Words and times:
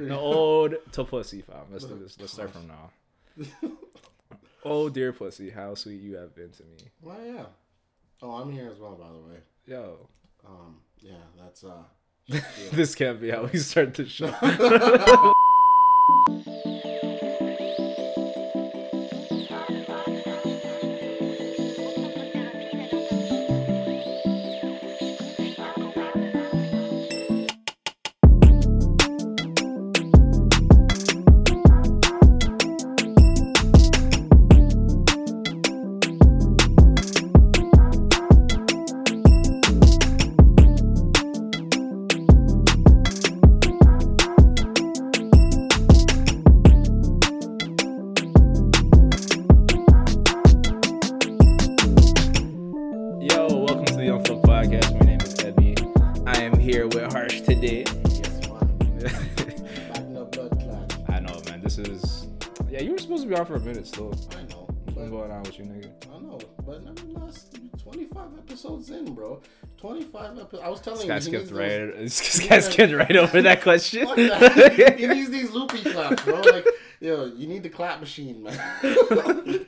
No, 0.00 0.18
old 0.20 0.74
to 0.92 1.04
pussy, 1.04 1.42
fam. 1.42 1.64
Let's 1.72 1.84
do 1.84 1.98
this. 1.98 2.16
Let's 2.20 2.32
start 2.32 2.52
from 2.52 2.68
now. 2.68 2.90
oh 4.64 4.88
dear 4.88 5.12
pussy, 5.12 5.50
how 5.50 5.74
sweet 5.74 6.00
you 6.00 6.14
have 6.16 6.36
been 6.36 6.50
to 6.50 6.62
me. 6.62 6.76
Well, 7.02 7.18
yeah. 7.24 7.46
Oh, 8.22 8.30
I'm 8.32 8.52
here 8.52 8.70
as 8.70 8.78
well, 8.78 8.94
by 8.94 9.08
the 9.08 9.18
way. 9.18 9.40
Yo, 9.66 10.08
Um, 10.46 10.76
yeah, 11.00 11.14
that's 11.36 11.64
uh. 11.64 11.82
this 12.72 12.94
can't 12.94 13.20
be 13.20 13.30
how 13.30 13.48
we 13.52 13.58
start 13.58 13.94
the 13.94 14.06
show. 14.06 14.32
to 63.92 64.00
be 64.00 64.04
on 64.06 64.12
for 64.12 64.12
a 64.12 64.14
minute 64.14 64.18
still. 64.18 64.38
I 64.38 64.42
know. 64.44 64.64
What's 64.94 65.10
going 65.10 65.30
on 65.30 65.42
with 65.42 65.58
you, 65.58 65.64
nigga? 65.64 65.90
I 66.14 66.18
know, 66.20 66.38
but 66.66 66.82
nevertheless, 66.84 67.50
25 67.82 68.26
episodes 68.38 68.90
in, 68.90 69.14
bro. 69.14 69.40
25 69.76 70.38
episodes. 70.38 70.62
I 70.64 70.68
was 70.68 70.80
telling 70.80 71.06
This 71.06 71.26
you. 71.26 71.32
skipped 71.38 71.50
those- 71.50 71.58
right. 71.58 71.96
This 71.98 72.48
guy 72.48 72.58
skipped 72.60 72.92
right 72.92 73.16
over 73.16 73.42
that 73.42 73.62
question. 73.62 74.06
Fuck 74.06 74.16
that. 74.16 74.96
he 74.98 75.06
needs 75.06 75.30
these 75.30 75.50
loopy 75.52 75.82
claps, 75.84 76.22
bro. 76.24 76.40
Like, 76.40 76.66
yo, 77.00 77.26
you 77.26 77.46
need 77.46 77.62
the 77.62 77.68
clap 77.68 78.00
machine, 78.00 78.42
man. 78.42 78.58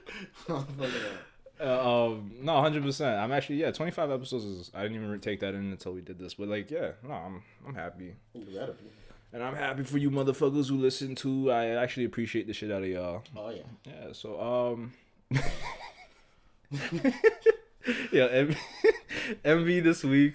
Uh, 1.62 2.06
um, 2.06 2.32
no, 2.40 2.58
hundred 2.58 2.82
percent. 2.82 3.18
I'm 3.18 3.32
actually 3.32 3.56
yeah. 3.56 3.70
Twenty 3.70 3.92
five 3.92 4.10
episodes 4.10 4.44
is. 4.46 4.70
I 4.74 4.80
didn't 4.82 5.04
even 5.04 5.20
take 5.20 5.40
that 5.40 5.54
in 5.54 5.70
until 5.70 5.92
we 5.92 6.00
did 6.00 6.18
this, 6.18 6.32
but 6.32 6.48
like 6.48 6.70
yeah, 6.70 6.92
no, 7.06 7.12
I'm 7.12 7.42
I'm 7.68 7.74
happy, 7.74 8.14
You 8.32 8.44
better 8.46 8.72
be. 8.72 8.88
And 9.32 9.42
I'm 9.42 9.54
happy 9.54 9.84
for 9.84 9.98
you 9.98 10.10
motherfuckers 10.10 10.68
who 10.68 10.76
listen 10.76 11.14
to. 11.16 11.50
I 11.52 11.66
actually 11.68 12.04
appreciate 12.06 12.46
the 12.46 12.52
shit 12.52 12.70
out 12.70 12.82
of 12.82 12.88
y'all. 12.88 13.22
Oh, 13.36 13.50
yeah. 13.50 13.62
Yeah. 13.84 14.12
So 14.12 14.40
um. 14.40 14.92
yeah, 18.12 18.24
M- 18.24 18.56
Envy 19.44 19.80
this 19.80 20.02
week 20.04 20.34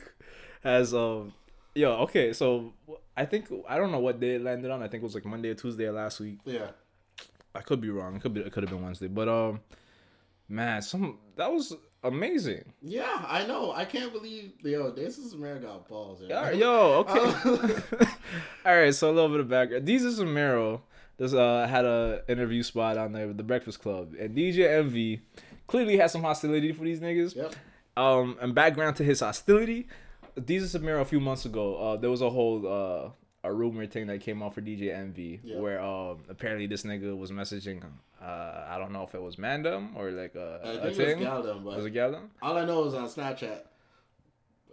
has 0.63 0.93
um. 0.93 1.33
Yo, 1.73 1.91
okay, 2.03 2.31
so 2.31 2.71
I 3.17 3.25
think 3.25 3.51
I 3.67 3.77
don't 3.77 3.91
know 3.91 3.99
what 3.99 4.19
day 4.21 4.35
it 4.35 4.41
landed 4.41 4.71
on. 4.71 4.81
I 4.81 4.88
think 4.88 5.03
it 5.03 5.05
was 5.05 5.16
like 5.16 5.25
Monday 5.25 5.49
or 5.49 5.55
Tuesday 5.55 5.85
of 5.85 5.95
last 5.95 6.21
week. 6.21 6.39
Yeah. 6.45 6.67
I 7.53 7.61
could 7.61 7.81
be 7.81 7.89
wrong. 7.89 8.16
It 8.16 8.21
could 8.21 8.33
be. 8.33 8.41
It 8.41 8.51
could 8.51 8.63
have 8.63 8.69
been 8.69 8.81
Wednesday. 8.83 9.07
But 9.07 9.27
um, 9.27 9.59
man, 10.47 10.81
some 10.81 11.19
that 11.35 11.51
was 11.51 11.73
amazing. 12.05 12.63
Yeah, 12.81 13.25
I 13.27 13.45
know. 13.45 13.71
I 13.71 13.85
can't 13.85 14.11
believe, 14.13 14.53
yo, 14.61 14.91
this 14.91 15.17
is 15.17 15.33
America 15.33 15.65
got 15.65 15.87
balls. 15.87 16.21
Yo. 16.21 16.49
Yo, 16.51 17.05
okay. 17.07 17.19
Uh, 17.19 18.05
All 18.65 18.77
right, 18.77 18.93
so 18.93 19.09
a 19.09 19.13
little 19.13 19.29
bit 19.29 19.39
of 19.39 19.49
background. 19.49 19.87
Desus 19.87 20.19
and 20.19 20.33
Mero 20.33 20.83
this 21.17 21.33
uh 21.33 21.67
had 21.67 21.85
a 21.85 22.23
interview 22.27 22.63
spot 22.63 22.97
on 22.97 23.13
there 23.13 23.27
with 23.27 23.37
the 23.37 23.43
Breakfast 23.43 23.81
Club, 23.81 24.13
and 24.19 24.35
DJ 24.35 24.67
Envy 24.67 25.21
clearly 25.67 25.97
has 25.97 26.11
some 26.11 26.21
hostility 26.21 26.71
for 26.71 26.83
these 26.83 26.99
niggas. 26.99 27.35
Yep. 27.35 27.55
Um, 27.97 28.38
and 28.41 28.53
background 28.53 28.97
to 28.97 29.03
his 29.03 29.21
hostility, 29.21 29.88
Desus 30.38 30.75
and 30.75 30.83
Mero 30.83 31.01
a 31.01 31.05
few 31.05 31.21
months 31.21 31.45
ago, 31.45 31.75
uh, 31.77 31.97
there 31.97 32.09
was 32.09 32.21
a 32.21 32.29
whole 32.29 32.67
uh 32.67 33.09
a 33.45 33.53
rumor 33.53 33.85
thing 33.85 34.07
that 34.07 34.19
came 34.22 34.41
out 34.44 34.53
for 34.56 34.61
DJ 34.61 34.94
Envy 34.94 35.39
Yeah. 35.44 35.59
where 35.59 35.79
um 35.81 36.19
apparently 36.29 36.67
this 36.67 36.83
nigga 36.83 37.16
was 37.17 37.31
messaging 37.31 37.83
uh 38.22 38.66
I 38.73 38.78
don't 38.79 38.91
know 38.91 39.03
if 39.03 39.13
it 39.13 39.22
was 39.22 39.35
Mandem 39.35 39.95
or 39.95 40.11
like 40.11 40.35
a, 40.35 40.59
I 40.63 40.88
a 40.88 40.91
thing. 40.94 41.19
it 41.22 41.29
was 41.29 41.45
Galdem, 41.45 41.63
but 41.63 41.75
Was 41.78 41.85
it 41.85 41.94
Galdem? 41.94 42.23
all 42.41 42.57
I 42.57 42.66
know 42.66 42.85
is 42.85 42.94
on 42.94 43.07
Snapchat. 43.07 43.59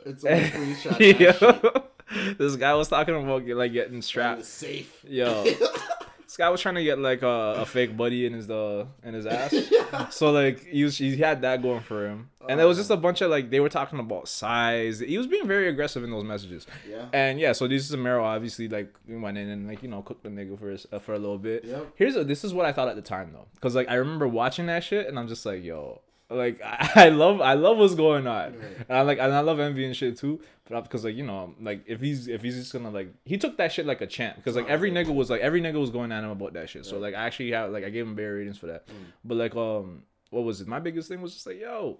It's 0.04 0.24
a 0.24 0.28
screenshot. 0.50 1.84
this 2.38 2.56
guy 2.56 2.74
was 2.74 2.88
talking 2.88 3.14
about 3.14 3.46
like 3.46 3.72
getting 3.72 4.02
strapped. 4.02 4.44
safe. 4.44 5.04
Yo, 5.08 5.44
this 6.32 6.38
guy 6.38 6.48
was 6.48 6.62
trying 6.62 6.76
to 6.76 6.82
get 6.82 6.98
like 6.98 7.20
a, 7.20 7.56
a 7.58 7.66
fake 7.66 7.94
buddy 7.94 8.24
in 8.24 8.32
his 8.32 8.48
uh 8.48 8.86
in 9.04 9.12
his 9.12 9.26
ass. 9.26 9.54
So 10.10 10.30
like 10.30 10.64
he 10.64 10.84
was 10.84 10.96
he 10.96 11.18
had 11.18 11.42
that 11.42 11.60
going 11.60 11.82
for 11.82 12.06
him, 12.06 12.30
and 12.48 12.58
it 12.58 12.64
was 12.64 12.78
just 12.78 12.90
a 12.90 12.96
bunch 12.96 13.20
of 13.20 13.30
like 13.30 13.50
they 13.50 13.60
were 13.60 13.68
talking 13.68 13.98
about 13.98 14.26
size. 14.26 15.00
He 15.00 15.18
was 15.18 15.26
being 15.26 15.46
very 15.46 15.68
aggressive 15.68 16.02
in 16.02 16.10
those 16.10 16.24
messages. 16.24 16.66
yeah. 16.88 17.08
And 17.12 17.38
yeah, 17.38 17.52
so 17.52 17.68
this 17.68 17.90
is 17.90 17.96
Mero 17.96 18.24
obviously 18.24 18.68
like 18.68 18.94
went 19.06 19.36
in 19.36 19.50
and 19.50 19.68
like 19.68 19.82
you 19.82 19.90
know 19.90 20.00
cooked 20.00 20.22
the 20.22 20.30
nigga 20.30 20.58
for 20.58 20.70
his, 20.70 20.86
uh, 20.90 20.98
for 20.98 21.12
a 21.12 21.18
little 21.18 21.36
bit. 21.36 21.64
Yep. 21.64 21.92
Here's 21.96 22.16
a, 22.16 22.24
this 22.24 22.42
is 22.42 22.54
what 22.54 22.64
I 22.64 22.72
thought 22.72 22.88
at 22.88 22.96
the 22.96 23.02
time 23.02 23.32
though, 23.34 23.46
because 23.54 23.74
like 23.74 23.90
I 23.90 23.96
remember 23.96 24.26
watching 24.26 24.64
that 24.66 24.82
shit 24.82 25.06
and 25.06 25.18
I'm 25.18 25.28
just 25.28 25.44
like 25.44 25.62
yo, 25.62 26.00
like 26.34 26.60
I, 26.96 27.08
love 27.10 27.40
I 27.40 27.54
love 27.54 27.78
what's 27.78 27.94
going 27.94 28.26
on, 28.26 28.52
Right. 28.58 28.76
and 28.88 28.98
I 28.98 29.02
like 29.02 29.18
and 29.18 29.32
I 29.32 29.40
love 29.40 29.60
envy 29.60 29.84
and 29.84 29.96
shit 29.96 30.18
too. 30.18 30.40
But 30.68 30.82
because 30.82 31.04
like 31.04 31.14
you 31.16 31.24
know 31.26 31.54
like 31.60 31.82
if 31.86 32.00
he's 32.00 32.28
if 32.28 32.42
he's 32.42 32.56
just 32.56 32.72
gonna 32.72 32.90
like 32.90 33.12
he 33.24 33.36
took 33.36 33.56
that 33.58 33.72
shit 33.72 33.84
like 33.86 34.00
a 34.00 34.06
champ 34.06 34.36
because 34.36 34.56
like 34.56 34.68
every 34.68 34.90
nigga 34.90 35.14
was 35.14 35.28
like 35.30 35.40
every 35.42 35.60
nigga 35.60 35.78
was 35.80 35.90
going 35.90 36.12
at 36.12 36.24
him 36.24 36.30
about 36.30 36.54
that 36.54 36.70
shit. 36.70 36.86
So 36.86 36.98
like 36.98 37.14
I 37.14 37.24
actually 37.26 37.50
have 37.52 37.70
like 37.70 37.84
I 37.84 37.90
gave 37.90 38.06
him 38.06 38.14
better 38.14 38.34
ratings 38.36 38.58
for 38.58 38.66
that. 38.68 38.86
But 39.24 39.36
like 39.36 39.54
um 39.56 40.04
what 40.30 40.44
was 40.44 40.60
it? 40.60 40.68
My 40.68 40.78
biggest 40.80 41.08
thing 41.08 41.20
was 41.20 41.34
just 41.34 41.46
like 41.46 41.60
yo. 41.60 41.98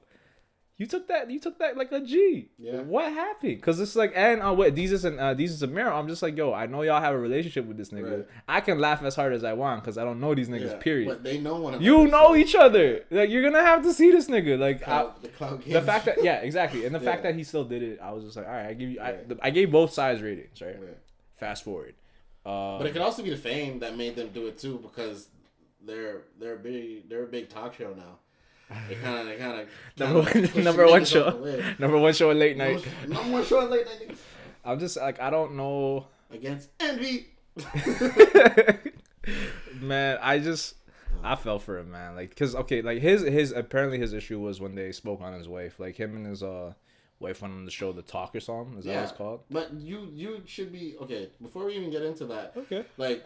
You 0.83 0.89
took 0.89 1.07
that. 1.07 1.31
You 1.31 1.39
took 1.39 1.61
that 1.61 1.77
like 1.77 1.93
a 1.93 2.01
G. 2.01 2.49
Yeah. 2.59 2.81
What 2.81 3.13
happened? 3.13 3.63
Cause 3.63 3.79
it's 3.79 3.95
like, 3.95 4.13
and 4.17 4.43
uh, 4.43 4.53
what 4.53 4.75
these 4.75 4.91
is 4.91 5.05
and 5.05 5.17
uh, 5.21 5.33
these 5.33 5.53
is 5.53 5.63
a 5.63 5.69
mirror. 5.69 5.93
I'm 5.93 6.09
just 6.09 6.23
like, 6.23 6.37
yo, 6.37 6.53
I 6.53 6.67
know 6.67 6.83
y'all 6.83 7.01
have 7.01 7.15
a 7.15 7.19
relationship 7.19 7.67
with 7.67 7.77
this 7.77 7.91
nigga. 7.91 8.17
Right. 8.17 8.27
I 8.49 8.61
can 8.61 8.81
laugh 8.81 9.01
as 9.05 9.15
hard 9.15 9.33
as 9.33 9.45
I 9.45 9.53
want 9.53 9.81
because 9.85 9.97
I 9.97 10.03
don't 10.03 10.19
know 10.19 10.35
these 10.35 10.49
niggas. 10.49 10.73
Yeah, 10.73 10.77
period. 10.79 11.07
But 11.07 11.23
they 11.23 11.39
know 11.39 11.55
one 11.55 11.75
another. 11.75 11.85
you 11.85 12.09
know 12.09 12.35
each 12.35 12.57
other. 12.57 13.05
Like 13.13 13.31
you're 13.31 13.45
gonna 13.49 13.63
have 13.63 13.85
to 13.85 13.93
see 13.93 14.11
this 14.11 14.27
nigga. 14.27 14.59
Like 14.59 14.83
I, 14.89 15.07
the 15.23 15.29
clout 15.29 15.65
the 15.65 15.81
fact 15.83 16.07
that 16.07 16.25
yeah, 16.25 16.39
exactly, 16.39 16.85
and 16.85 16.93
the 16.93 16.99
fact 17.11 17.23
that 17.23 17.37
he 17.37 17.45
still 17.45 17.63
did 17.65 17.85
it, 17.85 18.01
I 18.03 18.11
was 18.11 18.25
just 18.25 18.37
like, 18.37 18.47
all 18.47 18.53
right, 18.53 18.67
I 18.67 18.75
give 18.75 18.91
you, 18.91 19.01
I, 19.01 19.13
the, 19.13 19.39
I 19.41 19.51
gave 19.51 19.71
both 19.71 19.93
sides 19.93 20.21
ratings, 20.21 20.61
right? 20.61 20.77
Fast 21.37 21.63
forward. 21.63 21.95
Uh, 22.45 22.79
But 22.79 22.89
it 22.89 22.93
could 22.93 23.03
also 23.03 23.23
be 23.23 23.31
the 23.31 23.37
fame 23.37 23.79
that 23.79 23.97
made 23.97 24.17
them 24.17 24.31
do 24.35 24.49
it 24.49 24.59
too, 24.59 24.81
because 24.83 25.29
they're 25.81 26.23
they're 26.41 26.55
a 26.55 26.59
big 26.59 27.09
they're 27.09 27.23
a 27.23 27.29
big 27.29 27.51
talk 27.51 27.75
show 27.75 27.95
now. 27.97 28.19
They 28.89 28.95
kind 28.97 29.19
of 29.21 29.27
they 29.27 29.37
kind 29.37 29.61
of 29.61 29.69
number 29.99 30.21
one, 30.55 30.65
number 30.65 30.87
one 30.87 31.05
show, 31.05 31.31
number 31.79 31.99
one 31.99 32.13
show 32.15 32.31
at 32.31 32.37
late 32.37 32.57
night. 32.57 32.85
Number 33.09 33.33
one 33.33 33.45
show 33.45 33.63
at 33.63 33.71
late 33.71 33.87
night 33.87 34.17
I'm 34.65 34.79
just 34.79 34.97
like, 34.97 35.21
I 35.21 35.31
don't 35.31 35.57
know. 35.57 36.07
against 36.31 36.69
Envy. 36.81 37.27
man, 39.81 40.19
I 40.21 40.39
just 40.39 40.75
I 41.23 41.37
fell 41.37 41.59
for 41.59 41.79
it, 41.79 41.87
man. 41.87 42.17
Like, 42.17 42.35
cause 42.37 42.55
okay, 42.55 42.83
like 42.83 43.01
his 43.01 43.23
his 43.23 43.53
apparently 43.53 43.99
his 43.99 44.13
issue 44.13 44.41
was 44.41 44.61
when 44.61 44.75
they 44.75 44.93
spoke 44.93 45.21
on 45.21 45.33
his 45.35 45.49
wife, 45.49 45.79
like 45.79 45.97
him 45.97 46.17
and 46.17 46.27
his 46.27 46.43
uh 46.43 46.75
wife 47.21 47.43
went 47.43 47.55
on 47.55 47.65
the 47.65 47.71
show 47.71 47.93
The 47.93 48.03
Talk 48.03 48.35
or 48.35 48.41
something. 48.41 48.79
Is 48.79 48.85
that 48.87 48.95
what 48.95 49.03
it's 49.05 49.13
called? 49.13 49.41
But 49.51 49.73
you 49.75 50.09
you 50.13 50.43
should 50.47 50.73
be 50.73 50.97
okay. 51.03 51.31
Before 51.41 51.65
we 51.67 51.75
even 51.77 51.91
get 51.91 52.03
into 52.03 52.25
that, 52.27 52.53
Okay. 52.57 52.85
like. 52.97 53.25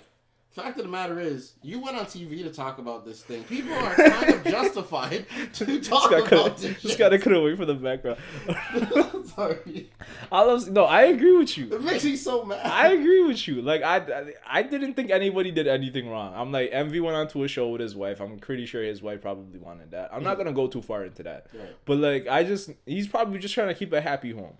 Fact 0.50 0.78
of 0.78 0.84
the 0.86 0.90
matter 0.90 1.20
is, 1.20 1.52
you 1.62 1.80
went 1.80 1.98
on 1.98 2.06
TV 2.06 2.42
to 2.42 2.50
talk 2.50 2.78
about 2.78 3.04
this 3.04 3.22
thing. 3.22 3.44
People 3.44 3.74
are 3.74 3.94
kind 3.94 4.30
of 4.34 4.44
justified 4.50 5.26
to 5.52 5.80
talk 5.82 6.10
Just 6.10 6.32
about 6.32 6.56
this. 6.56 6.80
just 6.80 6.98
gotta 6.98 7.18
cut 7.18 7.34
away 7.34 7.54
from 7.56 7.66
the 7.66 7.74
background. 7.74 8.18
Sorry, 9.26 9.90
I 10.32 10.42
love 10.42 10.66
no, 10.70 10.84
I 10.84 11.02
agree 11.02 11.36
with 11.36 11.58
you. 11.58 11.74
it 11.74 11.82
makes 11.82 12.04
me 12.04 12.16
so 12.16 12.42
mad. 12.44 12.64
I 12.64 12.92
agree 12.92 13.22
with 13.24 13.46
you. 13.46 13.60
Like 13.60 13.82
I, 13.82 13.96
I, 13.98 14.32
I 14.46 14.62
didn't 14.62 14.94
think 14.94 15.10
anybody 15.10 15.50
did 15.50 15.66
anything 15.68 16.08
wrong. 16.08 16.32
I'm 16.34 16.52
like 16.52 16.70
Envy 16.72 17.00
went 17.00 17.16
on 17.16 17.28
to 17.28 17.44
a 17.44 17.48
show 17.48 17.68
with 17.68 17.82
his 17.82 17.94
wife. 17.94 18.20
I'm 18.20 18.38
pretty 18.38 18.64
sure 18.64 18.82
his 18.82 19.02
wife 19.02 19.20
probably 19.20 19.58
wanted 19.58 19.90
that. 19.90 20.08
I'm 20.10 20.22
not 20.22 20.38
gonna 20.38 20.52
go 20.54 20.68
too 20.68 20.80
far 20.80 21.04
into 21.04 21.22
that. 21.24 21.48
Right. 21.52 21.76
But 21.84 21.98
like 21.98 22.28
I 22.28 22.44
just 22.44 22.70
he's 22.86 23.08
probably 23.08 23.38
just 23.40 23.52
trying 23.52 23.68
to 23.68 23.74
keep 23.74 23.92
a 23.92 24.00
happy 24.00 24.32
home. 24.32 24.56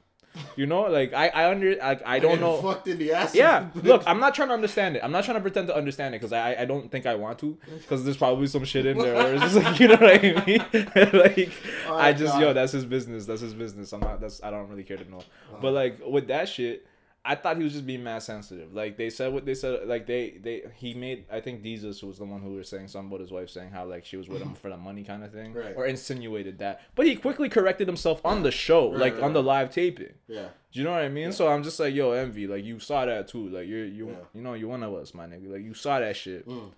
You 0.57 0.67
know, 0.67 0.83
like 0.83 1.13
I 1.13 1.29
I 1.29 1.51
under 1.51 1.77
like 1.77 2.03
I 2.07 2.19
don't 2.19 2.41
know. 2.41 2.61
Fucked 2.63 2.89
in 2.89 2.99
the 2.99 3.13
ass. 3.13 3.35
Yeah, 3.35 3.69
look, 3.83 4.03
I'm 4.07 4.19
not 4.19 4.35
trying 4.35 4.49
to 4.49 4.55
understand 4.55 4.97
it. 4.97 5.03
I'm 5.05 5.13
not 5.13 5.25
trying 5.25 5.37
to 5.37 5.41
pretend 5.43 5.69
to 5.69 5.77
understand 5.77 6.15
it 6.15 6.19
because 6.21 6.33
I 6.33 6.55
I 6.63 6.65
don't 6.65 6.91
think 6.91 7.05
I 7.07 7.15
want 7.15 7.39
to 7.41 7.57
because 7.79 8.05
there's 8.05 8.17
probably 8.17 8.47
some 8.47 8.65
shit 8.65 8.87
in 8.87 8.97
there 8.99 9.15
where 9.15 9.35
it's 9.35 9.43
just 9.43 9.57
like 9.57 9.79
you 9.81 9.89
know 9.89 9.97
what 9.97 10.25
I 10.25 10.45
mean. 10.47 10.65
like 11.13 11.51
Oh, 11.89 11.97
I 11.97 12.13
just 12.13 12.33
God. 12.35 12.41
yo, 12.41 12.53
that's 12.53 12.73
his 12.73 12.85
business. 12.85 13.27
That's 13.27 13.43
his 13.43 13.55
business. 13.55 13.93
I'm 13.93 14.01
not. 14.01 14.21
That's 14.21 14.43
I 14.43 14.51
don't 14.51 14.69
really 14.69 14.85
care 14.85 14.97
to 14.97 15.11
know. 15.11 15.21
Oh. 15.53 15.59
But 15.61 15.73
like 15.75 16.01
with 16.07 16.29
that 16.29 16.49
shit, 16.49 16.87
I 17.29 17.35
thought 17.35 17.57
he 17.57 17.65
was 17.65 17.73
just 17.73 17.85
being 17.87 18.05
mad 18.05 18.21
sensitive. 18.23 18.73
Like 18.73 18.97
they 18.97 19.11
said 19.11 19.33
what 19.33 19.45
they 19.45 19.55
said. 19.55 19.89
Like 19.89 20.07
they 20.07 20.39
they 20.41 20.63
he 20.77 20.95
made. 20.95 21.25
I 21.31 21.41
think 21.41 21.63
Desus 21.63 22.03
was 22.03 22.19
the 22.19 22.25
one 22.25 22.41
who 22.41 22.51
was 22.55 22.69
saying 22.69 22.89
something 22.89 23.09
about 23.09 23.21
his 23.21 23.33
wife 23.33 23.51
saying 23.51 23.71
how 23.71 23.85
like 23.85 24.05
she 24.05 24.17
was 24.17 24.29
with 24.29 24.41
him 24.41 24.55
for 24.63 24.71
the 24.71 24.77
money 24.77 25.03
kind 25.03 25.25
of 25.25 25.33
thing, 25.33 25.53
Right. 25.53 25.75
or 25.77 25.87
insinuated 25.87 26.59
that. 26.61 26.83
But 26.95 27.07
he 27.07 27.17
quickly 27.17 27.49
corrected 27.49 27.89
himself 27.89 28.21
on 28.25 28.43
the 28.45 28.51
show, 28.53 28.91
Right, 28.93 29.01
like 29.01 29.15
right, 29.15 29.23
on 29.25 29.33
the 29.33 29.43
live 29.43 29.71
taping. 29.71 30.15
Yeah. 30.29 30.49
Do 30.73 30.79
you 30.81 30.85
know 30.85 30.93
what 30.93 31.03
I 31.03 31.09
mean? 31.09 31.33
So 31.33 31.49
I'm 31.49 31.63
just 31.65 31.81
like, 31.81 31.95
yo, 31.95 32.13
envy. 32.13 32.47
Like 32.47 32.65
you 32.65 32.79
saw 32.79 33.05
that 33.07 33.29
too. 33.29 33.49
Like 33.49 33.67
you're 33.67 33.85
you 33.87 34.09
Yeah. 34.09 34.15
you 34.35 34.43
know 34.43 34.55
you're 34.55 34.69
one 34.69 34.83
of 34.85 34.95
us, 34.95 35.13
my 35.13 35.27
nigga. 35.27 35.51
Like 35.51 35.63
you 35.63 35.75
saw 35.75 35.99
that 36.01 36.15
shit. 36.17 36.47
Mm. 36.47 36.71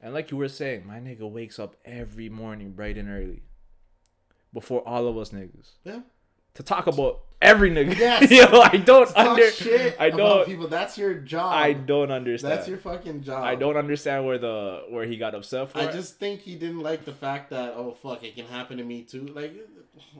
And 0.00 0.14
like 0.14 0.30
you 0.30 0.36
were 0.36 0.48
saying, 0.48 0.86
my 0.86 0.98
nigga 1.00 1.28
wakes 1.30 1.58
up 1.58 1.76
every 1.84 2.28
morning 2.28 2.72
bright 2.72 2.96
and 2.98 3.08
early, 3.08 3.42
before 4.52 4.86
all 4.86 5.06
of 5.06 5.16
us 5.16 5.30
niggas, 5.30 5.70
Yeah. 5.84 6.00
to 6.54 6.62
talk 6.62 6.86
about 6.86 7.20
every 7.42 7.70
nigga. 7.70 7.98
Yes. 7.98 8.30
yo, 8.30 8.60
I 8.60 8.76
don't 8.78 9.14
under. 9.16 9.50
shit 9.50 9.96
I 10.00 10.10
don't. 10.10 10.46
people. 10.46 10.68
That's 10.68 10.96
your 10.96 11.14
job. 11.14 11.52
I 11.52 11.72
don't 11.74 12.10
understand. 12.10 12.52
That's 12.52 12.68
your 12.68 12.78
fucking 12.78 13.22
job. 13.22 13.44
I 13.44 13.54
don't 13.54 13.76
understand 13.76 14.24
where 14.24 14.38
the 14.38 14.84
where 14.88 15.04
he 15.04 15.16
got 15.18 15.34
upset 15.34 15.70
for. 15.70 15.78
I 15.78 15.92
just 15.92 16.18
think 16.18 16.40
he 16.40 16.54
didn't 16.54 16.80
like 16.80 17.04
the 17.04 17.12
fact 17.12 17.50
that 17.50 17.74
oh 17.76 17.92
fuck 17.92 18.22
it 18.24 18.34
can 18.36 18.46
happen 18.46 18.78
to 18.78 18.84
me 18.84 19.02
too. 19.02 19.26
Like 19.26 19.54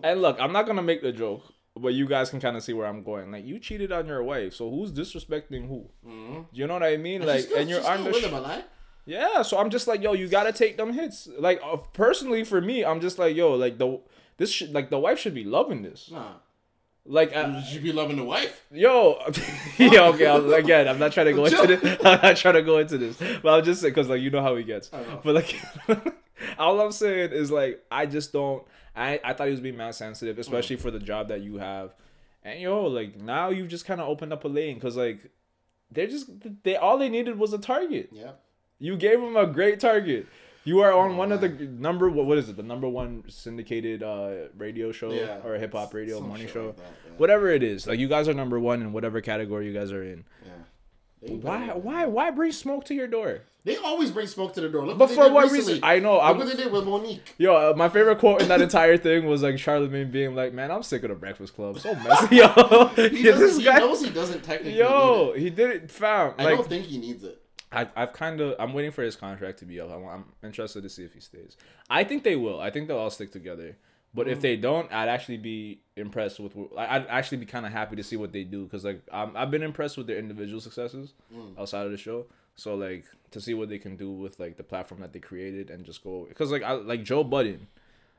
And 0.02 0.20
look, 0.20 0.36
I'm 0.40 0.52
not 0.52 0.66
gonna 0.66 0.82
make 0.82 1.02
the 1.02 1.12
joke, 1.12 1.44
but 1.76 1.94
you 1.94 2.06
guys 2.06 2.28
can 2.30 2.40
kind 2.40 2.56
of 2.56 2.62
see 2.62 2.72
where 2.72 2.86
I'm 2.86 3.02
going. 3.02 3.30
Like 3.30 3.46
you 3.46 3.58
cheated 3.58 3.92
on 3.92 4.06
your 4.06 4.22
wife, 4.22 4.54
so 4.54 4.68
who's 4.70 4.92
disrespecting 4.92 5.68
who? 5.68 5.88
mm-hmm. 6.06 6.34
Do 6.34 6.46
you 6.52 6.66
know 6.66 6.74
what 6.74 6.82
I 6.82 6.96
mean? 6.96 7.24
Like, 7.24 7.42
still, 7.44 7.58
and 7.58 7.70
you're 7.70 7.78
she's 7.80 7.86
still 7.86 7.98
on 7.98 8.04
the 8.04 8.10
with 8.10 8.20
sh- 8.22 8.26
him, 8.26 8.34
alive. 8.34 8.64
yeah. 9.06 9.42
So 9.42 9.58
I'm 9.58 9.70
just 9.70 9.86
like, 9.86 10.02
yo, 10.02 10.12
you 10.12 10.28
gotta 10.28 10.52
take 10.52 10.76
them 10.76 10.92
hits. 10.92 11.28
Like 11.38 11.60
uh, 11.64 11.76
personally 11.92 12.44
for 12.44 12.60
me, 12.60 12.84
I'm 12.84 13.00
just 13.00 13.18
like, 13.18 13.34
yo, 13.36 13.54
like 13.54 13.78
the 13.78 14.00
this 14.38 14.50
should 14.50 14.72
like 14.72 14.90
the 14.90 14.98
wife 14.98 15.18
should 15.18 15.34
be 15.34 15.44
loving 15.44 15.82
this. 15.82 16.10
Nah, 16.10 16.32
Like, 17.04 17.34
uh, 17.34 17.54
you 17.56 17.64
should 17.64 17.82
be 17.82 17.92
loving 17.92 18.16
the 18.16 18.24
wife. 18.24 18.64
yo, 18.70 19.18
yeah, 19.78 20.04
okay. 20.08 20.26
I'll, 20.26 20.54
again, 20.54 20.86
I'm 20.86 21.00
not 21.00 21.12
trying 21.12 21.26
to 21.26 21.32
go 21.32 21.46
into 21.46 21.76
this. 21.76 21.98
I'm 22.04 22.20
not 22.22 22.36
trying 22.36 22.54
to 22.54 22.62
go 22.62 22.78
into 22.78 22.96
this, 22.96 23.16
but 23.42 23.58
I'm 23.58 23.64
just 23.64 23.80
saying 23.80 23.92
because 23.92 24.08
like 24.08 24.20
you 24.20 24.30
know 24.30 24.42
how 24.42 24.54
he 24.54 24.62
gets. 24.62 24.88
But 24.88 25.34
like, 25.34 25.60
all 26.58 26.80
I'm 26.80 26.92
saying 26.92 27.32
is 27.32 27.50
like 27.50 27.82
I 27.90 28.06
just 28.06 28.32
don't. 28.32 28.64
I 28.94 29.18
I 29.24 29.32
thought 29.32 29.46
he 29.46 29.50
was 29.50 29.60
being 29.60 29.76
mad 29.76 29.96
sensitive, 29.96 30.38
especially 30.38 30.76
for 30.76 30.92
the 30.92 31.00
job 31.00 31.28
that 31.28 31.40
you 31.40 31.56
have, 31.56 31.92
and 32.44 32.60
yo, 32.60 32.86
like 32.86 33.20
now 33.20 33.50
you've 33.50 33.68
just 33.68 33.84
kind 33.84 34.00
of 34.00 34.08
opened 34.08 34.32
up 34.32 34.44
a 34.44 34.48
lane 34.48 34.76
because 34.76 34.96
like 34.96 35.30
they're 35.90 36.06
just 36.06 36.30
they 36.62 36.76
all 36.76 36.98
they 36.98 37.08
needed 37.08 37.36
was 37.36 37.52
a 37.52 37.58
target. 37.58 38.10
Yeah. 38.12 38.32
You 38.78 38.96
gave 38.96 39.20
them 39.20 39.36
a 39.36 39.46
great 39.46 39.80
target. 39.80 40.26
You 40.64 40.80
are 40.80 40.92
on 40.92 41.16
one 41.16 41.32
of 41.32 41.40
the 41.40 41.48
number 41.48 42.08
what 42.08 42.26
what 42.26 42.38
is 42.38 42.48
it 42.48 42.56
the 42.56 42.62
number 42.62 42.88
one 42.88 43.24
syndicated 43.28 44.02
uh 44.02 44.48
radio 44.56 44.92
show 44.92 45.10
Yeah. 45.12 45.38
or 45.44 45.56
hip 45.58 45.72
hop 45.72 45.92
radio 45.94 46.20
morning 46.20 46.46
shit 46.46 46.54
show 46.54 46.66
like 46.66 46.76
that, 46.76 46.82
yeah. 47.06 47.12
whatever 47.18 47.48
it 47.50 47.62
is 47.62 47.86
like 47.86 47.98
you 47.98 48.08
guys 48.08 48.28
are 48.28 48.34
number 48.34 48.60
one 48.60 48.80
in 48.80 48.92
whatever 48.92 49.20
category 49.20 49.66
you 49.66 49.72
guys 49.72 49.90
are 49.92 50.02
in 50.04 50.24
Yeah. 50.44 51.34
Why 51.36 51.68
why 51.74 52.06
why 52.06 52.30
bring 52.30 52.52
smoke 52.52 52.84
to 52.86 52.94
your 52.94 53.06
door 53.06 53.40
They 53.64 53.76
always 53.76 54.10
bring 54.10 54.26
smoke 54.26 54.54
to 54.54 54.60
the 54.60 54.68
door. 54.68 54.84
Look 54.86 54.98
but 54.98 55.08
for 55.10 55.30
what 55.32 55.44
recently. 55.50 55.74
reason 55.74 55.84
I 55.84 56.00
know 56.00 56.14
Look 56.14 56.22
I'm 56.24 56.38
what 56.38 56.48
they 56.48 56.56
did 56.56 56.72
with 56.72 56.84
Monique. 56.84 57.34
Yo, 57.38 57.54
uh, 57.54 57.74
my 57.76 57.88
favorite 57.88 58.18
quote 58.18 58.42
in 58.42 58.48
that 58.48 58.60
entire 58.68 58.96
thing 58.96 59.26
was 59.26 59.40
like 59.42 59.56
Charlemagne 59.58 60.10
being 60.10 60.34
like, 60.34 60.52
"Man, 60.52 60.72
I'm 60.72 60.82
sick 60.82 61.04
of 61.04 61.10
the 61.10 61.14
Breakfast 61.14 61.54
Club. 61.54 61.78
So 61.78 61.94
messy, 62.06 62.36
yo. 62.36 62.46
He, 62.96 63.02
yeah, 63.22 63.30
doesn't- 63.32 63.38
this 63.40 63.56
he 63.58 63.64
guy, 63.64 63.78
knows 63.78 64.02
he 64.04 64.10
doesn't 64.10 64.42
technically. 64.42 64.72
need 64.72 64.78
yo, 64.78 65.32
it. 65.36 65.40
he 65.40 65.50
did 65.50 65.70
it, 65.70 65.90
fam. 65.92 66.34
I 66.38 66.44
Like, 66.44 66.56
don't 66.56 66.68
think 66.68 66.86
he 66.86 66.98
needs 66.98 67.22
it. 67.24 67.40
I, 67.72 67.88
I've 67.96 68.12
kind 68.12 68.40
of, 68.40 68.54
I'm 68.58 68.72
waiting 68.72 68.90
for 68.90 69.02
his 69.02 69.16
contract 69.16 69.58
to 69.60 69.64
be 69.64 69.80
up. 69.80 69.90
I'm, 69.90 70.06
I'm 70.06 70.24
interested 70.42 70.82
to 70.82 70.88
see 70.88 71.04
if 71.04 71.14
he 71.14 71.20
stays. 71.20 71.56
I 71.88 72.04
think 72.04 72.24
they 72.24 72.36
will. 72.36 72.60
I 72.60 72.70
think 72.70 72.88
they'll 72.88 72.98
all 72.98 73.10
stick 73.10 73.32
together. 73.32 73.76
But 74.14 74.28
if 74.28 74.38
mm. 74.38 74.42
they 74.42 74.56
don't, 74.56 74.92
I'd 74.92 75.08
actually 75.08 75.38
be 75.38 75.80
impressed 75.96 76.38
with. 76.38 76.54
I'd 76.76 77.06
actually 77.06 77.38
be 77.38 77.46
kind 77.46 77.64
of 77.64 77.72
happy 77.72 77.96
to 77.96 78.02
see 78.02 78.16
what 78.16 78.32
they 78.32 78.44
do 78.44 78.64
because 78.64 78.84
like 78.84 79.00
I'm, 79.10 79.34
I've 79.34 79.50
been 79.50 79.62
impressed 79.62 79.96
with 79.96 80.06
their 80.06 80.18
individual 80.18 80.60
successes 80.60 81.14
mm. 81.34 81.58
outside 81.58 81.86
of 81.86 81.92
the 81.92 81.96
show. 81.96 82.26
So 82.54 82.74
like 82.74 83.06
to 83.30 83.40
see 83.40 83.54
what 83.54 83.70
they 83.70 83.78
can 83.78 83.96
do 83.96 84.10
with 84.10 84.38
like 84.38 84.58
the 84.58 84.62
platform 84.62 85.00
that 85.00 85.14
they 85.14 85.18
created 85.18 85.70
and 85.70 85.84
just 85.84 86.04
go 86.04 86.26
because 86.28 86.52
like 86.52 86.62
I 86.62 86.72
like 86.72 87.04
Joe 87.04 87.24
Budden. 87.24 87.68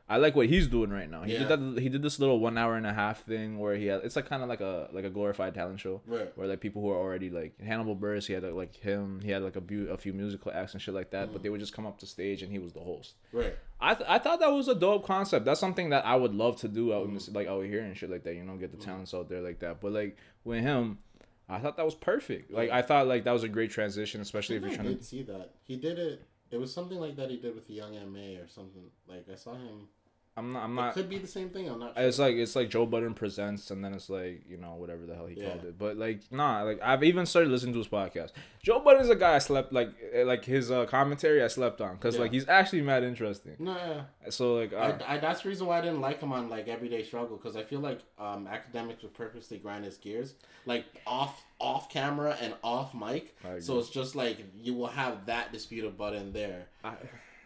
I 0.09 0.17
like 0.17 0.35
what 0.35 0.47
he's 0.47 0.67
doing 0.67 0.89
right 0.89 1.09
now. 1.09 1.23
He 1.23 1.31
Yeah. 1.33 1.47
did 1.47 1.75
that. 1.75 1.81
He 1.81 1.87
did 1.87 2.01
this 2.01 2.19
little 2.19 2.39
one 2.39 2.57
hour 2.57 2.75
and 2.75 2.85
a 2.85 2.93
half 2.93 3.23
thing 3.23 3.57
where 3.57 3.75
he 3.77 3.85
had. 3.85 4.01
It's 4.03 4.15
like 4.17 4.25
kind 4.27 4.43
of 4.43 4.49
like 4.49 4.59
a 4.59 4.89
like 4.91 5.05
a 5.05 5.09
glorified 5.09 5.53
talent 5.53 5.79
show 5.79 6.01
Right. 6.05 6.29
where 6.37 6.45
like 6.45 6.59
people 6.59 6.81
who 6.81 6.89
are 6.89 6.97
already 6.97 7.29
like 7.29 7.59
Hannibal 7.61 7.95
Buress, 7.95 8.25
he 8.27 8.33
had 8.33 8.43
like, 8.43 8.53
like 8.53 8.75
him, 8.75 9.21
he 9.23 9.31
had 9.31 9.41
like 9.43 9.55
a, 9.55 9.61
bu- 9.61 9.87
a 9.89 9.97
few 9.97 10.11
musical 10.13 10.51
acts 10.53 10.73
and 10.73 10.81
shit 10.81 10.93
like 10.93 11.11
that, 11.11 11.31
but 11.31 11.41
they 11.41 11.49
would 11.49 11.61
just 11.61 11.73
come 11.73 11.85
up 11.85 11.99
to 11.99 12.05
stage 12.05 12.41
and 12.43 12.51
he 12.51 12.59
was 12.59 12.73
the 12.73 12.81
host. 12.81 13.13
Right. 13.31 13.55
I 13.79 13.95
th- 13.95 14.09
I 14.09 14.19
thought 14.19 14.39
that 14.41 14.51
was 14.51 14.67
a 14.67 14.75
dope 14.75 15.05
concept. 15.05 15.45
That's 15.45 15.59
something 15.61 15.89
that 15.91 16.05
I 16.05 16.15
would 16.17 16.35
love 16.35 16.57
to 16.57 16.67
do 16.67 16.93
out 16.93 17.07
in 17.07 17.13
this, 17.13 17.29
like 17.29 17.47
out 17.47 17.63
here 17.65 17.81
and 17.81 17.95
shit 17.95 18.09
like 18.09 18.23
that. 18.25 18.35
You 18.35 18.43
know, 18.43 18.57
get 18.57 18.71
the 18.71 18.77
talents 18.77 19.13
out 19.13 19.29
there 19.29 19.41
like 19.41 19.59
that. 19.59 19.79
But 19.79 19.93
like 19.93 20.17
with 20.43 20.61
him, 20.61 20.99
I 21.47 21.59
thought 21.59 21.77
that 21.77 21.85
was 21.85 21.95
perfect. 21.95 22.51
Like 22.51 22.71
I 22.71 22.81
thought 22.81 23.07
like 23.07 23.23
that 23.23 23.31
was 23.31 23.43
a 23.43 23.49
great 23.49 23.71
transition, 23.71 24.19
especially 24.19 24.57
if 24.57 24.63
you're 24.63 24.75
trying 24.75 24.97
to. 24.97 25.03
see 25.03 25.23
that. 25.23 25.51
He 25.63 25.77
did 25.77 25.97
it. 25.97 26.23
It 26.53 26.59
was 26.59 26.71
something 26.71 26.99
like 26.99 27.15
that 27.15 27.31
he 27.31 27.37
did 27.37 27.55
with 27.55 27.65
the 27.67 27.73
young 27.73 27.93
MA 28.13 28.39
or 28.39 28.47
something. 28.47 28.83
Like 29.07 29.25
I 29.27 29.33
saw 29.33 29.55
him. 29.55 29.87
I'm 30.35 30.51
not. 30.51 30.63
I'm 30.63 30.73
not. 30.73 30.89
It 30.89 30.93
could 30.93 31.09
be 31.09 31.19
the 31.19 31.27
same 31.27 31.49
thing. 31.49 31.69
I'm 31.69 31.79
not. 31.79 31.95
Sure. 31.95 32.03
It's 32.07 32.17
like 32.17 32.35
it's 32.35 32.55
like 32.55 32.69
Joe 32.69 32.87
Budden 32.87 33.13
presents, 33.13 33.69
and 33.69 33.85
then 33.85 33.93
it's 33.93 34.09
like 34.09 34.41
you 34.49 34.57
know 34.57 34.73
whatever 34.75 35.05
the 35.05 35.13
hell 35.13 35.27
he 35.27 35.39
Yeah. 35.39 35.49
called 35.49 35.63
it. 35.65 35.77
But 35.77 35.97
like 35.97 36.21
nah, 36.31 36.63
like 36.63 36.79
I've 36.81 37.03
even 37.03 37.27
started 37.27 37.51
listening 37.51 37.73
to 37.73 37.77
his 37.79 37.87
podcast. 37.87 38.31
Joe 38.63 38.79
Budden's 38.79 39.09
a 39.09 39.15
guy 39.15 39.35
I 39.35 39.37
slept 39.39 39.71
like 39.71 39.89
eh, 40.11 40.23
like 40.23 40.43
his 40.45 40.71
uh, 40.71 40.85
commentary 40.87 41.43
I 41.43 41.47
slept 41.47 41.81
on 41.81 41.95
because 41.97 42.15
Yeah. 42.15 42.21
like 42.21 42.31
he's 42.33 42.47
actually 42.49 42.81
mad 42.81 43.03
interesting. 43.03 43.55
no, 43.59 43.77
yeah. 43.77 44.29
So 44.31 44.55
like 44.55 44.73
uh, 44.73 44.97
I, 45.07 45.15
I, 45.15 45.17
that's 45.19 45.43
the 45.43 45.49
reason 45.49 45.67
why 45.67 45.77
I 45.77 45.81
didn't 45.81 46.01
like 46.01 46.19
him 46.19 46.31
on 46.33 46.49
like 46.49 46.67
Everyday 46.67 47.03
Struggle 47.03 47.37
because 47.37 47.55
I 47.55 47.61
feel 47.63 47.81
like 47.81 47.99
um, 48.17 48.47
Akademiks 48.47 49.03
would 49.03 49.13
purposely 49.13 49.59
grind 49.59 49.85
his 49.85 49.97
gears, 49.97 50.33
like 50.65 50.85
off 51.05 51.43
off 51.59 51.89
camera 51.89 52.35
and 52.41 52.55
off 52.63 52.95
mic. 52.95 53.35
So 53.59 53.77
it's 53.77 53.89
just 53.91 54.15
like 54.15 54.37
you 54.59 54.73
will 54.73 54.87
have 54.87 55.27
that 55.27 55.51
dispute 55.51 55.85
of 55.85 55.95
button 55.95 56.33
there. 56.33 56.65
I, 56.83 56.95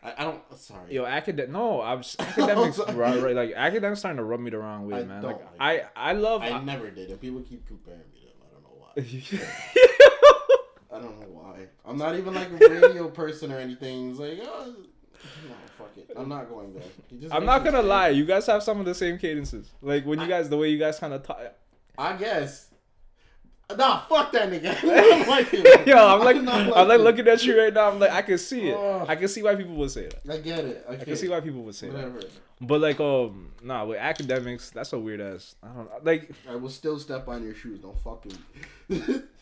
I, 0.04 0.14
I 0.18 0.24
don't. 0.24 0.42
Sorry. 0.58 0.94
yo 0.94 1.06
academic 1.06 1.52
no 1.52 1.82
I'm 1.84 2.02
Akademiks 2.02 2.96
right, 2.96 3.22
right 3.22 3.36
like 3.36 3.54
Akademiks 3.56 3.98
starting 3.98 4.18
to 4.18 4.24
rub 4.24 4.40
me 4.40 4.52
the 4.52 4.60
wrong 4.60 4.88
way 4.88 5.00
I 5.00 5.04
man. 5.04 5.24
Like 5.24 5.38
like 5.38 5.48
I 5.60 5.84
I 5.96 6.14
love. 6.14 6.42
I 6.44 6.60
never 6.62 6.90
did, 6.92 7.10
and 7.10 7.20
people 7.20 7.42
keep 7.42 7.66
comparing 7.68 8.02
me 8.14 8.20
to 8.22 8.28
him. 8.28 8.34
I 8.42 8.54
don't 8.54 8.64
know 8.64 8.78
why. 8.80 8.92
I 10.98 11.02
don't 11.02 11.20
know 11.20 11.28
why. 11.28 11.68
I'm 11.86 11.98
not 11.98 12.16
even 12.16 12.34
like 12.34 12.50
a 12.50 12.70
radio 12.70 13.10
person 13.10 13.52
or 13.52 13.58
anything. 13.58 14.12
It's 14.12 14.20
like, 14.20 14.40
oh, 14.42 14.76
no, 15.48 15.56
fuck 15.78 15.92
it. 15.98 16.12
I'm 16.16 16.30
not 16.30 16.50
going 16.50 16.74
there. 16.74 17.30
I'm 17.32 17.46
not 17.46 17.64
gonna 17.64 17.82
lie. 17.82 18.10
You 18.10 18.26
guys 18.26 18.46
have 18.48 18.64
some 18.64 18.80
of 18.80 18.86
the 18.86 18.96
same 18.96 19.18
cadences. 19.18 19.70
Like 19.82 20.06
when 20.06 20.20
you 20.20 20.26
I- 20.26 20.30
guys, 20.30 20.50
the 20.50 20.58
way 20.58 20.70
you 20.70 20.78
guys 20.80 21.00
kind 21.00 21.14
of 21.14 21.24
talk. 21.24 21.40
I 21.98 22.14
guess. 22.16 22.70
Nah, 23.76 24.00
fuck 24.06 24.32
that 24.32 24.50
nigga. 24.50 24.78
I 24.78 25.02
don't 25.02 25.28
like 25.28 25.50
him. 25.50 25.66
Yo, 25.86 25.98
I'm 25.98 26.20
like, 26.24 26.38
like 26.38 26.48
I'm 26.48 26.88
like 26.88 27.00
him. 27.00 27.02
looking 27.02 27.28
at 27.28 27.44
you 27.44 27.60
right 27.60 27.74
now. 27.74 27.90
I'm 27.92 28.00
like, 28.00 28.12
I 28.12 28.22
can 28.22 28.38
see 28.38 28.70
it. 28.70 28.76
Oh. 28.78 29.06
I 29.08 29.16
can 29.18 29.28
see 29.28 29.44
why 29.44 29.56
people 29.56 29.76
would 29.76 29.92
say 29.92 30.08
that. 30.08 30.34
I 30.34 30.38
get 30.38 30.60
it. 30.64 30.86
Okay. 30.88 31.02
I 31.02 31.04
can 31.04 31.16
see 31.18 31.28
why 31.28 31.42
people 31.42 31.64
would 31.64 31.76
say 31.76 31.88
that. 31.90 31.96
Whatever. 31.96 32.22
But 32.62 32.82
like, 32.82 33.00
um, 33.02 33.52
nah, 33.62 33.84
with 33.86 34.00
Akademiks, 34.00 34.72
that's 34.72 34.94
a 34.94 35.00
weird 35.00 35.20
ass. 35.20 35.56
I 35.62 35.68
don't 35.68 36.06
like. 36.06 36.32
I 36.50 36.56
will 36.56 36.70
still 36.70 36.98
step 36.98 37.28
on 37.28 37.44
your 37.44 37.54
shoes. 37.54 37.80
Don't 37.80 38.00
fucking. 38.00 38.38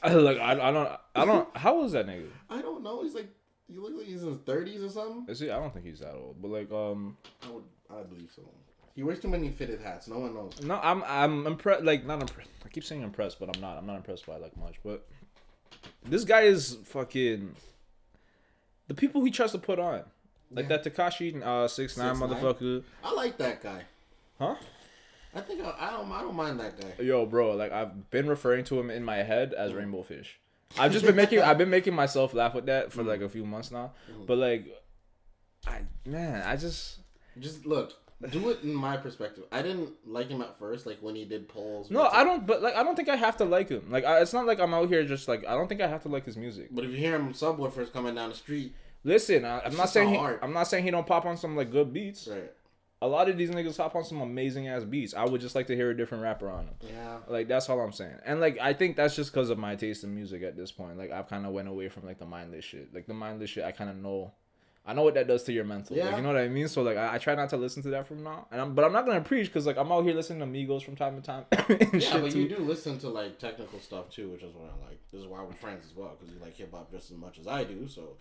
I, 0.01 0.13
like 0.15 0.39
I, 0.39 0.53
I 0.53 0.71
don't, 0.71 0.91
I 1.15 1.25
don't. 1.25 1.47
How 1.57 1.75
old 1.75 1.85
is 1.85 1.91
that 1.91 2.07
nigga? 2.07 2.27
I 2.49 2.61
don't 2.61 2.83
know. 2.83 3.03
He's 3.03 3.13
like, 3.13 3.29
you 3.67 3.81
look 3.81 3.93
like 3.95 4.07
he's 4.07 4.23
in 4.23 4.29
his 4.29 4.39
thirties 4.39 4.81
or 4.83 4.89
something. 4.89 5.25
Is 5.29 5.39
he? 5.39 5.51
I 5.51 5.59
don't 5.59 5.71
think 5.71 5.85
he's 5.85 5.99
that 5.99 6.15
old. 6.15 6.41
But 6.41 6.49
like, 6.49 6.71
um, 6.71 7.15
I 7.43 7.51
would, 7.51 7.63
I 7.91 8.01
believe 8.03 8.31
so. 8.35 8.41
He 8.95 9.03
wears 9.03 9.19
too 9.19 9.27
many 9.27 9.49
fitted 9.49 9.81
hats. 9.81 10.07
No 10.07 10.19
one 10.19 10.33
knows. 10.33 10.61
no, 10.61 10.79
I'm, 10.81 11.03
I'm 11.03 11.45
impressed. 11.45 11.83
Like, 11.83 12.05
not 12.05 12.21
impressed. 12.21 12.49
I 12.65 12.69
keep 12.69 12.85
saying 12.85 13.01
impressed, 13.01 13.39
but 13.39 13.53
I'm 13.53 13.61
not. 13.61 13.77
I'm 13.77 13.85
not 13.85 13.97
impressed 13.97 14.25
by 14.25 14.37
like 14.37 14.55
much. 14.57 14.75
But 14.83 15.05
this 16.03 16.23
guy 16.23 16.41
is 16.41 16.77
fucking. 16.85 17.55
The 18.87 18.93
people 18.93 19.23
he 19.23 19.31
tries 19.31 19.51
to 19.51 19.57
put 19.57 19.79
on, 19.79 20.03
like 20.51 20.69
Yeah. 20.69 20.77
that 20.77 20.83
Tekashi 20.85 21.41
uh 21.43 21.67
six 21.67 21.97
nine 21.97 22.15
motherfucker, 22.15 22.83
I 23.03 23.13
like 23.13 23.37
that 23.37 23.61
guy. 23.61 23.83
huh? 24.39 24.55
I 25.33 25.41
think 25.41 25.61
I, 25.61 25.75
I 25.77 25.91
don't. 25.91 26.09
I 26.11 26.21
don't 26.21 26.35
mind 26.35 26.59
that 26.61 26.79
guy. 26.79 27.03
Yo, 27.03 27.25
bro, 27.25 27.51
like 27.55 27.73
I've 27.73 28.09
been 28.11 28.27
referring 28.27 28.63
to 28.65 28.79
him 28.79 28.89
in 28.89 29.03
my 29.03 29.17
head 29.17 29.53
as 29.53 29.71
mm-hmm. 29.71 29.79
Rainbow 29.79 30.03
Fish. 30.03 30.39
I've 30.79 30.93
just 30.93 31.05
been 31.05 31.15
making 31.15 31.41
I've 31.41 31.57
been 31.57 31.69
making 31.69 31.93
myself 31.93 32.33
laugh 32.33 32.53
with 32.53 32.67
that 32.67 32.93
for 32.93 33.01
mm-hmm. 33.01 33.09
like 33.09 33.21
a 33.21 33.29
few 33.29 33.45
months 33.45 33.71
now. 33.71 33.91
Mm-hmm. 34.09 34.25
But 34.25 34.37
like 34.37 34.67
I 35.67 35.81
man, 36.05 36.43
I 36.47 36.55
just 36.55 36.99
Just 37.37 37.65
look. 37.65 37.93
Do 38.31 38.49
it 38.49 38.63
in 38.63 38.73
my 38.73 38.97
perspective. 38.97 39.43
I 39.51 39.61
didn't 39.61 39.91
like 40.05 40.29
him 40.29 40.41
at 40.41 40.57
first, 40.57 40.85
like 40.85 40.97
when 41.01 41.15
he 41.15 41.25
did 41.25 41.47
polls. 41.49 41.91
No, 41.91 42.03
I 42.07 42.23
don't 42.23 42.47
but 42.47 42.61
like 42.61 42.75
I 42.75 42.81
don't 42.83 42.95
think 42.95 43.09
I 43.09 43.15
have 43.17 43.37
to 43.37 43.45
like 43.45 43.69
him. 43.69 43.87
Like 43.89 44.05
I, 44.05 44.21
it's 44.21 44.33
not 44.33 44.45
like 44.45 44.59
I'm 44.59 44.73
out 44.73 44.87
here 44.87 45.03
just 45.03 45.27
like 45.27 45.45
I 45.45 45.53
don't 45.53 45.67
think 45.67 45.81
I 45.81 45.87
have 45.87 46.01
to 46.03 46.09
like 46.09 46.25
his 46.25 46.37
music. 46.37 46.69
But 46.71 46.85
if 46.85 46.91
you 46.91 46.97
hear 46.97 47.15
him 47.15 47.33
subwoofers 47.33 47.91
coming 47.91 48.15
down 48.15 48.29
the 48.29 48.35
street, 48.35 48.73
Listen, 49.05 49.45
I, 49.45 49.59
I'm 49.59 49.77
not 49.77 49.89
saying 49.89 50.09
he. 50.09 50.17
I'm 50.17 50.51
not 50.51 50.63
saying 50.67 50.83
he 50.83 50.91
don't 50.91 51.05
pop 51.05 51.25
on 51.25 51.37
some 51.37 51.55
like 51.55 51.71
good 51.71 51.93
beats. 51.93 52.27
right? 52.27 52.51
A 53.01 53.07
lot 53.07 53.29
of 53.29 53.37
these 53.37 53.51
niggas 53.51 53.77
hop 53.77 53.95
on 53.95 54.03
some 54.03 54.19
amazing 54.21 54.67
ass 54.67 54.83
beats. 54.83 55.13
I 55.13 55.25
would 55.25 55.41
just 55.41 55.53
like 55.53 55.67
to 55.67 55.75
hear 55.75 55.91
a 55.91 55.97
different 55.97 56.23
rapper 56.23 56.49
on 56.49 56.65
them. 56.65 56.75
Yeah. 56.81 57.17
Like 57.27 57.47
that's 57.47 57.69
all 57.69 57.79
I'm 57.79 57.91
saying. 57.91 58.15
And 58.25 58.41
like 58.41 58.57
I 58.59 58.73
think 58.73 58.95
that's 58.95 59.15
just 59.15 59.31
because 59.31 59.51
of 59.51 59.59
my 59.59 59.75
taste 59.75 60.03
in 60.03 60.15
music 60.15 60.41
at 60.41 60.57
this 60.57 60.71
point. 60.71 60.97
Like 60.97 61.11
I've 61.11 61.29
kind 61.29 61.45
of 61.45 61.51
went 61.53 61.67
away 61.67 61.87
from 61.87 62.05
like 62.05 62.17
the 62.17 62.25
mindless 62.25 62.65
shit. 62.65 62.95
Like 62.95 63.05
the 63.05 63.13
mindless 63.13 63.51
shit, 63.51 63.63
I 63.63 63.71
kind 63.71 63.91
of 63.91 63.95
know 63.97 64.33
I 64.87 64.93
know 64.93 65.01
what 65.01 65.15
that 65.15 65.27
does 65.27 65.41
to 65.43 65.51
your 65.51 65.63
mental. 65.63 65.95
Like, 65.95 66.05
Yeah. 66.05 66.15
you 66.17 66.21
know 66.21 66.29
what 66.33 66.37
I 66.37 66.47
mean? 66.47 66.67
So 66.67 66.83
like 66.83 66.95
I, 66.97 67.15
I 67.15 67.17
try 67.17 67.33
not 67.35 67.49
to 67.49 67.57
listen 67.57 67.81
to 67.83 67.89
that 67.89 68.07
from 68.07 68.23
now. 68.23 68.47
And 68.51 68.61
I'm 68.61 68.75
but 68.75 68.85
I'm 68.85 68.93
not 68.93 69.05
gonna 69.05 69.21
preach 69.21 69.47
because 69.47 69.65
like 69.65 69.77
I'm 69.77 69.91
out 69.91 70.03
here 70.03 70.13
listening 70.13 70.39
to 70.39 70.45
Migos 70.45 70.83
from 70.83 70.95
time 70.95 71.19
to 71.19 71.21
time. 71.21 71.45
Yeah, 71.99 72.19
but 72.19 72.31
too. 72.31 72.41
you 72.41 72.49
do 72.49 72.57
listen 72.59 72.97
to 72.99 73.09
like 73.09 73.39
technical 73.39 73.79
stuff 73.79 74.09
too, 74.11 74.29
which 74.29 74.43
is 74.43 74.53
why 74.53 74.65
I 74.65 74.87
like. 74.89 74.99
This 75.11 75.21
is 75.21 75.27
why 75.27 75.41
we're 75.43 75.53
friends 75.53 75.85
as 75.85 75.95
well, 75.95 76.15
because 76.19 76.33
you 76.33 76.39
like 76.41 76.55
hip 76.55 76.71
hop 76.73 76.91
just 76.91 77.09
as 77.11 77.17
much 77.17 77.39
as 77.39 77.47
I 77.47 77.63
do. 77.63 77.87
So 77.87 78.17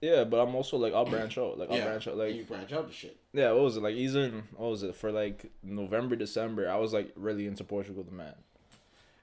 Yeah, 0.00 0.24
but 0.24 0.38
I'm 0.40 0.54
also 0.54 0.76
like 0.78 0.94
I'll 0.94 1.04
branch 1.04 1.36
out. 1.36 1.58
Like 1.58 1.70
I'll 1.70 1.76
yeah, 1.76 1.84
branch 1.84 2.08
out. 2.08 2.16
Like 2.16 2.34
you 2.34 2.44
branch 2.44 2.72
out 2.72 2.86
the 2.88 2.94
shit. 2.94 3.16
yeah, 3.32 3.52
what 3.52 3.64
was 3.64 3.76
it? 3.76 3.82
Like 3.82 3.96
even 3.96 4.44
what 4.56 4.70
was 4.70 4.82
it 4.84 4.94
for 4.94 5.10
like 5.12 5.50
November, 5.62 6.16
December? 6.16 6.70
I 6.70 6.76
was 6.76 6.92
like 6.92 7.12
really 7.16 7.46
into 7.46 7.64
Portugal 7.64 8.02
the 8.04 8.12
man. 8.12 8.34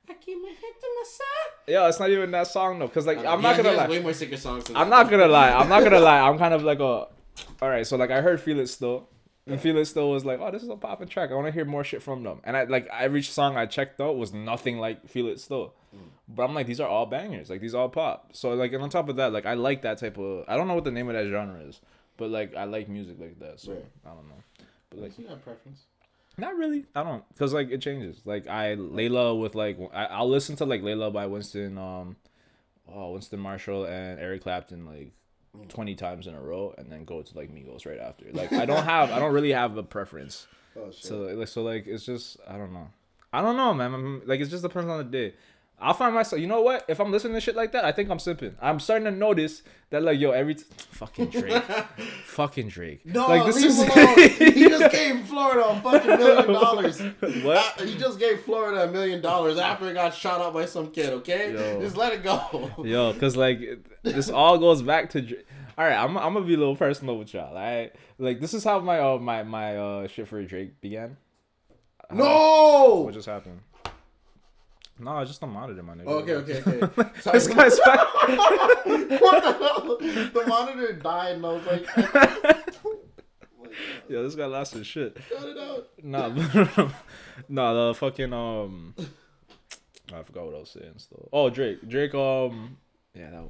I 0.10 0.14
keep 0.14 0.42
my 0.42 0.50
head 0.50 0.58
to 0.82 0.88
my 0.96 1.04
side. 1.06 1.52
Yeah, 1.68 1.88
it's 1.88 2.00
not 2.00 2.10
even 2.10 2.32
that 2.32 2.48
song 2.48 2.80
though, 2.80 2.88
cause 2.88 3.06
like 3.08 3.18
I'm 3.20 3.42
not 3.42 3.56
He- 3.56 3.58
he 3.58 3.64
gonna 3.64 3.70
has 3.80 3.90
lie. 3.90 3.96
Way 3.96 4.02
more 4.02 4.14
sicker 4.14 4.38
songs. 4.38 4.66
Than 4.66 4.76
I'm 4.76 4.90
that. 4.90 5.04
not 5.04 5.10
gonna 5.12 5.28
lie. 5.28 5.52
I'm 5.52 5.70
not 5.70 5.84
gonna 5.84 6.00
lie. 6.12 6.20
I'm 6.22 6.38
kind 6.38 6.54
of 6.54 6.64
like 6.64 6.80
a. 6.80 6.84
All 7.62 7.70
right, 7.70 7.86
so 7.86 7.98
like 7.98 8.12
I 8.12 8.22
heard 8.22 8.40
Feel 8.40 8.60
It 8.60 8.68
Still, 8.68 9.10
and 9.48 9.60
Feel 9.60 9.78
It 9.78 9.86
Still 9.86 10.10
was 10.12 10.24
like, 10.26 10.40
oh, 10.40 10.52
this 10.52 10.64
is 10.64 10.70
a 10.70 10.76
popping 10.76 11.08
track. 11.08 11.32
I 11.32 11.34
want 11.36 11.48
to 11.48 11.52
hear 11.52 11.66
more 11.66 11.84
shit 11.84 12.02
from 12.02 12.24
them. 12.24 12.40
And 12.44 12.56
I 12.56 12.64
like 12.64 12.88
every 12.92 13.22
song 13.24 13.58
I 13.58 13.66
checked 13.66 14.00
out 14.00 14.18
was 14.18 14.34
nothing 14.34 14.78
like 14.80 15.08
Feel 15.10 15.28
It 15.28 15.40
Still. 15.40 15.74
But 16.28 16.44
I'm 16.44 16.54
like, 16.56 16.66
these 16.68 16.80
are 16.82 16.88
all 16.90 17.06
bangers. 17.06 17.50
Like 17.50 17.62
these 17.62 17.76
all 17.76 17.88
pop. 17.88 18.30
So 18.34 18.54
like, 18.54 18.74
and 18.74 18.82
on 18.84 18.90
top 18.90 19.10
of 19.10 19.16
that, 19.18 19.32
like 19.32 19.46
I 19.46 19.54
like 19.54 19.82
that 19.84 19.98
type 20.00 20.18
of. 20.18 20.44
I 20.48 20.56
don't 20.58 20.68
know 20.68 20.74
what 20.76 20.84
the 20.84 20.92
name 20.92 21.08
of 21.08 21.14
that 21.16 21.30
genre 21.30 21.60
is, 21.62 21.80
but 22.18 22.30
like 22.30 22.56
I 22.56 22.64
like 22.66 22.90
music 22.90 23.18
like 23.20 23.40
that. 23.40 23.60
So 23.60 23.74
Right. 23.74 23.86
I 24.06 24.10
don't 24.10 24.28
know. 24.28 24.66
But 24.90 25.00
like, 25.00 25.20
you 25.20 25.28
have 25.28 25.44
preference. 25.44 25.84
Not 26.38 26.56
really. 26.56 26.86
I 26.96 27.04
don't, 27.04 27.24
cause 27.38 27.54
like 27.54 27.72
it 27.72 27.82
changes. 27.82 28.22
Like 28.26 28.48
I 28.48 28.76
Layla 28.76 29.40
with 29.40 29.56
like 29.56 29.78
I, 29.94 30.06
I'll 30.06 30.30
listen 30.30 30.56
to 30.58 30.66
like 30.66 30.82
Layla 30.82 31.12
by 31.12 31.26
Winston, 31.26 31.78
um, 31.78 32.16
oh 32.92 33.12
Winston 33.12 33.40
Marshall 33.40 33.86
and 33.86 34.20
Eric 34.20 34.44
Clapton 34.44 34.86
like 34.86 35.12
twenty 35.70 35.96
times 35.96 36.28
in 36.28 36.36
a 36.36 36.42
row, 36.42 36.74
and 36.78 36.92
then 36.92 37.06
go 37.06 37.22
to 37.22 37.38
like 37.38 37.54
Migos 37.54 37.86
right 37.86 38.00
after. 38.00 38.26
Like 38.32 38.52
I 38.54 38.66
don't 38.66 38.84
have, 38.84 39.12
I 39.12 39.20
don't 39.20 39.34
really 39.34 39.54
have 39.54 39.78
a 39.78 39.84
preference. 39.84 40.48
Oh 40.78 40.92
shit. 40.92 41.06
So 41.06 41.20
like, 41.20 41.48
so 41.48 41.64
like 41.64 41.88
it's 41.88 42.06
just 42.06 42.36
I 42.46 42.58
don't 42.58 42.74
know. 42.74 42.90
I 43.32 43.42
don't 43.42 43.56
know, 43.56 43.74
man. 43.74 43.94
I'm, 43.94 44.22
like 44.26 44.42
it 44.42 44.48
just 44.48 44.62
depends 44.62 44.90
on 44.90 44.98
the 44.98 45.04
day. 45.06 45.34
I'll 45.80 45.94
find 45.94 46.16
myself. 46.16 46.42
You 46.42 46.48
know 46.48 46.62
what? 46.62 46.86
If 46.88 47.00
I'm 47.02 47.12
listening 47.12 47.34
to 47.34 47.42
shit 47.42 47.56
like 47.56 47.74
that, 47.74 47.84
I 47.84 47.92
think 47.92 48.10
I'm 48.10 48.18
simping. 48.18 48.54
I'm 48.62 48.80
starting 48.80 49.04
to 49.06 49.12
notice 49.12 49.62
that 49.90 50.04
like 50.04 50.20
yo, 50.20 50.32
every 50.32 50.56
t- 50.56 50.64
fucking 50.92 51.28
Drake, 51.28 51.64
fucking 52.26 52.70
Drake. 52.70 53.06
no, 53.06 53.28
like 53.28 53.46
this 53.46 53.58
is 53.62 53.84
he 54.54 54.70
just 54.70 54.92
gave 54.92 55.26
Florida 55.28 55.66
a 55.68 55.82
fucking 55.82 56.18
million 56.18 56.54
dollars. 56.54 57.02
What? 57.44 57.82
Uh, 57.82 57.84
he 57.86 57.98
just 57.98 58.20
gave 58.20 58.40
Florida 58.42 58.84
a 58.86 58.92
million 58.92 59.22
dollars 59.22 59.58
after 59.58 59.88
he 59.88 59.94
got 59.94 60.14
shot 60.14 60.40
up 60.42 60.54
by 60.54 60.66
some 60.66 60.92
kid. 60.92 61.10
Okay, 61.14 61.54
Yo. 61.54 61.82
just 61.82 61.98
let 61.98 62.14
it 62.14 62.24
go. 62.24 62.72
Yo, 62.84 63.14
cause 63.14 63.36
like 63.36 63.60
this 64.04 64.30
all 64.30 64.58
goes 64.58 64.82
back 64.82 65.10
to. 65.12 65.22
Dra- 65.22 65.38
All 65.78 65.84
right, 65.86 65.98
I'm, 66.02 66.18
I'm 66.18 66.34
gonna 66.34 66.46
be 66.46 66.54
a 66.54 66.58
little 66.58 66.78
personal 66.78 67.18
with 67.20 67.34
y'all. 67.34 67.50
All 67.50 67.54
right, 67.56 67.92
like 68.18 68.40
this 68.40 68.54
is 68.54 68.64
how 68.64 68.80
my 68.80 69.00
uh, 69.00 69.18
my 69.18 69.44
my 69.44 69.76
uh 69.78 70.08
shit 70.08 70.28
for 70.30 70.42
Drake 70.44 70.80
began. 70.80 71.18
no. 72.12 73.02
What 73.06 73.14
just 73.14 73.28
happened? 73.28 73.60
No, 74.98 75.20
it's 75.20 75.30
just 75.32 75.44
a 75.44 75.48
monitor, 75.48 75.84
my 75.84 75.94
nigga. 75.94 76.08
Okay, 76.08 76.36
okay, 76.36 76.64
okay. 76.66 77.10
Sorry. 77.20 77.38
This 77.38 77.48
guy's 77.48 77.78
back. 77.82 78.00
what 78.16 79.44
the 79.44 79.52
hell? 79.60 79.98
The 80.00 80.44
monitor 80.48 80.94
died, 80.94 81.36
and 81.36 81.46
I 81.46 81.50
was 81.50 81.66
like, 81.66 81.86
Yo, 84.08 84.24
this 84.24 84.36
guy 84.36 84.46
lost 84.46 84.74
his 84.74 84.88
shit. 84.88 85.16
cut 85.16 85.50
it 85.50 85.58
out. 85.58 85.90
Nah, 86.02 86.30
nah, 87.50 87.88
the 87.88 87.94
fucking 87.94 88.32
um, 88.32 88.96
I 90.14 90.24
forgot 90.24 90.46
what 90.46 90.56
I 90.56 90.60
was 90.60 90.70
saying. 90.70 90.94
Still, 90.98 91.28
oh 91.34 91.50
Drake, 91.50 91.86
Drake. 91.88 92.16
Um, 92.16 92.78
yeah, 93.14 93.32
that. 93.32 93.50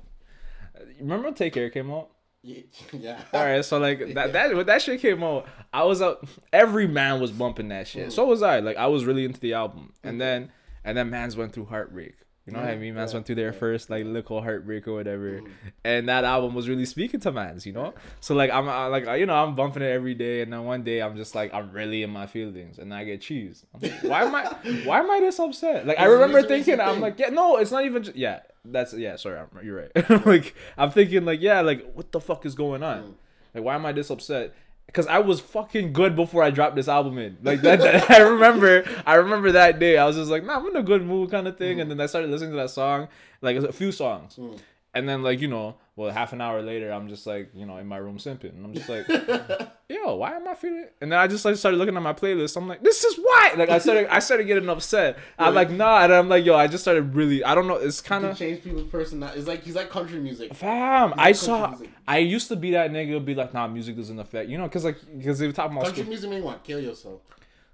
Remember 1.00 1.32
Take 1.32 1.54
Care 1.54 1.70
came 1.70 1.92
out. 1.92 2.10
Yeah. 2.42 2.62
yeah. 2.92 3.22
All 3.34 3.44
right, 3.44 3.64
so 3.64 3.78
like 3.78 4.16
that 4.16 4.34
that 4.34 4.56
when 4.56 4.66
that 4.66 4.82
shit 4.82 5.00
came 5.00 5.24
out, 5.24 5.46
I 5.72 5.84
was 5.84 6.02
up. 6.02 6.26
Every 6.52 6.88
man 6.88 7.22
was 7.22 7.32
bumping 7.32 7.68
that 7.68 7.88
shit. 7.88 8.12
So 8.12 8.26
was 8.26 8.42
I. 8.42 8.62
Like 8.62 8.78
I 8.78 8.88
was 8.88 9.06
really 9.06 9.26
into 9.26 9.40
the 9.40 9.54
album, 9.54 9.94
and 10.04 10.20
then 10.20 10.52
and 10.86 10.98
then 10.98 11.10
man's 11.10 11.36
went 11.36 11.52
through 11.54 11.66
heartbreak. 11.66 12.16
You 12.46 12.54
know 12.54 12.60
what 12.60 12.70
I 12.70 12.76
mean? 12.76 12.94
Man's 12.94 13.12
yeah, 13.12 13.16
went 13.18 13.26
through 13.26 13.36
their 13.38 13.52
yeah. 13.52 13.60
first 13.60 13.90
like 13.90 14.06
little 14.06 14.40
heartbreak 14.40 14.88
or 14.88 14.94
whatever, 14.94 15.42
and 15.84 16.08
that 16.08 16.24
album 16.24 16.54
was 16.54 16.70
really 16.70 16.86
speaking 16.86 17.20
to 17.22 17.32
man's. 17.32 17.66
You 17.66 17.74
know, 17.74 17.96
so 18.20 18.36
like 18.36 18.52
I'm 18.52 18.70
I, 18.70 18.86
like 18.86 19.08
you 19.20 19.26
know 19.26 19.34
I'm 19.34 19.56
bumping 19.56 19.82
it 19.82 19.92
every 19.92 20.14
day, 20.14 20.42
and 20.42 20.54
then 20.54 20.64
one 20.64 20.84
day 20.84 21.02
I'm 21.02 21.18
just 21.18 21.34
like 21.34 21.52
I'm 21.56 21.72
really 21.72 22.04
in 22.04 22.12
my 22.12 22.28
feelings, 22.28 22.78
and 22.78 22.94
I 22.94 23.04
get 23.04 23.22
cheese. 23.22 23.66
I'm 23.74 23.82
like, 23.82 24.04
why 24.04 24.24
am 24.24 24.36
I 24.36 24.44
why 24.86 25.00
am 25.00 25.10
I 25.10 25.22
this 25.22 25.40
upset? 25.40 25.88
Like 25.88 26.00
I 26.00 26.06
remember 26.06 26.44
thinking 26.44 26.80
I'm 26.80 27.02
like 27.02 27.18
yeah 27.18 27.30
no 27.30 27.58
it's 27.58 27.72
not 27.72 27.84
even 27.84 28.04
just, 28.04 28.16
yeah 28.16 28.42
that's 28.64 28.94
yeah 28.94 29.16
sorry 29.16 29.40
I'm, 29.40 29.48
you're 29.66 29.78
right 29.78 30.26
like 30.28 30.54
I'm 30.78 30.92
thinking 30.92 31.26
like 31.26 31.42
yeah 31.42 31.62
like 31.62 31.94
what 31.94 32.12
the 32.12 32.20
fuck 32.20 32.46
is 32.46 32.54
going 32.54 32.84
on 32.84 32.96
Mm. 33.04 33.14
like 33.56 33.64
why 33.64 33.76
am 33.76 33.86
I 33.86 33.92
this 33.92 34.10
upset 34.12 34.54
because 34.88 35.08
I 35.08 35.20
was 35.20 35.40
fucking 35.40 35.94
good 35.94 36.16
before 36.16 36.42
I 36.44 36.50
dropped 36.52 36.76
this 36.76 36.88
album 36.88 37.18
in. 37.18 37.38
Like 37.44 37.62
that, 37.62 37.80
that- 37.80 38.12
I 38.18 38.20
remember 38.22 38.84
I 39.06 39.16
remember 39.16 39.52
that 39.54 39.80
day. 39.80 39.98
I 39.98 40.06
was 40.06 40.16
just 40.16 40.32
like 40.32 40.44
nah 40.44 40.58
I'm 40.58 40.68
in 40.68 40.76
a 40.76 40.84
good 40.84 41.06
mood 41.06 41.32
kind 41.32 41.48
of 41.48 41.58
thing. 41.58 41.82
And 41.82 41.90
then 41.90 42.00
I 42.00 42.06
started 42.06 42.30
listening 42.32 42.52
to 42.52 42.58
that 42.58 42.70
song. 42.70 43.08
Like 43.42 43.58
a 43.58 43.72
few 43.74 43.92
songs. 43.92 44.36
Mm. 44.38 44.58
and 44.94 45.10
then 45.10 45.22
like 45.24 45.42
you 45.42 45.48
know 45.48 45.76
well 45.96 46.12
half 46.12 46.34
an 46.34 46.42
hour 46.42 46.62
later 46.62 46.92
I'm 46.92 47.08
just 47.08 47.26
like 47.26 47.52
you 47.54 47.66
know 47.66 47.78
in 47.78 47.88
my 47.88 47.98
room 47.98 48.18
simping 48.18 48.56
and 48.56 48.66
I'm 48.66 48.74
just 48.74 48.90
like 48.90 49.08
yo, 50.06 50.16
why 50.16 50.34
am 50.34 50.48
I 50.48 50.56
feeling? 50.56 50.88
And 51.02 51.12
then 51.12 51.20
I 51.20 51.28
just 51.28 51.46
like 51.46 51.56
started 51.56 51.78
looking 51.78 51.96
at 51.96 52.02
my 52.02 52.14
playlist. 52.14 52.58
I'm 52.58 52.68
like, 52.68 52.82
this 52.82 53.04
is 53.04 53.18
why. 53.18 53.54
Like 53.56 53.70
I 53.70 53.78
started, 53.80 54.08
I 54.14 54.20
started 54.20 54.46
getting 54.46 54.68
upset. 54.70 55.18
I'm 55.38 55.54
like, 55.54 55.70
nah, 55.70 56.04
and 56.04 56.14
I'm 56.14 56.30
like, 56.30 56.46
yo, 56.46 56.56
I 56.56 56.68
just 56.68 56.84
started 56.84 57.16
really. 57.16 57.44
I 57.44 57.56
don't 57.56 57.68
know. 57.68 57.76
It's 57.76 58.02
kind 58.02 58.26
of 58.26 58.38
change 58.38 58.64
people's 58.64 58.88
personality. 58.90 59.40
It's 59.40 59.48
like 59.48 59.64
he's 59.64 59.76
like 59.76 59.90
country 59.90 60.20
music. 60.20 60.56
fam. 60.56 61.10
He's 61.12 61.20
I 61.20 61.32
saw. 61.34 61.68
music. 61.70 61.90
I 62.08 62.18
used 62.20 62.48
to 62.50 62.56
be 62.56 62.72
that 62.72 62.92
nigga. 62.92 63.24
Be 63.24 63.36
like, 63.36 63.54
nah, 63.54 63.68
music 63.68 63.96
doesn't 63.96 64.20
affect 64.20 64.50
you 64.50 64.58
know, 64.58 64.68
cause 64.70 64.86
like, 64.86 64.98
cause 65.24 65.40
they 65.40 65.48
were 65.48 65.54
talking 65.54 65.74
about 65.74 65.86
Country 65.86 66.04
school. 66.04 66.10
music 66.10 66.30
make 66.30 66.40
you 66.40 66.46
want 66.46 66.64
to 66.64 66.68
kill 66.68 66.80
yourself. 66.80 67.22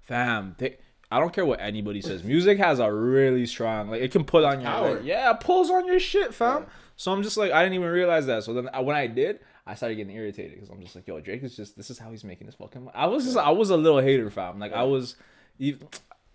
Fam, 0.02 0.54
they, 0.58 0.76
I 1.10 1.20
don't 1.20 1.32
care 1.32 1.44
what 1.44 1.60
anybody 1.60 2.00
says. 2.00 2.24
Music 2.24 2.58
has 2.58 2.78
a 2.78 2.92
really 2.92 3.46
strong, 3.46 3.90
like, 3.90 4.00
it 4.00 4.10
can 4.10 4.24
put 4.24 4.44
on 4.44 4.60
your, 4.60 4.94
like, 4.94 5.04
yeah, 5.04 5.30
it 5.30 5.40
pulls 5.40 5.70
on 5.70 5.86
your 5.86 6.00
shit, 6.00 6.34
fam. 6.34 6.62
Yeah. 6.62 6.68
So 7.02 7.12
I'm 7.12 7.24
just 7.24 7.36
like, 7.36 7.50
I 7.50 7.64
didn't 7.64 7.74
even 7.74 7.88
realize 7.88 8.26
that. 8.26 8.44
So 8.44 8.54
then 8.54 8.70
I, 8.72 8.78
when 8.78 8.94
I 8.94 9.08
did, 9.08 9.40
I 9.66 9.74
started 9.74 9.96
getting 9.96 10.14
irritated 10.14 10.52
because 10.52 10.68
I'm 10.68 10.80
just 10.80 10.94
like, 10.94 11.08
yo, 11.08 11.18
Drake 11.18 11.42
is 11.42 11.56
just, 11.56 11.76
this 11.76 11.90
is 11.90 11.98
how 11.98 12.12
he's 12.12 12.22
making 12.22 12.46
his 12.46 12.54
fucking. 12.54 12.88
I 12.94 13.06
was 13.06 13.24
just, 13.24 13.36
I 13.36 13.50
was 13.50 13.70
a 13.70 13.76
little 13.76 13.98
hater, 13.98 14.30
fam. 14.30 14.60
Like 14.60 14.72
I 14.72 14.84
was, 14.84 15.16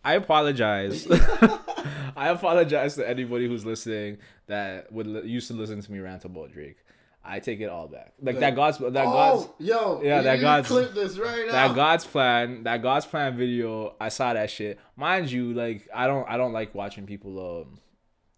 I 0.04 0.16
apologize. 0.16 1.08
I 2.18 2.28
apologize 2.28 2.96
to 2.96 3.08
anybody 3.08 3.48
who's 3.48 3.66
listening 3.66 4.18
that 4.48 4.92
would 4.92 5.08
li- 5.08 5.30
used 5.30 5.48
to 5.48 5.54
listen 5.54 5.82
to 5.82 5.90
me 5.90 6.00
rant 6.00 6.26
about 6.26 6.52
Drake. 6.52 6.80
I 7.24 7.40
take 7.40 7.62
it 7.62 7.70
all 7.70 7.88
back. 7.88 8.16
Like 8.22 8.40
that 8.40 8.54
God's 8.54 8.80
that 8.80 8.92
God's 8.92 9.46
oh, 9.46 9.56
yo, 9.60 10.02
Yeah, 10.04 10.22
that 10.22 10.42
God's- 10.42 10.68
clip 10.68 10.94
this 10.94 11.18
right 11.18 11.46
now. 11.46 11.54
that 11.54 11.76
God's 11.76 12.04
plan, 12.04 12.64
that 12.64 12.82
God's 12.82 13.06
plan 13.06 13.38
video, 13.38 13.96
I 14.02 14.10
saw 14.10 14.34
that 14.34 14.52
shit. 14.52 14.80
Mind 14.98 15.32
you, 15.32 15.54
like 15.54 15.88
I 15.96 16.08
don't 16.08 16.28
I 16.30 16.36
don't 16.36 16.52
like 16.52 16.76
watching 16.76 17.06
people 17.06 17.62
um 17.62 17.80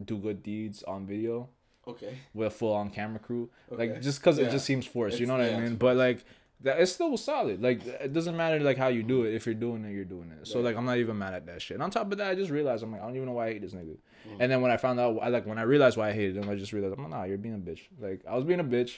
do 0.05 0.19
good 0.19 0.43
deeds 0.43 0.83
on 0.83 1.07
video 1.07 1.49
Okay. 1.89 2.17
with 2.33 2.47
a 2.47 2.51
full 2.51 2.73
on 2.73 2.89
camera 2.89 3.19
crew. 3.19 3.49
Okay. 3.71 3.89
Like 3.89 4.01
just 4.01 4.21
cause 4.21 4.37
it 4.37 4.51
just 4.51 4.65
seems 4.65 4.85
forced, 4.85 5.19
you 5.19 5.25
know 5.25 5.37
what 5.37 5.49
yeah, 5.49 5.57
I 5.57 5.59
mean? 5.59 5.75
But 5.75 5.97
like 5.97 6.23
that 6.61 6.79
it's 6.79 6.91
still 6.91 7.15
solid. 7.17 7.61
Like 7.61 7.85
it 7.85 8.13
doesn't 8.13 8.35
matter 8.35 8.59
like 8.59 8.77
how 8.77 8.89
you 8.89 9.03
do 9.03 9.23
it. 9.23 9.33
If 9.33 9.45
you're 9.45 9.55
doing 9.55 9.85
it, 9.85 9.93
you're 9.93 10.05
doing 10.05 10.31
it. 10.31 10.47
So 10.47 10.59
like 10.59 10.75
I'm 10.75 10.85
not 10.85 10.97
even 10.97 11.17
mad 11.17 11.33
at 11.33 11.45
that 11.45 11.61
shit. 11.61 11.75
And 11.75 11.83
on 11.83 11.89
top 11.89 12.11
of 12.11 12.17
that, 12.17 12.31
I 12.31 12.35
just 12.35 12.51
realized 12.51 12.83
I'm 12.83 12.91
like 12.91 13.01
I 13.01 13.05
don't 13.05 13.15
even 13.15 13.27
know 13.27 13.33
why 13.33 13.47
I 13.47 13.53
hate 13.53 13.61
this 13.61 13.73
nigga. 13.73 13.97
Mm. 14.27 14.37
And 14.39 14.51
then 14.51 14.61
when 14.61 14.71
I 14.71 14.77
found 14.77 14.99
out, 14.99 15.17
I 15.21 15.29
like 15.29 15.45
when 15.45 15.57
I 15.57 15.63
realized 15.63 15.97
why 15.97 16.09
I 16.09 16.13
hated 16.13 16.37
him, 16.37 16.49
I 16.49 16.55
just 16.55 16.73
realized 16.73 16.95
I'm 16.97 17.03
like, 17.03 17.11
nah, 17.11 17.23
you're 17.23 17.37
being 17.37 17.55
a 17.55 17.57
bitch. 17.57 17.81
Like 17.99 18.21
I 18.27 18.35
was 18.35 18.43
being 18.43 18.59
a 18.59 18.63
bitch. 18.63 18.97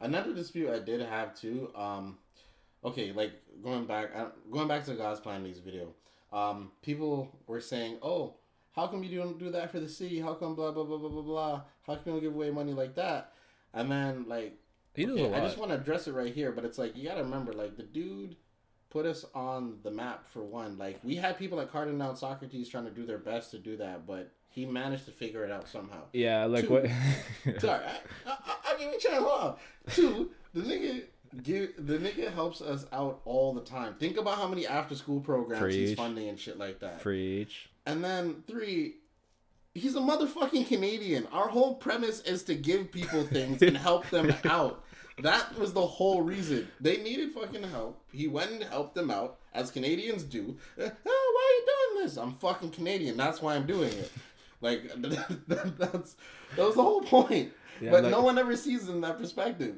Another 0.00 0.32
dispute 0.32 0.70
I 0.70 0.78
did 0.78 1.00
have 1.00 1.34
too. 1.34 1.70
Um, 1.74 2.18
okay, 2.84 3.12
like 3.12 3.32
going 3.62 3.84
back, 3.84 4.10
uh, 4.14 4.26
going 4.50 4.68
back 4.68 4.84
to 4.84 4.94
God's 4.94 5.20
plan 5.20 5.42
news 5.42 5.58
video. 5.58 5.94
Um, 6.32 6.70
people 6.82 7.34
were 7.46 7.60
saying, 7.60 7.98
"Oh, 8.02 8.34
how 8.78 8.86
come 8.86 9.02
you 9.02 9.18
don't 9.18 9.38
do 9.38 9.50
that 9.50 9.72
for 9.72 9.80
the 9.80 9.88
city? 9.88 10.20
How 10.20 10.34
come 10.34 10.54
blah 10.54 10.70
blah 10.70 10.84
blah 10.84 10.98
blah 10.98 11.08
blah 11.08 11.22
blah? 11.22 11.60
How 11.86 11.94
come 11.96 12.02
you 12.06 12.12
don't 12.12 12.20
give 12.20 12.34
away 12.34 12.50
money 12.50 12.72
like 12.72 12.94
that?" 12.94 13.32
And 13.74 13.90
then 13.90 14.26
like, 14.28 14.58
okay. 14.98 15.34
I 15.34 15.40
just 15.40 15.58
want 15.58 15.70
to 15.70 15.76
address 15.76 16.06
it 16.06 16.12
right 16.12 16.32
here, 16.32 16.52
but 16.52 16.64
it's 16.64 16.78
like 16.78 16.96
you 16.96 17.08
gotta 17.08 17.24
remember, 17.24 17.52
like 17.52 17.76
the 17.76 17.82
dude 17.82 18.36
put 18.90 19.04
us 19.04 19.24
on 19.34 19.78
the 19.82 19.90
map 19.90 20.28
for 20.28 20.42
one. 20.44 20.78
Like 20.78 21.00
we 21.02 21.16
had 21.16 21.38
people 21.38 21.58
like 21.58 21.72
Cardinal 21.72 22.14
Socrates 22.14 22.68
trying 22.68 22.84
to 22.84 22.90
do 22.90 23.04
their 23.04 23.18
best 23.18 23.50
to 23.50 23.58
do 23.58 23.76
that, 23.78 24.06
but 24.06 24.32
he 24.48 24.64
managed 24.64 25.06
to 25.06 25.10
figure 25.10 25.44
it 25.44 25.50
out 25.50 25.68
somehow. 25.68 26.02
yeah, 26.12 26.44
like 26.44 26.66
Two. 26.66 26.72
what? 26.72 26.86
Sorry, 27.60 27.84
I, 27.84 28.30
I, 28.30 28.56
I'll 28.66 28.78
give 28.78 28.92
you 28.92 29.00
chance. 29.00 29.24
Hold. 29.24 29.58
Two, 29.90 30.30
the 30.54 30.60
nigga 30.60 31.02
give 31.42 31.74
the 31.78 31.98
nigga 31.98 32.32
helps 32.32 32.60
us 32.60 32.86
out 32.92 33.20
all 33.24 33.52
the 33.52 33.60
time. 33.60 33.94
Think 33.94 34.16
about 34.16 34.36
how 34.38 34.48
many 34.48 34.66
after 34.66 34.94
school 34.94 35.20
programs 35.20 35.74
he's 35.74 35.94
funding 35.94 36.28
and 36.28 36.38
shit 36.38 36.58
like 36.58 36.80
that. 36.80 37.00
Preach. 37.00 37.68
And 37.88 38.04
then 38.04 38.44
three, 38.46 38.96
he's 39.74 39.96
a 39.96 40.00
motherfucking 40.00 40.68
Canadian. 40.68 41.26
Our 41.32 41.48
whole 41.48 41.74
premise 41.74 42.20
is 42.20 42.42
to 42.44 42.54
give 42.54 42.92
people 42.92 43.24
things 43.24 43.62
and 43.62 43.76
help 43.76 44.08
them 44.10 44.32
out. 44.44 44.84
That 45.22 45.58
was 45.58 45.72
the 45.72 45.84
whole 45.86 46.20
reason. 46.22 46.68
They 46.80 46.98
needed 46.98 47.32
fucking 47.32 47.62
help. 47.64 48.00
He 48.12 48.28
went 48.28 48.50
and 48.52 48.62
helped 48.62 48.94
them 48.94 49.10
out, 49.10 49.38
as 49.54 49.70
Canadians 49.70 50.22
do. 50.22 50.56
Oh, 50.78 50.82
why 50.84 50.86
are 50.86 51.54
you 51.56 51.66
doing 51.94 52.04
this? 52.04 52.16
I'm 52.18 52.34
fucking 52.34 52.70
Canadian. 52.72 53.16
That's 53.16 53.40
why 53.40 53.56
I'm 53.56 53.66
doing 53.66 53.90
it. 53.92 54.12
Like 54.60 54.82
that's 55.00 56.16
that 56.56 56.66
was 56.66 56.74
the 56.74 56.82
whole 56.82 57.00
point. 57.02 57.52
Yeah, 57.80 57.90
but 57.92 58.02
like- 58.04 58.12
no 58.12 58.20
one 58.20 58.38
ever 58.38 58.54
sees 58.56 58.86
it 58.88 58.92
in 58.92 59.00
that 59.00 59.18
perspective. 59.18 59.76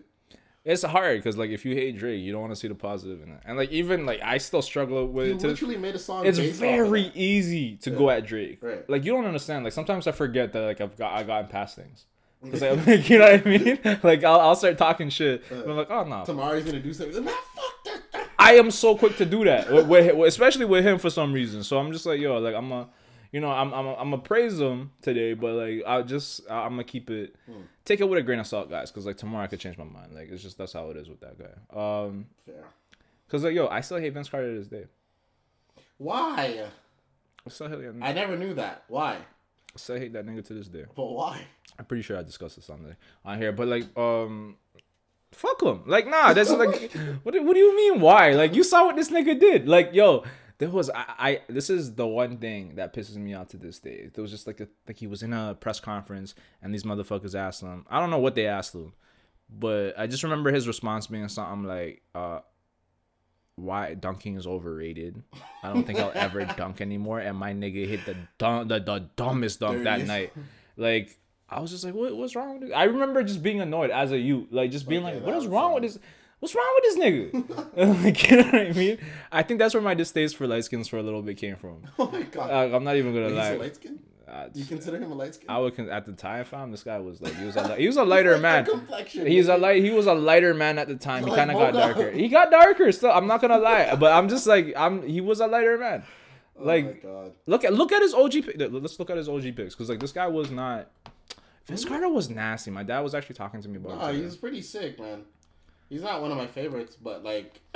It's 0.71 0.85
hard 0.85 1.19
because 1.19 1.37
like 1.37 1.51
if 1.51 1.65
you 1.65 1.75
hate 1.75 1.99
Drake, 1.99 2.21
you 2.23 2.31
don't 2.31 2.41
want 2.43 2.53
to 2.53 2.57
see 2.57 2.69
the 2.69 2.75
positive 2.77 3.23
in 3.23 3.31
it, 3.31 3.41
and 3.45 3.57
like 3.57 3.71
even 3.73 4.07
like 4.07 4.21
I 4.23 4.39
still 4.39 4.63
struggle 4.63 5.07
with 5.07 5.27
it. 5.27 5.39
To, 5.41 5.49
literally 5.49 5.77
made 5.77 5.97
a 5.97 5.99
song. 5.99 6.25
it's 6.25 6.39
of 6.39 6.45
very 6.53 7.05
that. 7.05 7.17
easy 7.17 7.77
to 7.79 7.91
go 7.91 8.09
at 8.11 8.25
Drake. 8.25 8.59
Right. 8.63 8.89
Like 8.89 9.05
you 9.05 9.13
don't 9.13 9.25
understand. 9.27 9.65
Like 9.65 9.73
sometimes 9.73 10.07
I 10.07 10.13
forget 10.13 10.53
that 10.53 10.61
like 10.61 10.81
I've 10.81 10.97
got 10.97 11.13
I 11.13 11.25
gotten 11.25 11.49
past 11.51 11.75
things. 11.77 12.07
Cause 12.51 12.63
like, 12.87 13.11
you 13.11 13.19
know 13.19 13.33
what 13.33 13.47
I 13.47 13.51
mean? 13.51 13.79
Like 14.03 14.25
I'll, 14.25 14.41
I'll 14.41 14.55
start 14.57 14.79
talking 14.79 15.11
shit. 15.11 15.43
and 15.51 15.63
I'm 15.71 15.77
like, 15.77 15.91
oh 15.91 16.05
no. 16.05 16.25
Tomorrow 16.25 16.55
he's 16.57 16.65
gonna 16.65 16.81
do 16.81 16.95
something. 16.95 17.25
Man, 17.25 17.35
fuck 17.57 17.85
that. 18.13 18.29
I 18.39 18.55
am 18.55 18.71
so 18.71 18.97
quick 18.97 19.17
to 19.19 19.27
do 19.27 19.45
that, 19.45 19.71
with, 19.71 19.87
with- 19.89 20.29
especially 20.29 20.65
with 20.65 20.87
him 20.87 20.99
for 20.99 21.11
some 21.11 21.33
reason. 21.33 21.63
So 21.63 21.79
I'm 21.79 21.93
just 21.93 22.07
like, 22.07 22.21
yo, 22.21 22.39
like 22.39 22.55
I'm 22.55 22.73
a, 22.73 22.89
you 23.33 23.41
know, 23.41 23.51
I'm 23.51 23.73
I'm 23.73 23.87
I'm 23.87 24.11
gonna 24.11 24.19
praise 24.19 24.59
him 24.61 24.91
today, 25.03 25.35
but 25.35 25.55
like 25.55 25.83
I 25.87 26.03
just 26.03 26.41
I- 26.51 26.65
I'm 26.65 26.71
gonna 26.73 26.85
keep 26.85 27.11
it, 27.11 27.35
Hmm. 27.47 27.63
take 27.85 28.01
it 28.01 28.09
with 28.09 28.19
a 28.19 28.23
grain 28.23 28.39
of 28.41 28.47
salt, 28.47 28.69
guys, 28.71 28.91
because 28.91 29.07
like 29.07 29.17
tomorrow 29.17 29.45
I 29.45 29.47
could 29.47 29.61
change 29.61 29.79
my 29.79 29.85
mind. 29.85 30.15
Like 30.15 30.31
it's 30.31 30.43
just 30.43 30.59
that's 30.59 30.73
how 30.73 30.91
it 30.91 30.97
is 30.97 31.09
with 31.09 31.21
that 31.21 31.37
guy. 31.39 32.05
Um, 32.07 32.27
Fair. 32.47 32.65
cause 33.29 33.45
like 33.45 33.55
yo, 33.55 33.69
I 33.69 33.81
still 33.83 33.99
hate 33.99 34.13
Vince 34.15 34.29
Carter 34.29 34.53
to 34.53 34.59
this 34.59 34.69
day. 34.69 34.85
Why? 35.99 36.65
I 37.47 37.51
still 37.51 37.69
hate, 37.69 37.79
I 38.03 38.13
never 38.13 38.37
knew 38.37 38.55
that. 38.55 38.85
Why? 38.89 39.15
I 39.17 39.77
still 39.77 39.97
hate 39.99 40.13
that 40.15 40.27
nigga 40.27 40.45
to 40.47 40.55
this 40.55 40.69
day. 40.69 40.85
But 40.95 41.07
why? 41.07 41.43
I'm 41.79 41.85
pretty 41.85 42.03
sure 42.03 42.19
I 42.19 42.23
discussed 42.23 42.57
this 42.57 42.69
on 42.71 42.83
the 42.83 42.97
on 43.25 43.39
here, 43.39 43.53
but 43.53 43.69
like 43.69 43.97
um. 43.97 44.57
Fuck 45.33 45.63
him. 45.63 45.83
Like, 45.87 46.09
nah, 46.09 46.33
that's 46.33 46.51
like, 46.51 46.93
what, 47.23 47.33
do- 47.33 47.45
what 47.45 47.55
do 47.55 47.61
you 47.61 47.77
mean, 47.77 48.01
why? 48.01 48.31
Like, 48.33 48.53
you 48.53 48.65
saw 48.65 48.87
what 48.87 48.97
this 48.97 49.11
nigga 49.11 49.39
did. 49.39 49.69
Like, 49.69 49.91
yo, 49.95 50.25
there 50.61 50.69
was, 50.69 50.91
I, 50.91 51.05
I, 51.19 51.41
this 51.49 51.71
is 51.71 51.95
the 51.95 52.07
one 52.07 52.37
thing 52.37 52.77
that 52.77 52.95
pisses 52.95 53.17
me 53.17 53.33
off 53.33 53.49
to 53.49 53.57
this 53.57 53.79
day. 53.79 54.11
There 54.13 54.21
was 54.21 54.31
just 54.31 54.47
like, 54.47 54.61
a, 54.61 54.69
like 54.87 54.99
he 54.99 55.07
was 55.07 55.23
in 55.23 55.33
a 55.33 55.57
press 55.59 55.81
conference 55.81 56.35
and 56.63 56.73
these 56.73 56.83
motherfuckers 56.83 57.35
asked 57.35 57.63
him, 57.63 57.87
I 57.91 57.99
don't 57.99 58.11
know 58.11 58.19
what 58.19 58.35
they 58.35 58.47
asked 58.47 58.75
him, 58.75 58.93
but 59.49 59.99
I 59.99 60.07
just 60.07 60.23
remember 60.23 60.53
his 60.53 60.69
response 60.69 61.07
being 61.07 61.27
something 61.29 61.65
like, 61.67 62.03
uh, 62.15 62.41
why 63.57 63.95
dunking 63.95 64.37
is 64.37 64.47
overrated. 64.47 65.23
I 65.63 65.73
don't 65.73 65.87
think 65.87 65.99
I'll 65.99 66.13
ever 66.15 66.45
dunk 66.57 66.81
anymore. 66.81 67.21
And 67.21 67.39
my 67.39 67.53
nigga 67.53 67.87
hit 67.87 68.05
the 68.07 68.17
the, 68.39 68.79
the 68.79 69.09
dumbest 69.17 69.61
dunk 69.61 69.85
that 69.85 70.07
night. 70.07 70.33
Like, 70.77 71.19
I 71.49 71.61
was 71.61 71.71
just 71.71 71.85
like, 71.85 71.95
what, 71.95 72.17
what's 72.17 72.37
wrong 72.37 72.53
with 72.61 72.69
this? 72.69 72.77
I 72.77 72.85
remember 72.85 73.23
just 73.23 73.43
being 73.43 73.61
annoyed 73.61 73.91
as 73.91 74.13
a 74.13 74.19
youth, 74.19 74.49
like 74.51 74.71
just 74.71 74.89
being 74.89 75.05
Okay, 75.05 75.17
like, 75.17 75.27
what 75.27 75.35
is 75.37 75.47
wrong 75.47 75.75
with 75.75 75.83
this? 75.83 75.99
What's 76.41 76.55
wrong 76.55 76.75
with 76.77 76.85
this 76.85 76.99
nigga? 76.99 78.03
like, 78.05 78.31
you 78.31 78.37
know 78.39 78.45
what 78.45 78.55
I 78.55 78.73
mean? 78.73 78.99
I 79.31 79.43
think 79.43 79.59
that's 79.61 79.75
where 79.75 79.83
my 79.83 79.95
distaste 79.95 80.37
for 80.37 80.47
light 80.47 80.65
skins 80.65 80.89
for 80.89 80.97
a 80.99 81.03
little 81.03 81.23
bit 81.23 81.37
came 81.37 81.57
from. 81.57 81.83
Oh 81.99 82.11
my 82.11 82.23
god. 82.23 82.51
Uh, 82.51 82.77
I'm 82.77 82.83
not 82.85 82.97
even 82.97 83.13
gonna 83.15 83.29
He's 83.29 83.35
a 83.37 83.39
lie. 83.39 83.57
light 83.57 83.75
skin. 83.77 83.99
Uh, 84.27 84.49
You 84.55 84.65
consider 84.65 84.97
him 84.99 85.11
a 85.11 85.15
light 85.15 85.35
skin? 85.35 85.51
I 85.51 85.59
would 85.59 85.75
con- 85.77 85.91
at 85.91 86.07
the 86.07 86.13
time, 86.13 86.45
fam. 86.45 86.71
This 86.71 86.83
guy 86.85 86.99
was 86.99 87.21
like, 87.21 87.35
he 87.35 87.45
was 87.45 87.57
a, 87.57 87.75
he 87.77 87.87
was 87.89 87.97
a 87.97 88.05
lighter 88.05 88.39
Like 88.39 88.43
man. 88.43 88.67
He's 89.27 89.49
a 89.49 89.57
light. 89.57 89.83
He 89.83 89.91
was 89.91 90.07
a 90.07 90.15
lighter 90.15 90.55
man 90.55 90.79
at 90.79 90.87
the 90.89 90.95
time. 90.97 91.25
He 91.25 91.31
Like 91.31 91.39
kind 91.39 91.51
of 91.51 91.57
got 91.59 91.73
darker. 91.75 92.11
He 92.13 92.29
got 92.29 92.51
darker 92.51 92.91
still. 92.93 93.11
I'm 93.11 93.27
not 93.27 93.41
gonna 93.41 93.59
lie, 93.59 93.95
but 93.97 94.13
I'm 94.13 94.29
just 94.29 94.47
like, 94.47 94.73
I'm. 94.77 95.03
He 95.07 95.21
was 95.21 95.41
a 95.41 95.47
lighter 95.49 95.77
man. 95.79 96.05
Oh 96.59 96.65
Like, 96.65 97.03
my 97.05 97.11
god. 97.11 97.33
look 97.47 97.65
at 97.65 97.73
look 97.75 97.91
at 97.93 98.03
his 98.03 98.15
OG. 98.15 98.35
Let's 98.57 98.99
look 99.01 99.11
at 99.11 99.17
his 99.17 99.29
OG 99.29 99.57
pics 99.57 99.75
because 99.75 99.89
like 99.91 99.99
this 100.01 100.13
guy 100.13 100.29
was 100.29 100.51
not. 100.51 100.89
Vince 101.67 101.85
Carter 101.85 102.09
was 102.09 102.31
nasty. 102.31 102.71
My 102.71 102.83
dad 102.83 103.01
was 103.01 103.15
actually 103.15 103.35
talking 103.37 103.61
to 103.63 103.69
me 103.69 103.77
about. 103.79 103.99
Nah, 103.99 104.07
today. 104.13 104.23
he's 104.23 104.37
pretty 104.37 104.63
sick, 104.63 104.99
man. 105.01 105.25
He's 105.91 106.03
not 106.03 106.23
one 106.23 106.31
of 106.31 106.39
my 106.39 106.47
favorites, 106.47 106.97
but 106.97 107.23
like 107.25 107.61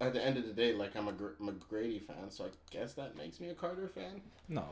at 0.00 0.14
the 0.14 0.24
end 0.24 0.38
of 0.38 0.46
the 0.46 0.52
day, 0.52 0.72
like 0.72 0.96
I'm 0.96 1.08
a 1.08 1.12
Gr- 1.12 1.36
McGrady 1.42 2.00
fan, 2.00 2.30
so 2.30 2.44
I 2.44 2.48
guess 2.70 2.94
that 2.94 3.16
makes 3.16 3.40
me 3.40 3.48
a 3.50 3.54
Carter 3.54 3.88
fan. 3.88 4.22
No, 4.48 4.64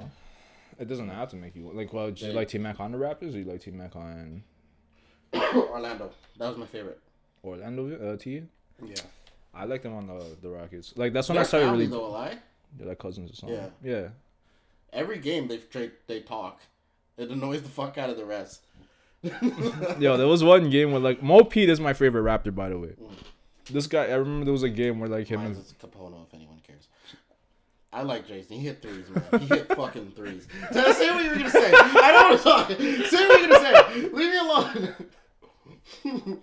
it 0.79 0.89
doesn't 0.89 1.09
have 1.09 1.29
to 1.31 1.37
make 1.37 1.57
you 1.57 1.69
like. 1.75 1.93
Well, 1.93 2.13
do 2.13 2.27
you 2.27 2.33
like 2.33 2.49
T 2.49 2.59
Mac 2.59 2.79
on 2.81 2.93
the 2.93 2.99
Raptors 2.99 3.35
or 3.35 3.39
you 3.39 3.45
like 3.45 3.61
T 3.61 3.73
Mac 3.73 3.97
on 3.97 4.45
Orlando, 5.35 6.13
that 6.39 6.49
was 6.49 6.57
my 6.57 6.67
favorite. 6.67 7.01
Orlando? 7.45 8.13
Uh, 8.13 8.17
T. 8.17 8.43
Yeah, 8.85 8.95
I 9.53 9.65
liked 9.65 9.83
them 9.83 9.95
on 9.95 10.07
the 10.07 10.25
the 10.41 10.49
Rockets. 10.49 10.93
Like 10.97 11.13
that's 11.13 11.29
when 11.29 11.35
their 11.35 11.45
I 11.45 11.47
started 11.49 11.73
really. 11.73 11.87
though, 11.87 12.11
lie. 12.11 12.39
They're 12.79 12.87
like 12.87 12.99
cousins 12.99 13.33
or 13.33 13.35
something. 13.35 13.59
Yeah. 13.59 13.69
Yeah. 13.83 14.09
Every 14.93 15.19
game 15.19 15.49
they 15.49 15.61
they 16.07 16.21
talk. 16.21 16.61
It 17.17 17.31
annoys 17.31 17.63
the 17.63 17.69
fuck 17.69 17.99
out 17.99 18.11
of 18.11 18.17
the 18.17 18.25
rest. 18.27 18.66
Yo, 19.99 20.17
there 20.17 20.27
was 20.27 20.43
one 20.45 20.71
game 20.71 20.93
where 20.93 21.01
like 21.01 21.23
Mo 21.23 21.45
Pete 21.45 21.69
is 21.69 21.81
my 21.81 21.93
favorite 21.93 22.23
Raptor, 22.23 22.55
by 22.55 22.69
the 22.69 22.79
way. 22.79 22.89
Mm. 22.89 23.11
This 23.71 23.87
guy, 23.87 24.05
I 24.05 24.15
remember 24.15 24.45
there 24.45 24.53
was 24.53 24.63
a 24.63 24.69
game 24.69 25.01
where 25.01 25.09
like 25.09 25.27
him 25.27 25.41
Mine 25.41 25.53
and 25.53 25.57
is 25.59 25.75
Kapono, 25.83 26.27
if 26.27 26.35
anyone 26.35 26.61
cares. 26.67 26.89
I 27.93 28.03
like 28.03 28.29
Jason. 28.29 28.59
He 28.59 28.67
hit 28.67 28.83
threes, 28.83 29.07
man. 29.11 29.41
He 29.41 29.47
hit 29.47 29.69
fucking 29.75 30.13
threes. 30.15 30.47
Tell- 30.73 30.93
Say 30.93 31.11
what 31.11 31.25
you 31.25 31.31
were 31.31 31.37
gonna 31.37 31.51
say. 31.51 31.73
I 31.75 32.13
don't 32.13 32.31
want 32.31 32.39
to 32.39 32.45
talk. 32.45 32.69
Say 33.11 33.27
what 33.27 33.41
you're 33.41 33.49
gonna 33.49 33.61
say. 33.61 34.09
Leave 34.13 34.31
me 34.31 34.39
alone. 34.39 34.95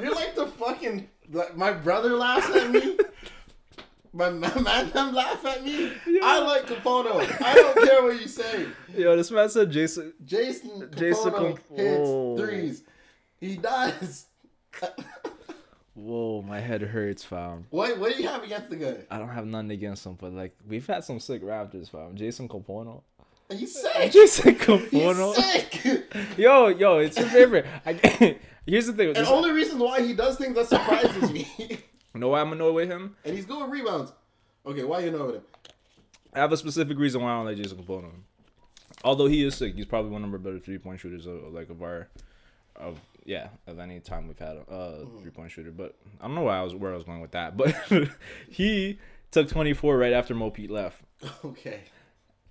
you're 0.00 0.14
like 0.14 0.34
the 0.34 0.46
fucking. 0.58 1.08
Like, 1.30 1.56
my 1.56 1.72
brother 1.72 2.16
laughs 2.16 2.48
at 2.56 2.70
me. 2.70 2.98
My 4.12 4.30
ma- 4.30 4.54
man 4.60 4.90
them 4.90 5.14
laugh 5.14 5.44
at 5.44 5.64
me. 5.64 5.92
I 6.22 6.38
like 6.40 6.66
Kapono. 6.66 7.20
I 7.42 7.54
don't 7.54 7.86
care 7.86 8.02
what 8.02 8.20
you 8.20 8.28
say. 8.28 8.66
yo, 8.96 9.16
this 9.16 9.30
man 9.30 9.48
said 9.48 9.70
Jason. 9.70 10.12
Jason 10.24 10.88
Kapono 10.90 10.96
Jason 10.98 11.30
Cap- 11.32 11.58
hits 11.76 11.98
Whoa. 12.00 12.36
threes. 12.38 12.82
He 13.40 13.56
does. 13.56 14.26
Whoa, 15.94 16.42
my 16.42 16.60
head 16.60 16.80
hurts, 16.82 17.24
fam. 17.24 17.66
what 17.70 17.98
What 17.98 18.14
do 18.14 18.22
you 18.22 18.28
have 18.28 18.44
against 18.44 18.70
the 18.70 18.76
guy? 18.76 18.96
I 19.10 19.18
don't 19.18 19.28
have 19.30 19.46
nothing 19.46 19.72
against 19.72 20.06
him, 20.06 20.14
but 20.14 20.32
like 20.32 20.56
we've 20.66 20.86
had 20.86 21.02
some 21.04 21.18
sick 21.18 21.42
Raptors, 21.42 21.90
fam. 21.90 22.14
Jason 22.16 22.48
Kapono. 22.48 23.02
He's 23.50 23.80
sick. 23.80 24.12
Jason 24.12 24.54
He's 24.54 24.62
Kapono. 24.62 25.34
sick. 25.34 26.12
Yo, 26.36 26.68
yo, 26.68 26.98
it's 26.98 27.18
your 27.18 27.26
favorite. 27.28 27.66
I, 27.84 28.36
here's 28.66 28.86
the 28.86 28.92
thing. 28.92 29.08
And 29.08 29.16
This, 29.16 29.28
only 29.28 29.50
reason 29.52 29.78
why 29.78 30.02
he 30.02 30.12
does 30.14 30.36
things 30.36 30.54
that 30.54 30.68
surprises 30.68 31.32
me. 31.32 31.48
You 32.14 32.20
know 32.20 32.28
why 32.28 32.40
I'm 32.40 32.52
annoyed 32.52 32.74
with 32.74 32.88
him? 32.90 33.16
and 33.24 33.34
he's 33.34 33.44
good 33.46 33.60
with 33.60 33.70
rebounds. 33.70 34.12
Okay, 34.66 34.84
why 34.84 35.00
you 35.00 35.10
know 35.10 35.26
with 35.26 35.36
him? 35.36 35.42
I 36.34 36.40
have 36.40 36.52
a 36.52 36.56
specific 36.56 36.98
reason 36.98 37.22
why 37.22 37.30
I 37.30 37.36
don't 37.36 37.46
like 37.46 37.56
Jason 37.56 37.78
Kapono. 37.78 38.10
Although 39.04 39.26
he 39.26 39.44
is 39.44 39.54
sick, 39.54 39.74
he's 39.74 39.86
probably 39.86 40.10
one 40.10 40.24
of 40.24 40.32
our 40.32 40.38
better 40.38 40.58
three 40.58 40.78
point 40.78 41.00
shooters 41.00 41.26
of 41.26 41.52
like 41.52 41.70
of 41.70 41.82
our 41.82 42.08
of 42.76 42.98
yeah, 43.24 43.48
of 43.66 43.78
any 43.78 44.00
time 44.00 44.26
we've 44.26 44.38
had 44.38 44.56
a 44.56 44.72
uh, 44.72 45.04
three 45.20 45.30
point 45.30 45.50
shooter. 45.50 45.70
But 45.70 45.94
I 46.20 46.26
don't 46.26 46.34
know 46.34 46.42
why 46.42 46.58
I 46.58 46.62
was 46.62 46.74
where 46.74 46.92
I 46.92 46.96
was 46.96 47.04
going 47.04 47.20
with 47.20 47.32
that. 47.32 47.56
But 47.56 47.74
he 48.48 48.98
took 49.30 49.48
twenty 49.48 49.72
four 49.74 49.96
right 49.96 50.12
after 50.12 50.34
Mo 50.34 50.50
Pete 50.50 50.70
left. 50.70 51.02
Okay. 51.44 51.80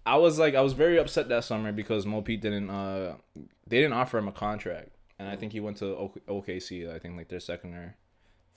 I 0.05 0.15
was 0.15 0.39
like 0.39 0.55
I 0.55 0.61
was 0.61 0.71
very 0.73 0.97
upset 0.97 1.27
that 1.29 1.43
summer 1.43 1.73
because 1.73 2.05
Mo 2.05 2.21
Pete 2.21 2.41
didn't 2.41 2.69
uh 2.69 3.15
they 3.67 3.81
didn't 3.81 3.93
offer 3.93 4.17
him 4.17 4.27
a 4.27 4.31
contract. 4.31 4.89
And 5.19 5.27
I 5.27 5.35
think 5.35 5.51
he 5.51 5.59
went 5.59 5.77
to 5.77 6.11
OKC, 6.29 6.93
I 6.93 6.99
think 6.99 7.17
like 7.17 7.27
their 7.27 7.39
second 7.39 7.73
or 7.73 7.95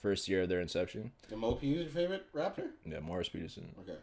first 0.01 0.27
year 0.27 0.43
of 0.43 0.49
their 0.49 0.59
inception. 0.61 1.11
The 1.29 1.35
Mo 1.37 1.53
Pete 1.53 1.77
is 1.77 1.83
your 1.83 1.89
favorite 1.91 2.25
Raptor? 2.33 2.69
Yeah, 2.85 2.99
Morris 2.99 3.29
Peterson. 3.29 3.75
Okay. 3.81 3.97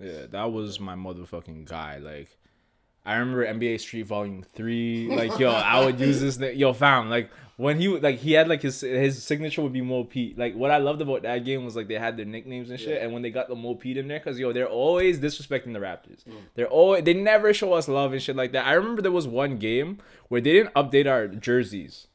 Yeah, 0.00 0.26
that 0.30 0.52
was 0.52 0.78
my 0.78 0.94
motherfucking 0.94 1.64
guy. 1.66 1.98
Like, 1.98 2.28
I 3.04 3.16
remember 3.16 3.46
NBA 3.46 3.80
Street 3.80 4.02
Volume 4.06 4.42
Three. 4.42 5.08
Like, 5.08 5.38
yo, 5.38 5.50
I 5.50 5.84
would 5.84 5.98
use 6.08 6.20
this. 6.20 6.38
Yo, 6.56 6.72
fam, 6.72 7.08
like 7.08 7.30
when 7.56 7.80
he 7.80 7.88
would- 7.88 8.02
like 8.02 8.18
he 8.18 8.32
had 8.32 8.46
like 8.48 8.62
his 8.62 8.80
his 8.82 9.22
signature 9.22 9.62
would 9.62 9.72
be 9.72 9.80
Mo 9.80 10.04
Pete. 10.04 10.36
Like, 10.38 10.54
what 10.54 10.70
I 10.70 10.76
loved 10.78 11.00
about 11.00 11.22
that 11.22 11.44
game 11.44 11.64
was 11.64 11.74
like 11.74 11.88
they 11.88 11.94
had 11.98 12.16
their 12.16 12.26
nicknames 12.26 12.68
and 12.70 12.78
shit. 12.78 12.90
Yeah. 12.90 13.04
And 13.04 13.12
when 13.12 13.22
they 13.22 13.30
got 13.30 13.48
the 13.48 13.56
Mo 13.56 13.74
Pete 13.76 13.96
in 13.96 14.08
there, 14.08 14.20
cause 14.20 14.38
yo, 14.38 14.52
they're 14.52 14.68
always 14.68 15.18
disrespecting 15.18 15.72
the 15.72 15.78
Raptors. 15.80 16.24
Mm. 16.28 16.34
They're 16.54 16.68
always 16.68 17.02
they 17.04 17.14
never 17.14 17.54
show 17.54 17.72
us 17.72 17.88
love 17.88 18.12
and 18.12 18.20
shit 18.22 18.36
like 18.36 18.52
that. 18.52 18.66
I 18.66 18.74
remember 18.74 19.00
there 19.02 19.10
was 19.12 19.26
one 19.26 19.56
game 19.58 19.98
where 20.28 20.40
they 20.40 20.52
didn't 20.52 20.74
update 20.74 21.08
our 21.10 21.28
jerseys. 21.28 22.07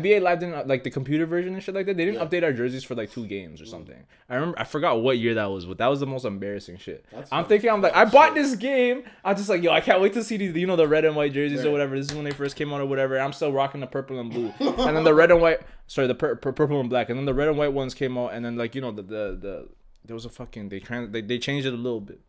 NBA 0.00 0.22
Live 0.22 0.40
didn't 0.40 0.54
uh, 0.54 0.64
like 0.66 0.84
the 0.84 0.90
computer 0.90 1.26
version 1.26 1.54
and 1.54 1.62
shit 1.62 1.74
like 1.74 1.86
that. 1.86 1.96
They 1.96 2.04
didn't 2.04 2.20
Yeah. 2.20 2.26
update 2.26 2.44
our 2.44 2.52
jerseys 2.52 2.84
for 2.84 2.94
like 2.94 3.10
two 3.10 3.26
games 3.26 3.60
or 3.60 3.64
mm. 3.64 3.68
something. 3.68 4.04
I 4.28 4.34
remember 4.34 4.58
I 4.58 4.64
forgot 4.64 5.00
what 5.00 5.18
year 5.18 5.34
that 5.34 5.46
was, 5.46 5.66
but 5.66 5.78
that 5.78 5.88
was 5.88 6.00
the 6.00 6.06
most 6.06 6.24
embarrassing 6.24 6.78
shit. 6.78 7.04
That's 7.10 7.30
I'm 7.32 7.44
thinking 7.44 7.70
I'm 7.70 7.80
like 7.82 7.94
I 7.94 8.04
bought 8.04 8.34
shit. 8.34 8.42
this 8.42 8.56
game. 8.56 9.04
I'm 9.24 9.36
just 9.36 9.48
like 9.48 9.62
yo, 9.62 9.72
I 9.72 9.80
can't 9.80 10.00
wait 10.00 10.12
to 10.14 10.24
see 10.24 10.36
these 10.36 10.54
you 10.54 10.66
know 10.66 10.76
the 10.76 10.88
red 10.88 11.04
and 11.04 11.16
white 11.16 11.32
jerseys 11.32 11.64
or 11.64 11.70
whatever. 11.70 11.96
This 11.96 12.10
is 12.10 12.14
when 12.14 12.24
they 12.24 12.30
first 12.30 12.56
came 12.56 12.72
out 12.72 12.80
or 12.80 12.86
whatever. 12.86 13.18
I'm 13.18 13.32
still 13.32 13.52
rocking 13.52 13.80
the 13.80 13.86
purple 13.86 14.18
and 14.18 14.30
blue, 14.30 14.52
and 14.60 14.96
then 14.96 15.04
the 15.04 15.14
red 15.14 15.30
and 15.30 15.40
white. 15.40 15.60
Sorry, 15.86 16.06
the 16.06 16.14
pur- 16.14 16.36
pur- 16.36 16.52
purple 16.52 16.80
and 16.80 16.88
black, 16.88 17.10
and 17.10 17.18
then 17.18 17.26
the 17.26 17.34
red 17.34 17.48
and 17.48 17.58
white 17.58 17.72
ones 17.72 17.94
came 17.94 18.16
out, 18.16 18.32
and 18.32 18.44
then 18.44 18.56
like 18.56 18.74
you 18.74 18.80
know 18.80 18.92
the 18.92 19.02
the, 19.02 19.38
the 19.40 19.68
there 20.04 20.14
was 20.14 20.24
a 20.24 20.30
fucking 20.30 20.68
they 20.68 20.80
trans 20.80 21.12
they, 21.12 21.20
they 21.20 21.38
changed 21.38 21.66
it 21.66 21.72
a 21.72 21.76
little 21.76 22.00
bit. 22.00 22.20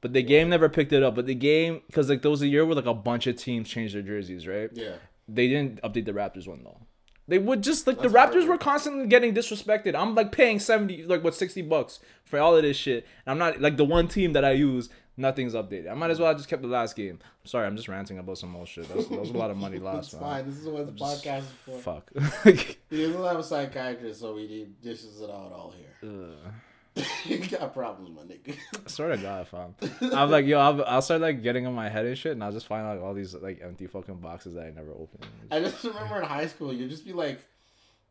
But 0.00 0.12
the 0.12 0.22
game 0.22 0.50
never 0.50 0.68
picked 0.68 0.92
it 0.92 1.02
up. 1.02 1.14
But 1.14 1.24
the 1.24 1.34
game, 1.34 1.80
because 1.86 2.10
like 2.10 2.20
there 2.20 2.30
was 2.30 2.42
a 2.42 2.46
year 2.46 2.66
where 2.66 2.74
like 2.74 2.84
a 2.84 2.92
bunch 2.92 3.26
of 3.26 3.36
teams 3.36 3.70
changed 3.70 3.94
their 3.94 4.02
jerseys, 4.02 4.46
right? 4.46 4.68
Yeah. 4.74 4.96
They 5.26 5.48
didn't 5.48 5.80
update 5.82 6.04
the 6.04 6.12
Raptors 6.12 6.46
one 6.46 6.62
though. 6.62 6.78
They 7.26 7.38
would 7.38 7.62
just 7.62 7.86
like 7.86 7.98
That's 7.98 8.12
the 8.12 8.18
Raptors 8.18 8.20
heartbreaking. 8.22 8.48
were 8.50 8.58
constantly 8.58 9.06
getting 9.06 9.34
disrespected. 9.34 9.94
I'm 9.94 10.14
like 10.14 10.30
paying 10.32 10.58
seventy, 10.58 11.04
like 11.04 11.24
what 11.24 11.34
sixty 11.34 11.62
bucks 11.62 11.98
for 12.24 12.38
all 12.38 12.54
of 12.56 12.62
this 12.62 12.76
shit. 12.76 13.06
And 13.26 13.32
I'm 13.32 13.38
not 13.38 13.60
like 13.60 13.76
the 13.76 13.84
one 13.84 14.08
team 14.08 14.32
that 14.34 14.44
I 14.44 14.52
use. 14.52 14.88
Nothing's 15.16 15.54
updated. 15.54 15.88
I 15.88 15.94
might 15.94 16.10
as 16.10 16.18
well 16.18 16.26
have 16.28 16.38
just 16.38 16.48
kept 16.48 16.62
the 16.62 16.66
last 16.68 16.96
game. 16.96 17.20
I'm 17.22 17.46
sorry, 17.46 17.68
I'm 17.68 17.76
just 17.76 17.86
ranting 17.86 18.18
about 18.18 18.36
some 18.36 18.54
old 18.56 18.66
shit. 18.66 18.88
That 18.88 18.96
was, 18.96 19.08
that 19.08 19.20
was 19.20 19.30
a 19.30 19.34
lot 19.38 19.48
of 19.52 19.56
money 19.56 19.78
lost. 19.78 20.12
It's 20.12 20.20
man. 20.20 20.22
fine. 20.22 20.46
This 20.50 20.58
is 20.58 20.66
what 20.68 20.86
the 20.86 20.92
podcast 20.92 21.38
is 21.38 21.44
for. 21.64 21.78
Fuck. 21.78 22.10
He 22.90 23.06
doesn't 23.06 23.22
have 23.22 23.38
a 23.38 23.42
psychiatrist, 23.44 24.20
so 24.20 24.34
we 24.34 24.48
need 24.48 24.80
dishes 24.82 25.20
it 25.20 25.30
out 25.30 25.52
all 25.52 25.72
here. 25.76 26.10
Ugh. 26.10 26.52
you 27.24 27.38
got 27.38 27.74
problems, 27.74 28.10
my 28.14 28.22
nigga. 28.22 28.56
I 28.74 28.88
swear 28.88 29.10
to 29.10 29.16
God, 29.16 29.48
fam. 29.48 29.74
I'm 30.12 30.30
like, 30.30 30.46
yo, 30.46 30.60
I'll, 30.60 30.84
I'll 30.84 31.02
start 31.02 31.20
like 31.20 31.42
getting 31.42 31.64
in 31.64 31.72
my 31.72 31.88
head 31.88 32.06
and 32.06 32.16
shit, 32.16 32.32
and 32.32 32.44
I'll 32.44 32.52
just 32.52 32.66
find 32.66 32.86
like 32.86 33.00
all 33.00 33.14
these 33.14 33.34
like 33.34 33.60
empty 33.62 33.86
fucking 33.86 34.16
boxes 34.16 34.54
that 34.54 34.66
I 34.66 34.70
never 34.70 34.92
opened. 34.92 35.26
I 35.50 35.60
just 35.60 35.82
remember 35.82 36.18
in 36.18 36.24
high 36.24 36.46
school, 36.46 36.72
you'd 36.72 36.90
just 36.90 37.04
be 37.04 37.12
like, 37.12 37.40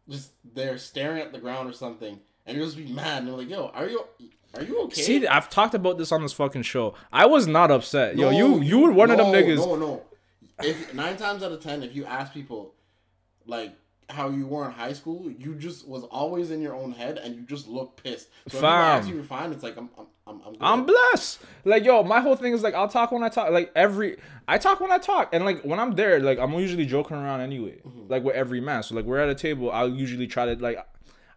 just 0.09 0.31
there 0.53 0.77
staring 0.77 1.21
at 1.21 1.31
the 1.31 1.39
ground 1.39 1.69
or 1.69 1.73
something, 1.73 2.19
and 2.45 2.57
you'd 2.57 2.65
just 2.65 2.77
be 2.77 2.91
mad. 2.91 3.19
And 3.19 3.27
they're 3.27 3.37
like, 3.37 3.49
"Yo, 3.49 3.67
are 3.73 3.87
you, 3.87 4.03
are 4.55 4.63
you 4.63 4.81
okay?" 4.83 5.01
See, 5.01 5.27
I've 5.27 5.49
talked 5.49 5.75
about 5.75 5.97
this 5.97 6.11
on 6.11 6.21
this 6.21 6.33
fucking 6.33 6.63
show. 6.63 6.93
I 7.11 7.25
was 7.25 7.47
not 7.47 7.71
upset. 7.71 8.17
Yo, 8.17 8.31
you 8.31 8.61
you 8.61 8.79
were 8.79 8.91
one 8.91 9.11
of 9.11 9.17
them 9.17 9.31
no, 9.31 9.41
niggas. 9.41 9.57
No, 9.57 9.75
no. 9.75 10.01
If 10.61 10.93
nine 10.93 11.15
times 11.15 11.41
out 11.41 11.53
of 11.53 11.61
ten, 11.61 11.83
if 11.83 11.95
you 11.95 12.03
ask 12.05 12.33
people, 12.33 12.73
like 13.45 13.73
how 14.13 14.29
you 14.29 14.47
were 14.47 14.65
in 14.65 14.71
high 14.71 14.93
school, 14.93 15.29
you 15.29 15.55
just 15.55 15.87
was 15.87 16.03
always 16.05 16.51
in 16.51 16.61
your 16.61 16.75
own 16.75 16.91
head, 16.91 17.17
and 17.17 17.35
you 17.35 17.41
just 17.41 17.67
look 17.67 18.01
pissed. 18.01 18.29
So 18.47 18.57
if 18.57 18.61
Fam. 18.61 18.71
ask 18.71 19.09
you 19.09 19.15
you're 19.15 19.23
fine, 19.23 19.51
it's 19.51 19.63
like 19.63 19.75
I'm, 19.77 19.89
I'm, 19.97 20.05
I'm, 20.27 20.41
I'm. 20.45 20.55
I'm 20.61 20.85
blessed. 20.85 21.41
Like 21.65 21.83
yo, 21.83 22.03
my 22.03 22.21
whole 22.21 22.35
thing 22.35 22.53
is 22.53 22.63
like 22.63 22.73
I'll 22.73 22.87
talk 22.87 23.11
when 23.11 23.23
I 23.23 23.29
talk. 23.29 23.51
Like 23.51 23.71
every 23.75 24.17
I 24.47 24.57
talk 24.57 24.79
when 24.79 24.91
I 24.91 24.97
talk, 24.97 25.29
and 25.33 25.45
like 25.45 25.63
when 25.63 25.79
I'm 25.79 25.95
there, 25.95 26.19
like 26.19 26.39
I'm 26.39 26.53
usually 26.53 26.85
joking 26.85 27.17
around 27.17 27.41
anyway. 27.41 27.79
Mm-hmm. 27.85 28.07
Like 28.07 28.23
with 28.23 28.35
every 28.35 28.61
man. 28.61 28.83
So 28.83 28.95
like 28.95 29.05
we're 29.05 29.19
at 29.19 29.29
a 29.29 29.35
table, 29.35 29.71
I'll 29.71 29.89
usually 29.89 30.27
try 30.27 30.45
to 30.45 30.61
like. 30.61 30.85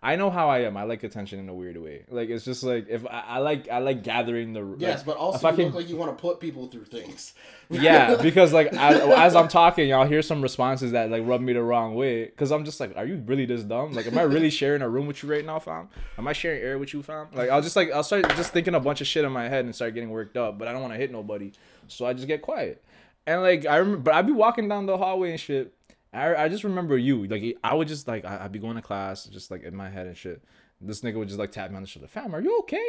I 0.07 0.14
know 0.14 0.31
how 0.31 0.49
I 0.49 0.61
am. 0.61 0.77
I 0.77 0.85
like 0.85 1.03
attention 1.03 1.40
in 1.40 1.49
a 1.49 1.55
weird 1.55 1.77
way. 1.77 2.05
Like 2.09 2.29
it's 2.29 2.45
just 2.45 2.62
like 2.62 2.87
if 2.88 3.05
I, 3.07 3.25
I 3.27 3.38
like 3.38 3.69
I 3.69 3.79
like 3.79 4.05
gathering 4.05 4.53
the 4.53 4.61
like, 4.61 4.81
Yes, 4.81 5.03
but 5.03 5.16
also 5.16 5.38
if 5.38 5.45
I 5.45 5.51
can- 5.57 5.64
look 5.66 5.75
like 5.75 5.88
you 5.88 5.97
want 5.97 6.16
to 6.16 6.21
put 6.21 6.38
people 6.38 6.69
through 6.69 6.85
things. 6.85 7.35
yeah, 7.71 8.14
because 8.23 8.53
like 8.53 8.69
as, 8.73 9.01
as 9.01 9.35
I'm 9.35 9.49
talking, 9.49 9.88
y'all 9.88 10.07
hear 10.07 10.23
some 10.23 10.40
responses 10.42 10.92
that 10.92 11.11
like 11.11 11.27
rub 11.27 11.40
me 11.40 11.55
the 11.55 11.62
wrong 11.62 11.97
way. 11.97 12.29
Cause 12.37 12.53
I'm 12.53 12.64
just 12.64 12.79
like, 12.79 12.97
are 12.97 13.05
you 13.05 13.16
really 13.27 13.47
this 13.47 13.64
dumb? 13.64 13.95
Like, 13.95 14.07
am 14.07 14.16
I 14.16 14.23
really 14.23 14.51
sharing 14.51 14.81
a 14.81 14.88
room 14.88 15.09
with 15.09 15.25
you 15.25 15.29
right 15.29 15.45
now, 15.45 15.59
fam? 15.59 15.88
Am 16.16 16.29
I 16.29 16.33
sharing 16.33 16.62
air 16.62 16.79
with 16.79 16.95
you, 16.95 17.03
fam? 17.03 17.27
Like, 17.33 17.51
I'll 17.51 17.62
just 17.62 17.75
like 17.75 17.90
I'll 17.90 18.05
start 18.05 18.29
just 18.37 18.53
thinking 18.53 18.77
a 18.77 18.81
bunch 18.81 19.01
of 19.01 19.09
shit 19.09 19.25
in 19.25 19.33
my 19.33 19.49
head 19.49 19.64
and 19.64 19.75
start 19.75 19.92
getting 19.95 20.11
worked 20.11 20.37
up, 20.37 20.57
but 20.57 20.69
I 20.69 20.73
don't 20.73 20.83
want 20.83 20.95
to 20.95 20.99
hit 20.99 21.11
nobody, 21.11 21.51
so 21.88 22.07
I 22.07 22.12
just 22.12 22.29
get 22.29 22.42
quiet. 22.42 22.81
And 23.27 23.42
like 23.42 23.66
I 23.66 23.79
remember, 23.79 24.03
but 24.03 24.14
I'd 24.14 24.27
be 24.27 24.33
walking 24.33 24.69
down 24.69 24.87
the 24.87 24.97
hallway 24.97 25.33
and 25.33 25.40
shit. 25.40 25.73
I, 26.12 26.45
I 26.45 26.49
just 26.49 26.64
remember 26.64 26.97
you 26.97 27.27
like 27.27 27.57
I 27.62 27.75
would 27.75 27.88
just 27.88 28.09
like 28.09 28.25
I, 28.25 28.45
I'd 28.45 28.53
be 28.53 28.59
going 28.59 28.77
to 28.77 28.83
class 28.83 29.25
just 29.25 29.51
like 29.51 29.62
in 29.62 29.75
my 29.75 29.90
head 29.90 30.07
and 30.07 30.16
shit. 30.16 30.42
This 30.81 31.01
nigga 31.01 31.16
would 31.16 31.29
just 31.29 31.38
like 31.38 31.53
tap 31.53 31.71
me 31.71 31.77
on 31.77 31.83
the 31.83 31.88
shoulder, 31.88 32.09
fam, 32.09 32.35
are 32.35 32.40
you 32.40 32.59
okay? 32.61 32.85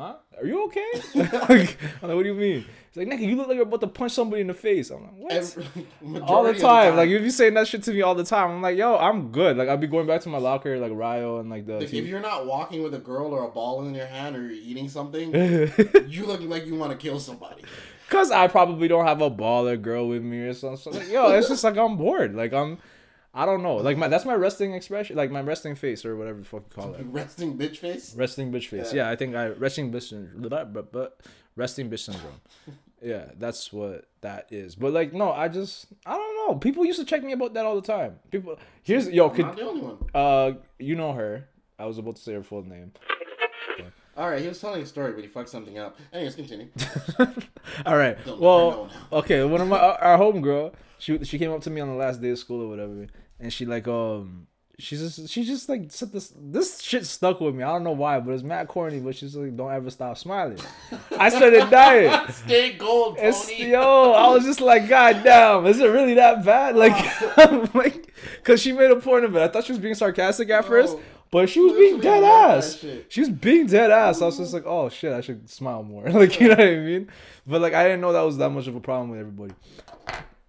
Huh? 0.00 0.16
Are 0.38 0.46
you 0.46 0.64
okay? 0.64 0.86
like, 1.14 1.76
I'm 2.02 2.08
like, 2.08 2.16
what 2.16 2.22
do 2.22 2.28
you 2.30 2.34
mean? 2.34 2.64
He's 2.90 2.96
like, 2.96 3.06
nigga, 3.06 3.28
you 3.28 3.36
look 3.36 3.48
like 3.48 3.56
you're 3.56 3.66
about 3.66 3.82
to 3.82 3.86
punch 3.86 4.12
somebody 4.12 4.40
in 4.40 4.46
the 4.46 4.54
face. 4.54 4.88
I'm 4.88 5.02
like, 5.02 5.12
what? 5.14 5.32
Every, 5.32 5.66
all 6.22 6.42
the 6.42 6.54
time. 6.54 6.92
of 6.92 6.94
Like 6.96 7.10
if 7.10 7.22
you 7.22 7.30
saying 7.30 7.52
that 7.54 7.68
shit 7.68 7.82
to 7.82 7.92
me 7.92 8.00
all 8.00 8.14
the 8.14 8.24
time, 8.24 8.50
I'm 8.50 8.62
like, 8.62 8.78
yo, 8.78 8.96
I'm 8.96 9.30
good. 9.30 9.58
Like 9.58 9.68
I'll 9.68 9.76
be 9.76 9.86
going 9.86 10.06
back 10.06 10.22
to 10.22 10.30
my 10.30 10.38
locker, 10.38 10.78
like 10.78 10.92
Ryo 10.92 11.40
and 11.40 11.50
like 11.50 11.66
the. 11.66 11.80
Like, 11.80 11.92
if 11.92 12.06
you're 12.06 12.20
not 12.20 12.46
walking 12.46 12.82
with 12.82 12.94
a 12.94 12.98
girl 12.98 13.34
or 13.34 13.44
a 13.44 13.50
ball 13.50 13.84
in 13.86 13.94
your 13.94 14.06
hand 14.06 14.36
or 14.36 14.40
you're 14.40 14.52
eating 14.52 14.88
something, 14.88 15.34
you 16.08 16.24
look 16.24 16.40
like 16.40 16.64
you 16.66 16.76
want 16.76 16.92
to 16.92 16.98
kill 16.98 17.20
somebody. 17.20 17.62
I 18.14 18.48
probably 18.48 18.88
don't 18.88 19.06
have 19.06 19.20
a 19.22 19.30
baller 19.30 19.80
girl 19.80 20.08
with 20.08 20.22
me 20.22 20.38
or 20.40 20.54
something. 20.54 20.92
So, 20.92 20.98
like, 20.98 21.10
yo, 21.10 21.30
it's 21.32 21.48
just 21.48 21.64
like 21.64 21.76
I'm 21.76 21.96
bored. 21.96 22.34
Like 22.34 22.52
I'm, 22.52 22.78
I 23.32 23.46
don't 23.46 23.62
know. 23.62 23.76
Like 23.76 23.96
my 23.96 24.08
that's 24.08 24.24
my 24.24 24.34
resting 24.34 24.74
expression, 24.74 25.16
like 25.16 25.30
my 25.30 25.40
resting 25.40 25.74
face 25.74 26.04
or 26.04 26.16
whatever 26.16 26.38
the 26.38 26.44
fuck 26.44 26.64
you 26.68 26.82
call 26.82 26.94
it. 26.94 27.06
Resting 27.10 27.56
bitch 27.56 27.78
face. 27.78 28.14
Resting 28.16 28.50
bitch 28.52 28.66
face. 28.68 28.92
Yeah. 28.92 29.04
Yeah, 29.04 29.10
I 29.10 29.16
think 29.16 29.34
I 29.36 29.48
resting 29.48 29.92
bitch 29.92 30.08
syndrome. 30.10 30.48
But, 30.72 30.92
but 30.92 31.20
resting 31.56 31.90
bitch 31.90 32.00
syndrome. 32.00 32.40
Yeah, 33.02 33.30
that's 33.38 33.72
what 33.72 34.04
that 34.20 34.48
is. 34.50 34.74
But 34.74 34.92
like, 34.92 35.14
no, 35.14 35.32
I 35.32 35.48
just 35.48 35.86
I 36.04 36.12
don't 36.18 36.36
know. 36.36 36.56
People 36.58 36.84
used 36.84 36.98
to 36.98 37.06
check 37.06 37.22
me 37.24 37.32
about 37.32 37.54
that 37.54 37.64
all 37.64 37.74
the 37.74 37.86
time. 37.86 38.18
People 38.30 38.58
here's 38.82 39.08
yo, 39.08 39.30
I'm 39.30 39.34
could 39.34 39.46
not 39.46 39.56
the 39.56 39.62
only 39.62 39.80
one. 39.80 39.96
uh 40.12 40.52
you 40.78 40.96
know 40.96 41.14
her. 41.14 41.48
I 41.78 41.86
was 41.86 41.96
about 41.96 42.16
to 42.16 42.20
say 42.22 42.34
her 42.34 42.42
full 42.42 42.62
name. 42.62 42.92
All 44.20 44.28
right, 44.28 44.42
he 44.42 44.48
was 44.48 44.60
telling 44.60 44.82
a 44.82 44.86
story, 44.86 45.12
but 45.12 45.22
he 45.22 45.28
fucked 45.28 45.48
something 45.48 45.78
up. 45.78 45.98
Anyways, 46.12 46.34
continue. 46.34 46.68
All 47.86 47.96
right. 47.96 48.24
Know 48.26 48.36
Well, 48.36 48.90
okay. 49.10 49.42
One 49.44 49.62
of 49.62 49.68
my 49.68 49.78
our 49.78 49.98
our 49.98 50.18
homegirl, 50.18 50.74
she 50.98 51.24
she 51.24 51.38
came 51.38 51.50
up 51.50 51.62
to 51.62 51.70
me 51.70 51.80
on 51.80 51.88
the 51.88 51.94
last 51.94 52.20
day 52.20 52.28
of 52.28 52.38
school 52.38 52.62
or 52.62 52.68
whatever, 52.68 53.06
and 53.38 53.50
she 53.50 53.64
like 53.64 53.88
um 53.88 54.46
she's 54.78 55.00
just 55.00 55.30
she 55.30 55.42
just 55.44 55.70
like 55.70 55.90
said 55.90 56.12
this 56.12 56.34
this 56.36 56.82
shit 56.82 57.06
stuck 57.06 57.40
with 57.40 57.54
me. 57.54 57.62
I 57.62 57.68
don't 57.68 57.82
know 57.82 57.92
why, 57.92 58.20
but 58.20 58.32
it's 58.32 58.42
mad 58.42 58.68
corny. 58.68 59.00
But 59.00 59.16
she's 59.16 59.34
like, 59.34 59.56
don't 59.56 59.72
ever 59.72 59.88
stop 59.88 60.18
smiling. 60.18 60.58
I 61.16 61.30
started 61.30 61.70
dying. 61.70 62.12
Stay 62.30 62.72
gold, 62.72 63.16
It's 63.18 63.50
yo, 63.58 64.12
I 64.12 64.28
was 64.28 64.44
just 64.44 64.60
like, 64.60 64.86
God 64.86 65.22
damn, 65.24 65.64
is 65.64 65.80
it 65.80 65.86
really 65.86 66.12
that 66.14 66.44
bad? 66.44 66.76
Like, 66.76 66.94
like, 67.74 68.12
cause 68.44 68.60
she 68.60 68.72
made 68.72 68.90
a 68.90 68.96
point 68.96 69.24
of 69.24 69.34
it. 69.34 69.40
I 69.40 69.48
thought 69.48 69.64
she 69.64 69.72
was 69.72 69.80
being 69.80 69.94
sarcastic 69.94 70.50
at 70.50 70.66
first. 70.66 70.96
But 71.30 71.48
she 71.48 71.60
was 71.60 71.72
being 71.72 72.00
dead 72.00 72.24
ass. 72.24 72.84
She 73.08 73.20
was 73.20 73.30
being 73.30 73.66
dead 73.66 73.90
ass. 73.90 74.20
I 74.20 74.26
was 74.26 74.38
just 74.38 74.52
like, 74.52 74.66
oh 74.66 74.88
shit, 74.88 75.12
I 75.12 75.20
should 75.20 75.48
smile 75.48 75.82
more. 75.82 76.04
Like, 76.10 76.40
you 76.40 76.48
know 76.48 76.54
what 76.54 76.66
I 76.66 76.76
mean? 76.76 77.10
But 77.46 77.60
like, 77.60 77.74
I 77.74 77.84
didn't 77.84 78.00
know 78.00 78.12
that 78.12 78.22
was 78.22 78.36
that 78.38 78.50
much 78.50 78.66
of 78.66 78.76
a 78.76 78.80
problem 78.80 79.10
with 79.10 79.20
everybody. 79.20 79.54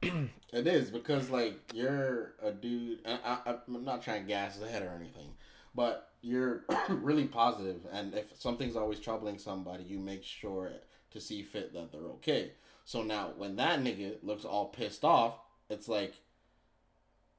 It 0.53 0.67
is 0.67 0.89
because 0.89 1.29
like 1.29 1.57
you're 1.73 2.33
a 2.43 2.51
dude. 2.51 2.99
And 3.05 3.19
I, 3.23 3.37
I, 3.45 3.55
I'm 3.67 3.85
not 3.85 4.01
trying 4.01 4.23
to 4.23 4.27
gas 4.27 4.57
the 4.57 4.67
head 4.67 4.83
or 4.83 4.93
anything, 4.99 5.29
but 5.73 6.11
you're 6.21 6.65
really 6.89 7.25
positive, 7.25 7.81
and 7.91 8.13
if 8.13 8.39
something's 8.39 8.75
always 8.75 8.99
troubling 8.99 9.37
somebody, 9.37 9.83
you 9.83 9.99
make 9.99 10.23
sure 10.23 10.71
to 11.11 11.19
see 11.19 11.43
fit 11.43 11.73
that 11.73 11.91
they're 11.91 12.01
okay. 12.01 12.51
So 12.85 13.03
now, 13.03 13.31
when 13.37 13.55
that 13.57 13.81
nigga 13.81 14.15
looks 14.23 14.45
all 14.45 14.67
pissed 14.67 15.03
off, 15.03 15.35
it's 15.69 15.87
like, 15.87 16.13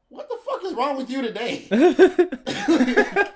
what 0.08 0.28
the 0.28 0.38
fuck 0.44 0.51
is 0.64 0.74
wrong 0.74 0.96
with 0.96 1.10
you 1.10 1.22
today? 1.22 1.66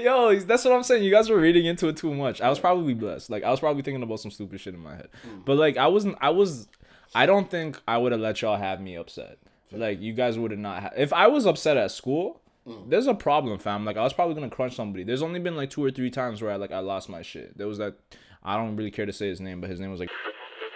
Yo, 0.00 0.38
that's 0.40 0.64
what 0.64 0.74
I'm 0.74 0.82
saying. 0.82 1.04
You 1.04 1.10
guys 1.10 1.28
were 1.28 1.38
reading 1.38 1.66
into 1.66 1.88
it 1.88 1.96
too 1.96 2.14
much. 2.14 2.40
I 2.40 2.48
was 2.48 2.58
probably 2.58 2.94
blessed. 2.94 3.30
Like 3.30 3.44
I 3.44 3.50
was 3.50 3.60
probably 3.60 3.82
thinking 3.82 4.02
about 4.02 4.20
some 4.20 4.30
stupid 4.30 4.60
shit 4.60 4.74
in 4.74 4.80
my 4.80 4.96
head. 4.96 5.08
Hmm. 5.22 5.40
But 5.44 5.56
like 5.56 5.76
I 5.76 5.86
wasn't 5.86 6.16
I 6.20 6.30
was 6.30 6.68
I 7.14 7.26
don't 7.26 7.50
think 7.50 7.80
I 7.86 7.98
would 7.98 8.12
have 8.12 8.20
let 8.20 8.42
y'all 8.42 8.56
have 8.56 8.80
me 8.80 8.96
upset. 8.96 9.38
Like 9.72 10.00
you 10.00 10.12
guys 10.12 10.38
would 10.38 10.50
have 10.52 10.60
not 10.60 10.82
ha- 10.82 10.90
if 10.96 11.12
I 11.12 11.26
was 11.26 11.44
upset 11.46 11.76
at 11.76 11.90
school, 11.90 12.40
hmm. 12.66 12.88
there's 12.88 13.06
a 13.06 13.14
problem, 13.14 13.58
fam. 13.58 13.84
Like 13.84 13.96
I 13.96 14.02
was 14.02 14.12
probably 14.12 14.34
gonna 14.34 14.50
crunch 14.50 14.74
somebody. 14.74 15.04
There's 15.04 15.22
only 15.22 15.40
been 15.40 15.56
like 15.56 15.70
two 15.70 15.84
or 15.84 15.90
three 15.90 16.10
times 16.10 16.40
where 16.40 16.52
I 16.52 16.56
like 16.56 16.72
I 16.72 16.78
lost 16.78 17.08
my 17.08 17.22
shit. 17.22 17.56
There 17.58 17.66
was 17.66 17.78
that 17.78 17.96
I 18.42 18.56
don't 18.56 18.76
really 18.76 18.90
care 18.90 19.06
to 19.06 19.12
say 19.12 19.28
his 19.28 19.40
name, 19.40 19.60
but 19.60 19.68
his 19.68 19.80
name 19.80 19.90
was 19.90 20.00
like 20.00 20.10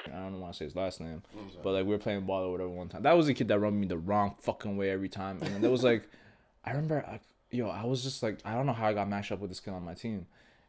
I 0.06 0.18
don't 0.18 0.40
want 0.40 0.52
to 0.52 0.58
say 0.58 0.64
his 0.64 0.76
last 0.76 1.00
name, 1.00 1.22
but 1.62 1.72
like 1.72 1.84
we 1.84 1.90
were 1.90 1.98
playing 1.98 2.22
ball 2.22 2.44
or 2.44 2.52
whatever 2.52 2.70
one 2.70 2.88
time. 2.88 3.02
That 3.02 3.16
was 3.16 3.28
a 3.28 3.34
kid 3.34 3.48
that 3.48 3.58
rubbed 3.58 3.76
me 3.76 3.86
the 3.86 3.98
wrong 3.98 4.34
fucking 4.40 4.76
way 4.76 4.90
every 4.90 5.08
time, 5.08 5.38
and 5.42 5.62
there 5.62 5.70
was 5.70 5.84
like, 5.84 6.08
I 6.64 6.70
remember, 6.70 7.04
I, 7.06 7.20
yo, 7.50 7.68
I 7.68 7.84
was 7.84 8.02
just 8.02 8.22
like, 8.22 8.38
I 8.44 8.54
don't 8.54 8.66
know 8.66 8.72
how 8.72 8.86
I 8.86 8.92
got 8.92 9.08
matched 9.08 9.32
up 9.32 9.40
with 9.40 9.50
this 9.50 9.60
kid 9.60 9.72
on 9.72 9.84
my 9.84 9.94
team, 9.94 10.26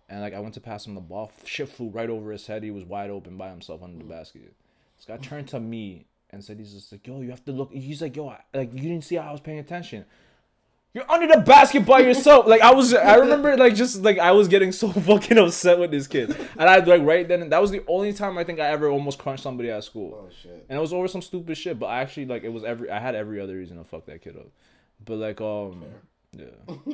and 0.09 0.21
like 0.21 0.33
I 0.33 0.39
went 0.39 0.53
to 0.55 0.61
pass 0.61 0.85
him 0.85 0.95
the 0.95 1.01
ball, 1.01 1.31
shit 1.45 1.69
flew 1.69 1.89
right 1.89 2.09
over 2.09 2.31
his 2.31 2.47
head. 2.47 2.63
He 2.63 2.71
was 2.71 2.83
wide 2.83 3.09
open 3.09 3.37
by 3.37 3.49
himself 3.49 3.81
under 3.81 3.97
the 3.97 4.03
mm-hmm. 4.03 4.13
basket. 4.13 4.53
This 4.97 5.05
guy 5.05 5.17
turned 5.17 5.47
to 5.49 5.59
me 5.59 6.05
and 6.29 6.43
said, 6.43 6.59
he's 6.59 6.73
just 6.73 6.91
like, 6.91 7.05
yo, 7.07 7.21
you 7.21 7.29
have 7.29 7.43
to 7.45 7.51
look. 7.51 7.73
He's 7.73 8.01
like, 8.01 8.15
yo, 8.15 8.29
I, 8.29 8.41
like 8.53 8.73
you 8.73 8.81
didn't 8.81 9.03
see 9.03 9.15
how 9.15 9.29
I 9.29 9.31
was 9.31 9.41
paying 9.41 9.59
attention. 9.59 10.05
You're 10.93 11.09
under 11.09 11.25
the 11.25 11.39
basket 11.39 11.85
by 11.85 11.99
yourself. 11.99 12.47
Like 12.47 12.61
I 12.61 12.73
was, 12.73 12.93
I 12.93 13.15
remember 13.15 13.55
like 13.55 13.75
just 13.75 14.01
like 14.01 14.19
I 14.19 14.31
was 14.33 14.49
getting 14.49 14.73
so 14.73 14.91
fucking 14.91 15.37
upset 15.37 15.79
with 15.79 15.91
this 15.91 16.05
kid, 16.05 16.35
and 16.57 16.69
I 16.69 16.79
like 16.79 17.01
right 17.03 17.25
then 17.25 17.47
that 17.49 17.61
was 17.61 17.71
the 17.71 17.83
only 17.87 18.11
time 18.11 18.37
I 18.37 18.43
think 18.43 18.59
I 18.59 18.67
ever 18.67 18.89
almost 18.89 19.17
crunched 19.17 19.43
somebody 19.43 19.69
at 19.69 19.85
school, 19.85 20.19
oh 20.21 20.29
shit. 20.41 20.65
and 20.67 20.77
it 20.77 20.81
was 20.81 20.91
over 20.91 21.07
some 21.07 21.21
stupid 21.21 21.57
shit. 21.57 21.79
But 21.79 21.87
I 21.87 22.01
actually 22.01 22.25
like 22.25 22.43
it 22.43 22.49
was 22.49 22.65
every 22.65 22.89
I 22.89 22.99
had 22.99 23.15
every 23.15 23.39
other 23.39 23.55
reason 23.55 23.77
to 23.77 23.85
fuck 23.85 24.05
that 24.07 24.21
kid 24.21 24.35
up, 24.35 24.49
but 25.05 25.15
like 25.15 25.39
um 25.39 25.85
yeah. 26.37 26.75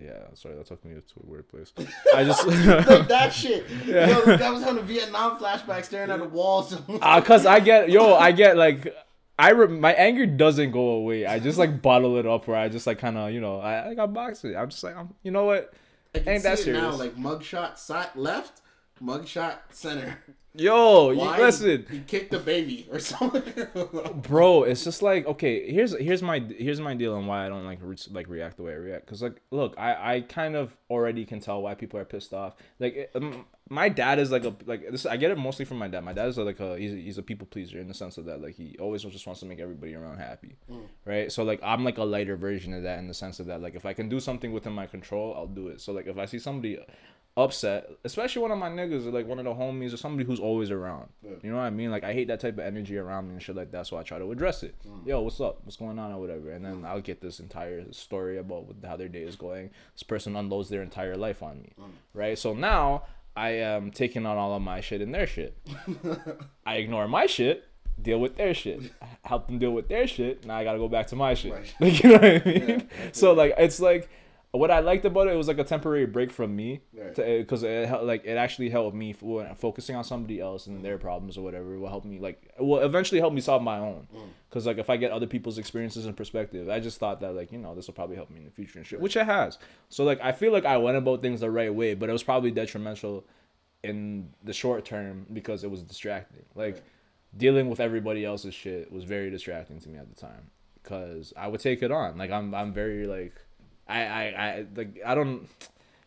Yeah, 0.00 0.24
sorry, 0.34 0.56
that 0.56 0.66
took 0.66 0.84
me 0.84 0.94
to 0.94 1.00
a 1.00 1.30
weird 1.30 1.48
place. 1.48 1.72
I 2.12 2.24
just, 2.24 2.44
like 2.48 3.06
that 3.08 3.32
shit. 3.32 3.64
Yo, 3.86 3.94
that 4.24 4.52
was 4.52 4.64
on 4.64 4.78
a 4.78 4.82
Vietnam 4.82 5.38
flashback, 5.38 5.84
staring 5.84 6.10
at 6.10 6.18
the 6.18 6.28
walls. 6.28 6.76
uh, 7.00 7.20
cause 7.20 7.46
I 7.46 7.60
get, 7.60 7.90
yo, 7.90 8.14
I 8.14 8.32
get 8.32 8.56
like, 8.56 8.92
I 9.38 9.50
re- 9.50 9.66
my 9.68 9.92
anger 9.94 10.26
doesn't 10.26 10.70
go 10.70 10.90
away. 10.90 11.26
I 11.26 11.38
just 11.38 11.58
like 11.58 11.82
bottle 11.82 12.16
it 12.18 12.26
up, 12.26 12.46
where 12.46 12.56
I 12.56 12.68
just 12.68 12.86
like 12.86 12.98
kind 12.98 13.18
of, 13.18 13.32
you 13.32 13.40
know, 13.40 13.58
I, 13.58 13.90
I 13.90 13.94
got 13.94 14.12
box 14.12 14.44
it. 14.44 14.54
I'm 14.54 14.68
just 14.70 14.84
like, 14.84 14.96
I'm, 14.96 15.14
you 15.22 15.30
know 15.30 15.44
what? 15.44 15.72
I 16.14 16.18
can 16.20 16.28
Ain't 16.28 16.42
see 16.42 16.48
that 16.48 16.66
it 16.68 16.72
now, 16.72 16.92
like 16.92 17.16
mugshot 17.16 17.76
side 17.76 18.10
left, 18.14 18.60
mugshot 19.02 19.56
center. 19.70 20.18
Yo, 20.56 21.10
you 21.10 21.18
Why? 21.18 21.38
listen, 21.38 21.84
He 21.90 21.98
kicked 21.98 22.30
the 22.30 22.38
baby 22.38 22.86
or 22.92 23.00
something. 23.00 23.42
bro. 24.22 24.62
It's 24.62 24.84
just 24.84 25.02
like 25.02 25.26
okay. 25.26 25.68
Here's 25.68 25.98
here's 25.98 26.22
my 26.22 26.38
here's 26.38 26.80
my 26.80 26.94
deal 26.94 27.14
on 27.14 27.26
why 27.26 27.44
I 27.44 27.48
don't 27.48 27.64
like 27.64 27.80
re- 27.82 27.96
like 28.12 28.28
react 28.28 28.58
the 28.58 28.62
way 28.62 28.70
I 28.70 28.76
react. 28.76 29.04
Cause 29.08 29.20
like, 29.20 29.40
look, 29.50 29.74
I 29.76 30.14
I 30.14 30.20
kind 30.20 30.54
of 30.54 30.76
already 30.88 31.24
can 31.24 31.40
tell 31.40 31.60
why 31.60 31.74
people 31.74 31.98
are 31.98 32.04
pissed 32.04 32.32
off. 32.32 32.54
Like, 32.78 32.94
it- 32.94 33.10
um, 33.16 33.46
my 33.70 33.88
dad 33.88 34.18
is 34.18 34.30
like 34.30 34.44
a 34.44 34.54
like 34.66 34.90
this. 34.90 35.06
I 35.06 35.16
get 35.16 35.30
it 35.30 35.38
mostly 35.38 35.64
from 35.64 35.78
my 35.78 35.88
dad. 35.88 36.04
My 36.04 36.12
dad 36.12 36.28
is 36.28 36.36
like 36.36 36.60
a 36.60 36.78
he's 36.78 36.92
a, 36.92 36.96
he's 36.96 37.18
a 37.18 37.22
people 37.22 37.46
pleaser 37.46 37.78
in 37.78 37.88
the 37.88 37.94
sense 37.94 38.18
of 38.18 38.26
that 38.26 38.42
like 38.42 38.54
he 38.56 38.76
always 38.78 39.02
just 39.02 39.26
wants 39.26 39.40
to 39.40 39.46
make 39.46 39.58
everybody 39.60 39.94
around 39.94 40.18
happy, 40.18 40.56
right? 41.06 41.32
So 41.32 41.44
like 41.44 41.60
I'm 41.62 41.82
like 41.84 41.96
a 41.98 42.04
lighter 42.04 42.36
version 42.36 42.74
of 42.74 42.82
that 42.82 42.98
in 42.98 43.08
the 43.08 43.14
sense 43.14 43.40
of 43.40 43.46
that 43.46 43.62
like 43.62 43.74
if 43.74 43.86
I 43.86 43.94
can 43.94 44.08
do 44.08 44.20
something 44.20 44.52
within 44.52 44.72
my 44.74 44.86
control, 44.86 45.34
I'll 45.34 45.46
do 45.46 45.68
it. 45.68 45.80
So 45.80 45.92
like 45.92 46.06
if 46.06 46.18
I 46.18 46.26
see 46.26 46.38
somebody 46.38 46.78
upset, 47.36 47.90
especially 48.04 48.42
one 48.42 48.52
of 48.52 48.58
my 48.58 48.68
niggas, 48.70 49.06
or 49.06 49.10
like 49.10 49.26
one 49.26 49.38
of 49.40 49.44
the 49.44 49.50
homies, 49.54 49.92
or 49.92 49.96
somebody 49.96 50.24
who's 50.24 50.38
always 50.38 50.70
around. 50.70 51.08
Yeah. 51.22 51.30
You 51.42 51.50
know 51.50 51.56
what 51.56 51.64
I 51.64 51.70
mean? 51.70 51.90
Like 51.90 52.04
I 52.04 52.12
hate 52.12 52.28
that 52.28 52.38
type 52.40 52.54
of 52.54 52.60
energy 52.64 52.96
around 52.96 53.26
me 53.26 53.32
and 53.32 53.42
shit 53.42 53.56
like 53.56 53.72
that, 53.72 53.86
so 53.88 53.96
I 53.96 54.02
try 54.04 54.18
to 54.18 54.30
address 54.30 54.62
it. 54.62 54.74
Mm. 54.86 55.06
Yo, 55.06 55.20
what's 55.22 55.40
up? 55.40 55.58
What's 55.64 55.76
going 55.76 55.98
on 55.98 56.12
or 56.12 56.20
whatever, 56.20 56.50
and 56.52 56.64
then 56.64 56.84
I'll 56.84 57.00
get 57.00 57.20
this 57.20 57.40
entire 57.40 57.90
story 57.92 58.38
about 58.38 58.66
what, 58.66 58.76
how 58.88 58.96
their 58.96 59.08
day 59.08 59.22
is 59.22 59.34
going. 59.36 59.70
This 59.94 60.04
person 60.04 60.36
unloads 60.36 60.68
their 60.68 60.82
entire 60.82 61.16
life 61.16 61.42
on 61.42 61.60
me, 61.62 61.72
Mm. 61.80 61.90
right? 62.12 62.38
So 62.38 62.54
now 62.54 63.02
I 63.36 63.50
am 63.50 63.90
taking 63.90 64.26
on 64.26 64.36
all 64.36 64.54
of 64.54 64.62
my 64.62 64.80
shit 64.80 65.00
and 65.00 65.12
their 65.14 65.26
shit. 65.26 65.56
I 66.66 66.76
ignore 66.76 67.08
my 67.08 67.26
shit, 67.26 67.64
deal 68.00 68.20
with 68.20 68.36
their 68.36 68.54
shit, 68.54 68.92
help 69.24 69.46
them 69.48 69.58
deal 69.58 69.72
with 69.72 69.88
their 69.88 70.06
shit. 70.06 70.44
Now 70.46 70.56
I 70.56 70.64
gotta 70.64 70.78
go 70.78 70.88
back 70.88 71.08
to 71.08 71.16
my 71.16 71.34
shit. 71.34 71.52
Right. 71.52 71.74
Like 71.80 72.02
you 72.02 72.10
know 72.10 72.16
what 72.16 72.24
I 72.24 72.42
mean? 72.44 72.68
Yeah, 72.68 73.08
so 73.12 73.32
like 73.32 73.54
it's 73.58 73.80
like 73.80 74.08
what 74.58 74.70
I 74.70 74.78
liked 74.80 75.04
about 75.04 75.26
it, 75.26 75.32
it 75.32 75.36
was 75.36 75.48
like 75.48 75.58
a 75.58 75.64
temporary 75.64 76.06
break 76.06 76.30
from 76.30 76.54
me, 76.54 76.80
Right. 76.92 77.14
because 77.40 77.62
it 77.62 77.90
like 78.04 78.24
it 78.24 78.36
actually 78.36 78.70
helped 78.70 78.94
me 78.96 79.12
for 79.12 79.46
focusing 79.56 79.96
on 79.96 80.04
somebody 80.04 80.40
else 80.40 80.66
and 80.66 80.84
their 80.84 80.98
problems 80.98 81.36
or 81.36 81.42
whatever. 81.42 81.74
It 81.74 81.78
will 81.78 81.88
help 81.88 82.04
me 82.04 82.18
like 82.18 82.52
it 82.58 82.62
will 82.62 82.80
eventually 82.80 83.20
help 83.20 83.32
me 83.34 83.40
solve 83.40 83.62
my 83.62 83.78
own. 83.78 84.06
Mm. 84.14 84.20
Because 84.48 84.66
like 84.66 84.78
if 84.78 84.88
I 84.88 84.96
get 84.96 85.10
other 85.10 85.26
people's 85.26 85.58
experiences 85.58 86.06
and 86.06 86.16
perspective, 86.16 86.68
I 86.68 86.78
just 86.78 86.98
thought 86.98 87.20
that 87.20 87.34
like 87.34 87.50
you 87.52 87.58
know 87.58 87.74
this 87.74 87.86
will 87.88 87.94
probably 87.94 88.16
help 88.16 88.30
me 88.30 88.38
in 88.38 88.44
the 88.44 88.50
future 88.50 88.78
and 88.78 88.86
shit, 88.86 89.00
which 89.00 89.16
it 89.16 89.26
has. 89.26 89.58
So 89.88 90.04
like 90.04 90.20
I 90.22 90.32
feel 90.32 90.52
like 90.52 90.64
I 90.64 90.76
went 90.76 90.96
about 90.96 91.20
things 91.22 91.40
the 91.40 91.50
right 91.50 91.74
way, 91.74 91.94
but 91.94 92.08
it 92.08 92.12
was 92.12 92.22
probably 92.22 92.50
detrimental 92.52 93.24
in 93.82 94.30
the 94.42 94.52
short 94.52 94.84
term 94.84 95.26
because 95.32 95.64
it 95.64 95.70
was 95.70 95.82
distracting. 95.82 96.44
Like 96.54 96.74
Right. 96.74 96.82
dealing 97.36 97.68
with 97.68 97.80
everybody 97.80 98.24
else's 98.24 98.54
shit 98.54 98.90
was 98.92 99.04
very 99.04 99.30
distracting 99.30 99.80
to 99.80 99.88
me 99.88 99.98
at 99.98 100.08
the 100.08 100.14
time 100.20 100.50
because 100.82 101.32
I 101.36 101.48
would 101.48 101.60
take 101.60 101.82
it 101.82 101.90
on. 101.90 102.16
Like 102.16 102.30
I'm 102.30 102.54
I'm 102.54 102.72
very 102.72 103.06
like 103.06 103.34
I 103.88 104.04
I, 104.04 104.22
I 104.24 104.66
like 104.74 105.00
I 105.04 105.14
don't 105.14 105.42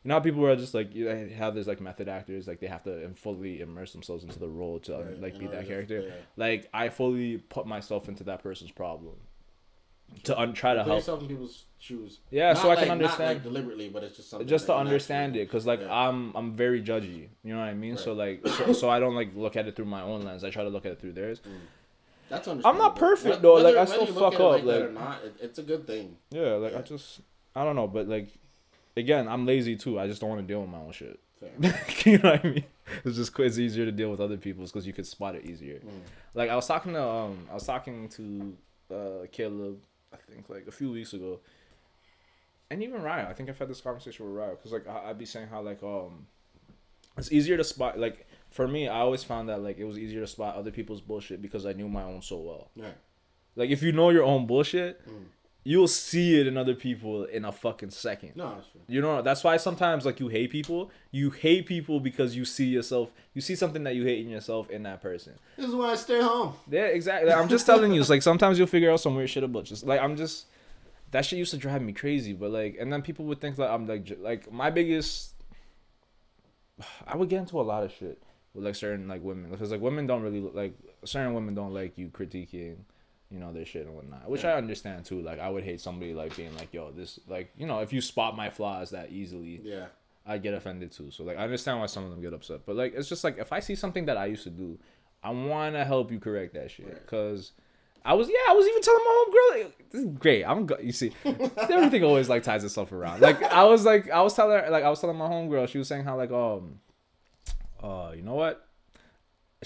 you 0.04 0.10
know 0.10 0.16
how 0.16 0.20
people 0.22 0.46
are 0.46 0.56
just 0.56 0.74
like 0.74 0.96
you 0.96 1.08
have 1.08 1.54
this 1.56 1.68
like 1.68 1.82
method 1.82 2.08
actors 2.08 2.48
like 2.48 2.60
they 2.60 2.68
have 2.68 2.84
to 2.84 3.10
fully 3.16 3.62
immerse 3.62 3.92
themselves 3.92 4.24
into 4.24 4.40
the 4.40 4.48
role 4.48 4.80
to 4.82 4.94
Right, 4.98 5.22
like 5.22 5.40
be 5.40 5.48
that 5.48 5.68
character. 5.68 6.02
yeah. 6.02 6.13
Like 6.38 6.70
I 6.74 6.90
fully 6.90 7.38
put 7.38 7.68
myself 7.68 8.08
into 8.08 8.24
that 8.26 8.42
person's 8.42 8.72
problem 8.72 9.16
to 10.24 10.40
un- 10.40 10.54
try 10.54 10.74
to 10.74 10.84
help. 10.86 10.96
yourself 11.00 11.22
in 11.22 11.28
people's 11.28 11.66
shoes. 11.80 12.20
Yeah, 12.32 12.54
so 12.54 12.72
I 12.72 12.76
can 12.78 12.90
understand- 12.90 13.20
Not 13.20 13.34
like 13.36 13.44
deliberately, 13.44 13.90
but 13.90 14.04
it's 14.06 14.16
just 14.16 14.30
something. 14.30 14.48
just 14.48 14.66
to 14.68 14.76
understand 14.76 15.36
it 15.36 15.48
because 15.48 15.66
like 15.68 15.82
Yeah. 15.82 15.94
i'm 16.08 16.32
i'm 16.36 16.54
very 16.54 16.82
judgy 16.82 17.28
you 17.44 17.54
know 17.54 17.60
what 17.60 17.68
i 17.68 17.74
mean 17.74 17.98
so 17.98 18.13
like 18.13 18.48
so, 18.48 18.72
so 18.74 18.90
i 18.90 19.00
don't 19.00 19.16
like 19.16 19.36
look 19.36 19.58
at 19.58 19.68
it 19.68 19.76
through 19.76 19.86
my 19.86 20.02
own 20.02 20.22
lens 20.22 20.44
i 20.46 20.50
try 20.50 20.63
to 20.63 20.70
look 20.70 20.86
at 20.86 20.94
it 20.94 21.00
through 21.02 21.12
theirs 21.13 21.42
mm. 21.42 21.52
That's 22.30 22.46
I'm 22.48 22.60
not 22.78 22.98
perfect, 22.98 23.42
though, 23.42 23.54
like, 23.54 23.78
I 23.78 23.86
still 23.86 24.06
fuck 24.08 24.34
up, 24.34 24.40
like 24.40 24.63
like- 24.66 24.92
not, 24.94 25.24
it, 25.24 25.36
it's 25.42 25.60
a 25.60 25.63
good 25.63 25.86
thing. 25.88 26.16
yeah 26.32 26.54
like 26.54 26.74
i 26.76 26.82
just 26.82 27.20
i 27.58 27.63
don't 27.63 27.76
know 27.76 27.88
but 27.88 28.08
like 28.08 28.30
again 28.96 29.28
i'm 29.28 29.46
lazy 29.46 29.76
too 29.76 30.00
i 30.00 30.08
just 30.08 30.22
don't 30.22 30.30
want 30.30 30.41
to 30.41 30.48
deal 30.48 30.62
with 30.62 30.70
my 30.70 30.78
own 30.80 30.91
shit 30.91 31.20
you 32.06 32.17
know 32.20 32.32
what 32.32 32.46
i 32.46 32.48
mean 32.50 32.63
it's 33.06 33.15
just 33.17 33.38
it's 33.39 33.60
easier 33.60 33.86
to 33.86 33.91
deal 33.91 34.10
with 34.10 34.20
other 34.20 34.38
people's 34.38 34.72
because 34.72 34.88
you 34.88 34.93
could 34.93 35.06
spot 35.06 35.36
it 35.36 35.46
easier 35.46 35.80
Mm. 35.80 36.00
like 36.34 36.50
i 36.50 36.56
was 36.56 36.65
talking 36.67 36.93
to 36.93 37.04
um 37.04 37.48
i 37.52 37.54
was 37.54 37.65
talking 37.65 38.08
to 38.10 38.56
uh 38.91 39.28
caleb 39.32 39.78
i 40.13 40.17
think 40.30 40.50
like 40.50 40.65
a 40.67 40.72
few 40.72 40.91
weeks 40.91 41.13
ago 41.13 41.39
and 42.70 42.84
even 42.84 43.02
Ryan, 43.02 43.28
I 43.28 43.34
think 43.34 43.48
I've 43.50 43.58
had 43.58 43.70
this 43.70 43.80
conversation 43.80 44.26
with 44.26 44.36
Ryan 44.36 44.56
because 44.58 44.74
like 44.74 44.88
I, 44.89 45.10
I'd 45.10 45.17
be 45.17 45.24
saying 45.26 45.48
how 45.48 45.62
like 45.62 45.82
um, 45.84 46.28
it's 47.17 47.32
easier 47.32 47.56
to 47.56 47.63
spot 47.63 47.98
like 47.98 48.28
for 48.50 48.67
me 48.67 48.89
I 48.89 49.00
always 49.00 49.24
found 49.24 49.48
that 49.48 49.62
like 49.63 49.78
it 49.78 49.86
was 49.86 49.98
easier 49.98 50.20
to 50.20 50.28
spot 50.28 50.56
other 50.58 50.70
people's 50.72 51.00
bullshit 51.00 51.41
because 51.41 51.65
I 51.65 51.72
knew 51.72 51.88
my 51.88 52.04
own 52.04 52.22
so 52.22 52.36
well. 52.38 52.70
Yeah. 52.76 52.89
Like 53.56 53.70
if 53.70 53.82
you 53.82 53.93
know 53.93 54.10
your 54.10 54.24
own 54.24 54.48
bullshit, 54.48 55.00
Mm. 55.08 55.24
You'll 55.68 55.86
see 55.86 56.40
it 56.40 56.48
in 56.48 56.56
other 56.56 56.74
people 56.74 57.26
in 57.26 57.44
a 57.44 57.52
fucking 57.52 57.90
second. 57.90 58.32
No, 58.38 58.56
that's 58.56 58.68
true. 58.72 58.80
You 58.88 59.02
know 59.02 59.22
that's 59.22 59.44
why 59.44 59.58
sometimes 59.58 60.06
like 60.06 60.18
you 60.22 60.30
hate 60.30 60.50
people. 60.50 60.90
You 61.12 61.30
hate 61.30 61.66
people 61.66 62.00
because 62.00 62.38
you 62.38 62.46
see 62.46 62.68
yourself. 62.68 63.12
You 63.34 63.42
see 63.42 63.54
something 63.54 63.84
that 63.84 63.94
you 63.94 64.06
hate 64.06 64.26
in 64.26 64.30
yourself 64.30 64.70
in 64.70 64.84
that 64.84 65.02
person. 65.02 65.34
This 65.58 65.68
is 65.68 65.76
why 65.76 65.92
I 65.92 65.96
stay 65.96 66.22
home. 66.22 66.54
Yeah, 66.72 66.86
exactly. 66.86 67.34
I'm 67.34 67.50
just 67.50 67.66
telling 67.66 67.92
you. 67.92 68.00
It's 68.00 68.10
like 68.10 68.22
sometimes 68.22 68.58
you'll 68.58 68.68
figure 68.68 68.90
out 68.90 69.02
some 69.02 69.14
weird 69.14 69.30
shit 69.30 69.44
about 69.44 69.66
just 69.66 69.86
like 69.86 70.00
I'm 70.00 70.16
just 70.16 70.46
that 71.12 71.26
shit 71.26 71.38
used 71.38 71.52
to 71.52 71.58
drive 71.58 71.82
me 71.82 71.92
crazy. 71.92 72.32
But 72.32 72.52
like, 72.52 72.78
and 72.80 72.92
then 72.92 73.02
people 73.02 73.26
would 73.26 73.42
think 73.42 73.58
like 73.58 73.70
I'm 73.70 73.88
like 73.88 74.18
like 74.22 74.50
my 74.50 74.70
biggest. 74.70 75.34
I 77.06 77.18
would 77.18 77.28
get 77.28 77.40
into 77.40 77.60
a 77.60 77.64
lot 77.64 77.84
of 77.84 77.92
shit 77.92 78.24
with 78.54 78.64
like 78.64 78.76
certain 78.76 79.10
like 79.10 79.22
women 79.22 79.52
because 79.52 79.72
like 79.72 79.82
women 79.82 80.08
don't 80.08 80.22
really 80.22 80.40
like 80.40 80.76
certain 81.04 81.34
women 81.34 81.56
don't 81.56 81.74
like 81.74 81.98
you 81.98 82.08
critiquing. 82.08 82.78
You 83.30 83.40
know 83.40 83.52
their 83.52 83.66
shit 83.66 83.86
and 83.86 83.96
whatnot, 83.96 84.30
which 84.30 84.46
I 84.46 84.54
understand 84.54 85.04
too. 85.06 85.22
Like 85.22 85.40
I 85.40 85.50
would 85.50 85.63
hate 85.63 85.82
somebody 85.82 86.13
like 86.13 86.36
being 86.38 86.56
like, 86.56 86.74
"Yo, 86.74 86.92
this 86.92 87.20
like 87.28 87.52
you 87.58 87.66
know 87.68 87.80
if 87.80 87.92
you 87.92 88.00
spot 88.00 88.38
my 88.38 88.50
flaws 88.50 88.92
that 88.92 89.12
easily, 89.12 89.60
Yeah. 89.63 89.88
I 90.26 90.38
get 90.38 90.54
offended 90.54 90.92
too. 90.92 91.12
So 91.12 91.24
like 91.24 91.38
I 91.38 91.44
understand 91.44 91.80
why 91.80 91.88
some 91.88 92.04
of 92.06 92.12
them 92.12 92.22
get 92.22 92.34
upset. 92.34 92.62
But 92.66 92.76
like 92.78 92.94
it's 92.96 93.10
just 93.10 93.24
like 93.24 93.38
if 93.38 93.52
I 93.52 93.60
see 93.60 93.76
something 93.76 94.06
that 94.06 94.18
I 94.18 94.26
used 94.28 94.44
to 94.44 94.50
do, 94.50 94.78
I 95.24 95.32
wanna 95.32 95.84
help 95.84 96.12
you 96.12 96.20
correct 96.20 96.54
that 96.54 96.72
shit. 96.72 96.86
Right. 96.88 97.08
Cause 97.08 97.52
I 98.06 98.13
was 98.13 98.30
yeah, 98.30 98.36
I 98.50 98.54
was 98.54 98.66
even 98.68 98.82
telling 98.82 99.04
my 99.04 99.26
homegirl 99.26 99.63
like, 99.63 99.90
this 99.90 100.02
is 100.02 100.08
great. 100.18 100.44
I'm 100.44 100.66
go-. 100.66 100.78
you 100.82 100.92
see 100.94 101.12
everything 101.26 102.04
always 102.06 102.30
like 102.30 102.44
ties 102.44 102.63
itself 102.63 102.92
around. 102.94 103.22
Like 103.22 103.42
I 103.44 103.63
was 103.66 103.86
like 103.86 104.10
I 104.10 104.22
was 104.22 104.34
telling 104.34 104.58
her 104.58 104.70
like 104.70 104.84
I 104.86 104.90
was 104.90 105.02
telling 105.02 105.18
my 105.18 105.28
homegirl, 105.28 105.68
she 105.68 105.78
was 105.78 105.88
saying 105.90 106.04
how 106.06 106.16
like 106.16 106.32
um 106.32 106.80
uh 107.84 108.12
you 108.16 108.22
know 108.22 108.36
what? 108.36 108.67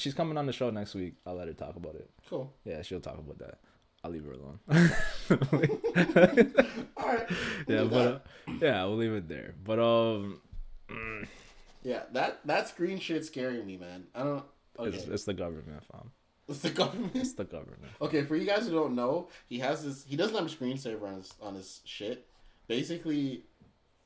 She's 0.01 0.15
coming 0.15 0.35
on 0.37 0.47
the 0.47 0.53
show 0.53 0.71
next 0.71 0.95
week. 0.95 1.13
I'll 1.27 1.35
let 1.35 1.47
her 1.47 1.53
talk 1.53 1.75
about 1.75 1.93
it. 1.95 2.09
Cool. 2.27 2.51
Yeah, 2.65 2.81
she'll 2.81 2.99
talk 2.99 3.19
about 3.19 3.37
that. 3.37 3.59
I'll 4.03 4.09
leave 4.09 4.25
her 4.25 4.31
alone. 4.31 4.59
All 6.97 7.07
right. 7.07 7.29
yeah, 7.67 7.83
but 7.83 7.95
uh, 7.95 8.19
yeah, 8.59 8.83
we'll 8.85 8.97
leave 8.97 9.13
it 9.13 9.29
there. 9.29 9.53
But 9.63 9.77
um 9.77 10.41
yeah, 11.83 12.03
that 12.13 12.39
that 12.45 12.67
screen 12.67 12.99
shit 12.99 13.25
scaring 13.25 13.65
me, 13.65 13.77
man. 13.77 14.05
I 14.15 14.23
don't. 14.23 14.43
Okay, 14.79 14.97
it's, 14.97 15.05
it's 15.05 15.23
the 15.25 15.33
government, 15.33 15.83
fam. 15.91 16.11
it's 16.47 16.59
the 16.59 16.69
government. 16.71 17.11
It's 17.15 17.33
the 17.33 17.43
government. 17.43 17.91
Okay, 18.01 18.23
for 18.23 18.35
you 18.35 18.45
guys 18.45 18.67
who 18.67 18.73
don't 18.73 18.95
know, 18.95 19.29
he 19.47 19.59
has 19.59 19.83
this. 19.83 20.05
He 20.07 20.15
doesn't 20.15 20.35
have 20.35 20.45
a 20.45 20.49
screensaver 20.49 21.03
on 21.03 21.15
his 21.15 21.33
on 21.41 21.55
his 21.55 21.81
shit. 21.85 22.27
Basically, 22.67 23.43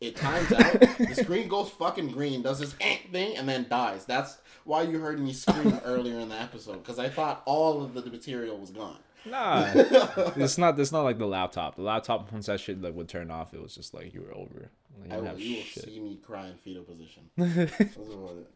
it 0.07 0.15
times 0.15 0.51
out. 0.51 0.79
the 0.79 1.15
screen 1.23 1.47
goes 1.47 1.69
fucking 1.69 2.09
green, 2.09 2.41
does 2.41 2.59
this 2.59 2.75
eh 2.81 2.97
thing, 3.11 3.37
and 3.37 3.47
then 3.47 3.67
dies. 3.69 4.05
That's 4.05 4.37
why 4.63 4.83
you 4.83 4.99
heard 4.99 5.19
me 5.19 5.33
scream 5.33 5.79
earlier 5.85 6.19
in 6.19 6.29
the 6.29 6.39
episode 6.39 6.83
because 6.83 6.99
I 6.99 7.09
thought 7.09 7.41
all 7.45 7.83
of 7.83 7.93
the 7.93 8.09
material 8.09 8.57
was 8.57 8.71
gone. 8.71 8.97
Nah, 9.25 9.65
it's 9.75 10.57
not. 10.57 10.79
It's 10.79 10.91
not 10.91 11.01
like 11.01 11.17
the 11.17 11.25
laptop. 11.25 11.75
The 11.75 11.81
laptop 11.81 12.31
once 12.31 12.45
that 12.45 12.59
shit 12.59 12.81
like 12.81 12.93
would 12.93 13.09
turn 13.09 13.31
off, 13.31 13.53
it 13.53 13.61
was 13.61 13.73
just 13.73 13.93
like 13.93 14.13
you 14.13 14.21
were 14.21 14.35
over. 14.35 14.69
Like, 15.01 15.09
you 15.09 15.13
I 15.13 15.15
didn't 15.15 15.33
will, 15.33 15.39
you 15.39 15.55
will 15.57 15.63
see 15.83 15.99
me 15.99 16.19
cry 16.23 16.47
in 16.47 16.55
fetal 16.57 16.83
position. 16.83 17.23
That's 17.35 17.95
about 17.97 18.37
it. 18.37 18.51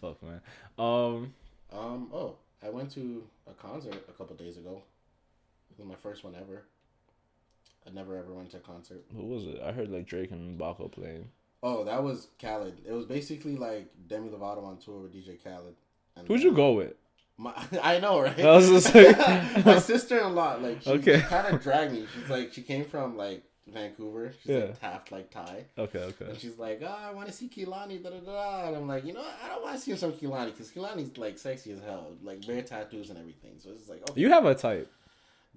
Fuck 0.00 0.22
man. 0.22 0.40
Um, 0.78 1.34
Um. 1.72 2.10
Oh, 2.12 2.36
I 2.64 2.70
went 2.70 2.90
to 2.94 3.22
a 3.48 3.52
concert 3.54 3.94
a 4.08 4.12
couple 4.12 4.34
days 4.36 4.56
ago. 4.56 4.82
It 5.70 5.78
was 5.78 5.86
my 5.86 5.94
first 5.94 6.24
one 6.24 6.34
ever. 6.34 6.64
I 7.86 7.90
never 7.90 8.16
ever 8.16 8.32
went 8.32 8.50
to 8.52 8.58
a 8.58 8.60
concert. 8.60 9.04
who 9.14 9.24
was 9.26 9.44
it? 9.44 9.60
I 9.64 9.72
heard 9.72 9.90
like 9.90 10.06
Drake 10.06 10.30
and 10.30 10.58
Baco 10.58 10.90
playing. 10.90 11.28
Oh, 11.62 11.84
that 11.84 12.02
was 12.02 12.28
Khaled. 12.40 12.80
It 12.86 12.92
was 12.92 13.06
basically 13.06 13.56
like 13.56 13.86
Demi 14.08 14.28
Lovato 14.28 14.64
on 14.64 14.78
tour 14.78 15.00
with 15.00 15.12
DJ 15.14 15.42
Khaled. 15.42 15.74
And 16.16 16.26
Who'd 16.28 16.42
you 16.42 16.50
uh, 16.52 16.54
go 16.54 16.72
with? 16.72 16.94
My, 17.38 17.52
I 17.82 17.98
know, 17.98 18.20
right? 18.20 18.38
I 18.40 18.56
was 18.56 18.68
just 18.68 18.94
like- 18.94 19.64
my 19.66 19.78
sister-in-law, 19.78 20.56
like, 20.60 20.82
she 20.82 20.90
Okay. 20.90 21.20
kind 21.20 21.54
of 21.54 21.62
dragged 21.62 21.92
me. 21.92 22.06
She's 22.14 22.28
like, 22.30 22.52
she 22.52 22.62
came 22.62 22.84
from 22.84 23.16
like 23.16 23.42
Vancouver. 23.66 24.32
She's 24.42 24.50
Yeah. 24.52 24.58
like 24.64 24.80
Taft, 24.80 25.12
like 25.12 25.30
Thai, 25.30 25.64
Okay, 25.78 26.00
okay. 26.00 26.24
and 26.26 26.38
she's 26.38 26.58
like, 26.58 26.82
oh, 26.84 26.98
I 27.00 27.12
want 27.12 27.28
to 27.28 27.32
see 27.32 27.48
Kehlani, 27.48 28.02
da 28.02 28.10
da 28.10 28.18
da. 28.20 28.66
And 28.68 28.76
I'm 28.76 28.86
like, 28.88 29.04
you 29.04 29.12
know, 29.14 29.20
what? 29.20 29.34
I 29.44 29.48
don't 29.48 29.62
want 29.62 29.76
to 29.76 29.80
see 29.80 29.94
some 29.96 30.12
Kehlani 30.12 30.46
because 30.46 30.70
Kehlani's 30.70 31.16
like 31.16 31.38
sexy 31.38 31.72
as 31.72 31.80
hell, 31.80 32.12
like 32.22 32.46
bare 32.46 32.62
tattoos 32.62 33.10
and 33.10 33.18
everything. 33.18 33.52
So 33.58 33.70
it's 33.70 33.78
just 33.80 33.90
like, 33.90 34.02
okay, 34.10 34.20
You 34.20 34.30
have 34.30 34.44
a 34.44 34.54
type. 34.54 34.90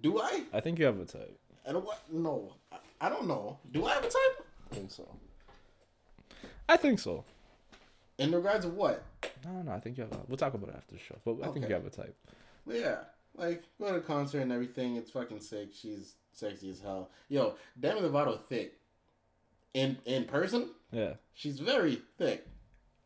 do 0.01 0.19
I? 0.21 0.43
I 0.53 0.59
think 0.61 0.79
you 0.79 0.85
have 0.85 0.99
a 0.99 1.05
type. 1.05 1.37
And 1.65 1.83
what? 1.83 2.01
No, 2.11 2.53
I, 2.71 2.77
I 3.01 3.09
don't 3.09 3.27
know. 3.27 3.57
Do 3.71 3.85
I 3.85 3.93
have 3.93 4.03
a 4.03 4.09
type? 4.09 4.45
I 4.71 4.75
think 4.75 4.91
so. 4.91 5.07
I 6.69 6.77
think 6.77 6.99
so. 6.99 7.23
In 8.17 8.31
regards 8.31 8.65
of 8.65 8.73
what? 8.75 9.03
I 9.23 9.27
don't 9.43 9.65
know. 9.65 9.71
I 9.73 9.79
think 9.79 9.97
you 9.97 10.03
have. 10.03 10.13
A, 10.13 10.19
we'll 10.27 10.37
talk 10.37 10.53
about 10.53 10.69
it 10.69 10.75
after 10.75 10.95
the 10.95 11.01
show. 11.01 11.15
But 11.25 11.37
I 11.43 11.45
think 11.51 11.65
Okay. 11.65 11.69
you 11.69 11.73
have 11.75 11.85
a 11.85 11.89
type. 11.89 12.15
Yeah, 12.67 12.97
like 13.35 13.63
go 13.79 13.89
to 13.89 13.95
a 13.97 14.01
concert 14.01 14.39
and 14.41 14.51
everything. 14.51 14.95
It's 14.95 15.11
fucking 15.11 15.39
sick. 15.41 15.69
She's 15.73 16.15
sexy 16.31 16.69
as 16.69 16.79
hell. 16.79 17.09
Yo, 17.29 17.55
Demi 17.79 18.01
Lovato 18.01 18.41
thick. 18.43 18.79
In 19.73 19.97
in 20.05 20.23
person, 20.25 20.69
Yeah. 20.91 21.13
she's 21.33 21.59
very 21.59 22.01
thick. 22.17 22.47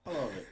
I 0.06 0.12
love 0.12 0.32
it. 0.38 0.48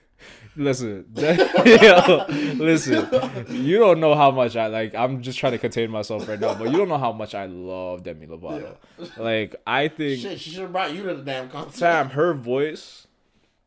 Listen, 0.55 1.05
yo, 1.15 2.25
listen. 2.55 3.07
You 3.49 3.77
don't 3.77 3.99
know 3.99 4.15
how 4.15 4.31
much 4.31 4.55
I 4.55 4.67
like. 4.67 4.95
I'm 4.95 5.21
just 5.21 5.37
trying 5.37 5.51
to 5.51 5.59
contain 5.59 5.91
myself 5.91 6.27
right 6.27 6.39
now, 6.39 6.55
but 6.55 6.71
you 6.71 6.77
don't 6.77 6.89
know 6.89 6.97
how 6.97 7.11
much 7.11 7.35
I 7.35 7.45
love 7.45 8.03
Demi 8.03 8.25
Lovato. 8.25 8.75
Like 9.17 9.55
I 9.67 9.87
think, 9.87 10.21
Shit, 10.21 10.39
she 10.39 10.49
should 10.49 10.61
have 10.61 10.71
brought 10.71 10.93
you 10.93 11.03
to 11.03 11.13
the 11.13 11.21
damn 11.21 11.49
concert. 11.49 11.77
Sam, 11.77 12.09
her 12.09 12.33
voice 12.33 13.07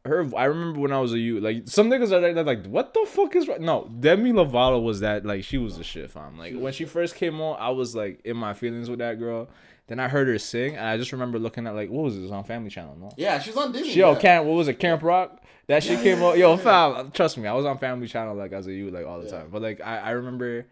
her. 0.04 0.26
I 0.36 0.44
remember 0.44 0.80
when 0.80 0.92
I 0.92 0.98
was 1.00 1.12
a 1.12 1.18
youth, 1.18 1.42
like 1.42 1.68
some 1.68 1.90
niggas 1.90 2.10
are 2.12 2.20
like, 2.20 2.46
like, 2.46 2.66
what 2.66 2.94
the 2.94 3.06
fuck 3.06 3.36
is 3.36 3.48
right? 3.48 3.60
No, 3.60 3.90
Demi 4.00 4.32
Lovato 4.32 4.82
was 4.82 5.00
that 5.00 5.24
like 5.24 5.44
she 5.44 5.58
was 5.58 5.78
a 5.78 5.84
shit, 5.84 6.10
fam. 6.10 6.38
Like 6.38 6.54
when 6.54 6.72
she 6.72 6.84
first 6.84 7.16
came 7.16 7.40
on, 7.40 7.56
I 7.60 7.70
was 7.70 7.94
like 7.94 8.20
in 8.24 8.36
my 8.36 8.54
feelings 8.54 8.88
with 8.88 8.98
that 9.00 9.18
girl. 9.18 9.48
Then 9.90 9.98
I 9.98 10.06
heard 10.06 10.28
her 10.28 10.38
sing, 10.38 10.76
and 10.76 10.86
I 10.86 10.96
just 10.96 11.10
remember 11.10 11.40
looking 11.40 11.66
at 11.66 11.74
like, 11.74 11.90
what 11.90 12.04
was 12.04 12.16
this 12.16 12.30
on 12.30 12.44
Family 12.44 12.70
Channel? 12.70 12.96
No, 12.96 13.10
Yeah, 13.16 13.40
she's 13.40 13.56
on 13.56 13.72
Disney. 13.72 13.94
yo, 13.94 14.10
oh, 14.10 14.12
yeah. 14.12 14.20
Camp, 14.20 14.46
what 14.46 14.54
was 14.54 14.68
it, 14.68 14.78
Camp 14.78 15.02
Rock? 15.02 15.42
That 15.66 15.82
shit 15.82 16.00
came 16.00 16.22
on. 16.22 16.38
Yo, 16.38 16.56
fam, 16.56 17.10
trust 17.10 17.36
me, 17.38 17.48
I 17.48 17.52
was 17.54 17.66
on 17.66 17.76
Family 17.76 18.06
Channel 18.06 18.36
like 18.36 18.52
as 18.52 18.68
a 18.68 18.72
youth, 18.72 18.94
like 18.94 19.04
all 19.04 19.20
the 19.20 19.28
time. 19.28 19.48
But 19.50 19.62
like 19.62 19.80
I, 19.80 19.98
I 19.98 20.10
remember 20.10 20.66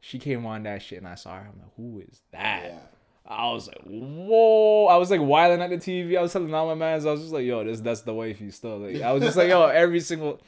she 0.00 0.18
came 0.18 0.46
on 0.46 0.62
that 0.62 0.80
shit, 0.80 0.96
and 0.96 1.06
I 1.06 1.16
saw 1.16 1.34
her. 1.34 1.40
I'm 1.52 1.58
like, 1.60 1.70
who 1.76 2.00
is 2.00 2.22
that? 2.32 2.90
I 3.26 3.52
was 3.52 3.68
like, 3.68 3.82
whoa! 3.84 4.86
I 4.86 4.96
was 4.96 5.10
like 5.10 5.20
whiling 5.20 5.60
at 5.60 5.68
the 5.68 5.76
TV. 5.76 6.16
I 6.16 6.22
was 6.22 6.32
telling 6.32 6.52
all 6.54 6.66
my 6.66 6.74
mans, 6.74 7.04
I 7.04 7.10
was 7.10 7.20
just 7.20 7.32
like, 7.34 7.44
yo, 7.44 7.62
this 7.64 7.80
that's 7.80 8.00
the 8.00 8.14
wifey 8.14 8.50
still. 8.52 8.78
Like, 8.78 9.02
I 9.02 9.12
was 9.12 9.22
just 9.22 9.36
like, 9.36 9.50
yo, 9.50 9.66
every 9.66 10.00
single. 10.00 10.40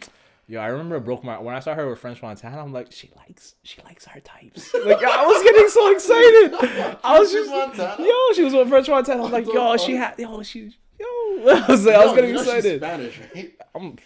Yo, 0.46 0.60
I 0.60 0.66
remember 0.66 0.96
it 0.96 1.04
broke 1.04 1.24
my 1.24 1.38
when 1.38 1.54
I 1.54 1.60
saw 1.60 1.74
her 1.74 1.88
with 1.88 1.98
French 1.98 2.20
Montana. 2.20 2.60
I'm 2.62 2.72
like, 2.72 2.92
she 2.92 3.10
likes 3.16 3.54
she 3.62 3.80
likes 3.82 4.06
our 4.08 4.20
types. 4.20 4.74
Like 4.84 5.02
I 5.02 5.24
was 5.26 5.42
getting 5.42 5.68
so 5.68 5.90
excited. 5.90 6.98
I 7.02 7.18
was 7.18 7.32
just 7.32 7.50
Montana? 7.50 8.04
yo, 8.06 8.14
she 8.34 8.44
was 8.44 8.52
with 8.52 8.68
French 8.68 8.88
Montana. 8.88 9.24
I'm 9.24 9.32
like, 9.32 9.46
yo, 9.46 9.52
fuck? 9.76 9.80
she 9.80 9.96
had 9.96 10.18
yo, 10.18 10.42
she 10.42 10.70
yo. 11.00 11.06
I 11.48 11.64
was 11.68 11.86
like, 11.86 11.94
I 11.96 12.04
was 12.04 12.14
getting 12.14 12.30
you 12.30 12.36
know 12.36 12.42
excited. 12.42 12.80
Spanish, 12.80 13.20
right? 13.34 13.54
I'm, 13.74 13.96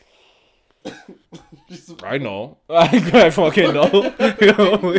She's- 1.69 1.93
I 2.03 2.19
know. 2.19 2.59
I, 2.71 2.87
I 3.27 3.31
fucking 3.31 3.75
know. 3.75 4.15
You 4.41 4.53
know, 4.53 4.99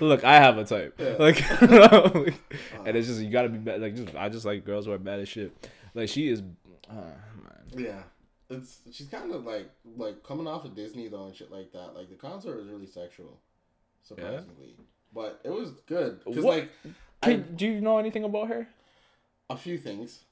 look, 0.00 0.24
I 0.24 0.36
have 0.36 0.58
a 0.58 0.64
type. 0.64 0.94
Yeah. 0.98 1.16
Like, 1.18 1.38
and 1.62 2.96
it's 2.96 3.06
just 3.06 3.20
you 3.20 3.30
gotta 3.30 3.48
be 3.50 3.58
bad. 3.58 3.80
Like, 3.80 3.94
just 3.94 4.14
I 4.16 4.28
just 4.28 4.44
like 4.46 4.64
girls 4.64 4.86
who 4.86 4.92
are 4.92 4.98
bad 4.98 5.20
as 5.20 5.28
shit. 5.28 5.52
Like 5.94 6.08
she 6.08 6.28
is. 6.28 6.42
Uh, 6.88 6.94
man. 6.94 7.14
Yeah. 7.76 8.02
It's 8.50 8.80
she's 8.92 9.06
kind 9.06 9.32
of 9.32 9.44
like 9.44 9.70
like 9.96 10.22
coming 10.24 10.46
off 10.48 10.64
of 10.64 10.74
Disney 10.74 11.08
though 11.08 11.26
and 11.26 11.34
shit 11.34 11.50
like 11.52 11.72
that. 11.72 11.94
Like 11.94 12.10
the 12.10 12.16
concert 12.16 12.56
was 12.56 12.68
really 12.68 12.86
sexual, 12.86 13.38
surprisingly, 14.02 14.76
but 15.14 15.40
it 15.44 15.50
was 15.50 15.70
good 15.86 16.22
because 16.24 16.44
What- 16.44 16.58
like 16.58 16.70
Can, 17.22 17.54
do 17.54 17.66
you 17.66 17.80
know 17.80 17.98
anything 17.98 18.24
about 18.24 18.48
her? 18.48 18.66
a 19.48 19.56
few 19.56 19.76
things. 19.78 20.24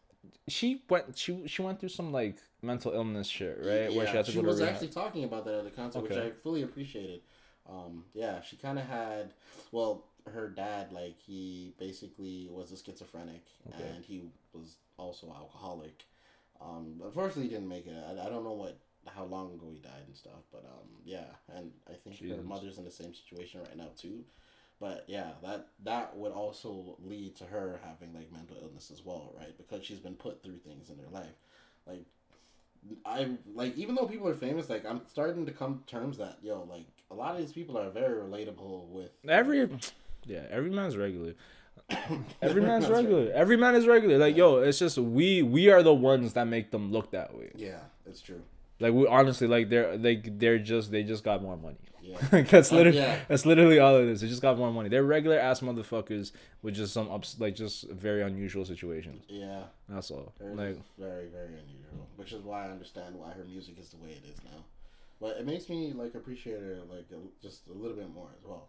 She 0.48 0.82
went. 0.88 1.16
She 1.16 1.46
she 1.46 1.62
went 1.62 1.78
through 1.80 1.90
some 1.90 2.12
like 2.12 2.38
mental 2.62 2.92
illness 2.92 3.28
shit, 3.28 3.58
right? 3.60 3.92
Where 3.92 4.06
she 4.06 4.16
had 4.16 4.24
to 4.26 4.32
go 4.32 4.40
to 4.42 4.46
was 4.48 4.60
rehab. 4.60 4.74
actually 4.74 4.88
talking 4.88 5.24
about 5.24 5.44
that 5.44 5.54
at 5.54 5.64
the 5.64 5.70
concert, 5.70 6.00
which 6.02 6.12
I 6.12 6.30
fully 6.30 6.62
appreciated. 6.62 7.20
Um, 7.68 8.04
yeah, 8.14 8.40
she 8.40 8.56
kind 8.56 8.78
of 8.78 8.86
had, 8.86 9.34
well, 9.72 10.06
her 10.32 10.48
dad, 10.48 10.90
like, 10.90 11.16
he 11.20 11.74
basically 11.78 12.48
was 12.50 12.72
a 12.72 12.78
schizophrenic 12.78 13.42
Okay. 13.68 13.86
and 13.94 14.02
he 14.04 14.22
was 14.54 14.76
also 14.96 15.26
alcoholic. 15.36 16.04
Um, 16.60 17.00
unfortunately, 17.04 17.44
he 17.44 17.48
didn't 17.50 17.68
make 17.68 17.86
it. 17.86 17.96
I, 18.06 18.26
I 18.26 18.28
don't 18.28 18.44
know 18.44 18.52
what 18.52 18.78
how 19.14 19.24
long 19.24 19.52
ago 19.54 19.68
he 19.72 19.78
died 19.78 20.02
and 20.06 20.16
stuff, 20.16 20.42
but 20.52 20.64
um, 20.64 20.88
yeah, 21.04 21.26
and 21.54 21.70
I 21.88 21.94
think 21.94 22.18
her 22.28 22.42
mother's 22.42 22.78
in 22.78 22.84
the 22.84 22.90
same 22.90 23.14
situation 23.14 23.60
right 23.60 23.76
now 23.76 23.90
too. 23.96 24.24
But 24.80 25.04
yeah, 25.08 25.30
that 25.42 25.68
that 25.84 26.16
would 26.16 26.32
also 26.32 26.96
lead 27.02 27.36
to 27.36 27.44
her 27.44 27.80
having 27.84 28.14
like 28.14 28.32
mental 28.32 28.56
illness 28.62 28.90
as 28.92 29.04
well, 29.04 29.34
right? 29.36 29.56
Because 29.56 29.84
she's 29.84 29.98
been 29.98 30.14
put 30.14 30.42
through 30.42 30.58
things 30.58 30.90
in 30.90 30.98
her 30.98 31.10
life. 31.10 31.34
Like 31.86 32.04
I 33.04 33.30
like 33.54 33.76
even 33.76 33.94
though 33.94 34.06
people 34.06 34.28
are 34.28 34.34
famous, 34.34 34.68
like 34.68 34.86
I'm 34.86 35.02
starting 35.08 35.46
to 35.46 35.52
come 35.52 35.82
to 35.84 35.92
terms 35.92 36.18
that 36.18 36.38
yo, 36.42 36.66
like 36.70 36.86
a 37.10 37.14
lot 37.14 37.32
of 37.32 37.38
these 37.38 37.52
people 37.52 37.76
are 37.76 37.90
very 37.90 38.20
relatable 38.22 38.88
with 38.88 39.10
Every 39.28 39.68
yeah, 40.26 40.44
every 40.50 40.70
man's 40.70 40.96
regular. 40.96 41.34
Every 42.42 42.62
man's 42.62 42.88
regular. 42.88 43.30
Every 43.32 43.56
man 43.56 43.74
is 43.74 43.86
regular. 43.86 44.18
Like 44.18 44.36
yo, 44.36 44.58
it's 44.58 44.78
just 44.78 44.98
we 44.98 45.42
we 45.42 45.70
are 45.70 45.82
the 45.82 45.94
ones 45.94 46.34
that 46.34 46.46
make 46.46 46.70
them 46.70 46.92
look 46.92 47.10
that 47.12 47.34
way. 47.36 47.50
Yeah, 47.54 47.80
it's 48.06 48.20
true. 48.20 48.42
Like 48.80 48.92
we 48.92 49.06
honestly 49.06 49.46
like 49.48 49.68
they're 49.70 49.96
they 49.96 50.16
they're 50.16 50.58
just 50.58 50.90
they 50.90 51.02
just 51.02 51.24
got 51.24 51.42
more 51.42 51.56
money. 51.56 51.76
Yeah. 52.02 52.16
Like 52.32 52.48
that's 52.48 52.72
Uh, 52.72 52.76
literally 52.76 52.98
yeah. 52.98 53.18
that's 53.28 53.44
literally 53.44 53.78
all 53.78 53.96
it 53.96 54.04
is. 54.08 54.20
They 54.20 54.28
just 54.28 54.40
got 54.42 54.56
more 54.56 54.70
money. 54.72 54.88
They're 54.88 55.02
regular 55.04 55.38
ass 55.38 55.60
motherfuckers 55.60 56.32
with 56.62 56.74
just 56.74 56.92
some 56.94 57.10
ups 57.10 57.36
like 57.38 57.54
just 57.54 57.88
very 57.90 58.22
unusual 58.22 58.64
situations. 58.64 59.24
Yeah. 59.28 59.64
That's 59.88 60.10
all. 60.10 60.32
Very, 60.38 60.54
Like 60.54 60.78
very, 60.98 61.26
very 61.28 61.48
unusual. 61.58 62.06
Which 62.16 62.32
is 62.32 62.42
why 62.42 62.66
I 62.66 62.70
understand 62.70 63.14
why 63.16 63.32
her 63.32 63.44
music 63.44 63.78
is 63.78 63.90
the 63.90 63.96
way 63.98 64.10
it 64.10 64.24
is 64.30 64.38
now. 64.44 64.64
But 65.20 65.36
it 65.38 65.46
makes 65.46 65.68
me 65.68 65.92
like 65.92 66.14
appreciate 66.14 66.60
her 66.60 66.78
like 66.88 67.06
a, 67.12 67.18
just 67.42 67.66
a 67.68 67.72
little 67.72 67.96
bit 67.96 68.12
more 68.14 68.28
as 68.38 68.44
well. 68.44 68.68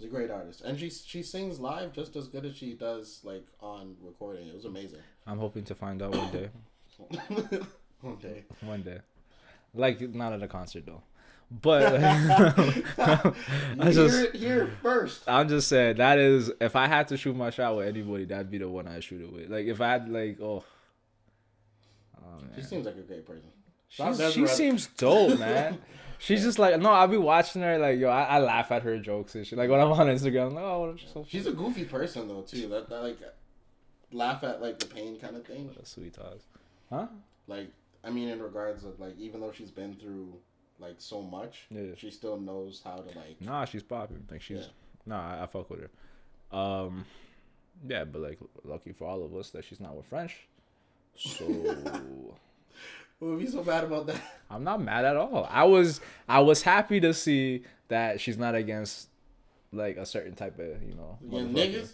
She's 0.00 0.06
a 0.06 0.10
great 0.10 0.30
artist, 0.30 0.62
and 0.62 0.80
she 0.80 0.88
she 0.88 1.22
sings 1.22 1.60
live 1.60 1.92
just 1.92 2.16
as 2.16 2.26
good 2.26 2.46
as 2.46 2.56
she 2.56 2.72
does 2.72 3.20
like 3.22 3.44
on 3.60 3.96
recording. 4.00 4.48
It 4.48 4.54
was 4.54 4.64
amazing. 4.64 5.00
I'm 5.26 5.38
hoping 5.38 5.62
to 5.64 5.74
find 5.74 6.00
out 6.00 6.16
one 6.16 6.32
day. 6.32 6.48
one 8.00 8.16
day. 8.16 8.44
One 8.62 8.82
day. 8.82 9.00
Like 9.74 10.00
not 10.00 10.32
at 10.32 10.42
a 10.42 10.48
concert 10.48 10.86
though. 10.86 11.02
But 11.50 11.92
I 12.98 13.92
just 13.92 14.14
hear 14.14 14.24
it 14.24 14.36
here 14.36 14.70
first. 14.80 15.24
I'm 15.26 15.50
just 15.50 15.68
saying 15.68 15.96
that 15.96 16.18
is 16.18 16.50
if 16.62 16.76
I 16.76 16.86
had 16.86 17.08
to 17.08 17.18
shoot 17.18 17.36
my 17.36 17.50
shot 17.50 17.76
with 17.76 17.86
anybody, 17.86 18.24
that'd 18.24 18.50
be 18.50 18.56
the 18.56 18.70
one 18.70 18.88
I 18.88 19.00
shoot 19.00 19.20
it 19.20 19.30
with. 19.30 19.50
Like 19.50 19.66
if 19.66 19.82
I 19.82 19.88
had 19.88 20.08
like 20.08 20.40
oh, 20.40 20.64
oh 22.16 22.38
She 22.56 22.62
seems 22.62 22.86
like 22.86 22.96
a 22.96 23.02
great 23.02 23.26
person. 23.26 23.50
She's, 23.90 24.32
she 24.32 24.46
seems 24.46 24.86
dope, 24.86 25.38
man. 25.38 25.78
She's 26.20 26.42
just 26.42 26.58
like 26.58 26.78
no, 26.78 26.90
I'll 26.90 27.08
be 27.08 27.16
watching 27.16 27.62
her 27.62 27.78
like 27.78 27.98
yo, 27.98 28.08
I, 28.10 28.22
I 28.24 28.38
laugh 28.38 28.70
at 28.70 28.82
her 28.82 28.98
jokes 28.98 29.34
and 29.34 29.46
shit. 29.46 29.58
Like 29.58 29.70
when 29.70 29.80
I'm 29.80 29.90
on 29.90 30.06
Instagram, 30.06 30.48
I'm 30.48 30.54
like 30.54 30.64
oh, 30.64 30.94
she's 30.96 31.10
so 31.12 31.26
She's 31.28 31.46
a 31.46 31.52
goofy 31.52 31.84
person 31.84 32.28
though 32.28 32.42
too. 32.42 32.68
That, 32.68 32.88
that 32.90 33.02
like 33.02 33.18
laugh 34.12 34.44
at 34.44 34.60
like 34.60 34.78
the 34.78 34.86
pain 34.86 35.18
kind 35.18 35.36
of 35.36 35.46
thing. 35.46 35.70
sweet 35.84 36.12
talks, 36.14 36.44
huh? 36.90 37.06
Like 37.46 37.70
I 38.04 38.10
mean, 38.10 38.28
in 38.28 38.42
regards 38.42 38.84
of 38.84 39.00
like 39.00 39.18
even 39.18 39.40
though 39.40 39.52
she's 39.52 39.70
been 39.70 39.94
through 39.96 40.34
like 40.78 40.96
so 40.98 41.22
much, 41.22 41.66
Yeah. 41.70 41.94
she 41.96 42.10
still 42.10 42.38
knows 42.38 42.80
how 42.84 42.96
to 42.96 43.18
like. 43.18 43.40
Nah, 43.40 43.64
she's 43.64 43.82
popping. 43.82 44.24
Like 44.30 44.42
she's 44.42 44.58
Yeah. 44.58 44.64
nah, 45.06 45.36
I, 45.38 45.42
I 45.44 45.46
fuck 45.46 45.68
with 45.70 45.80
her. 45.80 46.56
Um, 46.58 47.04
yeah, 47.86 48.04
but 48.04 48.20
like 48.20 48.38
lucky 48.64 48.92
for 48.92 49.06
all 49.06 49.22
of 49.24 49.34
us 49.36 49.50
that 49.50 49.64
she's 49.64 49.80
not 49.80 49.96
with 49.96 50.06
French. 50.06 50.36
So 51.16 51.46
What 53.20 53.28
would 53.32 53.38
be 53.38 53.46
so 53.46 53.62
bad 53.62 53.84
about 53.84 54.06
that? 54.08 54.20
I'm 54.50 54.64
not 54.64 54.82
mad 54.82 55.04
at 55.04 55.16
all. 55.16 55.46
I 55.48 55.64
was 55.64 56.00
I 56.28 56.40
was 56.40 56.62
happy 56.62 56.98
to 57.00 57.14
see 57.14 57.62
that 57.88 58.20
she's 58.20 58.36
not 58.36 58.54
against 58.56 59.08
like 59.72 59.96
a 59.96 60.04
certain 60.06 60.34
type 60.34 60.58
of 60.58 60.82
you 60.82 60.94
know 60.94 61.18
Yeah, 61.22 61.42
niggas. 61.42 61.92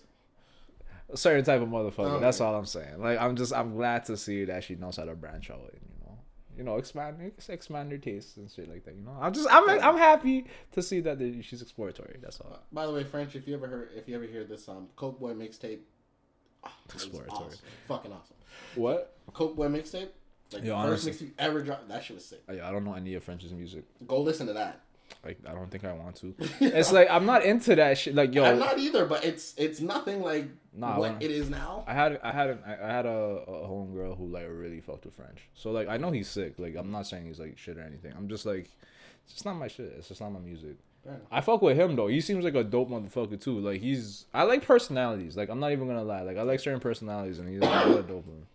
a 1.12 1.16
certain 1.16 1.44
type 1.44 1.60
of 1.60 1.68
motherfucker. 1.68 2.16
Oh, 2.16 2.20
That's 2.20 2.40
all 2.40 2.54
I'm 2.54 2.64
saying. 2.64 2.98
Like 3.02 3.20
I'm 3.20 3.36
just 3.36 3.52
I'm 3.52 3.74
glad 3.74 4.04
to 4.06 4.16
see 4.16 4.44
that 4.46 4.64
she 4.64 4.74
knows 4.76 4.96
how 4.96 5.04
to 5.04 5.14
branch 5.14 5.50
out 5.50 5.60
and 5.72 5.80
you 5.82 6.06
know 6.06 6.18
you 6.56 6.64
know 6.64 6.76
expand 6.78 7.32
expand 7.48 7.90
her 7.92 7.98
tastes 7.98 8.36
and 8.38 8.50
shit 8.50 8.70
like 8.70 8.84
that. 8.84 8.94
You 8.94 9.02
know 9.02 9.16
I'm 9.20 9.32
just 9.34 9.48
I'm 9.50 9.68
I'm 9.68 9.98
happy 9.98 10.46
to 10.72 10.82
see 10.82 11.00
that 11.00 11.18
she's 11.42 11.60
exploratory. 11.60 12.18
That's 12.22 12.40
all. 12.40 12.60
By 12.72 12.86
the 12.86 12.92
way, 12.92 13.04
French, 13.04 13.34
if 13.36 13.46
you 13.48 13.54
ever 13.54 13.66
heard, 13.66 13.90
if 13.96 14.08
you 14.08 14.14
ever 14.14 14.24
hear 14.26 14.44
this 14.44 14.68
um 14.68 14.86
Coke 14.96 15.18
Boy 15.20 15.32
mixtape, 15.34 15.80
oh, 16.64 16.70
Exploratory. 16.94 17.30
awesome. 17.48 17.58
fucking 17.88 18.12
awesome. 18.12 18.36
What? 18.76 19.16
Coke 19.34 19.56
Boy 19.56 19.66
mixtape, 19.68 20.08
like 20.52 20.64
Yo, 20.64 20.80
the 20.80 20.88
first 20.88 21.06
honestly. 21.06 21.26
mixtape 21.28 21.32
ever 21.38 21.62
dropped. 21.62 21.88
That 21.88 22.04
shit 22.04 22.16
was 22.16 22.24
sick. 22.24 22.42
I 22.48 22.70
don't 22.70 22.84
know 22.84 22.94
any 22.94 23.14
of 23.14 23.24
French's 23.24 23.52
music. 23.52 23.84
Go 24.06 24.20
listen 24.20 24.46
to 24.46 24.52
that. 24.54 24.80
Like 25.24 25.38
I 25.48 25.52
don't 25.52 25.70
think 25.70 25.84
I 25.84 25.92
want 25.92 26.16
to. 26.16 26.34
It's 26.60 26.92
like 26.92 27.08
I'm 27.10 27.26
not 27.26 27.44
into 27.44 27.74
that 27.76 27.98
shit. 27.98 28.14
Like 28.14 28.34
yo, 28.34 28.44
I'm 28.44 28.58
not 28.58 28.78
either, 28.78 29.06
but 29.06 29.24
it's 29.24 29.54
it's 29.56 29.80
nothing 29.80 30.22
like 30.22 30.48
Nah, 30.72 30.98
what 30.98 31.16
it 31.20 31.30
is 31.30 31.48
now. 31.48 31.84
I 31.86 31.94
had 31.94 32.20
I 32.22 32.32
had 32.32 32.50
an, 32.50 32.58
I 32.66 32.72
I 32.74 32.88
had 32.92 33.06
a, 33.06 33.10
a 33.10 33.68
homegirl 33.68 34.18
who 34.18 34.28
like 34.28 34.46
really 34.48 34.80
fucked 34.80 35.04
with 35.04 35.14
French. 35.14 35.48
So 35.54 35.70
like 35.70 35.88
I 35.88 35.96
know 35.96 36.10
he's 36.10 36.28
sick. 36.28 36.54
Like 36.58 36.76
I'm 36.76 36.90
not 36.90 37.06
saying 37.06 37.26
he's 37.26 37.40
like 37.40 37.58
shit 37.58 37.78
or 37.78 37.82
anything. 37.82 38.12
I'm 38.16 38.28
just 38.28 38.46
like 38.46 38.68
it's 39.24 39.34
just 39.34 39.44
not 39.44 39.54
my 39.54 39.68
shit. 39.68 39.92
It's 39.98 40.08
just 40.08 40.20
not 40.20 40.30
my 40.30 40.40
music. 40.40 40.76
I 41.30 41.40
fuck 41.40 41.62
with 41.62 41.76
him 41.76 41.94
though. 41.96 42.08
He 42.08 42.20
seems 42.20 42.44
like 42.44 42.54
a 42.56 42.64
dope 42.64 42.90
motherfucker 42.90 43.40
too. 43.40 43.60
Like 43.60 43.80
he's 43.80 44.26
I 44.34 44.42
like 44.42 44.64
personalities. 44.66 45.36
Like 45.36 45.48
I'm 45.48 45.60
not 45.60 45.72
even 45.72 45.86
gonna 45.86 46.04
lie. 46.04 46.22
Like 46.22 46.36
I 46.36 46.42
like 46.42 46.60
certain 46.60 46.80
personalities 46.80 47.38
and 47.38 47.48
he's 47.48 47.60
like 47.60 47.86
a 47.86 48.02
dope 48.02 48.26
one. 48.26 48.46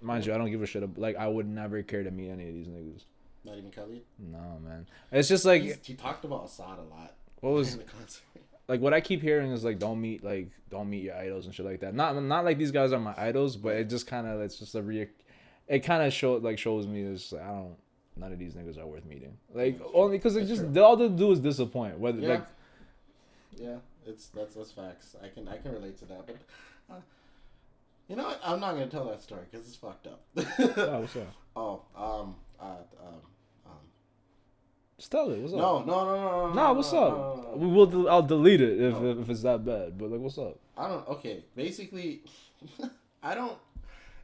Mind 0.00 0.24
you, 0.26 0.34
I 0.34 0.38
don't 0.38 0.50
give 0.50 0.62
a 0.62 0.66
shit. 0.66 0.82
ab- 0.82 0.98
Like 0.98 1.16
I 1.16 1.26
would 1.26 1.46
never 1.48 1.82
care 1.82 2.02
to 2.04 2.10
meet 2.10 2.30
any 2.30 2.48
of 2.48 2.54
these 2.54 2.66
niggas. 2.68 3.04
Not 3.44 3.56
even 3.58 3.70
Kelly. 3.70 4.02
No 4.18 4.58
man. 4.64 4.86
It's 5.12 5.28
just 5.28 5.44
like 5.44 5.62
He's, 5.62 5.78
he 5.82 5.94
talked 5.94 6.24
about 6.24 6.44
Assad 6.46 6.78
a 6.78 6.82
lot 6.82 7.14
what 7.40 7.52
was 7.52 7.72
in 7.74 7.78
the 7.80 7.84
concert. 7.84 8.22
like 8.68 8.80
what 8.80 8.92
I 8.92 9.00
keep 9.00 9.22
hearing 9.22 9.50
is 9.52 9.64
like 9.64 9.78
don't 9.78 10.00
meet 10.00 10.22
like 10.24 10.50
don't 10.70 10.90
meet 10.90 11.04
your 11.04 11.16
idols 11.16 11.46
and 11.46 11.54
shit 11.54 11.64
like 11.66 11.80
that. 11.80 11.94
Not 11.94 12.20
not 12.22 12.44
like 12.44 12.58
these 12.58 12.70
guys 12.72 12.92
are 12.92 13.00
my 13.00 13.14
idols, 13.16 13.56
but 13.56 13.74
it 13.76 13.88
just 13.88 14.06
kind 14.06 14.26
of 14.26 14.40
it's 14.40 14.58
just 14.58 14.74
a 14.74 14.82
re. 14.82 15.06
It 15.66 15.80
kind 15.80 16.02
of 16.02 16.12
show 16.12 16.34
like 16.34 16.58
shows 16.58 16.86
me 16.86 17.02
is 17.02 17.32
I 17.32 17.46
don't. 17.46 17.76
None 18.16 18.32
of 18.32 18.38
these 18.38 18.54
niggas 18.54 18.78
are 18.78 18.86
worth 18.86 19.04
meeting. 19.06 19.36
Like 19.54 19.80
only 19.94 20.18
because 20.18 20.34
it 20.36 20.46
just 20.46 20.72
true. 20.72 20.82
all 20.82 20.96
they 20.96 21.08
do 21.08 21.30
is 21.32 21.38
disappoint. 21.40 21.98
Whether 21.98 22.20
Yeah. 22.20 22.28
like 22.28 22.46
Yeah, 23.56 23.76
it's 24.06 24.26
that's 24.28 24.54
that's 24.56 24.72
facts. 24.72 25.14
I 25.22 25.28
can 25.28 25.46
I 25.48 25.56
can 25.58 25.72
relate 25.72 25.98
to 26.00 26.04
that, 26.06 26.26
but 26.26 26.36
uh, 26.90 27.00
you 28.08 28.16
know 28.16 28.24
what? 28.24 28.40
I'm 28.44 28.60
not 28.60 28.72
gonna 28.72 28.86
tell 28.86 29.04
that 29.06 29.22
story 29.22 29.42
because 29.50 29.66
it's 29.66 29.76
fucked 29.76 30.06
up. 30.06 30.22
oh, 30.36 31.00
what's 31.00 31.16
up? 31.16 31.34
oh, 31.56 31.82
um, 31.96 32.34
uh, 32.58 32.64
um, 33.00 33.14
um. 33.66 33.72
Just 34.96 35.12
tell 35.12 35.30
it. 35.30 35.38
What's 35.40 35.52
up? 35.52 35.58
No, 35.58 35.84
no, 35.84 36.04
no, 36.04 36.14
no, 36.16 36.48
no. 36.48 36.54
Nah, 36.54 36.72
what's 36.72 36.92
no, 36.92 36.98
up? 36.98 37.12
no, 37.12 37.50
no. 37.52 37.56
We 37.56 37.66
will. 37.68 37.86
del- 37.86 38.08
I'll 38.08 38.22
delete 38.22 38.60
it 38.60 38.80
if, 38.80 38.94
No. 39.00 39.20
if 39.20 39.28
it's 39.28 39.42
that 39.42 39.64
bad. 39.64 39.98
But 39.98 40.10
like, 40.10 40.20
what's 40.20 40.38
up? 40.38 40.58
I 40.76 40.88
don't. 40.88 41.06
Okay, 41.08 41.44
basically, 41.54 42.22
I 43.22 43.34
don't. 43.34 43.58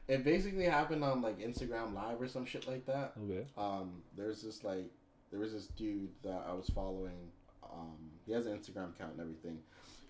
It 0.07 0.23
basically 0.23 0.65
happened 0.65 1.03
on 1.03 1.21
like 1.21 1.39
Instagram 1.39 1.93
Live 1.93 2.21
or 2.21 2.27
some 2.27 2.45
shit 2.45 2.67
like 2.67 2.85
that. 2.87 3.13
Okay. 3.23 3.45
Um, 3.57 4.01
there's 4.17 4.41
this 4.41 4.63
like 4.63 4.89
there 5.31 5.39
was 5.39 5.53
this 5.53 5.67
dude 5.67 6.09
that 6.23 6.45
I 6.49 6.53
was 6.53 6.69
following. 6.69 7.31
Um, 7.63 7.97
he 8.25 8.31
has 8.33 8.45
an 8.45 8.57
Instagram 8.57 8.95
account 8.95 9.13
and 9.13 9.21
everything. 9.21 9.59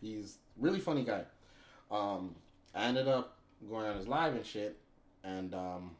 He's 0.01 0.37
really 0.57 0.79
funny 0.79 1.03
guy. 1.03 1.23
Um, 1.89 2.35
I 2.73 2.85
ended 2.85 3.07
up 3.07 3.34
going 3.69 3.85
on 3.85 3.97
his 3.97 4.07
live 4.07 4.35
and 4.35 4.45
shit, 4.45 4.77
and 5.23 5.53
um, 5.53 5.91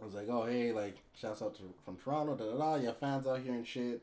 I 0.00 0.04
was 0.04 0.14
like, 0.14 0.28
oh 0.28 0.44
hey, 0.44 0.72
like 0.72 0.96
shouts 1.14 1.42
out 1.42 1.54
to 1.56 1.62
from 1.84 1.96
Toronto, 1.96 2.34
da 2.34 2.44
da 2.44 2.58
da, 2.58 2.74
you 2.76 2.86
have 2.86 2.98
fans 2.98 3.26
out 3.26 3.40
here 3.40 3.52
and 3.52 3.66
shit. 3.66 4.02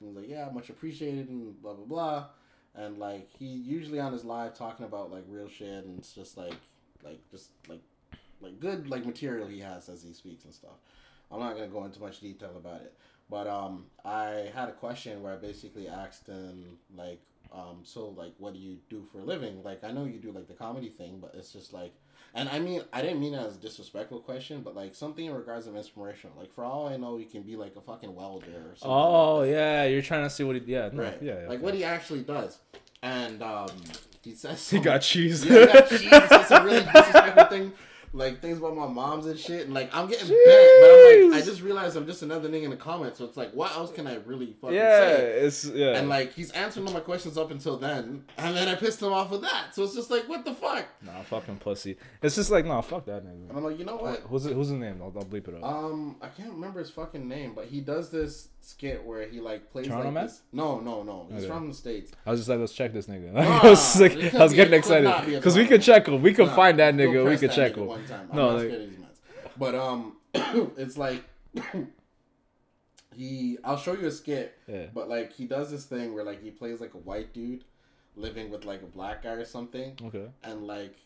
he 0.00 0.06
was 0.06 0.16
like, 0.16 0.28
yeah, 0.28 0.48
much 0.52 0.70
appreciated 0.70 1.28
and 1.28 1.60
blah 1.62 1.74
blah 1.74 1.86
blah. 1.86 2.26
And 2.74 2.98
like 2.98 3.28
he 3.38 3.46
usually 3.46 4.00
on 4.00 4.12
his 4.12 4.24
live 4.24 4.54
talking 4.54 4.86
about 4.86 5.10
like 5.10 5.24
real 5.28 5.48
shit 5.48 5.84
and 5.84 5.98
it's 5.98 6.12
just 6.12 6.36
like 6.36 6.54
like 7.02 7.20
just 7.30 7.50
like 7.68 7.80
like 8.40 8.60
good 8.60 8.88
like 8.88 9.04
material 9.04 9.46
he 9.46 9.60
has 9.60 9.88
as 9.88 10.02
he 10.02 10.12
speaks 10.12 10.44
and 10.44 10.54
stuff. 10.54 10.78
I'm 11.30 11.40
not 11.40 11.54
gonna 11.54 11.68
go 11.68 11.84
into 11.84 12.00
much 12.00 12.20
detail 12.20 12.56
about 12.56 12.82
it, 12.82 12.94
but 13.30 13.46
um, 13.46 13.86
I 14.04 14.50
had 14.54 14.68
a 14.68 14.72
question 14.72 15.22
where 15.22 15.32
I 15.32 15.36
basically 15.36 15.88
asked 15.88 16.26
him 16.26 16.78
like, 16.94 17.20
um, 17.52 17.80
so 17.84 18.08
like, 18.08 18.34
what 18.38 18.52
do 18.52 18.58
you 18.58 18.78
do 18.88 19.06
for 19.12 19.20
a 19.20 19.24
living? 19.24 19.62
Like, 19.62 19.84
I 19.84 19.92
know 19.92 20.04
you 20.04 20.18
do 20.18 20.32
like 20.32 20.48
the 20.48 20.54
comedy 20.54 20.88
thing, 20.88 21.18
but 21.20 21.32
it's 21.34 21.52
just 21.52 21.72
like, 21.72 21.92
and 22.34 22.48
I 22.48 22.58
mean, 22.58 22.82
I 22.92 23.02
didn't 23.02 23.20
mean 23.20 23.34
it 23.34 23.38
as 23.38 23.56
a 23.56 23.58
disrespectful 23.58 24.20
question, 24.20 24.62
but 24.62 24.76
like 24.76 24.94
something 24.94 25.24
in 25.24 25.34
regards 25.34 25.66
of 25.66 25.76
inspirational. 25.76 26.36
Like, 26.38 26.54
for 26.54 26.64
all 26.64 26.88
I 26.88 26.96
know, 26.96 27.16
he 27.16 27.24
can 27.24 27.42
be 27.42 27.56
like 27.56 27.74
a 27.76 27.80
fucking 27.80 28.14
welder 28.14 28.46
or 28.46 28.76
something. 28.76 28.90
Oh 28.90 29.38
like 29.38 29.50
yeah, 29.50 29.84
you're 29.84 30.02
trying 30.02 30.22
to 30.22 30.30
see 30.30 30.44
what 30.44 30.56
he. 30.56 30.62
Yeah. 30.66 30.90
No, 30.92 31.02
right. 31.02 31.18
Yeah. 31.20 31.32
yeah, 31.32 31.38
like 31.40 31.56
okay. 31.56 31.58
what 31.58 31.74
he 31.74 31.84
actually 31.84 32.22
does, 32.22 32.58
and 33.02 33.42
um, 33.42 33.68
he 34.22 34.34
says 34.34 34.68
He 34.70 34.78
got 34.78 34.98
cheese. 34.98 35.44
yeah, 35.44 35.60
he 35.60 35.66
got 35.66 35.88
cheese. 35.88 36.00
He 36.00 36.08
said 36.08 36.44
some 36.44 36.64
really 36.64 36.84
disrespectful 36.84 37.44
thing, 37.46 37.72
like 38.12 38.40
things 38.40 38.58
about 38.58 38.76
my 38.76 38.86
moms 38.86 39.26
and 39.26 39.38
shit. 39.38 39.64
And 39.66 39.74
like 39.74 39.94
I'm 39.94 40.08
getting 40.08 40.28
bent, 40.28 40.38
but 40.44 40.90
I'm 40.90 40.99
like, 41.30 41.42
I 41.42 41.44
just 41.44 41.62
realized 41.62 41.96
I'm 41.96 42.06
just 42.06 42.22
another 42.22 42.48
nigga 42.48 42.64
in 42.64 42.70
the 42.70 42.76
comments. 42.76 43.18
So 43.18 43.24
it's 43.24 43.36
like, 43.36 43.52
what 43.52 43.72
else 43.76 43.92
can 43.92 44.06
I 44.06 44.16
really 44.26 44.54
fucking 44.60 44.76
yeah, 44.76 45.06
say? 45.16 45.40
it's 45.40 45.64
yeah. 45.66 45.96
And 45.96 46.08
like 46.08 46.32
he's 46.34 46.50
answering 46.52 46.86
all 46.86 46.92
my 46.92 47.00
questions 47.00 47.36
up 47.38 47.50
until 47.50 47.76
then, 47.76 48.24
and 48.38 48.56
then 48.56 48.68
I 48.68 48.74
pissed 48.74 49.02
him 49.02 49.12
off 49.12 49.30
with 49.30 49.42
that. 49.42 49.74
So 49.74 49.84
it's 49.84 49.94
just 49.94 50.10
like, 50.10 50.28
what 50.28 50.44
the 50.44 50.54
fuck? 50.54 50.86
nah, 51.02 51.22
fucking 51.22 51.56
pussy. 51.58 51.96
It's 52.22 52.34
just 52.36 52.50
like, 52.50 52.64
nah, 52.66 52.80
fuck 52.80 53.06
that 53.06 53.24
nigga. 53.24 53.48
And 53.50 53.58
I'm 53.58 53.64
like, 53.64 53.78
you 53.78 53.84
know 53.84 53.96
what? 53.96 54.20
Who's 54.28 54.46
it, 54.46 54.52
who's 54.54 54.68
his 54.68 54.78
name? 54.78 55.00
I'll, 55.02 55.12
I'll 55.16 55.24
bleep 55.24 55.48
it 55.48 55.54
up. 55.54 55.64
Um, 55.64 56.16
I 56.22 56.28
can't 56.28 56.52
remember 56.52 56.80
his 56.80 56.90
fucking 56.90 57.26
name, 57.28 57.52
but 57.54 57.66
he 57.66 57.80
does 57.80 58.10
this 58.10 58.48
skit 58.62 59.02
where 59.04 59.26
he 59.26 59.40
like 59.40 59.70
plays 59.72 59.86
Toronto 59.86 60.04
like 60.06 60.14
man? 60.14 60.26
this. 60.26 60.42
No, 60.52 60.80
no, 60.80 61.02
no. 61.02 61.26
He's 61.30 61.44
Okay. 61.44 61.48
from 61.52 61.68
the 61.68 61.74
states. 61.74 62.12
I 62.26 62.30
was 62.30 62.40
just 62.40 62.48
like, 62.50 62.58
let's 62.58 62.72
check 62.72 62.92
this 62.92 63.06
nigga. 63.06 63.32
Nah, 63.40 63.60
I 63.62 63.70
was, 63.70 64.00
like, 64.00 64.12
I 64.34 64.42
was 64.42 64.52
getting 64.52 64.70
be- 64.72 64.76
it 64.78 64.82
could 64.84 65.02
not 65.04 65.14
excited 65.22 65.34
because 65.36 65.56
we 65.56 65.66
could 65.66 65.82
check 65.82 66.06
him. 66.08 66.20
We 66.22 66.34
could 66.34 66.46
Nah, 66.48 66.56
find 66.56 66.78
that 66.78 66.94
nigga. 66.94 67.28
We 67.28 67.36
could 67.38 67.52
check 67.52 67.74
him. 67.76 67.86
One 67.86 68.04
time. 68.06 68.28
I'm 68.30 68.36
No, 68.36 68.48
like- 68.50 68.66
scared 68.68 68.82
of 68.82 68.90
these. 68.90 68.98
But 69.56 69.74
um, 69.74 70.16
it's 70.76 70.96
like 70.96 71.22
he. 73.14 73.58
I'll 73.64 73.76
show 73.76 73.92
you 73.94 74.06
a 74.06 74.10
skit. 74.10 74.56
Yeah. 74.66 74.86
But 74.94 75.08
like 75.08 75.32
he 75.32 75.46
does 75.46 75.70
this 75.70 75.84
thing 75.84 76.14
where 76.14 76.24
like 76.24 76.42
he 76.42 76.50
plays 76.50 76.80
like 76.80 76.94
a 76.94 76.98
white 76.98 77.32
dude 77.32 77.64
living 78.16 78.50
with 78.50 78.64
like 78.64 78.82
a 78.82 78.86
black 78.86 79.22
guy 79.22 79.30
or 79.32 79.44
something, 79.44 79.96
Okay. 80.04 80.26
and 80.42 80.66
like. 80.66 80.96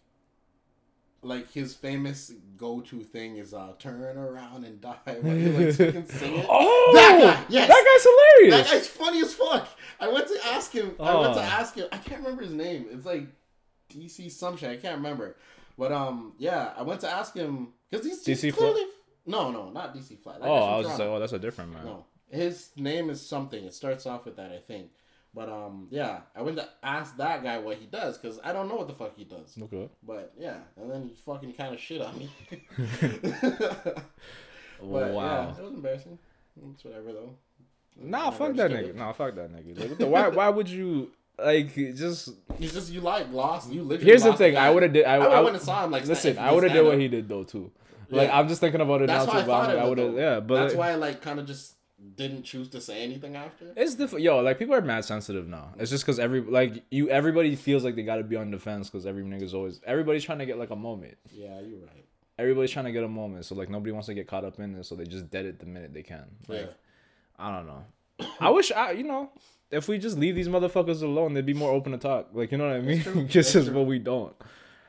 Like 1.27 1.51
his 1.53 1.75
famous 1.75 2.33
go-to 2.59 3.03
thing 3.03 3.39
is 3.39 3.55
uh 3.55 3.73
turn 3.79 4.03
around 4.19 4.65
and 4.65 4.79
die. 4.79 4.99
He 5.07 5.47
like 5.49 5.75
fucking 5.75 6.05
sing 6.07 6.35
it. 6.35 6.47
Oh, 6.47 6.91
That 6.95 7.19
guy, 7.19 7.45
yes. 7.49 7.67
that 7.67 7.83
guy's 7.83 8.03
hilarious. 8.53 8.69
That 8.69 8.77
guy's 8.77 8.87
funny 8.89 9.21
as 9.23 9.33
fuck. 9.33 9.67
I 9.99 10.09
went 10.09 10.29
to 10.29 10.39
ask 10.49 10.71
him. 10.71 10.95
I 11.01 11.19
went 11.19 11.33
to 11.33 11.41
Oh. 11.41 11.45
ask 11.45 11.77
him. 11.77 11.87
I 11.93 11.97
can't 11.97 12.21
remember 12.21 12.43
his 12.43 12.53
name. 12.53 12.89
It's 12.93 13.07
like 13.07 13.23
DC 13.91 14.31
some 14.33 14.59
shit. 14.59 14.69
I 14.69 14.77
can't 14.77 14.97
remember. 14.97 15.37
But 15.79 15.93
um, 15.93 16.35
yeah, 16.37 16.75
I 16.77 16.83
went 16.83 17.01
to 17.01 17.09
ask 17.11 17.35
him 17.35 17.69
because 17.91 18.05
he's, 18.05 18.23
he's 18.27 18.43
DC 18.43 18.55
clearly. 18.55 18.83
No, 19.27 19.51
no, 19.51 19.71
not 19.71 19.95
DC 19.95 20.19
Fly. 20.21 20.39
That 20.39 20.43
oh, 20.43 20.55
I 20.55 20.77
was 20.79 20.87
just 20.87 20.99
like, 20.99 21.09
oh, 21.09 21.19
that's 21.19 21.33
a 21.33 21.39
different 21.39 21.73
man. 21.73 21.85
no, 21.85 22.05
his 22.31 22.71
name 22.77 23.11
is 23.11 23.27
something. 23.27 23.65
It 23.65 23.75
starts 23.75 24.07
off 24.07 24.25
with 24.25 24.37
that, 24.37 24.53
I 24.53 24.59
think. 24.59 24.91
But 25.35 25.49
um, 25.49 25.89
yeah, 25.91 26.21
I 26.37 26.43
went 26.43 26.59
to 26.59 26.69
ask 26.83 27.17
that 27.17 27.43
guy 27.43 27.59
what 27.59 27.79
he 27.79 27.87
does 27.87 28.19
because 28.19 28.39
I 28.45 28.53
don't 28.53 28.69
know 28.69 28.77
what 28.77 28.87
the 28.87 28.95
fuck 28.95 29.17
he 29.17 29.25
does. 29.25 29.59
Okay. 29.61 29.89
But 30.03 30.33
yeah, 30.39 30.59
and 30.77 30.91
then 30.91 31.03
he 31.03 31.15
fucking 31.15 31.55
kind 31.55 31.75
of 31.75 31.81
shit 31.81 32.01
on 32.01 32.17
me. 32.17 32.31
but 32.51 34.05
yeah, 34.81 35.11
wow. 35.11 35.55
it 35.59 35.63
was 35.63 35.75
embarrassing. 35.75 36.19
It's 36.73 36.85
whatever 36.85 37.13
though. 37.13 37.35
Nah, 37.97 38.25
Never 38.25 38.37
fuck 38.37 38.57
that 38.57 38.71
nigga. 38.71 38.89
it. 38.89 38.97
Nah, 38.97 39.13
fuck 39.13 39.35
that 39.35 39.53
nigga. 39.53 39.79
Like, 39.79 39.89
what 39.91 39.99
the, 39.99 40.07
why? 40.07 40.29
Why 40.41 40.49
would 40.49 40.69
you 40.69 41.11
like 41.39 41.75
just? 41.75 42.31
He's 42.57 42.73
just 42.73 42.93
you 42.93 43.01
like 43.01 43.33
lost. 43.33 43.73
You 43.73 43.83
literally. 43.83 44.05
Here's 44.05 44.23
the 44.23 44.35
thing. 44.35 44.57
I 44.57 44.71
would 44.71 44.83
have 44.85 44.93
did. 44.93 45.05
I, 45.05 45.17
I 45.17 45.33
I 45.33 45.35
have 45.37 45.45
went 45.45 45.57
and 45.57 45.65
saw 45.65 45.85
him. 45.85 45.91
Like 45.91 46.07
listen. 46.07 46.39
I 46.39 46.53
would 46.53 46.63
have 46.63 46.73
did 46.73 46.85
what 46.85 46.99
he 46.99 47.09
did 47.09 47.29
though 47.29 47.45
too. 47.45 47.71
Like 48.15 48.29
Yeah. 48.29 48.39
I'm 48.39 48.49
just 48.49 48.61
thinking 48.61 48.81
about 48.81 49.03
it 49.03 49.07
That's 49.09 49.27
now 49.27 49.33
why 49.33 49.39
I 49.39 49.43
too. 49.43 49.47
thought 49.47 49.67
but 49.67 49.77
of 49.77 49.83
I 49.83 49.85
it, 49.85 49.89
would 49.89 49.99
have. 49.99 50.15
Yeah, 50.15 50.41
but 50.41 50.55
that's 50.57 50.75
like, 50.75 50.79
why 50.79 50.91
I 50.93 50.95
like 50.97 51.21
kind 51.23 51.39
of 51.41 51.47
just 51.47 51.75
didn't 52.17 52.43
choose 52.43 52.69
to 52.69 52.81
say 52.81 53.03
anything 53.03 53.35
after. 53.37 53.73
It's 53.77 53.95
different, 53.95 54.25
yo. 54.25 54.41
Like 54.41 54.59
people 54.59 54.75
are 54.75 54.81
mad 54.83 55.05
sensitive 55.05 55.47
now. 55.49 55.73
It's 55.79 55.91
just 55.91 56.05
because 56.05 56.19
every 56.19 56.41
like 56.41 56.85
you, 56.91 57.09
everybody 57.09 57.57
feels 57.57 57.85
like 57.85 57.97
they 57.97 58.03
got 58.03 58.17
to 58.17 58.25
be 58.25 58.37
on 58.37 58.51
defense 58.51 58.91
because 58.91 59.07
every 59.07 59.23
nigga's 59.25 59.55
always 59.55 59.81
everybody's 59.87 60.25
trying 60.25 60.39
to 60.39 60.47
get 60.47 60.59
like 60.59 60.71
a 60.71 60.77
moment. 60.77 61.17
Yeah, 61.33 61.61
you're 61.61 61.79
right. 61.81 62.05
Everybody's 62.39 62.73
trying 62.73 62.87
to 62.87 62.93
get 62.93 63.05
a 63.05 63.09
moment, 63.09 63.45
so 63.47 63.55
like 63.55 63.71
nobody 63.71 63.93
wants 63.93 64.07
to 64.07 64.15
get 64.15 64.27
caught 64.27 64.45
up 64.45 64.59
in 64.59 64.75
this, 64.75 64.89
so 64.89 64.97
they 64.97 65.05
just 65.05 65.31
dead 65.31 65.47
it 65.47 65.61
the 65.61 65.67
minute 65.67 65.95
they 65.95 66.03
can. 66.03 66.25
Like 66.49 66.61
Yeah. 66.61 66.67
I 67.39 67.57
don't 67.57 67.67
know. 67.67 67.85
I 68.41 68.51
wish 68.51 68.71
I, 68.73 68.93
you 68.93 69.05
know, 69.05 69.31
if 69.71 69.89
we 69.89 69.99
just 69.99 70.19
leave 70.19 70.35
these 70.37 70.49
motherfuckers 70.49 71.03
alone, 71.03 71.35
they'd 71.35 71.47
be 71.47 71.55
more 71.55 71.71
open 71.73 71.93
to 71.93 71.99
talk. 71.99 72.29
Like 72.33 72.53
you 72.53 72.59
know 72.59 72.67
what 72.69 72.77
I 72.77 72.81
mean? 72.81 73.29
just 73.29 73.55
as 73.57 73.71
what 73.71 73.87
we 73.87 73.99
don't. 73.99 74.35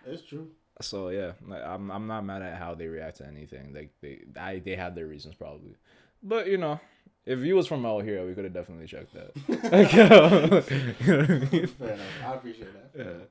It's 0.05 0.21
true. 0.23 0.49
So 0.81 1.09
yeah, 1.09 1.31
I'm 1.65 1.89
I'm 1.91 2.07
not 2.07 2.25
mad 2.25 2.41
at 2.41 2.57
how 2.57 2.75
they 2.75 2.87
react 2.87 3.17
to 3.17 3.27
anything. 3.27 3.73
Like 3.73 3.91
they 4.01 4.19
I 4.39 4.59
they 4.59 4.75
have 4.75 4.93
their 4.95 5.07
reasons 5.07 5.35
probably, 5.35 5.75
but 6.21 6.47
you 6.47 6.57
know, 6.57 6.79
if 7.25 7.39
you 7.39 7.55
was 7.55 7.65
from 7.67 7.85
out 7.85 8.03
here, 8.03 8.25
we 8.27 8.33
could 8.33 8.43
have 8.43 8.53
definitely 8.53 8.87
checked 8.87 9.13
that. 9.13 9.31
Like, 9.71 9.93
I 11.49 11.55
mean? 11.57 11.67
Fair 11.67 11.89
enough. 11.91 12.07
I 12.25 12.33
appreciate 12.33 12.69
that. 12.93 13.05
Yeah. 13.05 13.25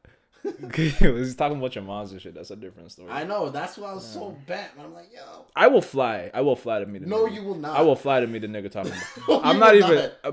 He's 0.74 1.34
talking 1.36 1.56
about 1.58 1.74
your 1.74 1.84
moms 1.84 2.12
and 2.12 2.20
shit. 2.20 2.34
That's 2.34 2.50
a 2.50 2.56
different 2.56 2.92
story. 2.92 3.10
I 3.10 3.24
know. 3.24 3.48
That's 3.50 3.78
why 3.78 3.90
I 3.90 3.94
was 3.94 4.06
so 4.06 4.36
bent. 4.46 4.70
I'm 4.78 4.92
like, 4.92 5.08
yo. 5.14 5.44
I 5.56 5.68
will 5.68 5.80
fly. 5.80 6.30
I 6.34 6.42
will 6.42 6.56
fly 6.56 6.80
to 6.80 6.86
meet 6.86 7.02
the 7.02 7.08
No, 7.08 7.26
nigga. 7.26 7.34
you 7.34 7.42
will 7.44 7.54
not. 7.54 7.78
I 7.78 7.82
will 7.82 7.96
fly 7.96 8.20
to 8.20 8.26
meet 8.26 8.40
the 8.42 8.48
nigga 8.48 8.70
talking 8.70 8.92
about. 8.92 9.28
No, 9.28 9.40
I'm 9.42 9.58
not 9.58 9.74
even. 9.74 9.94
not. 9.96 10.12
Uh, 10.22 10.32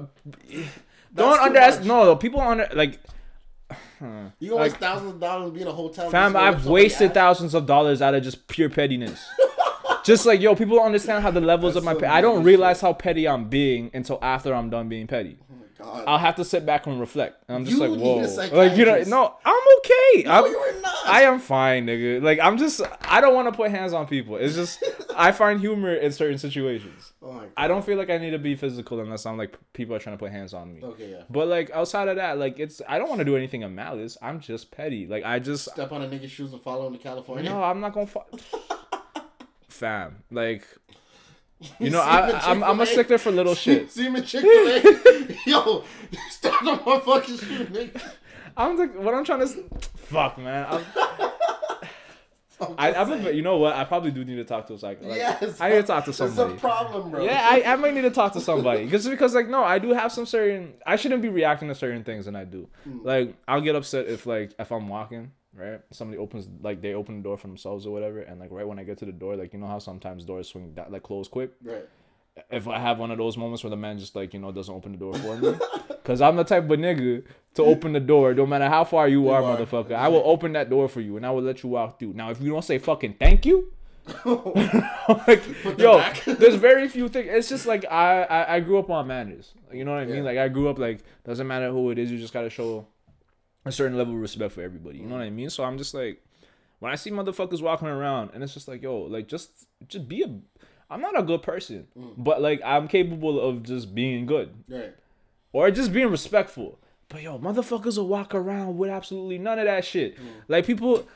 don't 1.13 1.39
underestimate. 1.41 1.87
No, 1.87 2.03
no, 2.05 2.15
people 2.17 2.41
under 2.41 2.67
like. 2.73 2.99
Hmm. 4.01 4.27
You 4.39 4.49
gonna 4.49 4.61
waste 4.63 4.73
Like, 4.73 4.81
thousands 4.81 5.13
of 5.13 5.19
dollars 5.19 5.49
to 5.49 5.51
be 5.55 5.61
in 5.61 5.67
a 5.67 5.71
hotel. 5.71 6.09
fam, 6.09 6.33
just 6.33 6.43
to 6.43 6.49
whip 6.51 6.55
I've 6.57 6.65
wasted 6.65 7.13
thousands 7.13 7.53
of 7.53 7.65
dollars 7.67 8.01
out 8.01 8.15
of 8.15 8.23
just 8.23 8.47
pure 8.47 8.69
pettiness. 8.69 9.23
just 10.03 10.25
like 10.25 10.41
yo, 10.41 10.55
people 10.55 10.75
don't 10.77 10.87
understand 10.87 11.21
how 11.21 11.29
the 11.29 11.39
levels 11.41 11.75
of 11.75 11.83
my. 11.83 11.91
some 11.93 12.01
Pe- 12.01 12.07
I 12.07 12.19
don't 12.21 12.43
realize 12.43 12.77
shit. 12.77 12.81
how 12.81 12.93
petty 12.93 13.27
I'm 13.27 13.47
being 13.47 13.91
until 13.93 14.17
after 14.23 14.53
I'm 14.55 14.69
done 14.71 14.89
being 14.89 15.05
petty. 15.05 15.37
God. 15.81 16.03
I'll 16.07 16.17
have 16.17 16.35
to 16.35 16.45
sit 16.45 16.65
back 16.65 16.87
and 16.87 16.99
reflect, 16.99 17.43
and 17.47 17.57
I'm 17.57 17.65
just 17.65 17.77
You 17.77 17.87
like, 17.87 17.99
whoa, 17.99 18.17
like 18.55 18.77
you 18.77 18.85
know, 18.85 19.01
no, 19.07 19.35
I'm 19.43 19.61
okay. 19.79 20.23
no, 20.23 20.31
I'm, 20.31 20.51
you 20.51 20.57
are 20.57 20.81
not. 20.81 21.07
I 21.07 21.23
am 21.23 21.39
fine, 21.39 21.85
nigga. 21.87 22.21
Like 22.21 22.39
I'm 22.39 22.57
just 22.57 22.81
I 23.01 23.21
don't 23.21 23.33
want 23.33 23.47
to 23.47 23.51
put 23.55 23.71
hands 23.71 23.93
on 23.93 24.07
people. 24.07 24.35
It's 24.37 24.55
just 24.55 24.83
I 25.15 25.31
find 25.31 25.59
humor 25.59 25.93
in 25.93 26.11
certain 26.11 26.37
situations. 26.37 27.13
Oh 27.21 27.31
my 27.33 27.39
god. 27.41 27.49
I 27.57 27.67
don't 27.67 27.85
feel 27.85 27.97
like 27.97 28.09
I 28.09 28.17
need 28.17 28.31
to 28.31 28.39
be 28.39 28.55
physical 28.55 28.99
unless 28.99 29.25
I'm 29.25 29.37
like 29.37 29.57
people 29.73 29.95
are 29.95 29.99
trying 29.99 30.17
to 30.17 30.19
put 30.19 30.31
hands 30.31 30.53
on 30.53 30.73
me. 30.73 30.81
Okay, 30.83 31.11
yeah. 31.11 31.23
But 31.29 31.47
like 31.47 31.71
outside 31.71 32.07
of 32.07 32.15
that, 32.17 32.37
like 32.37 32.59
it's 32.59 32.81
I 32.87 32.97
don't 32.97 33.09
want 33.09 33.19
to 33.19 33.25
do 33.25 33.35
anything 33.35 33.63
of 33.63 33.71
malice. 33.71 34.17
I'm 34.21 34.39
just 34.39 34.71
petty. 34.71 35.07
Like 35.07 35.23
I 35.23 35.39
just 35.39 35.69
Step 35.71 35.91
on 35.91 36.01
a 36.01 36.07
nigga's 36.07 36.31
shoes 36.31 36.53
and 36.53 36.61
follow 36.61 36.87
him 36.87 36.93
to 36.93 36.99
California. 36.99 37.49
no, 37.49 37.63
I'm 37.63 37.79
not 37.79 37.93
gonna. 37.93 38.07
Fu- 38.07 38.19
Fam, 39.67 40.23
like 40.31 40.65
you 41.79 41.89
know, 41.91 42.01
I, 42.01 42.31
I'm, 42.51 42.63
I'm 42.63 42.81
a 42.81 42.85
stickler 42.85 43.17
for 43.17 43.31
little 43.31 43.55
shit. 43.55 43.91
See 43.91 44.03
him 44.05 44.15
at 44.15 44.25
Chick 44.25 44.41
Fil 44.41 44.67
A. 44.67 44.81
Yo, 45.45 45.83
step 46.29 46.61
on 46.63 46.79
my 46.85 46.99
fucking 46.99 47.37
shoe, 47.37 47.65
nigga. 47.65 48.01
I'm 48.57 48.77
like 48.77 48.95
what 48.95 49.13
I'm 49.13 49.23
trying 49.23 49.47
to. 49.47 49.63
Fuck, 49.95 50.37
man. 50.37 50.67
I'm, 50.69 50.85
I, 52.77 52.93
I'm 52.93 53.11
a, 53.11 53.31
you 53.31 53.41
know 53.41 53.57
what? 53.57 53.75
I 53.75 53.83
probably 53.85 54.11
do 54.11 54.23
need 54.23 54.35
to 54.35 54.43
talk 54.43 54.67
to 54.67 54.73
a 54.73 54.77
psych. 54.77 55.01
Like, 55.01 55.17
yes, 55.17 55.59
I 55.59 55.69
need 55.69 55.75
to 55.77 55.83
talk 55.83 56.05
to 56.05 56.13
somebody. 56.13 56.53
It's 56.53 56.59
a 56.63 56.67
problem, 56.67 57.11
bro. 57.11 57.23
Yeah, 57.23 57.47
I, 57.49 57.63
I 57.65 57.75
might 57.75 57.93
need 57.93 58.01
to 58.01 58.11
talk 58.11 58.33
to 58.33 58.41
somebody 58.49 58.85
because 58.85 59.07
because 59.07 59.33
like 59.33 59.47
no, 59.47 59.63
I 59.63 59.79
do 59.79 59.93
have 59.93 60.11
some 60.11 60.25
certain. 60.25 60.73
I 60.85 60.95
shouldn't 60.95 61.21
be 61.21 61.29
reacting 61.29 61.69
to 61.69 61.75
certain 61.75 62.03
things, 62.03 62.27
and 62.27 62.37
I 62.37 62.43
do. 62.43 62.67
Hmm. 62.83 62.99
Like 63.03 63.35
I'll 63.47 63.61
get 63.61 63.75
upset 63.75 64.07
if 64.07 64.25
like 64.25 64.53
if 64.59 64.71
I'm 64.71 64.87
walking 64.87 65.31
right, 65.55 65.81
somebody 65.91 66.17
opens 66.17 66.47
like 66.61 66.81
they 66.81 66.93
open 66.93 67.17
the 67.17 67.23
door 67.23 67.37
for 67.37 67.47
themselves 67.47 67.85
or 67.85 67.91
whatever, 67.91 68.19
and 68.21 68.39
like 68.39 68.51
right 68.51 68.67
when 68.67 68.79
I 68.79 68.83
get 68.83 68.97
to 68.99 69.05
the 69.05 69.11
door, 69.11 69.35
like 69.35 69.53
you 69.53 69.59
know 69.59 69.67
how 69.67 69.79
sometimes 69.79 70.23
doors 70.25 70.49
swing 70.49 70.73
that 70.75 70.91
like 70.91 71.03
close 71.03 71.27
quick. 71.27 71.51
right. 71.63 71.87
If 72.49 72.67
I 72.67 72.79
have 72.79 72.97
one 72.97 73.11
of 73.11 73.17
those 73.17 73.37
moments 73.37 73.63
where 73.63 73.69
the 73.69 73.77
man 73.77 73.99
just 73.99 74.15
like 74.15 74.33
you 74.33 74.39
know 74.39 74.51
doesn't 74.51 74.73
open 74.73 74.93
the 74.93 74.97
door 74.97 75.13
for 75.15 75.37
me, 75.37 75.53
because 75.87 76.21
I'm 76.21 76.35
the 76.35 76.43
type 76.43 76.63
of 76.63 76.79
nigga 76.79 77.23
to 77.55 77.63
open 77.63 77.93
the 77.93 77.99
door, 77.99 78.33
no 78.33 78.45
matter 78.45 78.69
how 78.69 78.83
far 78.83 79.07
you 79.07 79.29
are, 79.29 79.43
are. 79.43 79.57
motherfucker. 79.57 79.93
I 79.93 80.07
will 80.07 80.23
open 80.25 80.53
that 80.53 80.69
door 80.69 80.87
for 80.87 81.01
you, 81.01 81.17
and 81.17 81.25
I 81.25 81.31
will 81.31 81.41
let 81.41 81.63
you 81.63 81.69
walk 81.69 81.99
through. 81.99 82.13
Now, 82.13 82.31
if 82.31 82.41
you 82.41 82.51
don't 82.51 82.63
say 82.63 82.77
fucking 82.77 83.15
thank 83.19 83.45
you. 83.45 83.71
like, 84.25 85.43
yo, 85.77 86.03
there's 86.25 86.55
very 86.55 86.87
few 86.87 87.07
things. 87.07 87.27
It's 87.29 87.49
just 87.49 87.67
like 87.67 87.85
I, 87.89 88.23
I 88.23 88.55
I 88.55 88.59
grew 88.59 88.79
up 88.79 88.89
on 88.89 89.07
manners. 89.07 89.53
You 89.71 89.85
know 89.85 89.91
what 89.91 90.01
I 90.01 90.05
mean? 90.05 90.17
Yeah. 90.17 90.21
Like 90.23 90.37
I 90.37 90.47
grew 90.47 90.69
up 90.69 90.79
like 90.79 91.03
doesn't 91.23 91.47
matter 91.47 91.69
who 91.69 91.91
it 91.91 91.99
is, 91.99 92.11
you 92.11 92.17
just 92.17 92.33
gotta 92.33 92.49
show 92.49 92.87
a 93.65 93.71
certain 93.71 93.97
level 93.97 94.13
of 94.13 94.19
respect 94.19 94.53
for 94.53 94.61
everybody. 94.61 94.99
You 94.99 95.05
know 95.05 95.15
what 95.15 95.23
I 95.23 95.29
mean? 95.29 95.49
So 95.49 95.63
I'm 95.63 95.77
just 95.77 95.93
like, 95.93 96.23
when 96.79 96.91
I 96.91 96.95
see 96.95 97.11
motherfuckers 97.11 97.61
walking 97.61 97.87
around 97.87 98.31
and 98.33 98.43
it's 98.43 98.53
just 98.53 98.67
like, 98.67 98.81
yo, 98.81 99.01
like 99.01 99.27
just 99.27 99.67
just 99.87 100.07
be 100.07 100.23
a. 100.23 100.29
I'm 100.91 101.01
not 101.01 101.17
a 101.17 101.23
good 101.23 101.41
person, 101.41 101.87
but 102.17 102.41
like 102.41 102.61
I'm 102.65 102.87
capable 102.87 103.39
of 103.39 103.63
just 103.63 103.95
being 103.95 104.25
good 104.25 104.53
Right. 104.69 104.93
or 105.53 105.71
just 105.71 105.91
being 105.93 106.09
respectful. 106.11 106.77
But 107.09 107.23
yo, 107.23 107.39
motherfuckers 107.39 107.97
will 107.97 108.07
walk 108.07 108.35
around 108.35 108.77
with 108.77 108.89
absolutely 108.89 109.37
none 109.37 109.57
of 109.59 109.65
that 109.65 109.83
shit. 109.85 110.17
Mm. 110.17 110.23
Like 110.47 110.65
people, 110.65 111.07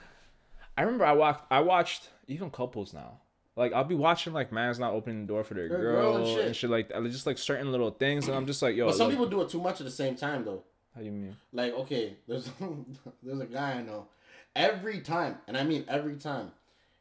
I 0.78 0.82
remember 0.84 1.05
I 1.05 1.13
walked, 1.13 1.51
I 1.51 1.59
watched 1.61 2.09
even 2.28 2.49
couples 2.51 2.93
now. 2.93 3.19
Like 3.55 3.71
I'll 3.73 3.86
be 3.86 3.95
watching 3.95 4.34
like 4.34 4.51
man's 4.51 4.80
not 4.80 4.91
opening 4.93 5.21
the 5.21 5.28
door 5.28 5.43
for 5.45 5.53
their 5.53 5.69
Their 5.69 5.78
girl, 5.80 6.01
girl 6.01 6.15
and 6.17 6.26
and, 6.39 6.47
shit. 6.47 6.55
shit. 6.57 6.69
like 6.69 6.89
that. 6.89 7.01
Just 7.05 7.26
like 7.26 7.38
certain 7.38 7.71
little 7.71 7.91
things, 7.91 8.28
and 8.28 8.36
I'm 8.36 8.45
just 8.45 8.61
like, 8.61 8.76
yo. 8.76 8.88
But 8.88 8.95
some 8.95 9.07
like, 9.07 9.13
people 9.15 9.28
do 9.28 9.41
it 9.41 9.49
too 9.49 9.61
much 9.61 9.80
at 9.80 9.86
the 9.86 9.91
same 9.91 10.15
time 10.15 10.43
though. 10.43 10.63
how 10.93 11.01
you 11.01 11.11
mean? 11.11 11.38
Like, 11.53 11.73
okay, 11.73 12.15
there's 12.28 12.49
there's 13.23 13.39
a 13.39 13.45
guy 13.45 13.73
I 13.73 13.82
know. 13.82 14.07
Every 14.55 14.99
time, 14.99 15.38
and 15.47 15.55
I 15.57 15.63
mean 15.63 15.86
every 15.88 16.15
time, 16.17 16.51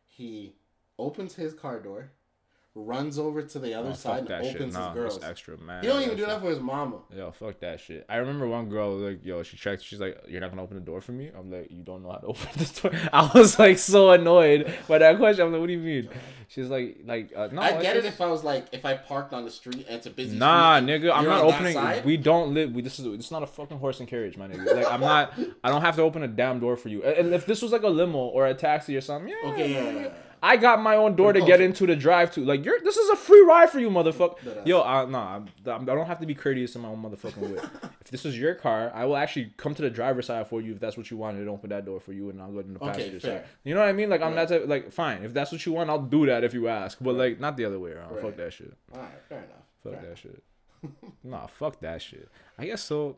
he 0.07 0.53
opens 0.99 1.35
his 1.35 1.53
car 1.55 1.81
door, 1.81 2.11
runs 2.77 3.19
over 3.21 3.41
to 3.43 3.59
the 3.61 3.73
other 3.75 3.95
side, 3.95 4.29
and 4.29 4.45
shit. 4.45 4.57
opens 4.57 4.75
Nah, 4.75 4.93
his 4.93 4.95
girls. 4.95 5.23
extra, 5.23 5.57
man. 5.59 5.83
He 5.83 5.89
don't 5.89 6.03
even 6.03 6.17
do 6.17 6.23
shit. 6.23 6.29
that 6.29 6.41
for 6.41 6.49
his 6.51 6.59
mama. 6.59 6.97
Yo, 7.15 7.31
fuck 7.31 7.61
that 7.61 7.79
shit. 7.79 8.05
I 8.09 8.17
remember 8.17 8.49
one 8.49 8.69
girl 8.69 8.97
like, 8.97 9.25
yo, 9.25 9.43
she 9.45 9.57
checked. 9.57 9.83
She's 9.85 10.01
like, 10.01 10.19
"You're 10.29 10.41
not 10.41 10.51
gonna 10.51 10.63
open 10.65 10.77
the 10.77 10.83
door 10.83 11.01
for 11.01 11.13
me." 11.13 11.31
I'm 11.39 11.51
like, 11.53 11.71
"You 11.71 11.83
don't 11.85 12.03
know 12.03 12.11
how 12.11 12.19
to 12.19 12.27
open 12.33 12.49
the 12.57 12.81
door." 12.91 13.01
I 13.13 13.31
was 13.33 13.59
like 13.61 13.79
so 13.79 14.11
annoyed 14.11 14.73
by 14.89 14.99
that 14.99 15.19
question. 15.19 15.47
I'm 15.47 15.53
like, 15.53 15.61
"What 15.61 15.69
do 15.69 15.73
you 15.75 15.79
mean?" 15.79 16.09
She's 16.49 16.67
like, 16.69 16.99
"Like, 17.05 17.33
uh, 17.37 17.49
no." 17.53 17.63
I 17.63 17.69
it's 17.69 17.83
get 17.83 17.97
it 17.97 18.05
if 18.07 18.21
I 18.21 18.27
was 18.27 18.43
like, 18.43 18.67
if 18.73 18.85
I 18.85 18.95
parked 18.97 19.33
on 19.33 19.45
the 19.45 19.51
street 19.51 19.87
and 19.87 19.97
it's 19.97 20.07
a 20.07 20.11
busy 20.11 20.37
Nah, 20.37 20.77
street. 20.81 21.01
nigga, 21.03 21.13
I'm 21.15 21.25
not 21.25 21.43
opening. 21.45 22.05
We 22.05 22.17
don't 22.17 22.55
live. 22.55 22.73
We 22.73 22.83
this 22.83 22.99
is 22.99 23.05
this 23.05 23.27
is 23.27 23.31
not 23.31 23.43
a 23.45 23.47
fucking 23.47 23.79
horse 23.79 24.01
and 24.01 24.09
carriage, 24.09 24.37
my 24.37 24.49
nigga. 24.49 24.75
Like 24.75 24.91
I'm 24.91 25.01
not. 25.01 25.33
I 25.63 25.69
don't 25.71 25.83
have 25.83 25.95
to 25.97 26.03
open 26.03 26.25
a 26.25 26.29
damn 26.29 26.59
door 26.59 26.77
for 26.77 26.89
you. 26.89 27.05
And 27.05 27.33
if 27.35 27.47
this 27.47 27.63
was 27.63 27.71
like 27.71 27.83
a 27.85 27.89
limo 27.89 28.19
or 28.19 28.47
a 28.47 28.55
taxi 28.55 28.97
or 28.97 29.01
something, 29.01 29.29
yeah. 29.29 29.51
Okay, 29.53 29.73
yeah, 29.73 29.85
yeah, 29.85 30.01
yeah. 30.01 30.09
I 30.45 30.59
got 30.59 30.83
my 30.83 30.97
own 30.97 31.17
door 31.17 31.33
to 31.33 31.41
oh. 31.41 31.47
get 31.47 31.63
into 31.63 31.87
the 31.87 31.97
drive 31.97 32.31
to. 32.33 32.45
Like 32.45 32.67
you're. 32.67 32.79
This 32.81 32.99
is 32.99 33.09
a 33.09 33.17
free 33.17 33.41
ride 33.41 33.71
for 33.71 33.81
you, 33.81 33.89
motherfucker. 33.89 34.67
Yo, 34.67 34.83
I, 34.83 35.07
nah, 35.07 35.37
I'm, 35.37 35.49
I 35.67 35.95
don't 35.95 36.07
have 36.07 36.21
to 36.21 36.27
be 36.27 36.35
courteous 36.35 36.77
in 36.77 36.83
my 36.83 36.89
own 36.89 37.03
motherfucking 37.03 37.39
way. 37.39 37.63
if 38.03 38.11
this 38.11 38.27
is 38.27 38.39
your 38.39 38.55
car, 38.55 38.93
I 38.95 39.07
will 39.07 39.17
actually 39.17 39.55
come 39.57 39.75
to 39.75 39.81
the 39.81 39.89
driver's 39.89 40.27
side 40.27 40.47
for 40.47 40.61
you 40.61 40.75
if 40.75 40.81
that's 40.81 40.99
what 40.99 41.11
you 41.11 41.17
want 41.17 41.39
and 41.39 41.49
open 41.49 41.71
that 41.71 41.87
door 41.87 41.99
for 41.99 42.13
you, 42.13 42.29
and 42.29 42.43
I'll 42.43 42.53
go 42.53 42.59
in 42.59 42.75
the 42.75 42.79
passenger 42.79 43.21
fair. 43.21 43.39
side. 43.39 43.49
You 43.65 43.73
know 43.73 43.81
what 43.81 43.89
I 43.89 43.95
mean? 43.95 44.11
Like 44.11 44.21
I'm 44.21 44.35
Right. 44.35 44.49
not 44.49 44.49
type- 44.51 44.69
like 44.69 44.93
fine. 44.93 45.25
If 45.25 45.33
that's 45.33 45.51
what 45.51 45.65
you 45.65 45.73
want, 45.73 45.89
I'll 45.89 46.03
do 46.03 46.27
that 46.27 46.45
if 46.45 46.53
you 46.53 46.69
ask. 46.69 46.99
But 47.01 47.15
like 47.15 47.41
not 47.41 47.57
the 47.57 47.65
other 47.65 47.81
way 47.81 47.93
around. 47.93 48.21
Fuck 48.21 48.37
that 48.37 48.53
shit. 48.53 48.75
All 48.95 49.01
right, 49.01 49.13
fair 49.27 49.39
enough. 49.39 49.49
Fuck 49.83 49.93
fair 49.95 50.11
that 50.11 50.19
shit. 50.19 50.43
nah, 51.25 51.47
fuck 51.47 51.81
that 51.81 52.03
shit. 52.03 52.29
I 52.59 52.67
guess 52.67 52.83
so. 52.83 53.17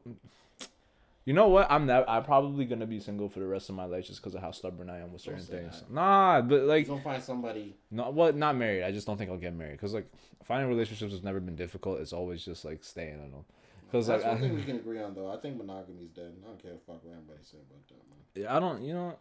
You 1.27 1.33
know 1.35 1.49
what? 1.49 1.67
I'm 1.71 1.87
not. 1.87 2.09
I'm 2.09 2.23
probably 2.23 2.65
gonna 2.67 2.87
be 2.87 3.01
single 3.01 3.29
for 3.29 3.41
the 3.41 3.47
rest 3.47 3.69
of 3.69 3.75
my 3.75 3.85
life 3.85 4.07
just 4.07 4.21
because 4.23 4.35
of 4.37 4.41
how 4.41 4.53
stubborn 4.53 4.89
I 4.89 5.01
am 5.01 5.13
with 5.13 5.21
certain 5.23 5.43
things. 5.43 5.81
that. 5.81 5.91
Nah, 5.91 6.41
but 6.41 6.63
like, 6.63 6.87
Don't 6.87 7.03
find 7.03 7.21
somebody. 7.23 7.77
no, 7.91 8.11
what? 8.11 8.37
Not 8.37 8.57
married. 8.57 8.85
I 8.85 8.93
just 8.93 9.09
don't 9.09 9.17
think 9.19 9.31
I'll 9.31 9.37
get 9.37 9.53
married 9.53 9.73
because 9.73 9.93
like 9.93 10.09
finding 10.45 10.69
relationships 10.69 11.13
has 11.13 11.25
never 11.25 11.41
been 11.41 11.57
difficult. 11.57 12.01
It's 12.01 12.13
always 12.13 12.45
just 12.45 12.65
like 12.65 12.85
staying 12.85 13.15
in 13.15 13.33
them. 13.33 13.45
Like, 13.93 14.05
That's 14.05 14.25
one 14.25 14.37
I, 14.37 14.41
thing 14.41 14.55
we 14.55 14.63
can 14.71 14.77
agree 14.77 15.01
on, 15.03 15.15
though. 15.15 15.31
I 15.33 15.37
think 15.39 15.57
monogamy's 15.57 16.11
dead. 16.11 16.33
I 16.45 16.47
don't 16.47 16.63
care 16.63 16.73
what 16.73 16.87
fuck 16.87 17.05
what 17.05 17.13
anybody 17.13 17.39
say 17.43 17.59
about 17.59 17.87
that. 17.89 17.95
Man. 18.09 18.45
Yeah, 18.45 18.57
I 18.57 18.61
don't. 18.61 18.83
You 18.83 18.95
know, 18.95 19.19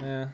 yeah. 0.00 0.28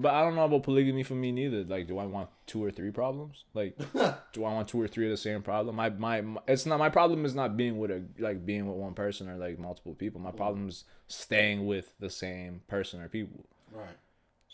But 0.00 0.14
I 0.14 0.22
don't 0.22 0.34
know 0.34 0.44
about 0.44 0.62
polygamy 0.62 1.02
for 1.02 1.14
me 1.14 1.30
neither. 1.30 1.62
Like, 1.62 1.86
do 1.86 1.98
I 1.98 2.06
want 2.06 2.30
two 2.46 2.64
or 2.64 2.70
three 2.70 2.90
problems? 2.90 3.44
Like, 3.52 3.76
do 4.32 4.44
I 4.44 4.54
want 4.54 4.68
two 4.68 4.80
or 4.80 4.88
three 4.88 5.06
of 5.06 5.10
the 5.10 5.16
same 5.18 5.42
problem? 5.42 5.76
My, 5.76 5.90
my 5.90 6.22
my 6.22 6.40
it's 6.48 6.64
not 6.64 6.78
my 6.78 6.88
problem 6.88 7.26
is 7.26 7.34
not 7.34 7.56
being 7.56 7.78
with 7.78 7.90
a 7.90 8.02
like 8.18 8.46
being 8.46 8.66
with 8.66 8.76
one 8.76 8.94
person 8.94 9.28
or 9.28 9.36
like 9.36 9.58
multiple 9.58 9.94
people. 9.94 10.20
My 10.20 10.30
problem 10.30 10.68
is 10.68 10.84
staying 11.06 11.66
with 11.66 11.92
the 12.00 12.08
same 12.08 12.62
person 12.66 13.02
or 13.02 13.08
people. 13.08 13.44
Right. 13.72 13.96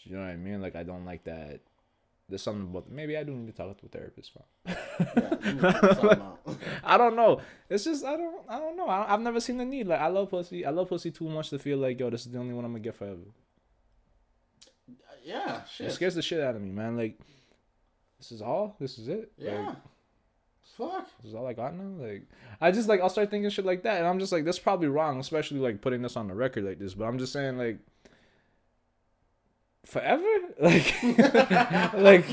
You 0.03 0.17
know 0.17 0.23
what 0.23 0.31
I 0.31 0.37
mean? 0.37 0.61
Like 0.61 0.75
I 0.75 0.83
don't 0.83 1.05
like 1.05 1.25
that. 1.25 1.61
There's 2.29 2.43
something 2.43 2.65
about 2.71 2.91
maybe 2.91 3.17
I 3.17 3.23
do 3.23 3.33
need 3.33 3.47
to 3.47 3.53
talk 3.53 3.79
to 3.79 3.87
a 3.87 3.89
therapist. 3.89 4.33
Yeah. 4.99 5.37
you 5.45 5.53
need 5.53 5.61
to 5.61 5.73
figure 5.73 5.95
something 5.95 6.21
out. 6.23 6.41
I 6.83 6.97
don't 6.99 7.15
know. 7.15 7.41
It's 7.71 7.85
just 7.85 8.05
I 8.05 8.17
don't 8.17 8.41
I 8.49 8.59
don't 8.59 8.77
know. 8.77 8.89
I, 8.89 9.13
I've 9.13 9.21
never 9.21 9.39
seen 9.39 9.59
the 9.59 9.65
need. 9.65 9.87
Like 9.87 10.01
I 10.01 10.09
love 10.09 10.31
pussy. 10.31 10.65
I 10.65 10.71
love 10.71 10.89
pussy 10.89 11.13
too 11.13 11.29
much 11.29 11.51
to 11.51 11.59
feel 11.59 11.79
like 11.79 12.01
yo, 12.01 12.11
this 12.11 12.27
is 12.27 12.33
the 12.33 12.39
only 12.39 12.55
one 12.55 12.65
I'm 12.65 12.73
gonna 12.73 12.83
get 12.83 12.97
forever. 12.97 13.21
Yeah. 15.27 15.65
Shit. 15.65 15.89
It 15.89 15.93
scares 15.93 16.15
the 16.15 16.23
shit 16.23 16.41
out 16.41 16.55
of 16.57 16.63
me, 16.63 16.71
man. 16.71 16.97
Like 16.97 17.19
this 18.19 18.33
is 18.33 18.41
all. 18.41 18.77
This 18.81 18.99
is 18.99 19.09
it. 19.09 19.33
Like, 19.39 19.49
Yeah. 19.53 19.75
Fuck. 20.77 21.09
This 21.23 21.31
is 21.31 21.35
all 21.35 21.47
I 21.47 21.53
got 21.55 21.75
now. 21.75 22.05
Like, 22.05 22.23
I 22.61 22.71
just 22.71 22.89
like 22.89 23.01
I'll 23.01 23.09
start 23.09 23.31
thinking 23.31 23.49
shit 23.51 23.65
like 23.65 23.83
that, 23.85 23.99
and 23.99 24.07
I'm 24.07 24.19
just 24.19 24.31
like, 24.33 24.45
that's 24.45 24.59
probably 24.59 24.89
wrong, 24.89 25.19
especially 25.21 25.59
like 25.59 25.81
putting 25.81 26.03
this 26.03 26.17
on 26.17 26.29
the 26.29 26.35
record 26.35 26.65
like 26.65 26.79
this. 26.79 26.93
But 26.95 27.05
I'm 27.07 27.19
just 27.19 27.33
saying, 27.33 27.57
like, 27.57 27.79
forever, 29.85 30.23
like, 30.61 30.95
like, 31.95 32.31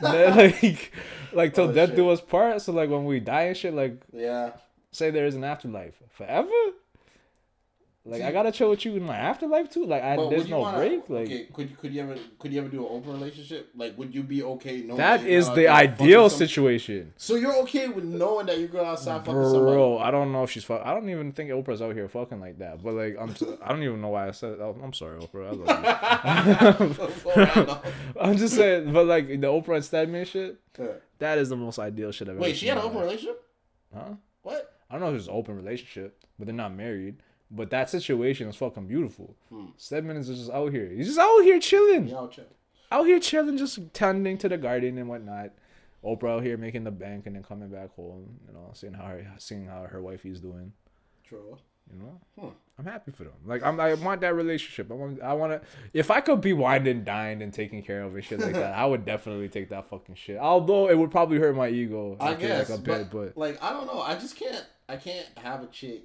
like, 0.00 0.92
like 1.32 1.54
till 1.54 1.68
Oh, 1.68 1.72
death 1.72 1.88
shit. 1.90 1.96
do 1.96 2.10
us 2.10 2.20
part. 2.20 2.60
So 2.62 2.72
like 2.72 2.90
when 2.90 3.04
we 3.04 3.20
die 3.20 3.42
and 3.44 3.56
shit, 3.56 3.74
like, 3.74 4.00
Yeah. 4.12 4.52
say 4.92 5.10
there 5.10 5.26
is 5.26 5.34
an 5.34 5.44
afterlife, 5.44 5.94
forever. 6.10 6.48
Like 8.04 8.22
I 8.22 8.32
gotta 8.32 8.50
chill 8.50 8.70
with 8.70 8.84
you 8.84 8.96
in 8.96 9.04
my 9.04 9.16
afterlife 9.16 9.70
too. 9.70 9.86
Like 9.86 10.02
I, 10.02 10.16
there's 10.16 10.48
no 10.48 10.58
wanna, 10.58 10.76
break. 10.76 11.08
Like 11.08 11.26
okay, 11.26 11.46
could 11.52 11.78
could 11.78 11.94
you 11.94 12.02
ever 12.02 12.16
could 12.36 12.52
you 12.52 12.60
ever 12.60 12.68
do 12.68 12.80
an 12.80 12.88
open 12.90 13.12
relationship? 13.12 13.70
Like, 13.76 13.96
would 13.96 14.12
you 14.12 14.24
be 14.24 14.42
okay 14.42 14.78
knowing 14.78 14.96
that 14.96 15.20
you're 15.22 15.30
is 15.30 15.48
the 15.50 15.68
ideal 15.68 16.28
situation. 16.28 17.12
So 17.16 17.36
you're 17.36 17.54
okay 17.58 17.86
with 17.86 18.02
knowing 18.02 18.46
that 18.46 18.58
you're 18.58 18.66
go 18.66 18.84
outside 18.84 19.24
fucking 19.24 19.32
somebody? 19.44 19.72
Bro, 19.72 19.98
I 19.98 20.10
don't 20.10 20.32
know 20.32 20.42
if 20.42 20.50
she's 20.50 20.64
fuck. 20.64 20.82
I 20.84 20.92
don't 20.94 21.08
even 21.10 21.30
think 21.30 21.50
Oprah's 21.50 21.80
out 21.80 21.94
here 21.94 22.08
fucking 22.08 22.40
like 22.40 22.58
that. 22.58 22.82
But 22.82 22.94
like, 22.94 23.16
I'm. 23.20 23.30
s- 23.30 23.44
I 23.62 23.68
don't 23.68 23.84
even 23.84 24.00
know 24.00 24.08
why 24.08 24.26
I 24.26 24.30
said. 24.32 24.56
Oh, 24.58 24.76
I'm 24.82 24.92
sorry, 24.92 25.20
Oprah. 25.20 25.46
I 25.46 26.60
love 26.66 26.80
you. 26.80 28.12
I'm 28.20 28.36
just 28.36 28.56
saying, 28.56 28.92
but 28.92 29.06
like 29.06 29.28
the 29.28 29.36
Oprah 29.46 29.76
and 29.76 29.84
Stedman 29.84 30.24
shit, 30.24 30.58
Yeah. 30.76 30.86
that 31.20 31.38
is 31.38 31.50
the 31.50 31.56
most 31.56 31.78
ideal 31.78 32.10
shit 32.10 32.28
I've 32.28 32.34
ever. 32.34 32.42
Wait, 32.42 32.56
she 32.56 32.66
had 32.66 32.78
an 32.78 32.82
open 32.84 32.96
life. 32.96 33.04
relationship? 33.04 33.42
Huh? 33.94 34.14
What? 34.42 34.74
I 34.90 34.94
don't 34.94 35.02
know 35.02 35.10
if 35.14 35.18
it's 35.20 35.28
an 35.28 35.34
open 35.34 35.56
relationship, 35.56 36.18
but 36.38 36.46
they're 36.46 36.54
not 36.54 36.74
married. 36.74 37.22
But 37.54 37.68
that 37.70 37.90
situation 37.90 38.48
is 38.48 38.56
fucking 38.56 38.86
beautiful. 38.86 39.36
Hmm. 39.50 39.66
Stedman 39.76 40.16
is 40.16 40.28
just 40.28 40.50
out 40.50 40.72
here. 40.72 40.88
He's 40.88 41.06
just 41.08 41.18
out 41.18 41.40
here 41.42 41.60
chilling. 41.60 42.08
Yeah, 42.08 42.16
I'll 42.16 42.28
check. 42.28 42.46
Out 42.90 43.04
here 43.04 43.20
chilling, 43.20 43.58
just 43.58 43.78
tending 43.92 44.38
to 44.38 44.48
the 44.48 44.56
garden 44.56 44.96
and 44.96 45.08
whatnot. 45.08 45.50
Oprah 46.02 46.38
out 46.38 46.42
here 46.44 46.56
making 46.56 46.84
the 46.84 46.90
bank 46.90 47.26
and 47.26 47.36
then 47.36 47.42
coming 47.42 47.68
back 47.68 47.94
home. 47.94 48.40
You 48.48 48.54
know, 48.54 48.70
seeing 48.72 48.94
how 48.94 49.04
her, 49.04 49.26
seeing 49.38 49.66
how 49.66 49.84
her 49.84 50.00
wifey's 50.00 50.40
doing. 50.40 50.72
True. 51.24 51.58
You 51.92 51.98
know, 51.98 52.20
Hmm. 52.40 52.54
I'm 52.78 52.86
happy 52.86 53.10
for 53.12 53.24
them. 53.24 53.34
Like 53.44 53.62
I'm, 53.62 53.78
I 53.78 53.92
want 53.94 54.22
that 54.22 54.34
relationship. 54.34 54.90
I 54.90 54.94
want, 54.94 55.20
I 55.20 55.34
want 55.34 55.52
to. 55.52 55.68
If 55.92 56.10
I 56.10 56.20
could 56.22 56.40
be 56.40 56.54
wined 56.54 56.86
and 56.86 57.04
dined 57.04 57.42
and 57.42 57.52
taken 57.52 57.82
care 57.82 58.02
of 58.02 58.14
and 58.14 58.24
shit 58.24 58.40
like 58.40 58.54
that, 58.54 58.74
I 58.74 58.86
would 58.86 59.04
definitely 59.04 59.48
take 59.50 59.68
that 59.68 59.90
fucking 59.90 60.14
shit. 60.14 60.38
Although 60.38 60.88
it 60.88 60.96
would 60.96 61.10
probably 61.10 61.38
hurt 61.38 61.54
my 61.54 61.68
ego. 61.68 62.16
I 62.18 62.32
guess, 62.34 62.70
like 62.70 62.78
a 62.78 62.82
bit, 62.82 63.10
but, 63.10 63.34
but 63.34 63.36
like 63.36 63.62
I 63.62 63.72
don't 63.74 63.86
know. 63.86 64.00
I 64.00 64.14
just 64.14 64.36
can't. 64.36 64.64
I 64.88 64.96
can't 64.96 65.26
have 65.36 65.62
a 65.62 65.66
chick. 65.66 66.04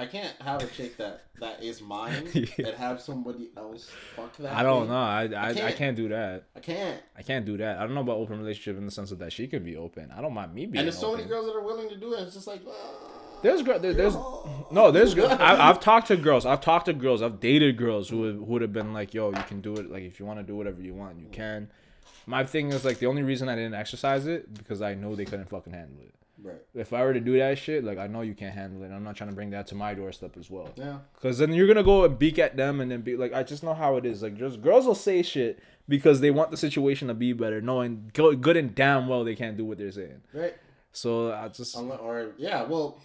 I 0.00 0.06
can't 0.06 0.34
have 0.40 0.62
a 0.62 0.66
chick 0.66 0.96
that 0.96 1.24
that 1.40 1.62
is 1.62 1.80
mine 1.82 2.28
Yeah. 2.34 2.46
and 2.58 2.76
have 2.76 3.00
somebody 3.00 3.50
else 3.56 3.90
fuck 4.16 4.36
that. 4.38 4.52
I 4.56 4.62
don't 4.62 4.82
thing. 4.82 4.90
know. 4.90 4.96
I, 4.96 5.22
I, 5.22 5.48
I, 5.50 5.54
can't. 5.54 5.76
can't. 5.76 5.96
do 5.96 6.08
that. 6.08 6.44
I 6.56 6.60
can't. 6.60 7.00
I 7.16 7.22
can't 7.22 7.44
do 7.44 7.56
that. 7.58 7.78
I 7.78 7.82
don't 7.82 7.94
know 7.94 8.00
about 8.00 8.16
open 8.18 8.38
relationship 8.38 8.78
in 8.78 8.86
the 8.86 8.90
sense 8.90 9.10
of 9.12 9.18
that 9.18 9.32
she 9.32 9.46
could 9.46 9.64
be 9.64 9.76
open. 9.76 10.10
I 10.16 10.20
don't 10.20 10.34
mind 10.34 10.54
me 10.54 10.66
being. 10.66 10.68
Open. 10.70 10.78
And 10.78 10.86
there's 10.88 10.98
so 10.98 11.14
many 11.16 11.28
girls 11.28 11.46
that 11.46 11.54
are 11.54 11.62
willing 11.64 11.88
to 11.90 11.96
do 11.96 12.14
it. 12.14 12.20
It's 12.22 12.34
just 12.34 12.46
like. 12.46 12.62
ah, 12.68 12.72
There's 13.42 13.62
girl. 13.62 13.78
There, 13.78 13.92
there's 13.94 14.16
no. 14.70 14.90
There's 14.90 15.14
girl. 15.14 15.28
I, 15.30 15.56
I've 15.68 15.80
talked 15.80 16.08
to 16.08 16.16
girls. 16.16 16.46
I've 16.46 16.60
talked 16.60 16.86
to 16.86 16.92
girls. 16.92 17.20
I've 17.22 17.38
dated 17.40 17.76
girls 17.76 18.08
who 18.08 18.18
would, 18.20 18.34
who 18.36 18.44
would 18.44 18.62
have 18.62 18.72
been 18.72 18.92
like, 18.92 19.12
"Yo, 19.14 19.28
you 19.30 19.42
can 19.46 19.60
do 19.60 19.74
it. 19.74 19.90
Like, 19.90 20.02
if 20.04 20.18
you 20.18 20.26
want 20.26 20.38
to 20.40 20.42
do 20.44 20.56
whatever 20.56 20.80
you 20.80 20.94
want, 20.94 21.18
you 21.20 21.28
can." 21.30 21.68
My 22.26 22.44
thing 22.44 22.68
is 22.72 22.84
like 22.84 22.98
the 22.98 23.06
only 23.06 23.22
reason 23.22 23.48
I 23.48 23.54
didn't 23.56 23.74
exercise 23.74 24.26
it 24.26 24.52
because 24.54 24.80
I 24.82 24.94
know 24.94 25.14
they 25.16 25.24
couldn't 25.24 25.48
fucking 25.48 25.72
handle 25.72 25.98
it. 26.02 26.14
Right. 26.42 26.60
If 26.74 26.92
I 26.92 27.02
were 27.04 27.12
to 27.14 27.20
do 27.20 27.38
that 27.38 27.58
shit, 27.58 27.84
like 27.84 27.98
I 27.98 28.06
know 28.06 28.22
you 28.22 28.34
can't 28.34 28.54
handle 28.54 28.82
it. 28.82 28.90
I'm 28.94 29.04
not 29.04 29.16
trying 29.16 29.30
to 29.30 29.36
bring 29.36 29.50
that 29.50 29.66
to 29.68 29.74
my 29.74 29.94
doorstep 29.94 30.36
as 30.38 30.50
well. 30.50 30.70
Yeah. 30.76 30.98
Cause 31.20 31.38
then 31.38 31.52
you're 31.52 31.66
gonna 31.66 31.82
go 31.82 32.04
and 32.04 32.18
beak 32.18 32.38
at 32.38 32.56
them 32.56 32.80
and 32.80 32.90
then 32.90 33.02
be 33.02 33.16
like, 33.16 33.32
I 33.32 33.42
just 33.42 33.62
know 33.62 33.74
how 33.74 33.96
it 33.96 34.06
is. 34.06 34.22
Like, 34.22 34.36
just 34.36 34.60
girls 34.62 34.86
will 34.86 34.94
say 34.94 35.22
shit 35.22 35.58
because 35.88 36.20
they 36.20 36.30
want 36.30 36.50
the 36.50 36.56
situation 36.56 37.08
to 37.08 37.14
be 37.14 37.32
better, 37.32 37.60
knowing 37.60 38.10
good 38.14 38.56
and 38.56 38.74
damn 38.74 39.08
well 39.08 39.24
they 39.24 39.34
can't 39.34 39.56
do 39.56 39.64
what 39.64 39.78
they're 39.78 39.92
saying. 39.92 40.20
Right. 40.32 40.54
So 40.92 41.32
I 41.32 41.48
just, 41.48 41.76
Unle- 41.76 42.02
Or 42.02 42.32
yeah. 42.38 42.62
Well. 42.64 42.98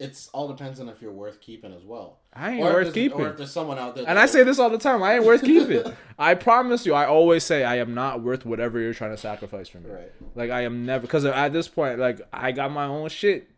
It's 0.00 0.28
all 0.28 0.48
depends 0.48 0.80
on 0.80 0.88
if 0.88 1.00
you're 1.00 1.12
worth 1.12 1.40
keeping 1.40 1.72
as 1.72 1.84
well. 1.84 2.18
I 2.32 2.52
ain't 2.52 2.64
worth 2.64 2.92
keeping. 2.92 3.20
Or 3.20 3.30
if 3.30 3.36
there's 3.36 3.52
someone 3.52 3.78
out 3.78 3.94
there. 3.94 4.04
And 4.08 4.18
I 4.18 4.26
say 4.26 4.42
this 4.42 4.58
all 4.58 4.70
the 4.70 4.78
time. 4.78 5.02
I 5.02 5.14
ain't 5.16 5.24
worth 5.24 5.42
keeping. 5.44 5.84
I 6.18 6.34
promise 6.34 6.84
you. 6.84 6.94
I 6.94 7.06
always 7.06 7.44
say 7.44 7.64
I 7.64 7.76
am 7.76 7.94
not 7.94 8.20
worth 8.20 8.44
whatever 8.44 8.80
you're 8.80 8.94
trying 8.94 9.12
to 9.12 9.16
sacrifice 9.16 9.68
for 9.68 9.78
me. 9.78 9.90
Right. 9.90 10.12
Like 10.34 10.50
I 10.50 10.62
am 10.62 10.84
never 10.84 11.02
because 11.02 11.24
at 11.24 11.52
this 11.52 11.68
point, 11.68 12.00
like 12.00 12.20
I 12.32 12.50
got 12.52 12.72
my 12.72 12.86
own 12.86 13.08
shit. 13.08 13.48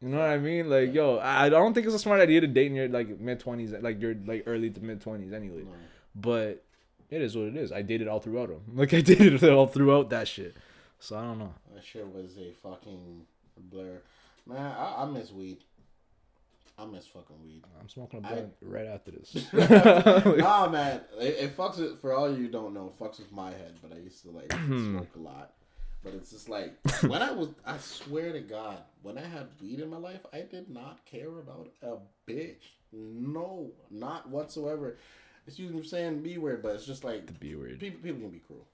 You 0.00 0.08
know 0.08 0.18
what 0.18 0.30
I 0.30 0.38
mean? 0.38 0.68
Like 0.68 0.92
yo, 0.92 1.18
I 1.18 1.46
I 1.46 1.48
don't 1.48 1.74
think 1.74 1.86
it's 1.86 1.94
a 1.94 1.98
smart 2.00 2.20
idea 2.20 2.40
to 2.40 2.46
date 2.48 2.66
in 2.66 2.74
your 2.74 2.88
like 2.88 3.20
mid 3.20 3.38
twenties, 3.38 3.72
like 3.72 4.02
your 4.02 4.16
like 4.26 4.42
early 4.46 4.70
to 4.70 4.80
mid 4.80 5.00
twenties 5.00 5.32
anyway. 5.32 5.62
No. 5.62 5.70
But 6.16 6.64
it 7.08 7.22
is 7.22 7.36
what 7.36 7.46
it 7.46 7.56
is. 7.56 7.70
I 7.70 7.82
dated 7.82 8.08
all 8.08 8.18
throughout 8.20 8.48
them. 8.48 8.62
Like 8.74 8.92
I 8.92 9.00
dated 9.00 9.44
all 9.48 9.68
throughout 9.68 10.10
that 10.10 10.26
shit. 10.26 10.56
So 10.98 11.16
I 11.16 11.22
don't 11.22 11.38
know. 11.38 11.54
That 11.72 11.84
shit 11.84 12.06
was 12.12 12.36
a 12.36 12.52
fucking 12.62 13.26
blur. 13.56 14.00
Man, 14.46 14.58
I, 14.58 15.02
I 15.02 15.04
miss 15.06 15.30
weed. 15.30 15.58
I 16.76 16.86
miss 16.86 17.06
fucking 17.06 17.40
weed. 17.42 17.62
I'm 17.80 17.88
smoking 17.88 18.24
a 18.24 18.26
I- 18.26 18.32
blunt 18.32 18.52
right 18.62 18.86
after 18.86 19.12
this. 19.12 19.34
nah, 19.52 20.68
man, 20.68 21.00
it, 21.20 21.36
it 21.40 21.56
fucks 21.56 21.78
with. 21.78 22.00
For 22.00 22.12
all 22.12 22.36
you 22.36 22.48
don't 22.48 22.74
know, 22.74 22.86
it 22.86 23.02
fucks 23.02 23.18
with 23.18 23.32
my 23.32 23.50
head. 23.50 23.74
But 23.80 23.92
I 23.92 24.00
used 24.00 24.22
to 24.22 24.30
like 24.30 24.52
hmm. 24.52 24.92
smoke 24.92 25.14
a 25.14 25.20
lot. 25.20 25.52
But 26.02 26.14
it's 26.14 26.30
just 26.30 26.48
like 26.48 26.74
when 27.02 27.22
I 27.22 27.32
was. 27.32 27.48
I 27.64 27.78
swear 27.78 28.32
to 28.32 28.40
God, 28.40 28.78
when 29.02 29.18
I 29.18 29.24
had 29.24 29.48
weed 29.60 29.80
in 29.80 29.88
my 29.88 29.96
life, 29.98 30.20
I 30.32 30.40
did 30.40 30.68
not 30.68 31.04
care 31.06 31.38
about 31.38 31.70
a 31.82 31.96
bitch. 32.28 32.72
No, 32.92 33.70
not 33.90 34.28
whatsoever. 34.28 34.98
Excuse 35.46 35.72
me 35.72 35.80
for 35.80 35.86
saying 35.86 36.22
b 36.22 36.38
word, 36.38 36.62
but 36.62 36.74
it's 36.74 36.86
just 36.86 37.04
like 37.04 37.26
the 37.26 37.32
B 37.32 37.54
word. 37.54 37.78
people. 37.78 38.00
People 38.02 38.20
can 38.20 38.30
be 38.30 38.38
cruel. 38.38 38.66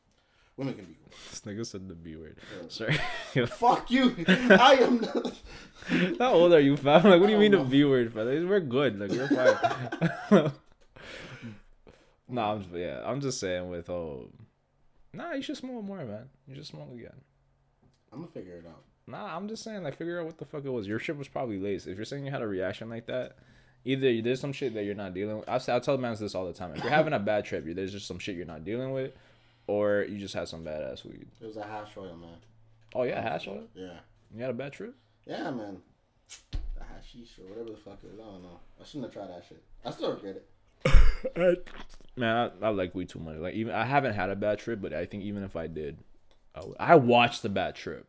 Women 0.57 0.75
can 0.75 0.85
be 0.85 0.95
cruel. 0.95 1.11
This 1.31 1.41
nigga 1.41 1.67
said 1.67 1.89
the 1.89 1.95
B 1.95 2.17
word. 2.17 2.39
Yeah. 2.61 2.69
Sorry. 2.69 3.47
Fuck 3.47 3.91
you. 3.91 4.15
I 4.29 4.79
am. 4.81 5.01
Not, 5.01 5.33
How 6.19 6.33
old 6.35 6.53
are 6.53 6.61
you, 6.61 6.77
fam? 6.77 7.05
Like, 7.05 7.21
what 7.21 7.27
do 7.27 7.33
you 7.33 7.39
mean 7.39 7.53
the. 7.53 7.65
B 7.65 7.85
word, 7.85 8.13
fam? 8.13 8.27
Like, 8.27 8.49
We're 8.49 8.61
good. 8.61 8.99
Like, 8.99 9.11
we're 9.11 9.29
fine. 9.29 10.53
nah, 12.29 12.53
I'm 12.53 12.63
just, 12.63 12.75
yeah, 12.75 13.03
I'm 13.05 13.21
just 13.21 13.41
saying 13.41 13.69
with 13.71 13.89
oh, 13.89 14.29
nah, 15.13 15.33
you 15.33 15.43
should 15.43 15.57
smoke 15.57 15.83
more, 15.85 16.05
man. 16.05 16.29
You 16.47 16.55
should 16.57 16.67
smoke 16.67 16.93
again. 16.93 17.21
I'm 18.13 18.21
gonna 18.21 18.33
figure 18.33 18.57
it 18.57 18.67
out. 18.67 18.85
Nah, 19.07 19.37
I'm 19.37 19.49
just 19.49 19.65
saying, 19.65 19.83
like, 19.83 19.97
figure 19.97 20.21
out 20.21 20.27
what 20.27 20.39
the 20.39 20.45
fuck 20.45 20.65
it 20.65 20.71
was. 20.71 20.87
Your 20.87 20.99
shit 20.99 21.17
was 21.17 21.29
probably 21.29 21.59
laced. 21.59 21.87
If 21.87 21.97
you're 21.97 22.05
saying 22.05 22.25
you 22.25 22.31
had 22.31 22.43
a 22.43 22.47
reaction 22.47 22.89
like 22.89 23.07
that, 23.07 23.37
either 23.85 24.21
there's 24.23 24.41
some 24.41 24.53
shit 24.53 24.75
that 24.75 24.85
you're 24.85 24.95
not 24.95 25.15
dealing 25.15 25.39
with. 25.39 25.49
I 25.49 25.59
say, 25.59 25.75
I 25.75 25.79
tell 25.81 25.99
mans 25.99 26.21
this 26.21 26.35
all 26.35 26.47
the 26.47 26.53
time. 26.53 26.75
If 26.77 26.83
you're 26.83 26.93
having 26.93 27.13
a 27.13 27.19
bad 27.19 27.45
trip, 27.45 27.65
there's 27.67 27.93
just 27.93 28.07
some 28.07 28.19
shit 28.19 28.37
you're 28.37 28.47
not 28.47 28.65
dealing 28.65 28.93
with, 28.93 29.13
or 29.71 30.05
you 30.09 30.19
just 30.19 30.35
had 30.35 30.49
some 30.49 30.65
badass 30.65 31.05
weed. 31.05 31.27
It 31.41 31.47
was 31.47 31.57
a 31.57 31.63
hash 31.63 31.97
oil, 31.97 32.17
man. 32.17 32.37
Oh 32.95 33.05
yeah, 33.05 33.21
hash 33.23 33.47
oil. 33.49 33.65
Yeah. 33.75 34.01
You 34.35 34.41
had 34.43 34.51
a 34.51 34.55
bad 34.55 34.73
trip. 34.73 34.95
Yeah, 35.27 35.51
man. 35.51 35.79
The 36.53 36.85
hashish 36.85 37.39
or 37.39 37.49
whatever 37.51 37.71
the 37.71 37.77
fuck 37.77 37.99
it 38.03 38.09
is. 38.15 38.21
I 38.21 38.25
don't 38.25 38.43
know. 38.43 38.59
I 38.81 38.85
shouldn't 38.85 39.05
have 39.05 39.13
tried 39.15 39.29
that 39.37 39.45
shit. 39.49 39.63
I 39.85 39.91
still 39.91 40.13
regret 40.13 40.37
it. 40.37 41.69
Man, 42.17 42.51
I, 42.63 42.67
I 42.67 42.69
like 42.71 42.95
weed 42.95 43.09
too 43.09 43.19
much. 43.21 43.37
Like 43.37 43.55
even 43.55 43.75
I 43.75 43.85
haven't 43.85 44.15
had 44.15 44.31
a 44.31 44.37
bad 44.37 44.59
trip, 44.59 44.81
but 44.83 44.93
I 44.93 45.05
think 45.07 45.23
even 45.23 45.43
if 45.45 45.55
I 45.57 45.67
did, 45.67 45.99
I, 46.55 46.61
would- 46.65 46.77
I 46.81 46.95
watched 46.97 47.43
the 47.43 47.49
bad 47.49 47.75
trip, 47.77 48.07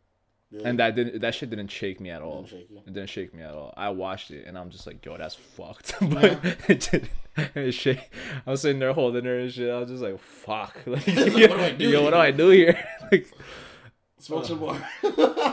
Yeah. 0.51 0.61
and 0.67 0.79
that 0.79 0.95
didn't 0.95 1.21
that 1.21 1.33
shit 1.33 1.49
didn't 1.49 1.69
shake 1.69 2.01
me 2.01 2.09
at 2.09 2.21
all. 2.21 2.41
Didn't 2.43 2.49
shake 2.49 2.69
you? 2.69 2.77
It 2.85 2.93
didn't 2.93 3.09
shake 3.09 3.33
me 3.33 3.41
at 3.41 3.53
all. 3.53 3.73
I 3.77 3.89
watched 3.89 4.31
it 4.31 4.45
and 4.45 4.57
I'm 4.57 4.69
just 4.69 4.85
like, 4.85 5.05
yo, 5.05 5.17
that's 5.17 5.35
fucked. 5.35 5.95
but 6.01 6.39
it 6.67 6.89
didn't. 6.91 7.09
It 7.55 7.71
shake. 7.71 8.11
I 8.45 8.51
was 8.51 8.61
sitting 8.61 8.79
there 8.79 8.91
holding 8.91 9.23
her 9.23 9.39
and 9.39 9.49
shit. 9.51 9.69
I 9.71 9.79
was 9.79 9.89
just 9.89 10.03
like, 10.03 10.19
fuck. 10.19 10.75
Like, 10.85 11.05
What 11.07 11.15
do 11.15 11.53
I 11.55 11.71
do 11.71 11.89
yo, 11.89 12.03
what 12.03 12.09
do 12.11 12.15
here? 12.17 12.25
I 12.25 12.31
do 12.31 12.49
here? 12.49 12.87
like, 13.11 13.27
Smoke 14.17 14.45
some 14.45 14.59
more. 14.59 14.77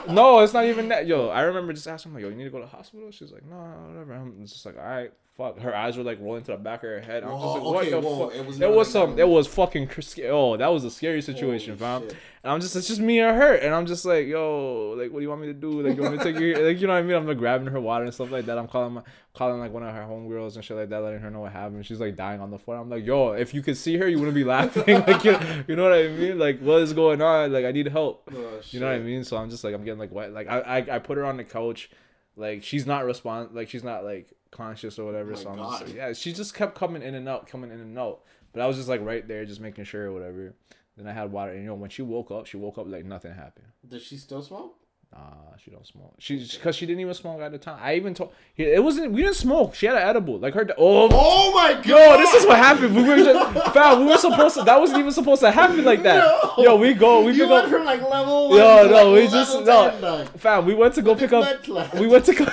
no, 0.09 0.41
it's 0.41 0.53
not 0.53 0.65
even 0.67 0.89
that. 0.89 1.07
Yo, 1.07 1.29
I 1.29 1.43
remember 1.43 1.73
just 1.73 1.87
asking 1.87 2.13
her, 2.13 2.21
yo, 2.21 2.29
you 2.31 2.35
need 2.35 2.45
to 2.45 2.51
go 2.51 2.59
to 2.59 2.65
the 2.65 2.71
hospital? 2.71 3.11
She's 3.13 3.31
like, 3.33 3.45
no, 3.47 3.57
whatever. 3.57 4.13
I'm 4.15 4.45
just 4.45 4.67
like, 4.67 4.77
all 4.77 4.83
right, 4.85 5.13
fuck. 5.39 5.59
Her 5.61 5.75
eyes 5.75 5.97
were 5.97 6.03
like 6.03 6.21
rolling 6.21 6.43
to 6.43 6.53
the 6.53 6.59
back 6.59 6.83
of 6.83 6.91
her 6.91 7.01
head. 7.01 7.23
I'm 7.23 7.31
just 7.31 7.43
like, 7.45 7.63
oh, 7.63 7.71
what 7.73 7.83
okay, 7.83 7.91
the 7.93 8.01
whoa, 8.01 8.29
fuck? 8.29 8.37
it 8.37 8.45
was 8.45 8.61
It 8.61 8.69
was 8.71 8.89
like 8.89 8.93
some. 8.93 9.17
that. 9.17 9.23
It 9.23 9.29
was 9.29 9.47
fucking. 9.47 9.89
Oh, 10.25 10.57
that 10.59 10.67
was 10.67 10.85
a 10.85 10.91
scary 10.91 11.23
situation, 11.23 11.77
fam. 11.79 12.03
Shit. 12.03 12.17
And 12.43 12.53
I'm 12.53 12.61
just, 12.61 12.77
it's 12.77 12.87
just 12.89 13.01
me 13.01 13.21
and 13.21 13.37
her, 13.37 13.55
and 13.55 13.75
I'm 13.75 13.87
just 13.87 14.05
like, 14.05 14.27
yo, 14.27 14.95
like, 14.99 15.11
what 15.11 15.21
do 15.21 15.23
you 15.23 15.29
want 15.29 15.41
me 15.41 15.47
to 15.49 15.55
do? 15.55 15.81
Like, 15.83 15.97
you 15.97 16.03
want 16.03 16.15
me 16.15 16.19
to 16.19 16.25
take 16.25 16.41
you, 16.41 16.55
like, 16.67 16.81
you 16.81 16.87
know 16.87 16.93
what 16.93 16.99
I 17.01 17.03
mean? 17.03 17.17
I'm 17.17 17.27
like 17.27 17.39
grabbing 17.39 17.69
her 17.69 17.81
water 17.81 18.05
and 18.05 18.13
stuff 18.13 18.31
like 18.31 18.47
that. 18.47 18.59
I'm 18.59 18.69
calling 18.69 18.95
my, 18.95 19.03
calling 19.33 19.59
like 19.61 19.73
one 19.73 19.83
of 19.83 19.95
her 19.95 20.03
homegirls 20.03 20.57
and 20.57 20.65
shit 20.65 20.77
like 20.77 20.89
that, 20.91 21.01
letting 21.01 21.21
her 21.21 21.31
know 21.31 21.41
what 21.41 21.53
happened. 21.53 21.87
She's 21.87 22.01
like 22.01 22.17
dying 22.17 22.41
on 22.41 22.51
the 22.51 22.59
floor. 22.59 22.77
I'm 22.77 22.91
like, 22.91 23.07
yo, 23.07 23.33
if 23.33 23.55
you 23.55 23.63
could 23.63 23.77
see 23.77 23.97
her, 23.97 24.09
you 24.09 24.19
wouldn't 24.19 24.35
be 24.35 24.45
laughing. 24.57 25.01
like, 25.07 25.25
you, 25.25 25.39
you 25.67 25.77
know 25.77 25.85
what 25.85 25.93
I 25.99 26.09
mean? 26.09 26.39
Like, 26.39 26.61
what 26.61 26.81
is 26.83 26.93
going 26.93 27.23
on? 27.23 27.53
Like, 27.53 27.65
I 27.65 27.73
need 27.73 27.89
help. 27.89 28.29
Oh, 28.35 28.61
You 28.71 28.81
know 28.81 28.87
what 28.87 28.95
I 28.97 28.99
mean? 29.01 29.25
So 29.25 29.37
I'm 29.37 29.51
just 29.51 29.63
like 29.65 29.75
I'm 29.75 29.85
getting 29.85 29.99
like 30.01 30.13
wet. 30.13 30.33
Like 30.33 30.49
I 30.49 30.59
I, 30.61 30.97
I 30.97 30.99
put 31.01 31.17
her 31.17 31.25
on 31.25 31.37
the 31.37 31.45
couch, 31.45 31.91
like 32.37 32.63
she's 32.63 32.87
not 32.87 33.05
respond 33.05 33.51
like 33.53 33.69
she's 33.69 33.83
not 33.83 34.05
like 34.05 34.33
conscious 34.51 34.99
or 34.99 35.05
whatever. 35.05 35.33
Oh 35.33 35.37
so 35.37 35.51
I'm 35.51 35.59
just 35.59 35.87
like, 35.87 35.95
yeah, 35.95 36.13
she 36.13 36.33
just 36.33 36.55
kept 36.55 36.75
coming 36.75 37.03
in 37.03 37.15
and 37.15 37.29
out, 37.29 37.47
coming 37.47 37.71
in 37.71 37.81
and 37.81 37.99
out. 37.99 38.21
But 38.53 38.63
I 38.63 38.67
was 38.67 38.77
just 38.77 38.89
like 38.89 39.01
right 39.05 39.27
there, 39.27 39.45
just 39.45 39.61
making 39.61 39.85
sure 39.85 40.07
or 40.07 40.13
whatever. 40.13 40.55
Then 40.97 41.07
I 41.07 41.13
had 41.13 41.31
water, 41.31 41.53
and 41.53 41.61
you 41.63 41.67
know 41.69 41.75
when 41.75 41.91
she 41.91 42.03
woke 42.03 42.31
up, 42.31 42.47
she 42.47 42.57
woke 42.57 42.79
up 42.79 42.87
like 42.89 43.05
nothing 43.05 43.33
happened. 43.33 43.67
Does 43.87 44.03
she 44.03 44.17
still 44.17 44.43
smoke? 44.43 44.75
Nah, 45.11 45.57
she 45.65 45.71
don't 45.71 45.87
smoke. 45.87 46.13
She 46.19 46.37
because 46.37 46.77
she 46.77 46.85
didn't 46.85 47.01
even 47.01 47.15
smoke 47.15 47.41
at 47.41 47.51
the 47.51 47.57
time. 47.57 47.79
I 47.81 47.95
even 47.95 48.13
told 48.13 48.31
it 48.57 48.83
wasn't. 48.83 49.13
We 49.13 49.23
didn't 49.23 49.37
smoke. 49.37 49.75
She 49.75 49.87
had 49.87 49.97
an 49.97 50.03
edible. 50.03 50.39
Like 50.39 50.53
her. 50.53 50.69
Oh, 50.77 51.09
Oh 51.11 51.51
my 51.55 51.75
god! 51.75 51.87
Yo, 51.87 52.19
this 52.19 52.35
is 52.35 52.45
what 52.47 52.59
happened. 52.59 52.95
We 52.95 53.05
were 53.05 53.17
just, 53.17 53.73
fam, 53.73 54.01
we 54.01 54.07
were 54.07 54.19
supposed 54.19 54.57
to. 54.57 54.65
That 54.65 54.79
wasn't 54.79 54.99
even 54.99 55.13
supposed 55.13 55.41
to 55.41 55.51
happen 55.51 55.83
like 55.85 56.03
that. 56.03 56.19
No. 56.59 56.63
Yo, 56.63 56.77
we 56.77 56.93
go. 56.93 57.23
We 57.23 57.33
You 57.33 57.45
pick 57.45 57.51
went 57.51 57.65
up. 57.65 57.71
from 57.71 57.85
like 57.87 58.03
level 58.03 58.51
one. 58.51 58.59
Yo, 58.59 58.87
no, 58.91 59.13
we 59.15 59.29
just 59.29 59.55
no, 59.65 59.91
10, 59.93 60.01
dog. 60.03 60.29
fam. 60.39 60.67
We 60.67 60.75
went 60.75 60.93
to 60.95 61.03
go 61.03 61.15
pick 61.15 61.33
up. 61.33 61.67
We 61.95 62.07
went 62.07 62.27
to 62.27 62.35
go. 62.35 62.47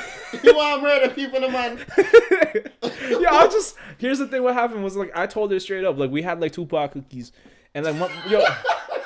You 0.43 0.55
want 0.55 0.81
to 0.81 0.87
murder 0.87 1.13
people, 1.13 1.41
the 1.41 1.49
man? 1.49 1.77
yeah, 3.21 3.29
I 3.31 3.47
just 3.47 3.75
here's 3.97 4.19
the 4.19 4.27
thing. 4.27 4.43
What 4.43 4.53
happened 4.53 4.83
was 4.83 4.95
like 4.95 5.11
I 5.15 5.27
told 5.27 5.51
her 5.51 5.59
straight 5.59 5.83
up. 5.83 5.97
Like 5.97 6.11
we 6.11 6.21
had 6.21 6.39
like 6.39 6.51
two 6.51 6.63
Tupac 6.65 6.91
cookies, 6.93 7.31
and 7.73 7.85
like 7.85 7.99
one, 7.99 8.11
yo, 8.29 8.43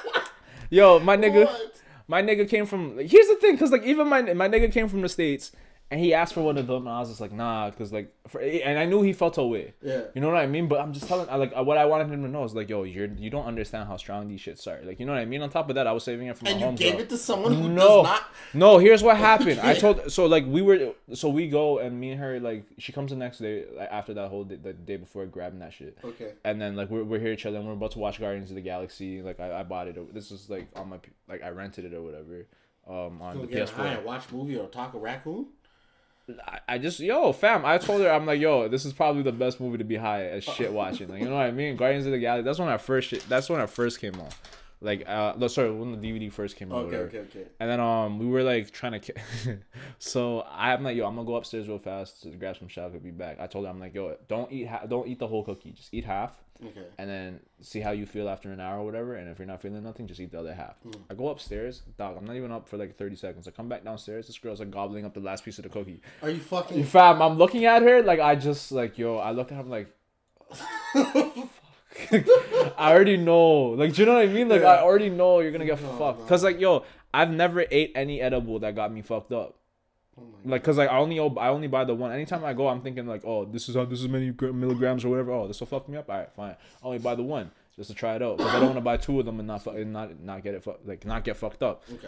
yo, 0.69 0.99
my 0.99 1.17
nigga, 1.17 1.45
What? 1.45 1.81
my 2.07 2.21
nigga 2.21 2.47
came 2.49 2.65
from. 2.65 2.97
Like, 2.97 3.07
here's 3.09 3.27
the 3.27 3.35
thing, 3.35 3.57
cause 3.57 3.71
like 3.71 3.83
even 3.83 4.07
my 4.07 4.21
my 4.33 4.47
nigga 4.47 4.71
came 4.71 4.87
from 4.87 5.01
the 5.01 5.09
states, 5.09 5.51
and 5.91 5.99
he 5.99 6.13
asked 6.13 6.35
for 6.35 6.41
one 6.41 6.57
of 6.59 6.67
them, 6.67 6.85
and 6.85 6.95
I 6.95 6.99
was 6.99 7.09
just 7.09 7.19
like 7.21 7.31
nah, 7.31 7.71
cause 7.71 7.91
like, 7.91 8.13
for, 8.27 8.39
and 8.41 8.77
I 8.77 8.85
knew 8.85 9.01
he 9.01 9.11
felt 9.11 9.37
away. 9.39 9.73
Yeah. 9.81 10.03
You 10.13 10.21
know 10.21 10.27
what 10.27 10.37
I 10.37 10.45
mean? 10.45 10.67
But 10.67 10.81
I'm 10.81 10.93
just 10.93 11.07
telling, 11.07 11.27
I 11.29 11.35
like 11.35 11.55
what 11.55 11.77
I 11.79 11.85
wanted 11.85 12.09
him 12.11 12.21
to 12.21 12.29
know 12.29 12.43
is 12.43 12.53
like, 12.53 12.69
yo, 12.69 12.83
you're 12.83 13.07
you 13.07 13.29
don't 13.31 13.45
understand 13.45 13.87
how 13.87 13.97
strong 13.97 14.27
these 14.27 14.39
shits 14.41 14.67
are. 14.67 14.85
Like, 14.85 14.99
you 14.99 15.05
know 15.07 15.13
what 15.13 15.19
I 15.21 15.25
mean? 15.25 15.41
On 15.41 15.49
top 15.49 15.67
of 15.69 15.75
that, 15.75 15.87
I 15.87 15.91
was 15.91 16.03
saving 16.03 16.27
it 16.27 16.37
for 16.37 16.45
my 16.45 16.51
And 16.51 16.59
you 16.59 16.65
home 16.67 16.75
gave 16.75 16.91
girl. 16.93 17.01
it 17.01 17.09
to 17.09 17.17
someone 17.17 17.53
who 17.53 17.69
No, 17.69 17.87
does 17.87 18.03
not. 18.03 18.23
no. 18.53 18.77
Here's 18.77 19.01
what 19.01 19.17
happened. 19.17 19.59
I 19.61 19.73
told 19.73 20.11
so 20.11 20.27
like 20.27 20.45
we 20.45 20.61
were 20.61 20.93
so 21.13 21.27
we 21.29 21.47
go 21.47 21.79
and 21.79 21.99
me 21.99 22.11
and 22.11 22.19
her 22.21 22.39
like 22.39 22.65
she 22.77 22.91
comes 22.91 23.09
the 23.09 23.17
next 23.17 23.39
day 23.39 23.65
like, 23.75 23.89
after 23.91 24.13
that 24.13 24.29
whole 24.29 24.43
day, 24.43 24.57
the 24.61 24.73
day 24.73 24.97
before 24.97 25.25
grabbing 25.25 25.59
that 25.59 25.73
shit. 25.73 25.97
Okay. 26.03 26.33
And 26.43 26.61
then 26.61 26.75
like 26.75 26.91
we're, 26.91 27.03
we're 27.03 27.19
here 27.19 27.33
each 27.33 27.45
other 27.47 27.57
and 27.57 27.65
We're 27.65 27.73
about 27.73 27.91
to 27.91 27.99
watch 27.99 28.19
Guardians 28.19 28.51
of 28.51 28.55
the 28.55 28.61
Galaxy. 28.61 29.21
Like 29.23 29.39
I, 29.39 29.61
I 29.61 29.63
bought 29.63 29.87
it. 29.87 30.13
This 30.13 30.29
is 30.29 30.49
like 30.51 30.67
on 30.75 30.89
my 30.89 30.97
like 31.27 31.41
I 31.43 31.49
rented 31.49 31.85
it 31.85 31.93
or 31.95 32.03
whatever. 32.03 32.45
Um, 32.87 33.21
on 33.21 33.35
Go 33.35 33.41
the 33.41 33.47
get 33.47 33.69
high 33.69 33.85
PS4. 33.93 33.97
and 33.97 34.05
watch 34.05 34.31
movie 34.31 34.55
or 34.57 34.67
talk 34.67 34.93
a 34.95 34.97
raccoon. 34.99 35.47
I, 36.67 36.77
just 36.77 36.99
yo 36.99 37.31
fam. 37.33 37.65
I 37.65 37.77
told 37.77 38.01
her 38.01 38.11
I'm 38.11 38.25
like 38.25 38.39
yo. 38.39 38.67
This 38.67 38.85
is 38.85 38.93
probably 38.93 39.23
the 39.23 39.31
best 39.31 39.59
movie 39.59 39.77
to 39.77 39.83
be 39.83 39.95
high 39.95 40.25
as 40.25 40.43
shit 40.43 40.71
watching. 40.71 41.09
Like 41.09 41.21
you 41.21 41.29
know 41.29 41.35
what 41.35 41.45
I 41.45 41.51
mean? 41.51 41.75
Guardians 41.75 42.05
of 42.05 42.11
the 42.11 42.19
Galaxy. 42.19 42.45
That's 42.45 42.59
when 42.59 42.69
I 42.69 42.77
first 42.77 43.07
shit. 43.09 43.27
That's 43.27 43.49
when 43.49 43.59
I 43.59 43.65
first 43.65 43.99
came 43.99 44.19
on. 44.19 44.29
Like 44.81 45.03
uh, 45.09 45.33
no, 45.37 45.47
sorry, 45.49 45.71
when 45.71 45.99
the 45.99 46.07
DVD 46.07 46.31
first 46.31 46.55
came 46.55 46.71
out. 46.71 46.85
Okay, 46.85 46.97
whatever. 46.97 47.07
okay, 47.07 47.17
okay. 47.19 47.45
And 47.59 47.69
then 47.69 47.79
um 47.81 48.17
we 48.17 48.25
were 48.27 48.43
like 48.43 48.71
trying 48.71 48.99
to, 49.01 49.13
so 49.99 50.45
I'm 50.49 50.83
like 50.83 50.95
yo 50.95 51.05
I'm 51.05 51.15
gonna 51.15 51.27
go 51.27 51.35
upstairs 51.35 51.67
real 51.67 51.79
fast 51.79 52.23
to 52.23 52.29
grab 52.29 52.55
some 52.57 52.69
chocolate. 52.69 53.03
Be 53.03 53.11
back. 53.11 53.39
I 53.41 53.47
told 53.47 53.65
her 53.65 53.71
I'm 53.71 53.79
like 53.79 53.93
yo 53.93 54.15
don't 54.29 54.49
eat 54.51 54.67
ha- 54.67 54.85
don't 54.87 55.05
eat 55.07 55.19
the 55.19 55.27
whole 55.27 55.43
cookie. 55.43 55.71
Just 55.73 55.93
eat 55.93 56.05
half, 56.05 56.31
Okay. 56.65 56.85
and 56.97 57.09
then 57.09 57.39
see 57.59 57.81
how 57.81 57.91
you 57.91 58.05
feel 58.05 58.29
after 58.29 58.53
an 58.53 58.61
hour 58.61 58.79
or 58.79 58.85
whatever. 58.85 59.15
And 59.15 59.27
if 59.29 59.37
you're 59.37 59.47
not 59.47 59.61
feeling 59.61 59.83
nothing, 59.83 60.07
just 60.07 60.21
eat 60.21 60.31
the 60.31 60.39
other 60.39 60.53
half. 60.53 60.75
I 61.09 61.13
go 61.13 61.27
upstairs, 61.27 61.81
dog. 61.97 62.15
I'm 62.17 62.23
not 62.25 62.37
even 62.37 62.51
up 62.53 62.69
for 62.69 62.77
like 62.77 62.95
30 62.97 63.17
seconds. 63.17 63.49
I 63.49 63.51
come 63.51 63.67
back 63.67 63.83
downstairs. 63.83 64.27
This 64.27 64.37
girl's 64.37 64.59
like 64.61 64.71
gobbling 64.71 65.03
up 65.05 65.13
the 65.13 65.19
last 65.19 65.43
piece 65.43 65.57
of 65.59 65.63
the 65.63 65.69
cookie. 65.69 66.01
Are 66.21 66.29
you 66.29 66.39
fucking? 66.39 66.85
Fam, 66.85 67.21
I'm 67.21 67.37
looking 67.37 67.65
at 67.65 67.81
her 67.81 68.01
like 68.01 68.21
I 68.21 68.35
just 68.35 68.71
like 68.71 68.97
yo. 68.97 69.17
I 69.17 69.31
looked 69.31 69.51
at 69.51 69.55
her 69.55 69.61
I'm 69.61 69.69
like. 69.69 69.93
I 72.11 72.91
already 72.91 73.17
know. 73.17 73.69
Like, 73.71 73.93
do 73.93 74.01
you 74.01 74.05
know 74.05 74.13
what 74.15 74.23
I 74.23 74.27
mean? 74.27 74.47
Like, 74.49 74.61
Yeah. 74.61 74.67
I 74.73 74.81
already 74.81 75.09
know 75.09 75.39
you're 75.39 75.51
gonna 75.51 75.65
get 75.65 75.81
No, 75.81 75.89
fucked. 75.97 76.19
no. 76.21 76.25
Cause 76.25 76.43
like, 76.43 76.59
yo, 76.59 76.85
I've 77.13 77.31
never 77.31 77.65
ate 77.71 77.91
any 77.95 78.21
edible 78.21 78.59
that 78.59 78.75
got 78.75 78.91
me 78.93 79.01
fucked 79.01 79.31
up. 79.31 79.55
Oh 80.17 80.23
Like, 80.45 80.63
cause 80.63 80.77
like 80.77 80.89
I 80.89 80.97
only 80.97 81.19
I 81.19 81.49
only 81.49 81.67
buy 81.67 81.85
the 81.85 81.95
one. 81.95 82.11
Anytime 82.11 82.43
I 82.45 82.53
go, 82.53 82.67
I'm 82.67 82.81
thinking 82.81 83.07
like, 83.07 83.23
oh, 83.25 83.45
this 83.45 83.69
is 83.69 83.75
how 83.75 83.85
this 83.85 84.01
is 84.01 84.07
many 84.07 84.31
milligrams 84.41 85.03
or 85.05 85.09
whatever. 85.09 85.31
Oh, 85.31 85.47
this 85.47 85.59
will 85.59 85.67
fuck 85.67 85.87
me 85.89 85.97
up. 85.97 86.09
All 86.09 86.17
right, 86.17 86.31
fine. 86.35 86.55
I 86.83 86.85
only 86.85 86.99
buy 86.99 87.15
the 87.15 87.23
one 87.23 87.51
just 87.75 87.89
to 87.89 87.95
try 87.95 88.15
it 88.15 88.21
out. 88.21 88.37
Cause 88.37 88.47
I 88.47 88.53
don't 88.59 88.65
want 88.65 88.75
to 88.77 88.81
buy 88.81 88.97
two 88.97 89.19
of 89.19 89.25
them 89.25 89.39
and 89.39 89.47
not 89.47 89.63
fu- 89.63 89.71
and 89.71 89.91
not 89.93 90.19
not 90.19 90.43
get 90.43 90.53
it 90.55 90.63
fu- 90.63 90.75
like 90.85 91.05
not 91.05 91.23
get 91.23 91.37
fucked 91.37 91.63
up. 91.63 91.83
Okay. 91.91 92.07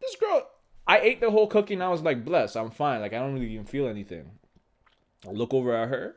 This 0.00 0.14
girl, 0.16 0.46
I 0.86 0.98
ate 1.00 1.20
the 1.20 1.30
whole 1.30 1.46
cookie 1.48 1.74
and 1.74 1.82
I 1.82 1.88
was 1.88 2.02
like, 2.02 2.24
blessed. 2.24 2.56
I'm 2.56 2.70
fine. 2.70 3.00
Like 3.00 3.12
I 3.12 3.18
don't 3.18 3.34
really 3.34 3.52
even 3.52 3.66
feel 3.66 3.88
anything. 3.88 4.30
I 5.26 5.32
look 5.32 5.52
over 5.54 5.74
at 5.74 5.88
her. 5.88 6.16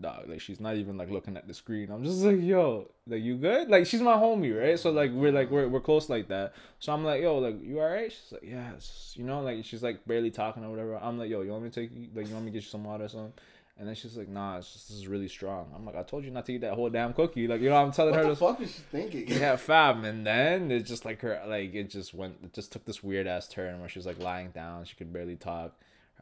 Dog, 0.00 0.28
like 0.28 0.40
she's 0.40 0.60
not 0.60 0.76
even 0.76 0.96
like 0.96 1.10
looking 1.10 1.36
at 1.36 1.46
the 1.48 1.54
screen. 1.54 1.90
I'm 1.90 2.04
just 2.04 2.22
like, 2.22 2.40
yo, 2.40 2.90
like 3.06 3.22
you 3.22 3.36
good? 3.36 3.68
Like 3.68 3.86
she's 3.86 4.00
my 4.00 4.14
homie, 4.14 4.58
right? 4.58 4.78
So 4.78 4.90
like 4.90 5.10
we're 5.12 5.32
like 5.32 5.50
we're 5.50 5.68
we're 5.68 5.80
close 5.80 6.08
like 6.08 6.28
that. 6.28 6.54
So 6.78 6.92
I'm 6.92 7.04
like, 7.04 7.22
yo, 7.22 7.38
like 7.38 7.62
you 7.62 7.80
alright? 7.80 8.12
She's 8.12 8.32
like, 8.32 8.42
yes. 8.44 9.14
You 9.16 9.24
know, 9.24 9.40
like 9.42 9.64
she's 9.64 9.82
like 9.82 10.04
barely 10.06 10.30
talking 10.30 10.64
or 10.64 10.70
whatever. 10.70 10.96
I'm 10.96 11.18
like, 11.18 11.30
yo, 11.30 11.42
you 11.42 11.50
want 11.50 11.64
me 11.64 11.70
to 11.70 11.80
take 11.80 11.90
you 11.96 12.08
like 12.14 12.26
you 12.28 12.34
want 12.34 12.44
me 12.46 12.50
to 12.50 12.54
get 12.58 12.64
you 12.64 12.70
some 12.70 12.84
water 12.84 13.04
or 13.04 13.08
something? 13.08 13.32
And 13.76 13.88
then 13.88 13.96
she's 13.96 14.16
like, 14.16 14.28
nah, 14.28 14.58
it's 14.58 14.72
just, 14.72 14.86
this 14.88 14.96
is 14.98 15.08
really 15.08 15.26
strong. 15.26 15.66
I'm 15.74 15.84
like, 15.84 15.96
I 15.96 16.04
told 16.04 16.24
you 16.24 16.30
not 16.30 16.46
to 16.46 16.52
eat 16.52 16.60
that 16.60 16.74
whole 16.74 16.88
damn 16.90 17.12
cookie. 17.12 17.48
Like, 17.48 17.60
you 17.60 17.70
know, 17.70 17.76
I'm 17.76 17.90
telling 17.90 18.12
What 18.12 18.18
her 18.18 18.22
the 18.22 18.30
this 18.30 18.38
fuck 18.38 18.60
is 18.60 18.70
she 18.72 18.82
thinking? 18.82 19.24
yeah, 19.26 19.56
fam. 19.56 20.04
And 20.04 20.24
then 20.24 20.70
it 20.70 20.82
just 20.84 21.04
like 21.04 21.20
her, 21.22 21.42
like 21.48 21.74
it 21.74 21.90
just 21.90 22.14
went, 22.14 22.36
it 22.44 22.52
just 22.52 22.70
took 22.70 22.84
this 22.84 23.02
weird 23.02 23.26
ass 23.26 23.48
turn 23.48 23.80
where 23.80 23.88
she 23.88 23.98
was 23.98 24.06
like 24.06 24.20
lying 24.20 24.50
down. 24.50 24.84
She 24.84 24.94
could 24.94 25.12
barely 25.12 25.34
talk. 25.34 25.72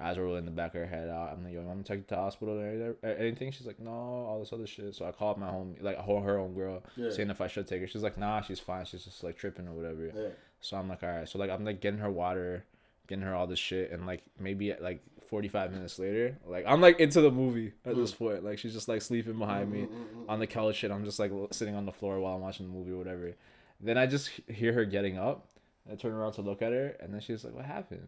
Eyes 0.03 0.19
were 0.19 0.37
in 0.37 0.45
the 0.45 0.51
back 0.51 0.75
of 0.75 0.81
her 0.81 0.87
head. 0.87 1.09
I'm 1.09 1.45
like, 1.45 1.53
yo, 1.53 1.61
you 1.61 1.67
want 1.67 1.79
me 1.79 1.85
to 1.85 1.89
take 1.89 1.99
you 1.99 2.05
to 2.05 2.09
the 2.11 2.17
hospital 2.17 2.59
or 2.59 2.97
anything- 3.05 3.53
She's 3.53 3.67
like, 3.67 3.81
no, 3.81 3.91
all 3.91 4.41
this 4.41 4.53
other 4.53 4.67
shit. 4.67 4.95
So 4.95 5.07
I 5.07 5.13
called 5.13 5.39
my 5.39 5.49
home, 5.49 5.77
like 5.81 5.97
her, 5.97 6.39
own 6.39 6.55
girl, 6.55 6.83
Yeah. 6.97 7.11
saying 7.11 7.31
if 7.31 7.41
I 7.41 7.47
should 7.47 7.67
take 7.67 7.81
her. 7.81 7.87
She's 7.87 8.03
like, 8.03 8.19
nah, 8.19 8.41
she's 8.41 8.61
fine. 8.61 8.85
She's 8.85 9.05
just 9.05 9.23
like 9.23 9.37
tripping 9.37 9.69
or 9.69 9.73
whatever. 9.73 10.07
Yeah. 10.15 10.29
So 10.61 10.77
I'm 10.77 10.89
like, 10.89 11.03
all 11.03 11.11
right. 11.11 11.29
So 11.29 11.39
like 11.39 11.51
I'm 11.51 11.65
like 11.65 11.81
getting 11.81 12.01
her 12.01 12.11
water, 12.11 12.65
getting 13.07 13.25
her 13.25 13.35
all 13.35 13.47
this 13.47 13.59
shit, 13.59 13.91
and 13.91 14.07
like 14.07 14.23
maybe 14.39 14.75
like 14.81 15.03
45 15.29 15.73
minutes 15.73 15.99
later, 15.99 16.39
like 16.47 16.65
I'm 16.67 16.81
like 16.81 17.01
into 17.01 17.21
the 17.21 17.31
movie 17.31 17.73
at 17.85 17.97
this 17.97 18.13
mm. 18.13 18.19
point. 18.19 18.45
Like 18.45 18.59
she's 18.59 18.73
just 18.73 18.89
like 18.89 19.03
sleeping 19.03 19.39
behind 19.39 19.71
me 19.71 19.83
mm, 19.83 19.89
mm, 19.89 20.29
on 20.29 20.39
the 20.39 20.47
couch, 20.47 20.85
and 20.85 20.93
I'm 20.93 21.05
just 21.05 21.19
like 21.19 21.33
sitting 21.51 21.75
on 21.75 21.87
the 21.87 21.93
floor 21.93 22.21
while 22.21 22.37
I'm 22.37 22.41
watching 22.41 22.67
the 22.67 22.73
movie 22.73 22.93
or 22.93 22.99
whatever. 22.99 23.35
Then 23.81 23.99
I 23.99 24.07
just 24.07 24.31
hear 24.49 24.73
her 24.73 24.85
getting 24.85 25.19
up. 25.19 25.49
I 25.91 25.97
turn 25.97 26.13
around 26.13 26.35
to 26.35 26.43
look 26.43 26.63
at 26.63 26.73
her, 26.73 26.97
and 27.01 27.13
then 27.13 27.21
she's 27.21 27.45
like, 27.45 27.55
"What 27.55 27.65
happened?" 27.65 28.07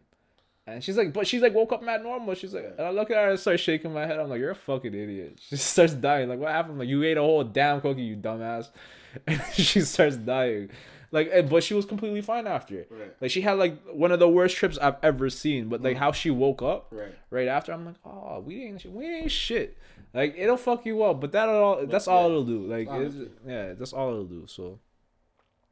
And 0.67 0.83
she's 0.83 0.97
like, 0.97 1.13
"But 1.13 1.27
she's 1.27 1.41
like 1.41 1.53
woke 1.53 1.71
up 1.73 1.83
mad 1.83 2.01
normal." 2.01 2.33
She's 2.33 2.53
like, 2.53 2.73
and 2.77 2.87
I 2.87 2.89
look 2.89 3.11
at 3.11 3.17
her 3.17 3.29
and 3.31 3.39
start 3.39 3.59
shaking 3.59 3.93
my 3.93 4.05
head. 4.05 4.19
I'm 4.19 4.29
like, 4.29 4.39
"You're 4.39 4.51
a 4.51 4.55
fucking 4.55 4.93
idiot." 4.93 5.39
She 5.49 5.57
starts 5.57 5.93
dying. 5.93 6.27
Like, 6.29 6.39
what 6.39 6.51
happened? 6.51 6.73
I'm 6.73 6.79
like, 6.79 6.87
you 6.89 7.03
ate 7.03 7.17
a 7.17 7.21
whole 7.21 7.43
damn 7.43 7.81
cookie, 7.81 8.01
you 8.01 8.15
dumbass. 8.15 8.69
And 9.27 9.41
she 9.53 9.79
starts 9.81 10.17
dying. 10.17 10.69
Like, 11.11 11.29
eh, 11.31 11.43
but 11.43 11.63
she 11.63 11.73
was 11.73 11.85
completely 11.85 12.21
fine 12.21 12.47
after 12.47 12.79
it. 12.79 12.91
Right. 12.91 13.13
Like 13.21 13.31
she 13.31 13.39
had 13.39 13.53
like 13.53 13.81
one 13.87 14.11
of 14.11 14.19
the 14.19 14.27
worst 14.27 14.57
trips 14.57 14.77
I've 14.77 14.97
ever 15.01 15.29
seen. 15.29 15.69
But 15.69 15.81
like 15.81 15.95
mm. 15.95 15.99
how 15.99 16.11
she 16.11 16.29
woke 16.29 16.61
up 16.61 16.89
Right. 16.91 17.15
right 17.29 17.47
after, 17.47 17.71
I'm 17.71 17.85
like, 17.85 17.95
oh, 18.03 18.41
we 18.45 18.65
ain't 18.65 18.85
we 18.85 19.05
ain't 19.05 19.31
shit. 19.31 19.77
Like 20.13 20.35
it'll 20.37 20.57
fuck 20.57 20.85
you 20.85 21.03
up, 21.03 21.21
but 21.21 21.31
that 21.31 21.47
all 21.47 21.85
that's 21.85 22.09
all 22.09 22.25
it'll 22.25 22.43
do. 22.43 22.65
Like 22.65 22.89
it's, 22.91 23.15
yeah, 23.47 23.73
that's 23.73 23.93
all 23.93 24.09
it'll 24.09 24.25
do. 24.25 24.45
So 24.47 24.79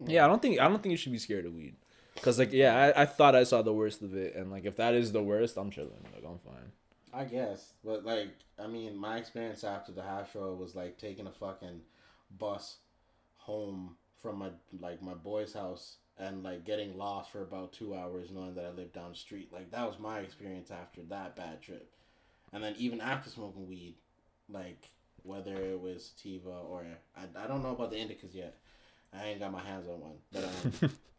yeah, 0.05 0.23
I 0.23 0.27
don't 0.27 0.41
think 0.41 0.59
I 0.59 0.67
don't 0.69 0.81
think 0.81 0.91
you 0.91 0.97
should 0.97 1.11
be 1.11 1.17
scared 1.17 1.45
of 1.45 1.53
weed. 1.53 1.75
Cause 2.21 2.39
like 2.39 2.53
yeah, 2.53 2.93
I, 2.95 3.01
I 3.01 3.05
thought 3.05 3.35
I 3.35 3.43
saw 3.43 3.61
the 3.61 3.73
worst 3.73 4.01
of 4.01 4.15
it, 4.15 4.35
and 4.35 4.51
like 4.51 4.65
if 4.65 4.75
that 4.77 4.93
is 4.93 5.11
the 5.11 5.23
worst, 5.23 5.57
I'm 5.57 5.71
chilling. 5.71 6.05
Like 6.13 6.23
I'm 6.23 6.39
fine. 6.39 6.71
I 7.13 7.25
guess, 7.25 7.73
but 7.83 8.05
like, 8.05 8.29
I 8.57 8.67
mean, 8.67 8.97
my 8.97 9.17
experience 9.17 9.63
after 9.63 9.91
the 9.91 10.01
house 10.01 10.27
show 10.33 10.53
was 10.53 10.75
like 10.75 10.97
taking 10.97 11.27
a 11.27 11.31
fucking 11.31 11.81
bus 12.39 12.77
home 13.37 13.97
from 14.21 14.39
my 14.39 14.49
like 14.79 15.01
my 15.01 15.13
boy's 15.13 15.53
house 15.53 15.97
and 16.17 16.43
like 16.43 16.65
getting 16.65 16.97
lost 16.97 17.31
for 17.31 17.41
about 17.41 17.73
two 17.73 17.93
hours, 17.95 18.31
knowing 18.31 18.55
that 18.55 18.65
I 18.65 18.69
lived 18.69 18.93
down 18.93 19.11
the 19.11 19.15
street. 19.15 19.51
Like 19.51 19.71
that 19.71 19.87
was 19.87 19.99
my 19.99 20.19
experience 20.19 20.71
after 20.71 21.01
that 21.09 21.35
bad 21.35 21.61
trip, 21.61 21.93
and 22.51 22.63
then 22.63 22.73
even 22.77 23.01
after 23.01 23.29
smoking 23.29 23.67
weed, 23.67 23.95
like 24.49 24.89
whether 25.23 25.55
it 25.55 25.79
was 25.79 26.11
Tiva 26.23 26.67
or 26.67 26.85
I, 27.15 27.43
I 27.43 27.47
don't 27.47 27.63
know 27.63 27.71
about 27.71 27.91
the 27.91 27.97
indicas 27.97 28.33
yet. 28.33 28.57
I 29.13 29.27
ain't 29.27 29.39
got 29.39 29.51
my 29.51 29.61
hands 29.61 29.87
on 29.87 29.99
one, 29.99 30.17
but 30.31 30.43
um, 30.43 30.89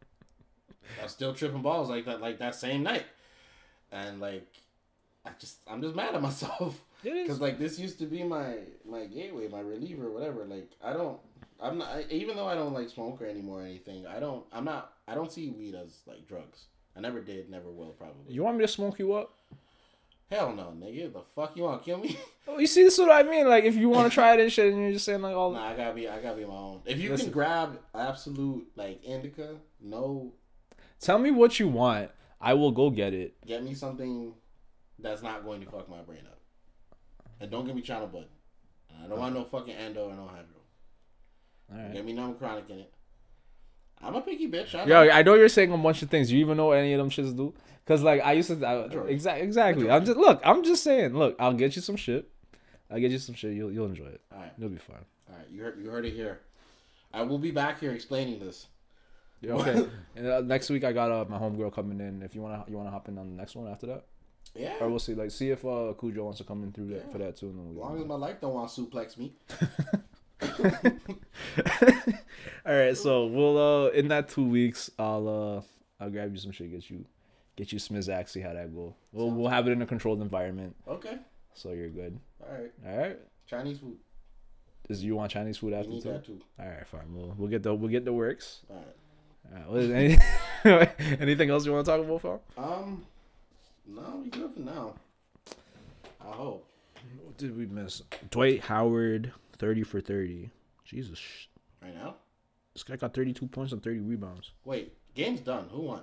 I 1.00 1.04
was 1.04 1.12
still 1.12 1.34
tripping 1.34 1.62
balls 1.62 1.88
like 1.88 2.04
that, 2.06 2.20
like 2.20 2.38
that 2.38 2.54
same 2.54 2.82
night, 2.82 3.04
and 3.92 4.20
like 4.20 4.46
I 5.24 5.30
just 5.38 5.58
I'm 5.66 5.80
just 5.82 5.94
mad 5.94 6.14
at 6.14 6.22
myself 6.30 6.80
because 7.02 7.40
like 7.40 7.58
this 7.58 7.78
used 7.78 7.98
to 7.98 8.06
be 8.06 8.22
my 8.22 8.56
my 8.88 9.06
gateway, 9.06 9.48
my 9.48 9.60
reliever, 9.60 10.10
whatever. 10.10 10.44
Like 10.44 10.70
I 10.82 10.92
don't, 10.92 11.18
I'm 11.60 11.78
not 11.78 11.88
I, 11.88 12.04
even 12.10 12.36
though 12.36 12.46
I 12.46 12.54
don't 12.54 12.72
like 12.72 12.88
smoke 12.88 13.20
or 13.20 13.26
anymore 13.26 13.60
or 13.62 13.64
anything. 13.64 14.06
I 14.06 14.20
don't, 14.20 14.44
I'm 14.52 14.64
not, 14.64 14.92
I 15.06 15.14
don't 15.14 15.32
see 15.32 15.50
weed 15.50 15.74
as 15.74 16.00
like 16.06 16.26
drugs. 16.26 16.64
I 16.96 17.00
never 17.00 17.20
did, 17.20 17.50
never 17.50 17.70
will, 17.70 17.90
probably. 17.90 18.32
You 18.32 18.44
want 18.44 18.56
me 18.56 18.64
to 18.64 18.68
smoke 18.68 18.98
you 18.98 19.14
up? 19.14 19.34
Hell 20.30 20.54
no, 20.54 20.72
nigga. 20.78 21.12
The 21.12 21.20
fuck 21.34 21.56
you 21.56 21.64
want 21.64 21.82
to 21.82 21.84
kill 21.84 21.98
me? 21.98 22.18
Oh, 22.46 22.58
you 22.58 22.66
see, 22.66 22.82
this 22.82 22.92
is 22.92 23.00
what 23.00 23.10
I 23.10 23.22
mean. 23.28 23.48
Like 23.48 23.64
if 23.64 23.74
you 23.74 23.88
want 23.88 24.10
to 24.10 24.14
try 24.14 24.36
this 24.36 24.52
shit, 24.52 24.70
and 24.70 24.82
you're 24.82 24.92
just 24.92 25.06
saying 25.06 25.22
like 25.22 25.34
all. 25.34 25.52
nah, 25.52 25.66
I 25.66 25.74
gotta 25.74 25.94
be, 25.94 26.06
I 26.06 26.20
gotta 26.20 26.36
be 26.36 26.44
my 26.44 26.52
own. 26.52 26.82
If 26.84 27.00
you 27.00 27.08
Listen. 27.08 27.28
can 27.28 27.32
grab 27.32 27.78
absolute 27.94 28.66
like 28.76 29.02
indica, 29.02 29.54
no, 29.80 30.30
Tell 31.04 31.18
me 31.18 31.30
what 31.30 31.60
you 31.60 31.68
want. 31.68 32.10
I 32.40 32.54
will 32.54 32.72
go 32.72 32.88
get 32.90 33.12
it. 33.14 33.34
get 33.46 33.62
me 33.62 33.74
something 33.74 34.32
that's 34.98 35.22
not 35.22 35.44
going 35.44 35.62
to 35.62 35.70
fuck 35.70 35.88
my 35.88 36.00
brain 36.00 36.20
up, 36.26 36.38
and 37.40 37.50
don't 37.50 37.66
give 37.66 37.76
me 37.76 37.82
China 37.82 38.06
bud. 38.06 38.26
I 39.02 39.06
don't 39.06 39.18
want 39.18 39.34
no 39.34 39.44
fucking 39.44 39.74
endo 39.74 40.08
or 40.08 40.14
no 40.14 40.26
hydro. 40.26 40.44
All 41.70 41.78
right. 41.78 41.92
Get 41.92 42.04
me 42.06 42.12
numb 42.14 42.36
chronic 42.36 42.70
in 42.70 42.78
it. 42.80 42.92
I'm 44.02 44.14
a 44.14 44.20
picky 44.20 44.48
bitch. 44.50 44.74
I 44.74 44.84
Yo, 44.84 45.04
know. 45.04 45.10
I 45.10 45.22
know 45.22 45.34
you're 45.34 45.48
saying 45.48 45.72
a 45.72 45.76
bunch 45.76 46.02
of 46.02 46.10
things. 46.10 46.28
Do 46.28 46.36
you 46.36 46.40
even 46.44 46.56
know 46.56 46.66
what 46.66 46.78
any 46.78 46.92
of 46.94 46.98
them 46.98 47.10
shits 47.10 47.36
do? 47.36 47.54
Cause 47.86 48.02
like 48.02 48.22
I 48.22 48.32
used 48.32 48.48
to, 48.48 48.66
I, 48.66 48.84
exactly, 49.08 49.42
exactly. 49.44 49.90
I'm 49.90 50.04
just 50.06 50.16
look. 50.16 50.40
I'm 50.42 50.64
just 50.64 50.82
saying. 50.82 51.14
Look, 51.16 51.36
I'll 51.38 51.52
get 51.52 51.76
you 51.76 51.82
some 51.82 51.96
shit. 51.96 52.30
I'll 52.90 52.98
get 53.00 53.10
you 53.10 53.18
some 53.18 53.34
shit. 53.34 53.52
You'll 53.52 53.70
you'll 53.72 53.86
enjoy 53.86 54.06
it. 54.06 54.20
All 54.32 54.38
right, 54.40 54.52
You'll 54.56 54.70
be 54.70 54.78
fine. 54.78 55.04
all 55.30 55.36
right. 55.36 55.46
You 55.50 55.62
heard, 55.62 55.78
you 55.78 55.90
heard 55.90 56.06
it 56.06 56.12
here. 56.14 56.40
I 57.12 57.22
will 57.22 57.38
be 57.38 57.50
back 57.50 57.80
here 57.80 57.92
explaining 57.92 58.38
this. 58.38 58.66
Okay. 59.52 59.86
and 60.16 60.26
uh, 60.26 60.40
next 60.40 60.70
week 60.70 60.84
I 60.84 60.92
got 60.92 61.10
uh, 61.10 61.24
my 61.28 61.38
homegirl 61.38 61.72
coming 61.74 62.00
in. 62.00 62.22
If 62.22 62.34
you 62.34 62.42
wanna 62.42 62.64
you 62.68 62.76
wanna 62.76 62.90
hop 62.90 63.08
in 63.08 63.18
on 63.18 63.28
the 63.30 63.36
next 63.36 63.54
one 63.56 63.68
after 63.70 63.86
that, 63.88 64.04
Yeah. 64.54 64.74
or 64.80 64.88
we'll 64.88 64.98
see. 64.98 65.14
Like 65.14 65.30
see 65.30 65.50
if 65.50 65.64
uh 65.64 65.92
Cujo 65.98 66.24
wants 66.24 66.38
to 66.38 66.44
come 66.44 66.62
in 66.62 66.72
through 66.72 66.88
that 66.88 67.04
Yeah. 67.06 67.12
for 67.12 67.18
that 67.18 67.36
too. 67.36 67.48
And 67.50 67.58
then 67.58 67.70
As 67.70 67.76
long 67.76 67.98
as 68.00 68.06
my 68.06 68.14
life 68.14 68.40
don't 68.40 68.54
want 68.54 68.70
to 68.70 68.80
suplex 68.80 69.16
me. 69.18 69.34
All 72.66 72.74
right, 72.74 72.96
so 72.96 73.26
we'll 73.26 73.58
uh 73.58 73.88
in 73.90 74.08
that 74.08 74.28
two 74.28 74.44
weeks 74.44 74.90
I'll 74.98 75.28
uh 75.28 76.02
I'll 76.02 76.10
grab 76.10 76.32
you 76.32 76.38
some 76.38 76.50
shit, 76.52 76.70
get 76.70 76.88
you 76.90 77.04
get 77.56 77.72
you 77.72 77.78
Smizac, 77.78 78.28
see 78.28 78.40
how 78.40 78.52
that 78.52 78.74
go. 78.74 78.94
We'll 79.12 79.30
we'll 79.30 79.48
have 79.48 79.66
it 79.68 79.72
in 79.72 79.82
a 79.82 79.86
controlled 79.86 80.20
environment, 80.20 80.74
Okay. 80.88 81.18
so 81.54 81.72
you're 81.72 81.88
good. 81.90 82.18
All 82.42 82.52
right. 82.52 82.72
All 82.86 82.96
right. 82.98 83.18
Chinese 83.46 83.78
food. 83.78 83.96
Is 84.88 85.02
you 85.04 85.16
want 85.16 85.30
Chinese 85.30 85.58
food 85.58 85.72
after 85.72 85.90
too? 85.92 86.00
that 86.02 86.24
too. 86.26 86.40
All 86.58 86.66
right, 86.66 86.86
fine. 86.86 87.14
We'll 87.14 87.34
we'll 87.38 87.48
get 87.48 87.62
the 87.62 87.74
we'll 87.74 87.90
get 87.90 88.04
the 88.04 88.12
works. 88.12 88.60
All 88.70 88.76
right. 88.76 88.86
All 89.50 89.58
right. 89.58 89.68
What 89.68 89.80
is 89.82 89.90
any, 89.90 90.18
anything 91.20 91.50
else 91.50 91.64
you 91.66 91.72
want 91.72 91.86
to 91.86 91.92
talk 91.92 92.00
about, 92.00 92.22
fam? 92.22 92.64
Um. 92.64 93.04
No, 93.86 94.20
we 94.22 94.30
good 94.30 94.52
for 94.54 94.60
now. 94.60 94.94
I 96.20 96.32
hope. 96.32 96.66
What 97.22 97.36
did 97.36 97.56
we 97.56 97.66
miss? 97.66 98.02
Dwight 98.30 98.60
Howard, 98.62 99.32
thirty 99.58 99.82
for 99.82 100.00
thirty. 100.00 100.50
Jesus, 100.84 101.20
Right 101.82 101.94
now. 101.94 102.14
this 102.72 102.82
guy 102.82 102.96
got 102.96 103.12
thirty-two 103.14 103.46
points 103.48 103.72
and 103.72 103.82
thirty 103.82 103.98
rebounds. 104.00 104.52
Wait. 104.64 104.94
Game's 105.14 105.40
done. 105.40 105.68
Who 105.70 105.82
won? 105.82 106.00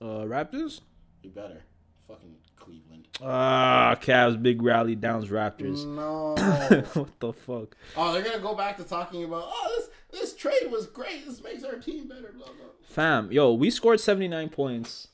Uh, 0.00 0.24
Raptors. 0.24 0.80
You 1.22 1.30
better. 1.30 1.62
Fucking 2.08 2.34
Cleveland. 2.56 3.06
Ah, 3.22 3.94
Cavs 4.00 4.40
big 4.42 4.62
rally 4.62 4.94
downs 4.94 5.28
Raptors. 5.28 5.86
No. 5.86 6.34
what 6.94 7.20
the 7.20 7.32
fuck? 7.32 7.76
oh, 7.96 8.12
they're 8.12 8.22
gonna 8.22 8.38
go 8.40 8.54
back 8.54 8.76
to 8.78 8.84
talking 8.84 9.24
about. 9.24 9.44
Oh, 9.46 9.74
this 9.76 9.90
this 10.10 10.34
trade 10.34 10.70
was 10.70 10.86
great. 10.86 11.26
This 11.26 11.42
makes 11.42 11.64
our 11.64 11.76
team 11.76 12.08
better. 12.08 12.32
Blah 12.36 12.46
blah. 12.46 12.66
Fam, 12.82 13.30
yo, 13.32 13.52
we 13.52 13.70
scored 13.70 14.00
79 14.00 14.48
points 14.48 15.08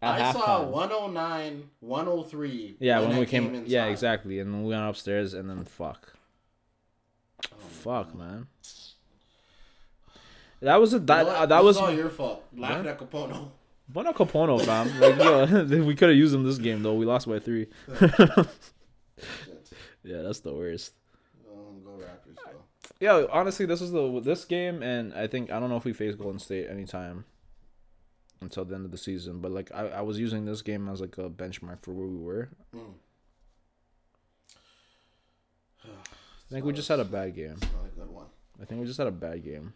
at 0.00 0.20
I 0.20 0.32
halftime. 0.32 0.32
saw 0.32 0.62
109, 0.64 1.70
103. 1.80 2.76
yeah, 2.80 3.00
when 3.00 3.12
I 3.12 3.18
we 3.20 3.26
came, 3.26 3.64
yeah, 3.66 3.86
exactly. 3.86 4.38
And 4.40 4.52
then 4.52 4.62
we 4.64 4.70
went 4.70 4.88
upstairs 4.88 5.32
and 5.34 5.48
then 5.48 5.64
fuck. 5.64 6.14
Oh, 7.52 7.56
Fuck, 7.68 8.14
man. 8.14 8.46
That 10.60 10.80
was 10.80 10.94
a 10.94 10.98
You 10.98 11.04
that 11.06 11.26
know 11.26 11.32
uh, 11.32 11.46
that 11.46 11.64
was 11.64 11.76
all 11.76 11.90
your 11.92 12.08
fault. 12.08 12.44
Laughing 12.56 12.86
at 12.86 12.98
Kapono. 12.98 13.50
Bono 13.88 14.12
Kapono, 14.12 14.60
fam. 14.64 14.88
Like, 15.00 15.18
yo, 15.18 15.84
we 15.84 15.94
could 15.96 16.08
have 16.10 16.16
used 16.18 16.32
him 16.34 16.44
this 16.44 16.58
game 16.58 16.82
though. 16.82 16.94
We 16.94 17.04
lost 17.04 17.28
by 17.28 17.40
three. 17.40 17.66
yeah, 20.04 20.22
that's 20.22 20.40
the 20.40 20.52
worst. 20.54 20.92
Um, 21.52 21.82
go 23.02 23.18
Raptors. 23.18 23.22
So. 23.22 23.28
Yo, 23.28 23.28
honestly, 23.32 23.66
this 23.66 23.80
is 23.80 23.90
the 23.92 24.20
this 24.20 24.44
game, 24.44 24.82
and 24.82 25.12
I 25.14 25.26
think 25.26 25.50
I 25.50 25.60
don't 25.60 25.70
know 25.70 25.76
if 25.76 25.84
we 25.84 25.92
face 25.92 26.14
Golden 26.14 26.38
State 26.38 26.68
anytime 26.68 27.24
until 28.40 28.64
the 28.64 28.74
end 28.74 28.84
of 28.84 28.90
the 28.90 28.98
season. 28.98 29.40
But 29.40 29.52
like, 29.52 29.70
I, 29.72 29.88
I 29.88 30.00
was 30.02 30.18
using 30.18 30.44
this 30.44 30.62
game 30.62 30.88
as 30.88 31.00
like 31.00 31.18
a 31.18 31.30
benchmark 31.30 31.82
for 31.82 31.92
where 31.92 32.06
we 32.06 32.16
were. 32.16 32.48
Mm. 32.74 32.94
I 35.84 36.54
think 36.54 36.66
we 36.66 36.72
just 36.72 36.88
had 36.88 37.00
a 37.00 37.04
bad 37.04 37.34
game. 37.34 37.56
Not 37.60 37.86
a 37.86 37.98
good 37.98 38.10
one. 38.10 38.26
I 38.60 38.66
think 38.66 38.80
we 38.80 38.86
just 38.86 38.98
had 38.98 39.06
a 39.06 39.12
bad 39.12 39.42
game. 39.42 39.72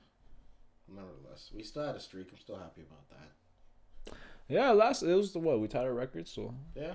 Nevertheless, 0.89 1.51
we 1.55 1.63
still 1.63 1.87
had 1.87 1.97
a 1.97 2.01
streak. 2.01 2.29
I'm 2.31 2.39
still 2.39 2.59
happy 2.59 2.83
about 2.83 3.09
that. 3.11 4.15
Yeah, 4.49 4.71
last 4.73 5.03
it 5.03 5.15
was 5.15 5.33
the 5.33 5.39
what 5.39 5.59
we 5.61 5.69
tied 5.69 5.85
our 5.85 5.95
record, 5.95 6.29
so 6.29 6.55
Yeah. 6.77 6.95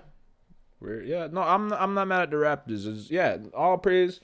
we're 0.80 1.02
yeah. 1.04 1.28
No, 1.32 1.42
I'm 1.42 1.68
not, 1.68 1.82
I'm 1.82 1.94
not 1.94 2.08
mad 2.08 2.22
at 2.22 2.30
the 2.30 2.38
Raptors. 2.38 2.86
It's, 2.86 3.10
yeah, 3.12 3.38
all 3.54 3.78
praise. 3.78 4.22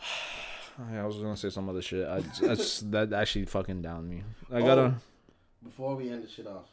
I 0.96 1.04
was 1.04 1.16
gonna 1.16 1.36
say 1.36 1.50
some 1.50 1.68
other 1.68 1.82
shit. 1.82 2.06
I, 2.06 2.20
that 2.40 3.12
actually 3.14 3.46
fucking 3.46 3.82
downed 3.82 4.08
me. 4.08 4.22
I 4.52 4.60
gotta. 4.60 4.80
Oh. 4.82 4.94
Before 5.64 5.96
we 5.96 6.10
end 6.10 6.22
the 6.24 6.28
shit 6.28 6.46
off, 6.46 6.66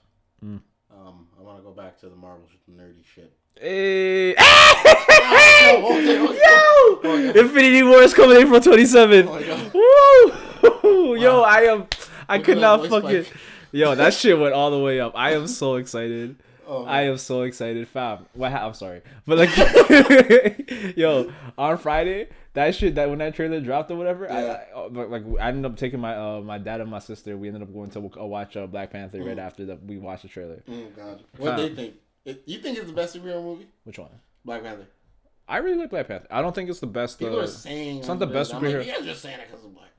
Mm. 0.44 0.60
um, 0.92 1.28
I 1.40 1.42
want 1.42 1.58
to 1.58 1.64
go 1.64 1.72
back 1.72 2.00
to 2.02 2.10
the 2.10 2.16
Marvel 2.16 2.46
nerdy 2.72 3.04
shit. 3.04 3.34
Hey, 3.60 4.36
Oh, 4.38 5.98
okay, 5.98 6.20
okay. 6.20 6.34
yo! 6.34 7.10
Oh. 7.10 7.34
Infinity 7.36 7.84
War 7.84 8.02
is 8.04 8.14
coming 8.14 8.38
April 8.38 8.60
27th. 8.60 9.28
Oh 9.28 9.34
my 9.34 9.44
God. 9.44 10.84
Woo! 10.84 11.16
Yo, 11.16 11.38
Wow. 11.42 11.44
I 11.44 11.62
am. 11.62 11.88
I 12.30 12.38
Look 12.38 12.46
could 12.46 12.58
not 12.60 12.86
fucking. 12.88 13.26
Yo, 13.72 13.96
that 13.96 14.14
shit 14.14 14.38
went 14.38 14.54
all 14.54 14.70
the 14.72 14.80
way 14.80 15.00
up. 15.00 15.14
I 15.16 15.34
am 15.34 15.48
so 15.48 15.76
excited. 15.76 16.36
Oh, 16.68 16.84
I 16.86 17.04
am 17.04 17.18
so 17.18 17.42
excited, 17.44 17.88
fam. 17.88 18.26
What? 18.34 18.52
ha- 18.52 18.66
I'm 18.68 18.74
sorry, 18.74 19.02
but 19.26 19.38
like, 19.38 20.98
yo, 20.98 21.32
on 21.58 21.78
Friday, 21.78 22.28
that 22.56 22.74
shit 22.76 22.96
that 22.96 23.10
when 23.10 23.20
that 23.20 23.36
trailer 23.36 23.62
dropped 23.62 23.92
or 23.92 23.96
whatever, 23.96 24.30
I, 24.32 24.42
Yeah. 24.42 24.64
I, 24.76 24.88
like, 24.88 25.10
like, 25.10 25.24
I 25.40 25.48
ended 25.50 25.66
up 25.72 25.78
taking 25.78 26.00
my 26.00 26.16
uh 26.16 26.42
my 26.42 26.58
dad 26.58 26.82
and 26.82 26.90
my 26.90 27.00
sister. 27.00 27.38
We 27.38 27.48
ended 27.48 27.62
up 27.62 27.72
going 27.74 27.92
to 27.92 28.00
uh, 28.00 28.26
watch 28.26 28.58
uh, 28.58 28.66
Black 28.68 28.92
Panther 28.92 29.20
right 29.20 29.38
Mm. 29.38 29.46
after 29.46 29.66
that 29.68 29.84
we 29.86 29.98
watched 29.98 30.24
the 30.24 30.30
trailer. 30.30 30.64
oh 30.68 30.88
God. 30.96 31.24
What 31.38 31.58
do 31.58 31.70
they 31.70 31.76
think? 31.76 31.96
You 32.46 32.58
think 32.60 32.78
it's 32.78 32.88
the 32.88 32.94
best 32.94 33.16
superhero 33.16 33.44
movie? 33.44 33.68
Which 33.84 34.00
one? 34.00 34.10
Black 34.44 34.64
Panther. 34.64 34.88
I 35.48 35.58
really 35.58 35.78
like 35.78 35.92
Black 35.92 36.08
Panther. 36.08 36.28
I 36.32 36.42
don't 36.42 36.56
think 36.56 36.70
it's 36.72 36.80
the 36.80 36.88
best. 36.88 37.20
People 37.20 37.40
Uh, 37.40 37.44
are 37.44 37.48
saying 37.48 38.00
it's 38.00 38.08
not 38.08 38.18
the 38.20 38.26
I'm 38.26 38.34
best 38.34 38.52
like, 38.52 38.64
superhero- 38.64 38.86
You 38.86 38.92
guys 38.92 39.02
are 39.02 39.06
just 39.06 39.22
saying 39.22 39.40
it 39.40 39.48
because 39.48 39.64
of 39.64 39.74
black. 39.76 39.90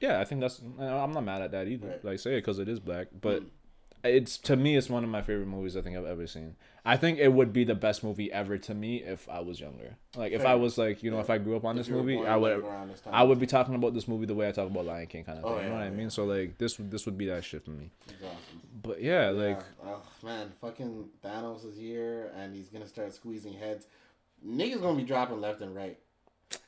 yeah, 0.00 0.18
I 0.20 0.24
think 0.24 0.40
that's. 0.40 0.60
I'm 0.80 1.12
not 1.12 1.24
mad 1.24 1.42
at 1.42 1.52
that 1.52 1.68
either. 1.68 1.86
Right. 1.88 2.04
Like 2.04 2.18
say 2.18 2.32
it 2.32 2.38
because 2.38 2.58
it 2.58 2.68
is 2.68 2.80
black, 2.80 3.06
but 3.20 3.42
Mm. 3.42 3.46
It's 4.04 4.38
to 4.38 4.56
me 4.56 4.76
it's 4.76 4.88
one 4.88 5.04
of 5.04 5.10
my 5.10 5.22
favorite 5.22 5.46
movies 5.48 5.76
I 5.76 5.82
think 5.82 5.96
I've 5.96 6.06
ever 6.06 6.26
seen. 6.26 6.56
I 6.84 6.96
think 6.96 7.18
it 7.18 7.28
would 7.32 7.52
be 7.52 7.64
the 7.64 7.74
best 7.74 8.02
movie 8.02 8.32
ever 8.32 8.56
to 8.56 8.74
me 8.74 9.02
if 9.02 9.28
I 9.28 9.40
was 9.40 9.60
younger. 9.60 9.96
Like 10.16 10.32
if 10.32 10.44
I 10.46 10.54
was 10.54 10.78
like 10.78 11.02
you 11.02 11.10
know 11.10 11.16
Yeah. 11.18 11.22
if 11.24 11.30
I 11.30 11.38
grew 11.38 11.56
up 11.56 11.64
on 11.64 11.76
If 11.78 11.86
this 11.86 11.92
movie, 11.94 12.18
I 12.24 12.36
would 12.36 12.56
like, 12.56 12.64
around 12.64 12.88
this 12.88 13.00
time. 13.02 13.14
I 13.14 13.22
would 13.22 13.38
be 13.38 13.46
talking 13.46 13.74
about 13.74 13.92
this 13.94 14.08
movie 14.08 14.26
the 14.26 14.34
way 14.34 14.48
I 14.48 14.52
talk 14.52 14.70
about 14.70 14.86
Lion 14.86 15.06
King 15.06 15.24
kind 15.24 15.38
of 15.38 15.44
Oh, 15.44 15.48
thing. 15.56 15.64
you 15.64 15.70
know 15.70 15.76
yeah, 15.76 15.84
what 15.84 15.92
I 15.92 15.96
mean? 15.96 16.08
So 16.10 16.24
like 16.24 16.56
this 16.58 16.78
would 16.78 16.90
this 16.90 17.04
would 17.06 17.18
be 17.18 17.26
that 17.26 17.44
shit 17.44 17.64
for 17.64 17.70
me. 17.72 17.90
But 18.82 19.02
yeah, 19.02 19.30
like 19.30 19.60
oh 19.84 20.02
man, 20.24 20.52
fucking 20.60 21.08
Thanos 21.24 21.66
is 21.66 21.76
here 21.76 22.30
and 22.36 22.54
he's 22.54 22.68
gonna 22.68 22.88
start 22.88 23.12
squeezing 23.14 23.52
heads. 23.54 23.86
Niggas 24.46 24.80
gonna 24.80 24.96
be 24.96 25.04
dropping 25.04 25.40
left 25.40 25.60
and 25.60 25.74
right. 25.74 25.98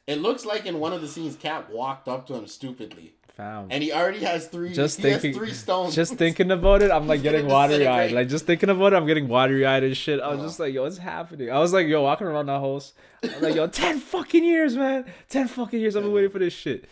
It 0.07 0.17
looks 0.21 0.45
like 0.45 0.67
in 0.67 0.79
one 0.79 0.93
of 0.93 1.01
the 1.01 1.09
scenes, 1.09 1.35
Cap 1.37 1.71
walked 1.71 2.07
up 2.07 2.27
to 2.27 2.35
him 2.35 2.47
stupidly, 2.47 3.15
fam. 3.37 3.69
and 3.71 3.83
he 3.83 3.93
already 3.93 4.21
has 4.21 4.47
three. 4.49 4.73
Just 4.73 5.01
thinking- 5.01 5.35
three 5.35 5.53
stones. 5.53 5.95
Just 5.95 6.15
thinking 6.15 6.51
about 6.51 6.83
it, 6.83 6.91
I'm 6.91 7.07
like 7.07 7.23
getting 7.29 7.47
watery 7.47 7.87
eyed. 7.87 8.13
Like 8.13 8.29
just 8.29 8.47
thinking 8.47 8.71
about 8.71 8.93
it, 8.93 8.97
I'm 8.97 9.07
getting 9.07 9.29
watery 9.29 9.65
eyed 9.67 9.83
and 9.85 9.97
shit. 9.97 10.21
I 10.21 10.29
was 10.29 10.41
Oh. 10.41 10.43
just 10.45 10.61
like, 10.61 10.73
yo, 10.75 10.83
what's 10.83 10.99
happening? 10.99 11.51
I 11.51 11.59
was 11.59 11.73
like, 11.73 11.87
yo, 11.87 12.03
walking 12.03 12.27
around 12.27 12.47
the 12.47 12.59
house. 12.61 12.93
I'm 13.23 13.41
like, 13.41 13.55
yo, 13.55 13.67
ten 13.83 13.99
fucking 14.01 14.45
years, 14.45 14.77
man. 14.77 15.05
Ten 15.29 15.49
fucking 15.49 15.81
years. 15.81 15.97
I've 15.97 16.03
been 16.03 16.13
waiting 16.13 16.31
for 16.31 16.39
this 16.39 16.53
shit. 16.53 16.85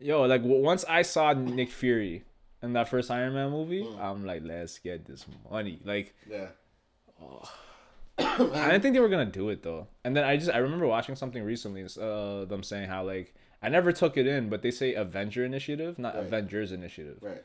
Yo, 0.00 0.22
like 0.22 0.42
w- 0.42 0.62
once 0.62 0.84
I 0.88 1.02
saw 1.02 1.32
Nick 1.32 1.70
Fury 1.70 2.24
in 2.62 2.72
that 2.74 2.88
first 2.88 3.10
Iron 3.10 3.34
Man 3.34 3.50
movie, 3.50 3.84
Mm. 3.84 4.00
I'm 4.00 4.24
like, 4.26 4.42
let's 4.44 4.78
get 4.78 5.04
this 5.06 5.24
money. 5.50 5.78
Like 5.84 6.14
Yeah. 6.30 6.48
I 8.18 8.36
didn't 8.70 8.82
think 8.82 8.94
they 8.94 9.00
were 9.00 9.08
gonna 9.08 9.24
do 9.26 9.48
it 9.50 9.62
though. 9.62 9.88
And 10.04 10.16
then 10.16 10.24
I 10.24 10.36
just 10.36 10.50
I 10.50 10.58
remember 10.58 10.86
watching 10.86 11.16
something 11.16 11.42
recently, 11.42 11.84
uh, 12.00 12.44
them 12.44 12.62
saying 12.62 12.88
how 12.88 13.04
like 13.04 13.34
I 13.64 13.68
never 13.68 13.92
took 13.92 14.16
it 14.16 14.26
in, 14.26 14.48
but 14.48 14.62
they 14.62 14.70
say 14.70 14.94
Avenger 14.94 15.44
Initiative, 15.44 15.98
not 15.98 16.14
Right. 16.14 16.24
Avengers 16.24 16.70
Initiative. 16.72 17.18
Right. 17.20 17.42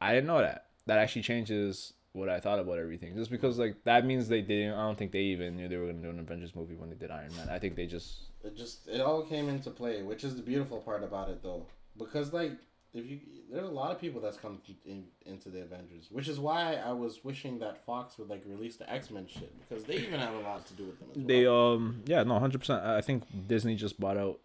I 0.00 0.14
didn't 0.14 0.26
know 0.26 0.38
that. 0.38 0.66
That 0.86 0.98
actually 0.98 1.22
changes 1.22 1.92
what 2.12 2.28
I 2.28 2.40
thought 2.40 2.58
about 2.58 2.78
everything. 2.78 3.14
Just 3.14 3.30
because 3.30 3.58
like 3.58 3.76
that 3.84 4.04
means 4.04 4.28
they 4.28 4.40
didn't. 4.40 4.74
I 4.74 4.82
don't 4.86 4.98
think 4.98 5.12
they 5.12 5.20
even 5.20 5.56
knew 5.56 5.68
they 5.68 5.76
were 5.76 5.86
gonna 5.86 6.02
do 6.02 6.10
an 6.10 6.18
Avengers 6.18 6.56
movie 6.56 6.74
when 6.74 6.88
they 6.90 6.96
did 6.96 7.10
Iron 7.10 7.34
Man. 7.36 7.48
I 7.48 7.58
think 7.58 7.76
they 7.76 7.86
just 7.86 8.30
It 8.42 8.56
just 8.56 8.88
it 8.88 9.00
all 9.00 9.22
came 9.22 9.48
into 9.48 9.70
play, 9.70 10.02
which 10.02 10.24
is 10.24 10.34
the 10.34 10.42
beautiful 10.42 10.78
part 10.78 11.04
about 11.04 11.28
it 11.28 11.42
though, 11.42 11.66
because 11.96 12.32
like 12.32 12.52
if 12.92 13.06
you 13.08 13.20
there's 13.52 13.68
a 13.68 13.70
lot 13.70 13.92
of 13.92 14.00
people 14.00 14.20
that's 14.20 14.36
come 14.36 14.60
in, 14.84 15.04
into 15.26 15.48
the 15.50 15.62
Avengers, 15.62 16.08
which 16.10 16.26
is 16.28 16.40
why 16.40 16.74
I 16.74 16.92
was 16.92 17.22
wishing 17.22 17.58
that 17.60 17.84
Fox 17.84 18.18
would 18.18 18.28
like 18.28 18.42
release 18.46 18.76
the 18.76 18.90
X 18.90 19.10
Men 19.10 19.26
shit 19.28 19.52
because 19.68 19.84
they 19.84 19.96
even 19.96 20.18
have 20.18 20.34
a 20.34 20.40
lot 20.40 20.66
to 20.66 20.72
do 20.74 20.84
with 20.84 20.98
them. 20.98 21.08
As 21.10 21.16
well. 21.18 21.26
they 21.26 21.46
um 21.46 22.02
yeah 22.06 22.22
no 22.24 22.38
hundred 22.40 22.58
percent. 22.58 22.82
I 22.84 23.02
think 23.02 23.24
Disney 23.46 23.76
just 23.76 24.00
bought 24.00 24.16
out 24.16 24.40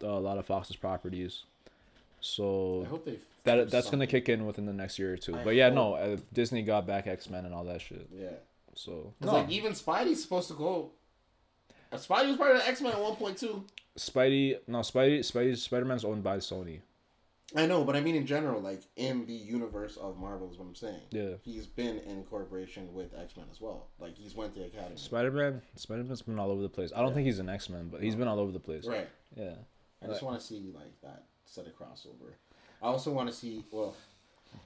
a 0.00 0.06
lot 0.06 0.38
of 0.38 0.46
Fox's 0.46 0.76
properties, 0.76 1.42
I 1.66 1.70
so 2.20 2.86
hope 2.88 3.04
they 3.04 3.18
that 3.44 3.70
that's 3.70 3.90
gonna 3.90 4.06
kick 4.06 4.28
in 4.28 4.44
within 4.46 4.66
the 4.66 4.72
next 4.72 4.98
year 4.98 5.12
or 5.14 5.16
two. 5.16 5.36
I 5.36 5.44
But 5.44 5.54
yeah, 5.54 5.66
hope. 5.66 5.74
no, 5.74 5.94
uh, 5.94 6.16
Disney 6.32 6.62
got 6.62 6.86
back 6.86 7.06
X 7.06 7.30
Men 7.30 7.44
and 7.44 7.54
all 7.54 7.64
that 7.64 7.80
shit. 7.80 8.08
Yeah, 8.12 8.30
So 8.74 9.12
no, 9.20 9.32
like 9.34 9.50
even 9.50 9.72
Spidey's 9.72 10.22
supposed 10.22 10.48
to 10.48 10.54
go. 10.54 10.90
uh, 11.92 11.96
Spidey 11.96 12.28
was 12.28 12.36
part 12.36 12.52
of 12.56 12.58
the 12.62 12.68
X 12.68 12.80
Men 12.80 12.92
at 12.92 13.00
one 13.00 13.16
point 13.16 13.38
too. 13.38 13.64
Spidey 13.96 14.58
no 14.66 14.78
Spidey 14.80 15.20
Spidey 15.20 15.56
Spider 15.56 15.84
Man's 15.84 16.04
owned 16.04 16.22
by 16.24 16.38
Sony. 16.38 16.80
I 17.54 17.64
know, 17.64 17.84
but 17.84 17.94
I 17.94 18.00
mean 18.00 18.16
in 18.16 18.26
general, 18.26 18.60
like 18.60 18.82
in 18.96 19.24
the 19.26 19.32
universe 19.32 19.96
of 19.96 20.18
Marvel 20.18 20.50
is 20.50 20.58
what 20.58 20.66
I'm 20.66 20.74
saying. 20.74 21.00
Yeah. 21.12 21.34
He's 21.42 21.66
been 21.66 21.98
in 22.00 22.24
corporation 22.24 22.92
with 22.92 23.14
X 23.16 23.36
Men 23.36 23.46
as 23.52 23.60
well. 23.60 23.86
Like 24.00 24.16
he's 24.18 24.34
went 24.34 24.52
to 24.54 24.60
the 24.60 24.66
academy. 24.66 24.96
Spider 24.96 25.30
Man, 25.30 25.62
Spider 25.76 26.02
Man's 26.02 26.22
been 26.22 26.40
all 26.40 26.50
over 26.50 26.60
the 26.60 26.68
place. 26.68 26.90
I 26.94 26.98
don't 26.98 27.10
Yeah. 27.10 27.14
think 27.14 27.26
he's 27.26 27.38
an 27.38 27.48
X 27.48 27.70
Men, 27.70 27.88
but 27.90 28.02
he's 28.02 28.16
been 28.16 28.26
all 28.26 28.40
over 28.40 28.50
the 28.50 28.58
place. 28.58 28.84
Right. 28.84 29.08
Yeah. 29.36 29.54
I 30.02 30.06
just 30.08 30.22
want 30.22 30.38
to 30.38 30.44
see 30.46 30.70
like 30.74 31.00
that 31.02 31.24
set 31.44 31.66
of 31.66 31.76
crossover. 31.78 32.32
I 32.82 32.86
also 32.86 33.10
want 33.12 33.28
to 33.28 33.34
see. 33.34 33.64
Well, 33.70 33.94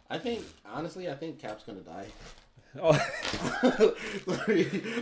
I 0.09 0.19
think 0.19 0.45
honestly, 0.67 1.09
I 1.11 1.15
think 1.15 1.39
Cap's 1.39 1.65
gonna 1.65 1.81
die. 1.81 2.07
Oh, 2.81 2.93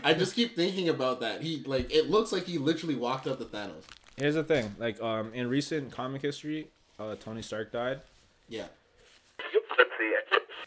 I 0.05 0.15
just 0.17 0.35
keep 0.35 0.57
thinking 0.57 0.89
about 0.89 1.21
that. 1.21 1.43
He 1.43 1.63
like 1.67 1.93
it 1.93 2.09
looks 2.11 2.33
like 2.33 2.45
he 2.45 2.59
literally 2.59 2.95
walked 2.95 3.27
up 3.27 3.39
to 3.39 3.45
Thanos. 3.45 3.83
here's 4.17 4.35
the 4.35 4.45
thing. 4.45 4.75
Like, 4.79 5.01
um, 5.03 5.33
in 5.35 5.49
recent 5.49 5.93
comic 5.93 6.23
history, 6.23 6.69
uh, 6.99 7.15
Tony 7.17 7.43
Stark 7.43 7.73
died 7.73 8.01
Yeah. 8.49 8.67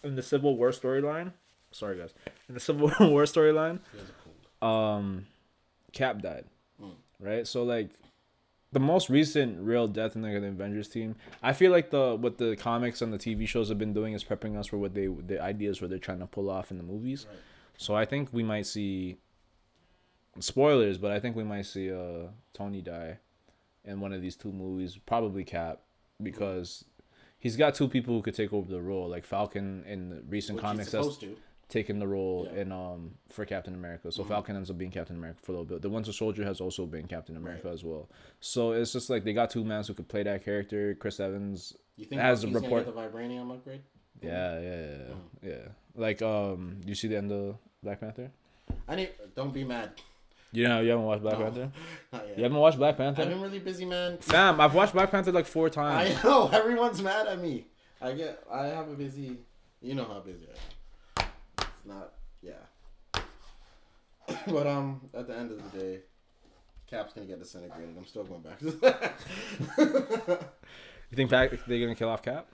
in 0.04 0.16
the 0.16 0.22
Civil 0.24 0.56
War 0.58 0.70
storyline. 0.72 1.32
Sorry, 1.72 1.98
guys. 1.98 2.14
In 2.50 2.54
the 2.56 2.60
Civil 2.60 2.88
War 3.00 3.24
storyline, 3.24 3.80
He 3.92 3.98
has 4.00 4.10
a 4.10 4.14
cold. 4.62 4.72
um, 5.00 5.28
Cap 5.94 6.22
died. 6.22 6.46
Mm. 6.82 6.92
Right. 7.20 7.48
So 7.48 7.64
like, 7.64 7.90
the 8.74 8.80
most 8.80 9.10
recent 9.10 9.60
real 9.60 9.88
death 9.88 10.16
in 10.16 10.22
like, 10.22 10.40
the 10.40 10.48
Avengers 10.48 10.88
team, 10.88 11.16
I 11.44 11.54
feel 11.54 11.72
like 11.72 11.90
the 11.90 12.16
what 12.16 12.38
the 12.38 12.56
comics 12.56 13.02
and 13.02 13.12
the 13.12 13.18
TV 13.18 13.48
shows 13.48 13.70
have 13.70 13.78
been 13.78 13.94
doing 13.94 14.14
is 14.14 14.24
prepping 14.24 14.58
us 14.58 14.68
for 14.68 14.78
what 14.78 14.94
they 14.94 15.08
the 15.08 15.42
ideas 15.42 15.82
where 15.82 15.88
they're 15.88 16.00
trying 16.00 16.20
to 16.20 16.28
pull 16.28 16.50
off 16.50 16.72
in 16.72 16.78
the 16.78 16.84
movies. 16.84 17.26
Right. 17.30 17.40
So 17.78 17.96
I 17.96 18.06
think 18.06 18.30
we 18.32 18.44
might 18.44 18.66
see 18.66 19.18
spoilers, 20.40 20.98
but 20.98 21.12
I 21.12 21.20
think 21.20 21.36
we 21.36 21.44
might 21.44 21.66
see 21.66 21.92
uh 21.92 22.28
Tony 22.54 22.82
die 22.82 23.18
in 23.84 24.00
one 24.00 24.14
of 24.14 24.22
these 24.22 24.36
two 24.36 24.52
movies, 24.52 24.98
probably 25.06 25.44
Cap, 25.44 25.80
because 26.22 26.86
he's 27.40 27.58
got 27.58 27.76
two 27.76 27.88
people 27.88 28.16
who 28.16 28.22
could 28.22 28.36
take 28.36 28.54
over 28.54 28.72
the 28.72 28.82
role, 28.82 29.10
like 29.10 29.26
Falcon 29.26 29.84
in 29.86 30.10
the 30.10 30.22
recent 30.30 30.58
Which 30.58 30.64
comics 30.64 30.92
supposed 30.92 31.20
to. 31.22 31.36
Taken 31.72 31.98
the 32.00 32.08
role 32.08 32.48
Yeah. 32.54 32.62
in 32.62 32.72
um 32.72 33.16
for 33.30 33.46
Captain 33.46 33.74
America. 33.74 34.12
So 34.12 34.24
Mhm. 34.24 34.28
Falcon 34.28 34.56
ends 34.56 34.70
up 34.70 34.78
being 34.78 34.92
Captain 34.92 35.16
America 35.16 35.40
for 35.42 35.52
a 35.54 35.56
little 35.56 35.66
bit. 35.66 35.82
The 35.82 35.90
Winter 35.90 36.12
Soldier 36.14 36.44
has 36.44 36.62
also 36.62 36.86
been 36.86 37.08
Captain 37.08 37.36
America 37.36 37.68
Right. 37.70 37.74
as 37.74 37.84
well. 37.84 38.10
So 38.40 38.74
it's 38.74 38.94
just 38.94 39.10
like 39.10 39.24
they 39.24 39.34
got 39.34 39.50
two 39.50 39.64
men 39.64 39.84
who 39.84 39.94
could 39.96 40.08
play 40.08 40.22
that 40.24 40.44
character. 40.46 40.94
Chris 40.96 41.20
Evans 41.20 41.76
You 41.98 42.06
think 42.06 42.22
Has 42.22 42.44
a 42.44 42.48
he's 42.48 42.56
report- 42.56 42.86
gonna 42.86 43.00
get 43.02 43.12
the 43.14 43.18
vibranium 43.20 43.52
upgrade? 43.52 43.82
yeah, 44.22 44.60
yeah, 44.60 44.62
yeah, 44.62 44.98
yeah, 45.44 45.50
yeah. 45.50 45.68
Like, 45.96 46.22
um, 46.22 46.82
you 46.86 46.96
see 46.96 47.08
the 47.10 47.18
end 47.18 47.32
of 47.32 47.58
Black 47.84 48.00
Panther? 48.00 48.32
I 48.88 48.96
need. 48.96 49.10
Don't 49.36 49.54
be 49.54 49.64
mad. 49.64 49.92
You 50.54 50.68
know, 50.68 50.82
you 50.82 50.90
haven't 50.90 51.06
watched 51.06 51.22
Black 51.22 51.38
No. 51.38 51.46
Panther. 51.46 51.72
Not 52.14 52.28
yet. 52.28 52.38
You 52.38 52.44
haven't 52.44 52.58
watched 52.58 52.78
Black 52.78 52.98
Panther. 52.98 53.22
I've 53.22 53.30
been 53.30 53.42
really 53.42 53.60
busy, 53.60 53.86
man. 53.86 54.18
Fam, 54.20 54.60
I've 54.60 54.74
watched 54.74 54.94
Black 54.94 55.12
Panther 55.12 55.32
like 55.32 55.46
four 55.46 55.70
times. 55.70 56.18
I 56.20 56.24
know 56.24 56.48
everyone's 56.54 57.02
mad 57.02 57.28
at 57.28 57.40
me. 57.40 57.68
I 58.02 58.14
get. 58.14 58.44
I 58.52 58.68
have 58.68 58.90
a 58.90 58.96
busy. 58.96 59.38
You 59.82 59.94
know 59.96 60.06
how 60.06 60.20
busy 60.22 60.46
I 60.48 60.52
am. 60.52 60.58
It's 61.82 61.88
not. 61.88 62.14
Yeah. 62.44 63.22
but 64.48 64.68
um, 64.68 65.02
at 65.16 65.28
the 65.28 65.36
end 65.36 65.52
of 65.52 65.72
the 65.72 65.78
day, 65.80 66.00
Cap's 66.88 67.14
gonna 67.14 67.26
get 67.26 67.40
disintegrated. 67.40 67.96
I'm 67.98 68.06
still 68.06 68.24
going 68.24 68.42
back. 68.42 68.62
You 71.12 71.18
think 71.18 71.30
Pac- 71.30 71.66
they're 71.68 71.80
gonna 71.80 71.96
kill 71.96 72.10
off 72.10 72.22
Cap? 72.22 72.48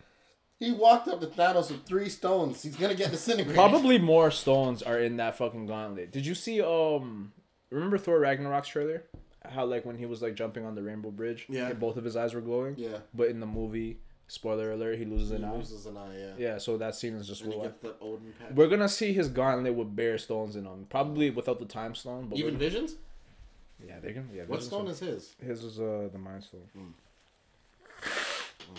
he 0.60 0.72
walked 0.72 1.08
up 1.08 1.20
to 1.22 1.28
Thanos 1.28 1.70
with 1.70 1.86
three 1.86 2.10
stones. 2.10 2.64
He's 2.64 2.76
gonna 2.76 2.96
get 2.96 3.12
disintegrated. 3.12 3.54
Probably 3.56 4.00
more 4.00 4.32
stones 4.32 4.82
are 4.82 4.98
in 5.00 5.18
that 5.18 5.38
fucking 5.38 5.68
gauntlet. 5.68 6.12
Did 6.12 6.26
you 6.26 6.34
see 6.34 6.62
um? 6.62 7.34
Remember 7.70 7.98
Thor 7.98 8.20
Ragnarok's 8.20 8.70
trailer? 8.70 9.04
How 9.46 9.66
like 9.66 9.86
when 9.86 9.98
he 9.98 10.06
was 10.06 10.22
like 10.22 10.36
jumping 10.36 10.66
on 10.66 10.74
the 10.74 10.82
Rainbow 10.82 11.12
Bridge? 11.12 11.46
Yeah. 11.50 11.68
and 11.68 11.80
both 11.80 11.98
of 11.98 12.04
his 12.04 12.16
eyes 12.16 12.34
were 12.34 12.42
glowing. 12.42 12.76
Yeah. 12.78 13.00
But 13.14 13.28
in 13.28 13.40
the 13.40 13.46
movie, 13.46 14.00
spoiler 14.28 14.72
alert, 14.72 14.98
he 15.00 15.06
loses 15.06 15.30
He 15.30 15.36
an 15.36 15.46
eye. 15.46 15.56
loses 15.56 15.86
an 15.86 15.98
eye. 15.98 16.18
Yeah. 16.18 16.34
Yeah, 16.38 16.58
so 16.58 16.78
that 16.78 16.96
scene 16.96 17.14
is 17.16 17.28
just 17.28 17.42
And 17.44 17.54
he 17.54 17.60
gets 17.62 17.80
the 17.82 17.96
Odin 18.02 18.34
pack. 18.40 18.56
We're 18.56 18.68
gonna 18.68 18.90
see 18.90 19.14
his 19.14 19.30
gauntlet 19.30 19.74
with 19.74 19.96
bare 19.96 20.18
stones 20.18 20.56
in 20.56 20.64
them. 20.66 20.86
Probably 20.90 21.30
without 21.30 21.60
the 21.60 21.66
time 21.66 21.96
stone, 21.96 22.28
but 22.30 22.38
Even 22.38 22.58
Visions. 22.58 22.96
yeah, 23.86 24.00
they're 24.02 24.14
gonna 24.14 24.28
yeah. 24.34 24.44
What 24.48 24.64
stone 24.64 24.88
is 24.88 25.00
his? 25.00 25.36
his 25.44 25.64
is 25.64 25.80
uh 25.80 26.10
the 26.12 26.18
mind 26.20 26.44
stone. 26.44 26.68
Oh 28.70 28.74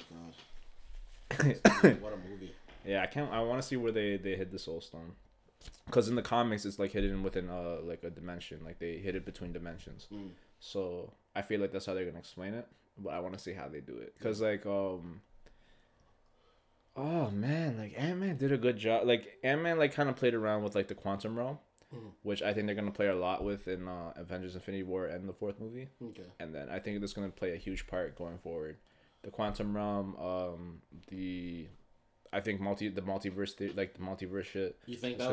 god. 1.40 2.00
what 2.02 2.12
a 2.12 2.16
movie. 2.28 2.52
Yeah, 2.84 3.02
I 3.02 3.06
can't. 3.06 3.30
I 3.32 3.40
want 3.40 3.60
to 3.62 3.66
see 3.66 3.76
where 3.76 3.92
they 3.92 4.16
they 4.16 4.36
hid 4.36 4.50
the 4.50 4.58
soul 4.58 4.80
stone, 4.80 5.12
because 5.86 6.08
in 6.08 6.14
the 6.14 6.22
comics 6.22 6.64
it's 6.66 6.78
like 6.78 6.92
hidden 6.92 7.22
within 7.22 7.48
uh 7.48 7.78
like 7.82 8.02
a 8.04 8.10
dimension. 8.10 8.60
Like 8.64 8.78
they 8.78 8.98
hid 8.98 9.14
it 9.14 9.24
between 9.24 9.52
dimensions. 9.52 10.06
Mm. 10.12 10.30
So 10.60 11.12
I 11.34 11.42
feel 11.42 11.60
like 11.60 11.72
that's 11.72 11.86
how 11.86 11.94
they're 11.94 12.04
gonna 12.04 12.18
explain 12.18 12.54
it. 12.54 12.66
But 12.98 13.10
I 13.14 13.20
want 13.20 13.34
to 13.34 13.40
see 13.40 13.52
how 13.52 13.68
they 13.68 13.80
do 13.80 13.96
it, 13.96 14.14
cause 14.20 14.40
like 14.40 14.66
um. 14.66 15.20
Oh 17.00 17.30
man, 17.30 17.78
like 17.78 17.94
Ant 17.96 18.18
Man 18.18 18.36
did 18.36 18.50
a 18.52 18.58
good 18.58 18.76
job. 18.76 19.06
Like 19.06 19.38
Ant 19.44 19.62
Man, 19.62 19.78
like 19.78 19.92
kind 19.94 20.08
of 20.08 20.16
played 20.16 20.34
around 20.34 20.64
with 20.64 20.74
like 20.74 20.88
the 20.88 20.94
quantum 20.96 21.38
realm, 21.38 21.58
Mhm. 21.94 22.10
which 22.22 22.42
I 22.42 22.52
think 22.52 22.66
they're 22.66 22.74
gonna 22.74 22.90
play 22.90 23.06
a 23.06 23.14
lot 23.14 23.44
with 23.44 23.68
in 23.68 23.86
uh, 23.86 24.12
Avengers: 24.16 24.54
Infinity 24.56 24.82
War 24.82 25.06
and 25.06 25.28
the 25.28 25.32
fourth 25.32 25.60
movie. 25.60 25.88
Okay. 26.02 26.24
and 26.40 26.52
then 26.54 26.68
I 26.68 26.80
think 26.80 27.00
that's 27.00 27.12
gonna 27.12 27.28
play 27.30 27.52
a 27.52 27.56
huge 27.56 27.86
part 27.86 28.16
going 28.16 28.38
forward. 28.38 28.78
The 29.22 29.30
quantum 29.30 29.76
realm, 29.76 30.16
um, 30.16 30.82
the 31.08 31.68
I 32.32 32.40
think 32.40 32.60
multi 32.60 32.88
the 32.88 33.00
multiverse 33.02 33.56
the- 33.56 33.72
like 33.72 33.94
the 33.94 34.00
multiverse 34.00 34.44
shit. 34.44 34.76
You 34.86 34.96
think 34.96 35.18
that 35.18 35.28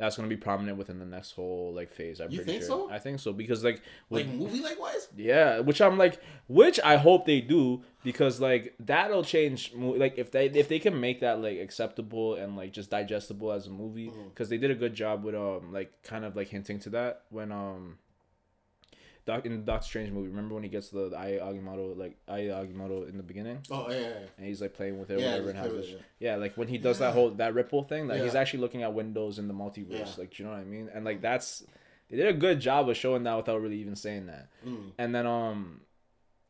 that's 0.00 0.16
gonna 0.16 0.28
be 0.28 0.36
prominent 0.36 0.78
within 0.78 0.98
the 0.98 1.04
next 1.04 1.32
whole 1.32 1.72
like 1.74 1.92
phase. 1.92 2.20
I'm 2.20 2.30
You 2.30 2.38
pretty 2.38 2.52
think 2.52 2.62
sure. 2.64 2.88
so? 2.88 2.90
I 2.92 2.98
think 2.98 3.20
so 3.20 3.32
because 3.32 3.62
like 3.62 3.82
with, 4.08 4.26
like 4.26 4.34
movie 4.34 4.60
like 4.60 4.80
wise? 4.80 5.08
yeah, 5.16 5.60
which 5.60 5.80
I'm 5.80 5.96
like, 5.98 6.20
which 6.48 6.80
I 6.82 6.96
hope 6.96 7.26
they 7.26 7.40
do 7.40 7.82
because 8.02 8.40
like 8.40 8.74
that'll 8.80 9.22
change. 9.22 9.72
Like 9.74 10.18
if 10.18 10.32
they 10.32 10.46
if 10.46 10.68
they 10.68 10.78
can 10.78 10.98
make 10.98 11.20
that 11.20 11.40
like 11.40 11.58
acceptable 11.58 12.34
and 12.34 12.56
like 12.56 12.72
just 12.72 12.90
digestible 12.90 13.52
as 13.52 13.66
a 13.66 13.70
movie, 13.70 14.10
because 14.32 14.48
they 14.48 14.58
did 14.58 14.70
a 14.70 14.74
good 14.74 14.94
job 14.94 15.22
with 15.22 15.34
um 15.34 15.72
like 15.72 16.02
kind 16.02 16.24
of 16.24 16.34
like 16.34 16.48
hinting 16.48 16.78
to 16.80 16.90
that 16.90 17.22
when 17.30 17.52
um 17.52 17.98
Doc 19.26 19.44
in 19.46 19.52
the 19.52 19.58
Doctor 19.58 19.86
Strange 19.86 20.10
movie. 20.10 20.28
Remember 20.28 20.54
when 20.54 20.62
he 20.64 20.68
gets 20.68 20.88
the, 20.90 21.08
the 21.10 21.16
Eye 21.18 21.38
Agamotto 21.42 21.96
like 21.96 22.16
Eye 22.28 22.42
Agamotto 22.50 23.08
in 23.08 23.16
the 23.16 23.22
beginning, 23.22 23.58
Oh 23.70 23.86
yeah, 23.90 23.96
yeah, 23.98 24.00
yeah. 24.08 24.14
and 24.38 24.46
he's 24.46 24.60
like 24.60 24.74
playing 24.74 24.98
with 24.98 25.10
it, 25.10 25.14
or 25.14 25.18
Yeah, 25.20 25.30
whatever, 25.32 25.48
and 25.50 25.58
has 25.58 25.68
play 25.68 25.76
this, 25.80 25.90
with 25.90 26.00
it, 26.00 26.06
yeah, 26.18 26.36
like 26.36 26.56
when 26.56 26.68
he 26.68 26.78
does 26.78 26.98
that 26.98 27.12
whole 27.14 27.30
that 27.32 27.54
ripple 27.54 27.82
thing, 27.82 28.08
like 28.08 28.22
he's 28.22 28.34
actually 28.34 28.60
looking 28.60 28.82
at 28.82 28.92
windows 28.94 29.38
in 29.38 29.46
the 29.48 29.54
multiverse, 29.54 30.18
like 30.18 30.38
you 30.38 30.44
know 30.44 30.50
what 30.52 30.60
I 30.60 30.64
mean, 30.64 30.88
and 30.92 31.04
like 31.04 31.20
that's 31.20 31.62
they 32.08 32.16
did 32.16 32.26
a 32.26 32.32
good 32.32 32.60
job 32.60 32.88
of 32.88 32.96
showing 32.96 33.22
that 33.24 33.36
without 33.36 33.60
really 33.60 33.78
even 33.78 33.94
saying 33.96 34.26
that, 34.26 34.48
Mm. 34.66 34.92
and 34.98 35.14
then 35.14 35.26
um. 35.26 35.80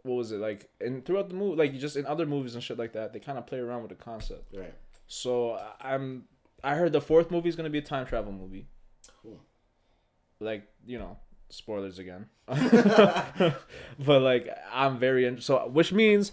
What 0.02 0.14
was 0.14 0.32
it 0.32 0.38
like? 0.38 0.70
And 0.80 1.04
throughout 1.04 1.28
the 1.28 1.34
movie, 1.34 1.56
like 1.58 1.74
just 1.78 1.94
in 1.94 2.06
other 2.06 2.24
movies 2.24 2.54
and 2.54 2.64
shit 2.64 2.78
like 2.78 2.94
that, 2.94 3.12
they 3.12 3.20
kind 3.20 3.36
of 3.36 3.46
play 3.46 3.58
around 3.58 3.82
with 3.82 3.90
the 3.90 4.02
concept. 4.02 4.54
Right. 4.56 4.72
So 5.06 5.60
I'm, 5.78 6.24
I 6.64 6.74
heard 6.76 6.92
the 6.92 7.02
fourth 7.02 7.30
movie 7.30 7.50
is 7.50 7.54
gonna 7.56 7.68
be 7.68 7.80
a 7.80 7.82
time 7.82 8.06
travel 8.06 8.32
movie. 8.32 8.66
Cool. 9.22 9.38
Like 10.40 10.66
you 10.86 10.98
know, 10.98 11.18
spoilers 11.51 11.98
again. 11.98 12.26
but 12.46 14.22
like 14.22 14.48
I'm 14.72 14.98
very 14.98 15.26
in- 15.26 15.40
so, 15.40 15.68
which 15.68 15.92
means 15.92 16.32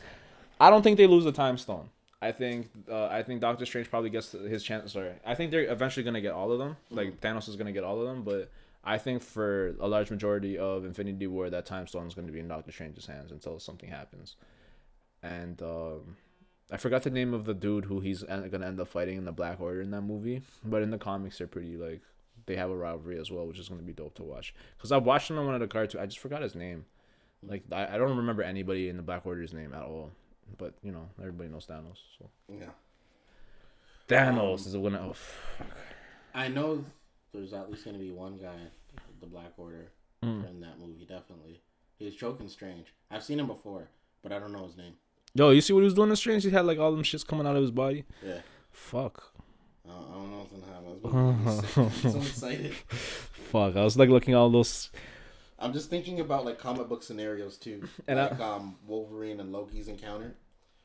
I 0.59 0.70
don't 0.70 0.82
think 0.82 0.97
they 0.97 1.07
lose 1.07 1.24
the 1.24 1.32
time 1.32 1.57
stone. 1.57 1.89
I 2.22 2.32
think 2.32 2.70
uh, 2.89 3.07
I 3.07 3.22
think 3.24 3.41
Doctor 3.41 3.65
Strange 3.65 3.89
probably 3.89 4.09
gets 4.09 4.32
his 4.32 4.63
chance. 4.63 4.93
Sorry, 4.93 5.11
I 5.26 5.36
think 5.36 5.51
they're 5.51 5.72
eventually 5.72 6.03
gonna 6.03 6.22
get 6.22 6.34
all 6.34 6.51
of 6.51 6.59
them. 6.59 6.78
Like 6.89 7.22
Thanos 7.22 7.47
is 7.47 7.55
gonna 7.55 7.72
get 7.72 7.84
all 7.84 7.99
of 7.99 8.07
them, 8.07 8.24
but 8.24 8.51
I 8.84 8.97
think 8.97 9.22
for 9.22 9.76
a 9.80 9.88
large 9.88 10.09
majority 10.09 10.57
of 10.57 10.86
Infinity 10.86 11.28
War, 11.28 11.49
that 11.49 11.65
time 11.65 11.86
stone 11.88 12.07
is 12.07 12.15
gonna 12.15 12.32
be 12.32 12.39
in 12.39 12.47
Doctor 12.47 12.72
Strange's 12.72 13.05
hands 13.05 13.32
until 13.32 13.59
something 13.59 13.89
happens. 13.89 14.36
And 15.22 15.61
um, 15.61 16.18
I 16.72 16.78
forgot 16.78 17.03
the 17.03 17.09
name 17.11 17.34
of 17.34 17.45
the 17.45 17.53
dude 17.53 17.86
who 17.86 17.99
he's 17.99 18.24
gonna 18.24 18.65
end 18.65 18.80
up 18.80 18.88
fighting 18.88 19.18
in 19.18 19.26
the 19.26 19.32
Black 19.32 19.61
Order 19.61 19.82
in 19.82 19.91
that 19.91 20.01
movie, 20.01 20.41
but 20.63 20.82
in 20.82 20.89
the 20.89 20.97
comics 20.97 21.38
they're 21.38 21.47
pretty 21.47 21.78
like 21.78 22.01
they 22.47 22.55
have 22.55 22.71
a 22.71 22.75
rivalry 22.75 23.19
as 23.19 23.29
well, 23.29 23.45
which 23.45 23.59
is 23.59 23.69
gonna 23.69 23.83
be 23.83 23.93
dope 23.93 24.15
to 24.15 24.23
watch. 24.23 24.53
Cause 24.79 24.91
I 24.91 24.97
watched 24.97 25.29
him 25.29 25.37
on 25.37 25.45
one 25.45 25.53
of 25.55 25.61
the 25.61 25.67
cartoons. 25.67 26.01
I 26.01 26.05
just 26.07 26.19
forgot 26.19 26.41
his 26.41 26.55
name. 26.55 26.85
Like 27.47 27.63
I, 27.71 27.95
I 27.95 27.97
don't 27.99 28.17
remember 28.17 28.41
anybody 28.41 28.89
in 28.89 28.97
the 28.97 29.03
Black 29.03 29.25
Order's 29.25 29.53
name 29.53 29.73
at 29.73 29.83
all. 29.83 30.09
But 30.57 30.73
you 30.81 30.91
know 30.91 31.07
everybody 31.19 31.49
knows 31.49 31.67
Thanos. 31.67 31.97
So 32.17 32.29
Yeah. 32.49 32.69
Thanos 34.07 34.65
is 34.65 34.71
the 34.71 34.79
winner. 34.79 34.99
Oh, 35.01 35.13
fuck. 35.13 35.67
I 36.33 36.47
know 36.47 36.83
there's 37.33 37.53
at 37.53 37.69
least 37.69 37.85
gonna 37.85 37.97
be 37.97 38.11
one 38.11 38.37
guy, 38.37 38.55
the 39.19 39.27
Black 39.27 39.53
Order, 39.57 39.91
Mm. 40.23 40.49
in 40.49 40.61
that 40.61 40.79
movie. 40.79 41.05
Definitely. 41.05 41.61
He 41.99 42.05
was 42.05 42.15
choking 42.15 42.47
strange. 42.49 42.87
I've 43.11 43.23
seen 43.23 43.39
him 43.39 43.47
before, 43.47 43.89
but 44.23 44.31
I 44.31 44.39
don't 44.39 44.51
know 44.51 44.65
his 44.65 44.77
name. 44.77 44.93
Yo, 45.35 45.49
you 45.51 45.61
see 45.61 45.73
what 45.73 45.81
he 45.81 45.85
was 45.85 45.93
doing 45.93 46.09
in 46.09 46.15
Strange? 46.15 46.43
He 46.43 46.49
had 46.49 46.65
like 46.65 46.79
all 46.79 46.91
them 46.91 47.03
shits 47.03 47.25
coming 47.27 47.45
out 47.45 47.55
of 47.55 47.61
his 47.61 47.69
body. 47.71 48.05
Yeah. 48.25 48.39
Fuck. 48.71 49.33
I 49.88 49.93
don't, 49.93 50.09
I 50.09 50.13
don't 50.13 50.31
know 50.31 50.38
what's 50.39 50.51
gonna 50.53 51.43
happen. 51.43 51.83
I'm 52.05 52.11
so 52.11 52.17
excited. 52.19 52.73
Fuck. 52.73 53.75
I 53.75 53.83
was 53.83 53.97
like 53.97 54.09
looking 54.09 54.33
at 54.33 54.38
all 54.38 54.49
those. 54.49 54.89
I'm 55.59 55.73
just 55.73 55.89
thinking 55.89 56.19
about 56.19 56.45
like 56.45 56.59
comic 56.59 56.88
book 56.88 57.01
scenarios 57.03 57.57
too. 57.57 57.88
And 58.07 58.19
I- 58.19 58.29
like 58.29 58.39
um 58.39 58.75
Wolverine 58.85 59.39
and 59.39 59.51
Loki's 59.51 59.88
encounter. 59.88 60.35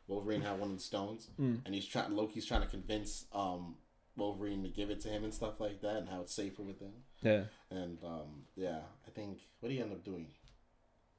Wolverine 0.09 0.43
had 0.43 0.59
one 0.59 0.71
of 0.71 0.77
the 0.77 0.83
stones, 0.83 1.29
Mm. 1.41 1.61
and 1.65 1.75
he's 1.75 1.87
trying. 1.87 2.15
Loki's 2.15 2.45
trying 2.47 2.63
to 2.63 2.69
convince 2.69 3.27
um 3.33 3.77
Wolverine 4.17 4.63
to 4.63 4.69
give 4.69 4.91
it 4.91 5.01
to 5.01 5.09
him 5.09 5.25
and 5.25 5.33
stuff 5.33 5.59
like 5.61 5.81
that, 5.81 5.97
and 5.97 6.09
how 6.09 6.21
it's 6.21 6.35
safer 6.35 6.63
with 6.63 6.81
him. 6.81 6.93
Yeah. 7.23 7.45
And 7.71 7.99
um 8.05 8.45
yeah, 8.57 8.81
I 9.07 9.11
think 9.11 9.39
what 9.61 9.69
did 9.69 9.77
he 9.77 9.81
end 9.83 9.93
up 9.93 10.05
doing? 10.05 10.27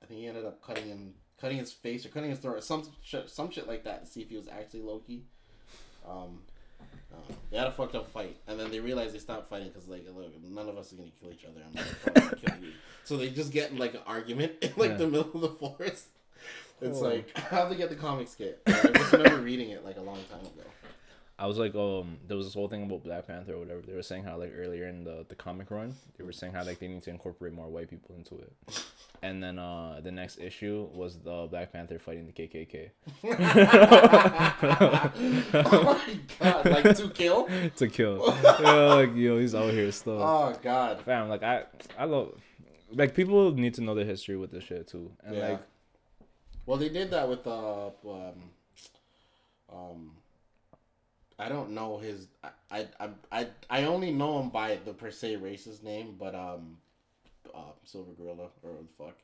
I 0.02 0.06
think 0.06 0.20
he 0.20 0.28
ended 0.28 0.46
up 0.46 0.62
cutting 0.62 0.88
him, 0.88 1.14
cutting 1.40 1.58
his 1.58 1.72
face 1.72 2.06
or 2.06 2.10
cutting 2.10 2.30
his 2.30 2.40
throat, 2.40 2.58
or 2.58 2.62
some 2.62 2.84
shit, 3.02 3.30
some 3.30 3.50
shit 3.52 3.68
like 3.68 3.84
that 3.86 4.06
to 4.06 4.12
see 4.12 4.22
if 4.22 4.30
he 4.30 4.36
was 4.38 4.48
actually 4.48 4.82
Loki. 4.82 5.26
Um. 6.08 6.42
Uh, 7.14 7.34
they 7.52 7.58
had 7.58 7.68
a 7.68 7.72
fucked 7.72 7.96
up 7.96 8.08
fight, 8.12 8.38
and 8.48 8.60
then 8.60 8.72
they 8.72 8.80
realized 8.80 9.14
they 9.14 9.20
stopped 9.20 9.50
fighting 9.50 9.70
because 9.70 9.88
like, 9.88 10.06
look, 10.16 10.32
none 10.44 10.68
of 10.70 10.78
us 10.78 10.92
are 10.92 10.96
gonna 10.96 11.10
kill 11.22 11.32
each 11.32 11.46
other. 11.46 11.62
I'm 11.66 11.74
not 11.74 12.14
gonna 12.16 12.36
kill 12.36 12.64
you. 12.64 12.72
So 13.06 13.18
they 13.18 13.30
just 13.32 13.52
get 13.52 13.70
in 13.72 13.78
like 13.78 13.94
an 13.96 14.00
argument 14.08 14.54
in 14.62 14.72
like 14.78 14.92
Yeah. 14.92 14.98
the 14.98 15.08
middle 15.08 15.32
of 15.36 15.42
the 15.42 15.50
forest. 15.50 16.06
It's 16.82 17.00
Oh. 17.00 17.02
like 17.02 17.38
how 17.38 17.68
they 17.68 17.76
get 17.76 17.90
the 17.90 17.96
comics 17.98 18.34
get. 18.36 18.62
I 18.66 18.72
just 18.94 19.12
remember 19.12 19.42
reading 19.42 19.72
it 19.72 19.84
like 19.84 19.98
a 19.98 20.02
long 20.02 20.20
time 20.32 20.40
ago. 20.42 20.64
I 21.40 21.48
was 21.48 21.58
like, 21.58 21.74
um, 21.74 22.18
there 22.28 22.38
was 22.38 22.46
this 22.46 22.54
whole 22.54 22.68
thing 22.68 22.84
about 22.84 23.04
Black 23.04 23.26
Panther 23.26 23.54
or 23.56 23.60
whatever. 23.60 23.82
They 23.82 23.94
were 23.94 24.04
saying 24.04 24.24
how 24.24 24.38
like 24.38 24.54
earlier 24.56 24.88
in 24.88 25.04
the 25.04 25.26
the 25.28 25.36
comic 25.36 25.72
run, 25.72 25.96
they 26.18 26.24
were 26.24 26.32
saying 26.32 26.54
how 26.54 26.64
like 26.64 26.78
they 26.80 26.88
need 26.88 27.02
to 27.04 27.10
incorporate 27.10 27.54
more 27.54 27.68
white 27.68 27.90
people 27.90 28.16
into 28.16 28.36
it. 28.36 28.54
And 29.24 29.42
then 29.42 29.58
uh 29.58 30.00
the 30.04 30.12
next 30.12 30.38
issue 30.40 30.88
was 30.94 31.18
the 31.18 31.48
Black 31.50 31.74
Panther 31.74 31.98
fighting 31.98 32.28
the 32.28 32.34
KKK 32.34 32.92
oh 35.54 35.84
my 35.84 36.20
god! 36.40 36.66
Like 36.66 36.96
to 36.98 37.10
kill? 37.10 37.48
to 37.78 37.88
kill. 37.88 38.38
yeah, 38.62 38.72
like 38.94 39.16
yo, 39.16 39.40
he's 39.40 39.56
out 39.56 39.72
here 39.72 39.92
still. 39.92 40.22
Oh 40.22 40.56
god! 40.62 41.02
Fam, 41.02 41.30
like 41.30 41.44
I, 41.44 41.64
I 41.98 42.06
love, 42.06 42.34
like 42.92 43.16
people 43.16 43.52
need 43.54 43.74
to 43.76 43.82
know 43.82 43.96
the 43.96 44.06
history 44.06 44.38
with 44.38 44.52
this 44.52 44.64
shit 44.66 44.88
too, 44.88 45.12
and 45.24 45.36
Yeah. 45.36 45.48
like 45.50 45.62
Well, 46.66 46.78
they 46.78 46.90
did 46.90 47.12
that 47.12 47.28
with 47.28 47.46
uh, 47.48 47.88
um, 47.88 47.92
um, 49.72 50.12
I 51.40 51.50
don't 51.50 51.72
know 51.72 51.98
his. 51.98 52.28
I, 52.72 52.88
I, 53.00 53.10
I, 53.32 53.48
I, 53.70 53.84
only 53.86 54.12
know 54.12 54.40
him 54.40 54.50
by 54.50 54.78
the 54.86 54.94
per 54.94 55.12
se 55.12 55.38
racist 55.38 55.84
name, 55.84 56.16
but 56.20 56.36
um, 56.36 56.78
uh, 57.54 57.72
Silver 57.86 58.12
Gorilla 58.18 58.50
or 58.62 58.72
the 58.72 59.04
fuck. 59.04 59.18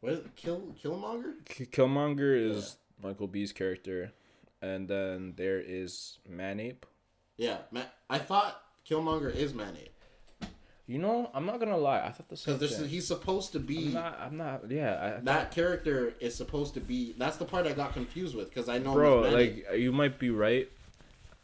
What 0.00 0.12
is 0.12 0.18
it? 0.18 0.36
Kill 0.36 0.74
Killmonger? 0.82 1.32
Killmonger 1.46 2.50
is 2.50 2.76
Michael 3.02 3.26
B's 3.26 3.52
character, 3.52 4.12
and 4.60 4.86
then 4.86 5.32
there 5.36 5.60
is 5.60 6.18
Manape. 6.30 6.84
Yeah, 7.36 7.58
man. 7.72 7.86
I 8.10 8.18
thought 8.18 8.60
Killmonger 8.88 9.34
is 9.34 9.54
Manape 9.54 9.88
You 10.86 10.98
know, 10.98 11.30
I'm 11.32 11.46
not 11.46 11.58
gonna 11.58 11.78
lie, 11.78 12.00
I 12.04 12.10
thought 12.10 12.28
the 12.28 12.36
same 12.36 12.58
because 12.58 12.76
thing. 12.78 12.88
he's 12.88 13.06
supposed 13.06 13.52
to 13.52 13.60
be. 13.60 13.88
I'm 13.88 13.92
not. 13.94 14.20
I'm 14.20 14.36
not. 14.36 14.70
Yeah, 14.70 15.16
I, 15.16 15.20
that 15.22 15.50
character 15.52 16.14
is 16.20 16.34
supposed 16.34 16.74
to 16.74 16.80
be. 16.80 17.14
That's 17.16 17.38
the 17.38 17.46
part 17.46 17.66
I 17.66 17.72
got 17.72 17.94
confused 17.94 18.36
with 18.36 18.50
because 18.50 18.68
I 18.68 18.78
know 18.78 18.92
bro, 18.92 19.20
like 19.22 19.66
you 19.74 19.90
might 19.90 20.18
be 20.18 20.28
right. 20.28 20.68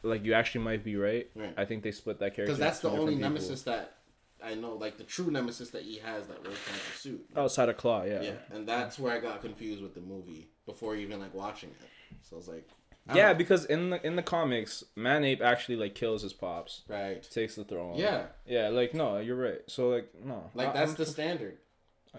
Like 0.03 0.25
you 0.25 0.33
actually 0.35 0.65
might 0.65 0.83
be 0.85 0.97
right. 0.97 1.29
Right. 1.35 1.55
I 1.57 1.65
think 1.65 1.83
they 1.83 1.93
split 1.93 2.19
that 2.21 2.35
character. 2.35 2.45
because 2.45 2.59
that's 2.59 2.81
the 2.81 2.89
only 2.89 3.15
different 3.17 3.19
people. 3.19 3.31
nemesis 3.33 3.63
that 3.63 3.97
I 4.43 4.55
know, 4.55 4.75
like 4.75 4.97
the 4.97 5.05
true 5.05 5.31
nemesis 5.31 5.71
that 5.71 5.83
he 5.83 5.99
has 5.99 6.27
that 6.29 6.39
we're 6.39 6.45
trying 6.55 6.79
to 6.79 6.85
pursue. 6.93 7.21
outside 7.37 7.69
of 7.69 7.77
Claw. 7.77 8.05
Yeah. 8.05 8.23
Yeah, 8.23 8.31
and 8.53 8.67
that's 8.67 8.99
where 8.99 9.13
I 9.15 9.21
got 9.21 9.43
confused 9.43 9.83
with 9.83 9.95
the 9.95 10.01
movie 10.01 10.49
before 10.67 10.97
even 10.97 11.21
like 11.21 11.35
watching 11.35 11.71
it. 11.71 11.89
So 12.23 12.37
I 12.37 12.39
was 12.39 12.49
like, 12.49 12.69
I 13.09 13.17
Yeah, 13.17 13.33
because 13.35 13.65
in 13.67 13.91
the 13.91 14.07
in 14.07 14.17
the 14.17 14.23
comics, 14.23 14.83
Manape 14.97 15.43
actually 15.43 15.77
like 15.77 15.95
kills 15.95 16.23
his 16.23 16.33
pops, 16.33 16.83
right. 16.89 17.23
takes 17.31 17.55
the 17.57 17.65
throne. 17.65 17.97
Yeah, 17.97 18.27
Yeah, 18.47 18.69
like 18.69 18.95
no, 18.95 19.19
you're 19.19 19.37
right. 19.37 19.61
So 19.67 19.91
like 19.91 20.11
no, 20.25 20.51
like 20.55 20.69
I- 20.69 20.73
that's 20.73 20.91
I'm- 20.93 20.97
the 20.97 21.07
standard. 21.07 21.59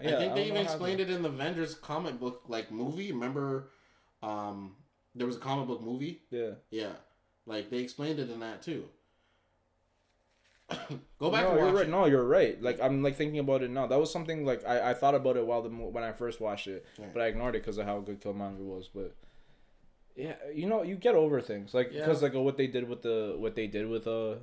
I 0.00 0.18
think 0.18 0.18
they 0.34 0.40
don't 0.44 0.48
even 0.52 0.62
explained 0.62 1.00
it 1.00 1.10
in 1.10 1.22
the 1.22 1.28
Avengers 1.28 1.74
comic 1.74 2.20
book 2.20 2.42
like 2.46 2.70
movie. 2.70 3.10
Remember, 3.12 3.70
um, 4.22 4.76
there 5.14 5.26
was 5.26 5.36
a 5.36 5.40
comic 5.40 5.66
book 5.66 5.82
movie. 5.82 6.22
Yeah. 6.30 6.52
Yeah, 6.70 6.92
like 7.46 7.70
they 7.70 7.78
explained 7.78 8.18
it 8.18 8.30
in 8.30 8.40
that 8.40 8.62
too. 8.62 8.84
Go 11.18 11.30
back 11.30 11.44
no, 11.44 11.54
you're 11.56 11.72
right. 11.72 11.86
it. 11.86 11.90
No, 11.90 12.06
you're 12.06 12.24
right. 12.24 12.60
Like 12.62 12.80
I'm 12.80 13.02
like 13.02 13.16
thinking 13.16 13.38
about 13.38 13.62
it 13.62 13.70
now. 13.70 13.86
That 13.86 13.98
was 13.98 14.10
something 14.12 14.44
like 14.44 14.64
I, 14.66 14.90
I 14.90 14.94
thought 14.94 15.14
about 15.14 15.36
it 15.36 15.46
while 15.46 15.62
the 15.62 15.68
when 15.68 16.02
I 16.04 16.12
first 16.12 16.40
watched 16.40 16.66
it, 16.68 16.86
Right. 16.98 17.12
but 17.12 17.22
I 17.22 17.26
ignored 17.26 17.54
it 17.56 17.62
because 17.62 17.78
of 17.78 17.86
how 17.86 18.00
good 18.00 18.20
Killmonger 18.22 18.58
was. 18.58 18.88
But 18.92 19.14
yeah, 20.16 20.34
you 20.54 20.66
know, 20.68 20.82
you 20.82 20.96
get 20.96 21.14
over 21.14 21.40
things 21.40 21.74
like 21.74 21.90
Yeah. 21.92 22.00
because 22.00 22.22
like 22.22 22.34
what 22.34 22.56
they 22.56 22.66
did 22.68 22.88
with 22.88 23.02
the 23.02 23.34
what 23.38 23.54
they 23.54 23.66
did 23.66 23.88
with 23.88 24.06
uh 24.06 24.36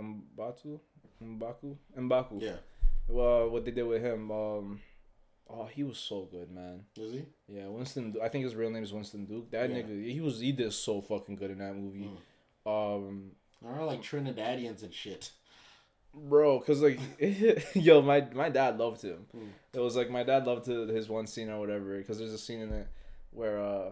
Mbatu 0.00 0.78
Mbaku 1.22 1.76
Mbaku. 1.98 2.40
Yeah, 2.42 2.56
Well, 3.08 3.48
what 3.50 3.64
they 3.64 3.70
did 3.72 3.84
with 3.84 4.02
him. 4.02 4.30
Um, 4.30 4.80
oh, 5.50 5.64
he 5.66 5.82
was 5.82 5.98
so 5.98 6.28
good, 6.30 6.50
man. 6.52 6.84
was 6.96 7.12
he? 7.12 7.24
Yeah, 7.48 7.66
Winston. 7.66 8.14
I 8.22 8.28
think 8.28 8.44
his 8.44 8.54
real 8.54 8.70
name 8.70 8.82
is 8.84 8.92
Winston 8.92 9.24
Duke. 9.24 9.50
That 9.50 9.70
Yeah. 9.70 9.76
nigga, 9.82 10.12
he 10.12 10.20
was 10.20 10.38
he 10.40 10.52
did 10.52 10.72
so 10.72 11.00
fucking 11.00 11.36
good 11.36 11.50
in 11.50 11.58
that 11.58 11.74
movie. 11.74 12.04
Mm. 12.04 12.16
Um, 12.66 13.32
They're 13.62 13.84
like 13.84 14.02
Trinidadians 14.02 14.82
and 14.82 14.92
shit. 14.92 15.30
bro 16.14 16.58
because 16.60 16.80
like 16.80 17.00
yo 17.74 18.00
my 18.00 18.20
my 18.32 18.48
dad 18.48 18.78
loved 18.78 19.02
him 19.02 19.26
Mm. 19.36 19.48
it 19.72 19.80
was 19.80 19.96
like 19.96 20.10
my 20.10 20.22
dad 20.22 20.46
loved 20.46 20.64
to, 20.66 20.86
his 20.86 21.08
one 21.08 21.26
scene 21.26 21.50
or 21.50 21.58
whatever 21.58 21.98
because 21.98 22.18
there's 22.18 22.32
a 22.32 22.38
scene 22.38 22.60
in 22.60 22.72
it 22.72 22.86
where 23.32 23.60
uh 23.60 23.90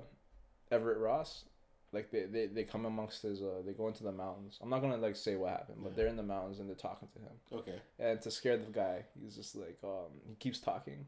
everett 0.70 0.98
ross 0.98 1.44
like 1.92 2.10
they, 2.12 2.24
they, 2.24 2.46
they 2.46 2.62
come 2.62 2.86
amongst 2.86 3.22
his 3.22 3.42
uh 3.42 3.60
they 3.66 3.72
go 3.72 3.88
into 3.88 4.04
the 4.04 4.12
mountains 4.12 4.58
i'm 4.62 4.70
not 4.70 4.80
gonna 4.80 4.96
like 4.98 5.16
say 5.16 5.34
what 5.34 5.50
happened 5.50 5.78
but 5.82 5.90
Yeah. 5.90 5.96
they're 5.96 6.06
in 6.06 6.16
the 6.16 6.22
mountains 6.22 6.60
and 6.60 6.68
they're 6.68 6.76
talking 6.76 7.08
to 7.14 7.18
him 7.18 7.36
Okay. 7.60 7.78
and 7.98 8.22
to 8.22 8.30
scare 8.30 8.56
the 8.56 8.70
guy 8.70 9.04
he's 9.20 9.34
just 9.34 9.56
like 9.56 9.78
um 9.82 10.12
he 10.28 10.36
keeps 10.36 10.60
talking 10.60 11.06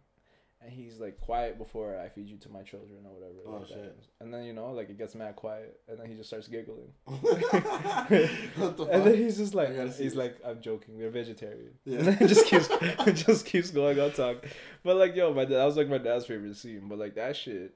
and 0.65 0.73
he's 0.73 0.99
like 0.99 1.21
quiet 1.21 1.59
before 1.59 1.99
i 1.99 2.09
feed 2.09 2.29
you 2.29 2.37
to 2.39 2.49
my 2.49 2.63
children 2.63 3.01
or 3.07 3.13
whatever 3.13 3.35
Oh, 3.47 3.59
like 3.59 3.69
that. 3.69 3.75
shit. 3.75 3.99
and 4.21 4.33
then 4.33 4.45
you 4.45 4.53
know 4.55 4.73
like 4.73 4.89
it 4.91 4.97
gets 4.99 5.15
mad 5.15 5.37
quiet 5.37 5.79
and 5.89 5.99
then 5.99 6.07
he 6.09 6.15
just 6.15 6.29
starts 6.31 6.49
giggling 6.49 6.89
what 7.05 8.77
the 8.77 8.85
and 8.91 9.05
then 9.07 9.17
he's 9.17 9.37
just 9.37 9.55
like, 9.55 9.71
I 9.71 9.75
gotta 9.75 9.93
see 9.93 10.05
he's 10.05 10.13
this. 10.13 10.19
like, 10.19 10.37
I'm 10.45 10.61
joking. 10.61 10.97
We're 10.99 11.11
vegetarian. 11.11 11.73
Yeah. 11.85 11.99
And 11.99 12.07
then 12.09 12.19
it 12.21 12.29
just 12.29 12.47
keeps, 12.47 12.69
it 12.71 13.13
just 13.15 13.47
keeps 13.47 13.71
going 13.71 13.99
on 14.01 14.13
talking. 14.13 14.49
But 14.83 14.97
like, 14.97 15.15
yo, 15.17 15.33
my 15.35 15.45
dad, 15.45 15.57
that 15.59 15.65
was 15.65 15.77
like 15.77 15.89
my 15.89 15.99
dad's 15.99 16.27
favorite 16.27 16.57
scene. 16.57 16.89
But 16.89 16.99
like 16.99 17.15
that 17.17 17.37
shit, 17.37 17.75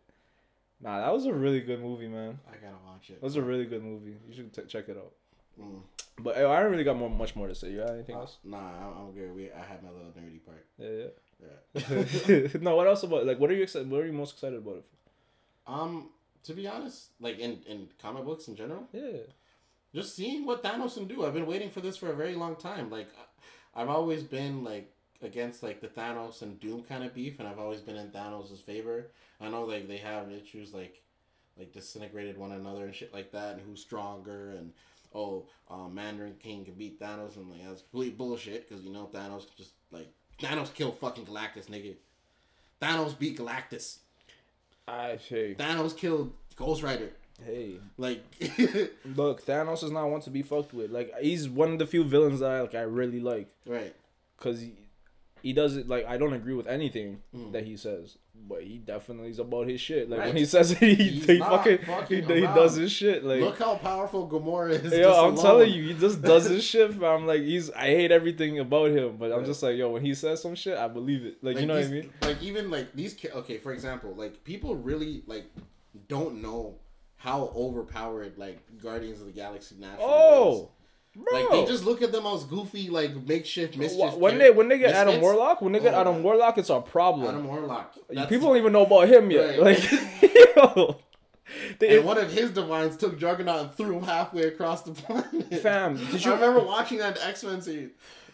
nah, 0.80 0.98
that 1.00 1.12
was 1.12 1.26
a 1.26 1.32
really 1.32 1.60
good 1.60 1.80
movie, 1.80 2.08
man. 2.08 2.38
I 2.48 2.56
gotta 2.56 2.78
watch 2.86 3.10
it. 3.10 3.14
That 3.20 3.22
was 3.22 3.36
a 3.36 3.42
really 3.42 3.64
good 3.66 3.82
movie. 3.82 4.16
You 4.28 4.34
should 4.34 4.52
t- 4.52 4.62
check 4.68 4.88
it 4.88 4.96
out. 4.96 5.12
Mm. 5.60 5.80
But 6.20 6.36
uh, 6.38 6.50
I 6.50 6.60
don't 6.60 6.70
really 6.72 6.84
got 6.84 6.96
more, 6.96 7.10
much 7.10 7.36
more 7.36 7.46
to 7.48 7.54
say. 7.54 7.70
You 7.70 7.78
got 7.78 7.90
anything 7.90 8.16
else? 8.16 8.38
Nah, 8.44 8.58
I'm, 8.58 8.98
I'm 9.08 9.12
good. 9.12 9.34
We 9.34 9.50
I 9.52 9.64
had 9.64 9.82
my 9.82 9.90
little 9.90 10.12
nerdy 10.18 10.44
part. 10.44 10.66
Yeah, 10.78 10.88
yeah. 10.88 11.04
Yeah. 11.40 12.46
no, 12.60 12.76
what 12.76 12.86
else 12.86 13.02
about 13.02 13.26
like 13.26 13.38
what 13.38 13.50
are 13.50 13.54
you 13.54 13.62
excited? 13.62 13.90
What 13.90 14.02
are 14.02 14.06
you 14.06 14.12
most 14.12 14.34
excited 14.34 14.58
about? 14.58 14.84
Um, 15.66 16.10
to 16.44 16.54
be 16.54 16.66
honest, 16.66 17.08
like 17.20 17.38
in 17.38 17.60
in 17.66 17.88
comic 18.00 18.24
books 18.24 18.48
in 18.48 18.56
general, 18.56 18.88
Yeah, 18.92 19.20
just 19.94 20.16
seeing 20.16 20.46
what 20.46 20.62
Thanos 20.62 20.94
can 20.94 21.06
do. 21.06 21.24
I've 21.24 21.34
been 21.34 21.46
waiting 21.46 21.70
for 21.70 21.80
this 21.80 21.96
for 21.96 22.10
a 22.10 22.16
very 22.16 22.34
long 22.34 22.56
time. 22.56 22.90
Like, 22.90 23.08
I've 23.74 23.88
always 23.88 24.22
been 24.22 24.64
like 24.64 24.92
against 25.22 25.62
like 25.62 25.80
the 25.80 25.88
Thanos 25.88 26.42
and 26.42 26.58
Doom 26.58 26.82
kind 26.84 27.04
of 27.04 27.14
beef, 27.14 27.38
and 27.38 27.48
I've 27.48 27.58
always 27.58 27.80
been 27.80 27.96
in 27.96 28.08
Thanos' 28.10 28.58
favor. 28.60 29.10
I 29.40 29.48
know 29.48 29.64
like 29.64 29.86
they 29.88 29.98
have 29.98 30.32
issues 30.32 30.72
like 30.74 31.02
like 31.56 31.72
disintegrated 31.72 32.38
one 32.38 32.52
another 32.52 32.84
and 32.84 32.94
shit 32.94 33.12
like 33.12 33.32
that, 33.32 33.54
and 33.54 33.62
who's 33.62 33.80
stronger 33.80 34.50
and. 34.50 34.72
Oh, 35.14 35.46
uh, 35.70 35.88
Mandarin 35.88 36.34
King 36.38 36.66
can 36.66 36.74
beat 36.74 37.00
Thanos, 37.00 37.36
and 37.36 37.48
like 37.48 37.66
that's 37.66 37.80
complete 37.80 38.18
bullshit 38.18 38.68
because 38.68 38.84
you 38.84 38.92
know 38.92 39.08
Thanos 39.10 39.46
just 39.56 39.70
like 39.90 40.12
Thanos 40.40 40.72
killed 40.72 40.98
fucking 40.98 41.26
Galactus, 41.26 41.66
nigga. 41.66 41.94
Thanos 42.80 43.18
beat 43.18 43.38
Galactus. 43.38 43.98
I 44.86 45.18
say, 45.28 45.54
Thanos 45.54 45.96
killed 45.96 46.32
Ghost 46.56 46.82
Rider. 46.82 47.10
hey, 47.44 47.78
Like, 47.96 48.22
look, 49.04 49.44
Thanos 49.44 49.84
is 49.84 49.90
not 49.90 50.08
one 50.08 50.20
to 50.22 50.30
be 50.30 50.42
fucked 50.42 50.72
with. 50.72 50.90
Like 50.90 51.12
he's 51.20 51.48
one 51.48 51.72
of 51.72 51.78
the 51.78 51.86
few 51.86 52.04
villains 52.04 52.40
that 52.40 52.50
I 52.50 52.60
like. 52.62 52.74
I 52.74 52.82
really 52.82 53.20
like 53.20 53.48
right. 53.66 53.94
because 54.36 54.64
he, 55.42 55.48
he 55.48 55.52
does 55.52 55.76
it 55.76 55.88
like 55.88 56.06
I 56.06 56.16
don't 56.16 56.32
agree 56.32 56.54
with 56.54 56.66
anything 56.66 57.22
Mm. 57.34 57.52
that 57.52 57.64
he 57.64 57.76
says, 57.76 58.18
but 58.48 58.62
he 58.62 58.78
definitely 58.78 59.30
is 59.30 59.38
about 59.38 59.68
his 59.68 59.80
shit. 59.80 60.08
Like 60.08 60.20
Right. 60.20 60.26
when 60.28 60.36
he 60.36 60.44
says 60.44 60.70
it, 60.72 60.78
he, 60.78 60.94
he 60.94 61.38
fucking, 61.38 61.78
fucking 61.78 62.26
he, 62.26 62.34
he 62.34 62.40
does 62.42 62.76
his 62.76 62.90
shit. 62.92 63.24
Like 63.24 63.40
Look 63.40 63.58
how 63.58 63.76
powerful 63.76 64.28
Gamora 64.28 64.70
is. 64.84 64.92
Yo, 64.92 65.10
I'm 65.12 65.32
alone. 65.34 65.44
telling 65.44 65.72
you, 65.72 65.82
he 65.88 65.94
just 65.94 66.22
does 66.22 66.46
his 66.48 66.64
shit. 66.70 66.92
Fam. 66.94 67.26
like 67.26 67.42
he's, 67.42 67.70
I 67.70 67.86
hate 67.86 68.10
everything 68.12 68.58
about 68.58 68.90
him, 68.90 69.16
but 69.18 69.32
I'm 69.32 69.44
just 69.44 69.62
like, 69.62 69.76
yo, 69.76 69.90
when 69.90 70.04
he 70.04 70.14
says 70.14 70.40
some 70.42 70.54
shit, 70.54 70.76
I 70.78 70.88
believe 70.88 71.24
it. 71.24 71.42
Like, 71.42 71.58
you 71.60 71.66
know 71.66 71.74
what 71.76 71.84
I 71.84 71.88
mean? 71.88 72.10
Like 72.22 72.42
even 72.42 72.70
like 72.70 72.92
these. 72.94 73.16
Okay, 73.24 73.58
for 73.58 73.72
example, 73.72 74.14
like 74.14 74.44
people 74.44 74.74
really 74.76 75.22
like 75.26 75.44
don't 76.08 76.40
know 76.42 76.76
how 77.16 77.50
overpowered 77.56 78.38
like 78.38 78.60
Guardians 78.80 79.20
of 79.20 79.26
the 79.26 79.32
Galaxy 79.32 79.74
naturally 79.78 80.04
is. 80.62 80.68
Bro. 81.18 81.40
Like 81.40 81.50
they 81.50 81.64
just 81.66 81.84
look 81.84 82.00
at 82.02 82.12
them 82.12 82.24
as 82.26 82.44
goofy, 82.44 82.88
like 82.90 83.14
makeshift 83.26 83.76
mischief. 83.76 84.14
when 84.14 84.38
they 84.38 84.50
when 84.52 84.68
they 84.68 84.78
get 84.78 84.94
Adam. 84.94 85.20
Warlock, 85.20 85.60
when 85.60 85.72
they 85.72 85.80
get 85.80 85.94
Oh, 85.94 86.00
Adam. 86.02 86.22
Warlock, 86.22 86.58
it's 86.58 86.70
a 86.70 86.80
problem. 86.80 87.26
Adam 87.28 87.46
Warlock. 87.46 87.94
That's- 88.08 88.28
People 88.28 88.48
don't 88.48 88.56
even 88.58 88.72
know 88.72 88.82
about 88.86 89.08
him 89.08 89.30
yet. 89.30 89.58
Right. 89.58 89.78
Like, 89.80 90.54
yo, 90.56 91.00
they, 91.80 91.96
And 91.96 92.06
one 92.06 92.18
of 92.18 92.30
his 92.32 92.50
divines 92.52 92.96
took 92.96 93.18
Juggernaut 93.18 93.60
and 93.60 93.74
threw 93.74 93.96
him 93.98 94.04
halfway 94.04 94.42
across 94.42 94.82
the 94.82 94.92
planet. 94.92 95.60
Fam, 95.60 95.96
did 96.12 96.24
you- 96.24 96.30
I 96.32 96.34
remember 96.34 96.60
watching 96.64 96.98
that 96.98 97.18
X 97.20 97.42
Men 97.42 97.60
series. 97.62 97.90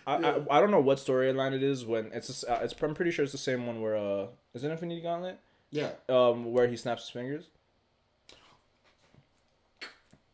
I, 0.07 0.17
I, 0.17 0.59
I 0.59 0.61
don't 0.61 0.71
know 0.71 0.81
what 0.81 0.99
storyline 0.99 1.55
it 1.55 1.63
is 1.63 1.87
when 1.87 2.11
it's 2.13 2.27
just, 2.27 2.45
uh, 2.47 2.59
it's 2.63 2.75
I'm 2.83 2.95
pretty 2.95 3.11
sure 3.11 3.23
it's 3.23 3.33
the 3.33 3.39
same 3.39 3.67
one 3.67 3.81
where 3.81 3.97
uh 3.97 4.27
is 4.53 4.63
it 4.63 4.71
Infinity 4.71 5.01
Gauntlet 5.01 5.39
Yeah. 5.71 5.89
um 6.11 6.53
where 6.53 6.69
he 6.69 6.77
snaps 6.77 7.05
his 7.05 7.11
fingers. 7.11 7.45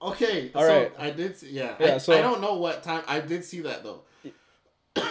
Okay. 0.02 0.50
All 0.54 0.62
so 0.62 0.68
right. 0.68 0.92
I 0.98 1.10
did. 1.10 1.36
See, 1.36 1.50
yeah. 1.50 1.74
Yeah, 1.78 1.94
I, 1.94 1.98
so- 1.98 2.14
I 2.14 2.22
don't 2.22 2.40
know 2.40 2.54
what 2.54 2.82
time. 2.82 3.02
I 3.06 3.20
did 3.20 3.44
see 3.44 3.60
that 3.60 3.82
though. 3.84 4.02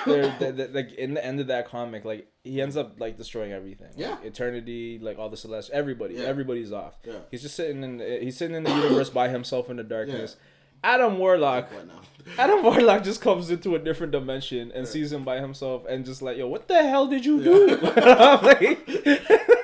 They're, 0.06 0.36
they 0.40 0.52
they- 0.52 0.68
like 0.68 0.94
in 0.94 1.14
the 1.14 1.24
end 1.26 1.40
of 1.40 1.48
that 1.48 1.68
comic, 1.68 2.06
like 2.06 2.28
he 2.44 2.62
ends 2.62 2.76
up 2.76 3.00
like 3.00 3.16
destroying 3.18 3.52
everything. 3.52 3.88
Like, 3.90 3.98
Yeah. 3.98 4.18
Eternity, 4.24 5.00
like 5.02 5.18
all 5.20 5.30
the 5.30 5.38
celestial, 5.38 5.78
everybody, 5.78 6.16
Yeah. 6.16 6.24
everybody's 6.26 6.72
off. 6.72 6.98
Yeah. 7.06 7.14
He's 7.32 7.42
just 7.42 7.56
sitting 7.56 7.84
in 7.84 7.98
the, 7.98 8.20
he's 8.22 8.38
sitting 8.38 8.56
in 8.56 8.64
the 8.64 8.72
universe 8.76 9.10
by 9.10 9.30
himself 9.30 9.70
in 9.70 9.78
the 9.78 9.84
darkness. 9.84 10.36
Adam 10.84 11.18
Warlock? 11.18 11.70
Adam 12.38 12.64
Warlock 12.64 13.04
just 13.04 13.22
comes 13.22 13.50
into 13.52 13.76
a 13.76 13.80
different 13.80 14.12
dimension 14.14 14.72
and 14.74 14.88
sees 14.88 15.12
him 15.12 15.24
by 15.26 15.40
himself 15.40 15.84
and 15.90 16.06
just 16.06 16.22
like, 16.22 16.38
yo, 16.38 16.48
what 16.48 16.68
the 16.70 16.82
hell 16.84 17.06
did 17.08 17.26
you 17.26 17.44
do? 17.44 17.78
Like- 17.82 18.88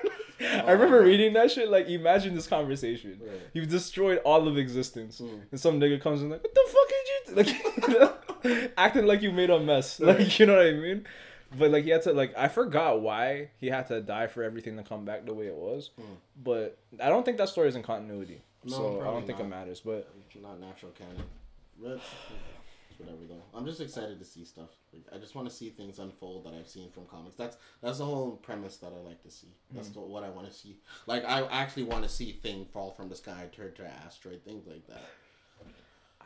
I 0.67 0.71
remember 0.71 1.01
reading 1.01 1.33
that 1.33 1.51
shit. 1.51 1.69
Like, 1.69 1.87
imagine 1.87 2.35
this 2.35 2.47
conversation. 2.47 3.19
Right. 3.21 3.39
You've 3.53 3.69
destroyed 3.69 4.19
all 4.25 4.47
of 4.47 4.57
existence, 4.57 5.19
Mm. 5.21 5.41
and 5.51 5.59
some 5.59 5.79
nigga 5.79 5.99
comes 6.01 6.21
in 6.21 6.29
like, 6.29 6.43
"What 6.43 6.53
the 6.53 6.65
fuck 6.67 6.89
did 6.89 7.47
you?" 7.47 7.53
do?" 7.53 7.99
Like, 8.51 8.71
acting 8.77 9.05
like 9.05 9.21
you 9.21 9.31
made 9.31 9.49
a 9.49 9.59
mess. 9.59 9.99
Like, 9.99 10.39
you 10.39 10.45
know 10.45 10.57
what 10.57 10.67
I 10.67 10.71
mean? 10.73 11.05
But 11.57 11.71
like, 11.71 11.83
he 11.85 11.89
had 11.91 12.01
to 12.03 12.13
like, 12.13 12.33
I 12.37 12.47
forgot 12.47 13.01
why 13.01 13.49
he 13.59 13.67
had 13.67 13.87
to 13.87 14.01
die 14.01 14.27
for 14.27 14.43
everything 14.43 14.75
to 14.77 14.83
come 14.83 15.05
back 15.05 15.25
the 15.25 15.33
way 15.33 15.47
it 15.47 15.55
was. 15.55 15.91
But 16.43 16.77
I 17.01 17.09
don't 17.09 17.23
think 17.23 17.37
that 17.37 17.49
story 17.49 17.67
is 17.69 17.75
in 17.75 17.83
continuity. 17.83 18.41
No, 18.65 18.75
so 18.75 19.01
I 19.01 19.05
don't 19.05 19.25
think 19.27 19.39
it 19.39 19.47
matters. 19.47 19.79
But 19.81 20.09
Not 20.41 20.59
natural 20.59 20.91
canon. 20.91 21.99
Whatever 22.99 23.19
though. 23.27 23.43
I'm 23.57 23.65
just 23.65 23.81
excited 23.81 24.19
to 24.19 24.25
see 24.25 24.45
stuff. 24.45 24.69
Like, 24.93 25.03
I 25.13 25.17
just 25.17 25.35
want 25.35 25.49
to 25.49 25.53
see 25.55 25.69
things 25.69 25.99
unfold 25.99 26.45
that 26.45 26.53
I've 26.53 26.67
seen 26.67 26.89
from 26.91 27.05
comics. 27.05 27.35
That's 27.35 27.57
that's 27.81 27.97
the 27.99 28.05
whole 28.05 28.31
premise 28.37 28.77
that 28.77 28.91
I 28.93 29.07
like 29.07 29.21
to 29.23 29.31
see. 29.31 29.47
That's 29.71 29.87
Hmm. 29.89 29.93
the, 29.95 29.99
what 30.01 30.23
I 30.23 30.29
want 30.29 30.47
to 30.47 30.53
see. 30.53 30.77
Like 31.07 31.25
I 31.25 31.45
actually 31.47 31.83
want 31.83 32.03
to 32.03 32.09
see 32.09 32.31
thing 32.33 32.65
fall 32.73 32.91
from 32.91 33.09
the 33.09 33.15
sky, 33.15 33.49
turn 33.51 33.73
to 33.73 33.83
an 33.83 33.91
asteroid, 34.05 34.43
things 34.43 34.65
like 34.67 34.87
that. 34.87 35.05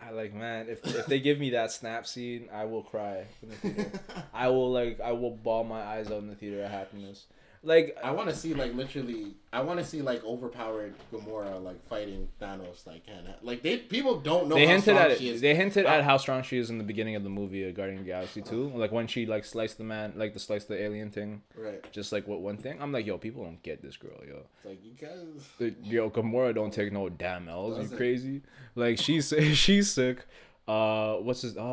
I 0.01 0.11
like, 0.11 0.33
man, 0.33 0.67
if 0.69 0.85
if 0.85 1.07
they 1.07 1.19
give 1.19 1.39
me 1.39 1.49
that 1.49 1.71
snap 1.73 2.07
scene, 2.07 2.47
I 2.53 2.63
will 2.65 2.83
cry. 2.83 3.25
I 4.33 4.47
will 4.47 4.71
like, 4.71 5.01
I 5.01 5.11
will 5.11 5.31
bawl 5.31 5.65
my 5.65 5.81
eyes 5.81 6.07
out 6.09 6.19
in 6.19 6.27
the 6.27 6.35
theater 6.35 6.63
of 6.63 6.71
happiness. 6.71 7.25
Like, 7.61 7.97
I 8.01 8.11
want 8.11 8.29
to 8.29 8.35
see 8.35 8.53
like 8.53 8.73
literally. 8.73 9.33
I 9.51 9.61
want 9.61 9.79
to 9.79 9.85
see 9.85 10.01
like 10.01 10.23
overpowered 10.23 10.93
Gamora 11.11 11.61
like 11.61 11.85
fighting 11.89 12.29
Thanos. 12.41 12.87
Like 12.87 13.03
and 13.07 13.27
like 13.41 13.61
they 13.63 13.77
people 13.77 14.19
don't 14.19 14.47
know. 14.47 14.55
they 14.55 14.65
how 14.65 14.73
hinted 14.73 14.95
strong 14.95 15.11
at 15.11 15.17
she 15.17 15.29
it. 15.29 15.35
is. 15.35 15.41
They 15.41 15.55
hinted 15.55 15.85
at 15.85 16.03
how 16.03 16.17
strong 16.17 16.43
she 16.43 16.57
is 16.57 16.69
in 16.69 16.77
the 16.77 16.83
beginning 16.85 17.15
of 17.15 17.23
the 17.23 17.29
movie, 17.29 17.67
uh, 17.67 17.71
Guardian 17.71 17.99
of 17.99 18.05
the 18.05 18.11
Galaxy 18.11 18.41
Two. 18.41 18.69
Like 18.69 18.93
when 18.93 19.07
she 19.07 19.25
like 19.25 19.43
sliced 19.43 19.77
the 19.77 19.83
man, 19.83 20.13
like 20.15 20.33
the 20.33 20.39
slice 20.39 20.65
the 20.65 20.81
alien 20.81 21.09
thing, 21.11 21.41
right. 21.57 21.83
just 21.91 22.13
like 22.13 22.27
what 22.27 22.39
one 22.39 22.57
thing. 22.57 22.81
I'm 22.81 22.93
like, 22.93 23.05
yo, 23.05 23.17
people 23.17 23.43
don't 23.43 23.61
get 23.61 23.81
this 23.81 23.97
girl, 23.97 24.21
yo. 24.25 24.43
It's 24.55 24.65
like 24.65 24.79
you 24.83 24.93
guys. 24.93 25.75
Yo, 25.83 26.09
Gamora 26.09 26.55
don't 26.55 26.73
take 26.73 26.93
no 26.93 27.09
damn 27.09 27.49
L's. 27.49 27.75
You 27.75 27.83
Doesn't. 27.83 27.97
crazy? 27.97 28.41
Like 28.75 28.99
she's 28.99 29.33
she's 29.53 29.91
sick. 29.91 30.25
Uh, 30.65 31.15
what's 31.15 31.41
his? 31.41 31.57
Oh, 31.57 31.63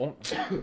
oh. 0.00 0.16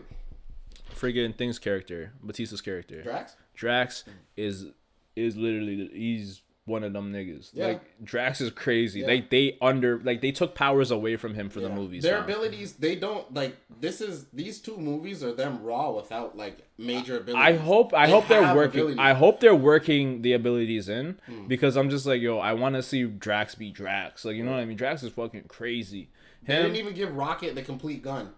friggin' 0.97 1.35
things 1.35 1.59
character, 1.59 2.11
Bautista's 2.23 2.61
character. 2.61 3.01
Drax. 3.01 3.35
Drax 3.57 4.05
is 4.37 4.67
is 5.15 5.35
literally 5.35 5.89
he's 5.91 6.41
one 6.67 6.83
of 6.83 6.91
them 6.91 7.13
niggas. 7.13 7.51
Yeah. 7.53 7.67
Like 7.67 8.03
Drax 8.03 8.41
is 8.41 8.51
crazy. 8.51 8.99
Yeah. 8.99 9.07
Like 9.07 9.29
they 9.29 9.57
under 9.61 9.99
like 9.99 10.21
they 10.21 10.31
took 10.31 10.53
powers 10.53 10.91
away 10.91 11.15
from 11.15 11.33
him 11.33 11.49
for 11.49 11.61
the 11.61 11.69
movies. 11.69 12.03
Their 12.03 12.17
fam. 12.17 12.25
abilities, 12.25 12.73
they 12.73 12.95
don't 12.95 13.33
like. 13.33 13.55
This 13.79 14.01
is 14.01 14.25
these 14.33 14.59
two 14.59 14.77
movies 14.77 15.23
are 15.23 15.31
them 15.31 15.63
raw 15.63 15.91
without 15.91 16.37
like 16.37 16.67
major 16.77 17.17
abilities. 17.17 17.41
I 17.41 17.53
hope 17.55 17.93
I 17.93 18.05
They 18.05 18.11
hope 18.11 18.27
they're 18.27 18.55
working. 18.55 18.81
abilities. 18.81 18.99
I 18.99 19.13
hope 19.13 19.39
they're 19.39 19.55
working 19.55 20.21
the 20.21 20.33
abilities 20.33 20.89
in 20.89 21.19
hmm. 21.25 21.47
because 21.47 21.77
I'm 21.77 21.89
just 21.89 22.05
like 22.05 22.21
yo. 22.21 22.37
I 22.37 22.53
want 22.53 22.75
to 22.75 22.83
see 22.83 23.05
Drax 23.05 23.55
be 23.55 23.71
Drax. 23.71 24.25
Like 24.25 24.35
you 24.35 24.43
know 24.43 24.51
what 24.51 24.59
I 24.59 24.65
mean. 24.65 24.77
Drax 24.77 25.03
is 25.03 25.13
fucking 25.13 25.45
crazy. 25.47 26.09
They 26.45 26.55
didn't 26.55 26.75
even 26.75 26.93
give 26.93 27.15
Rocket 27.15 27.55
the 27.55 27.61
complete 27.61 28.03
gun. 28.03 28.33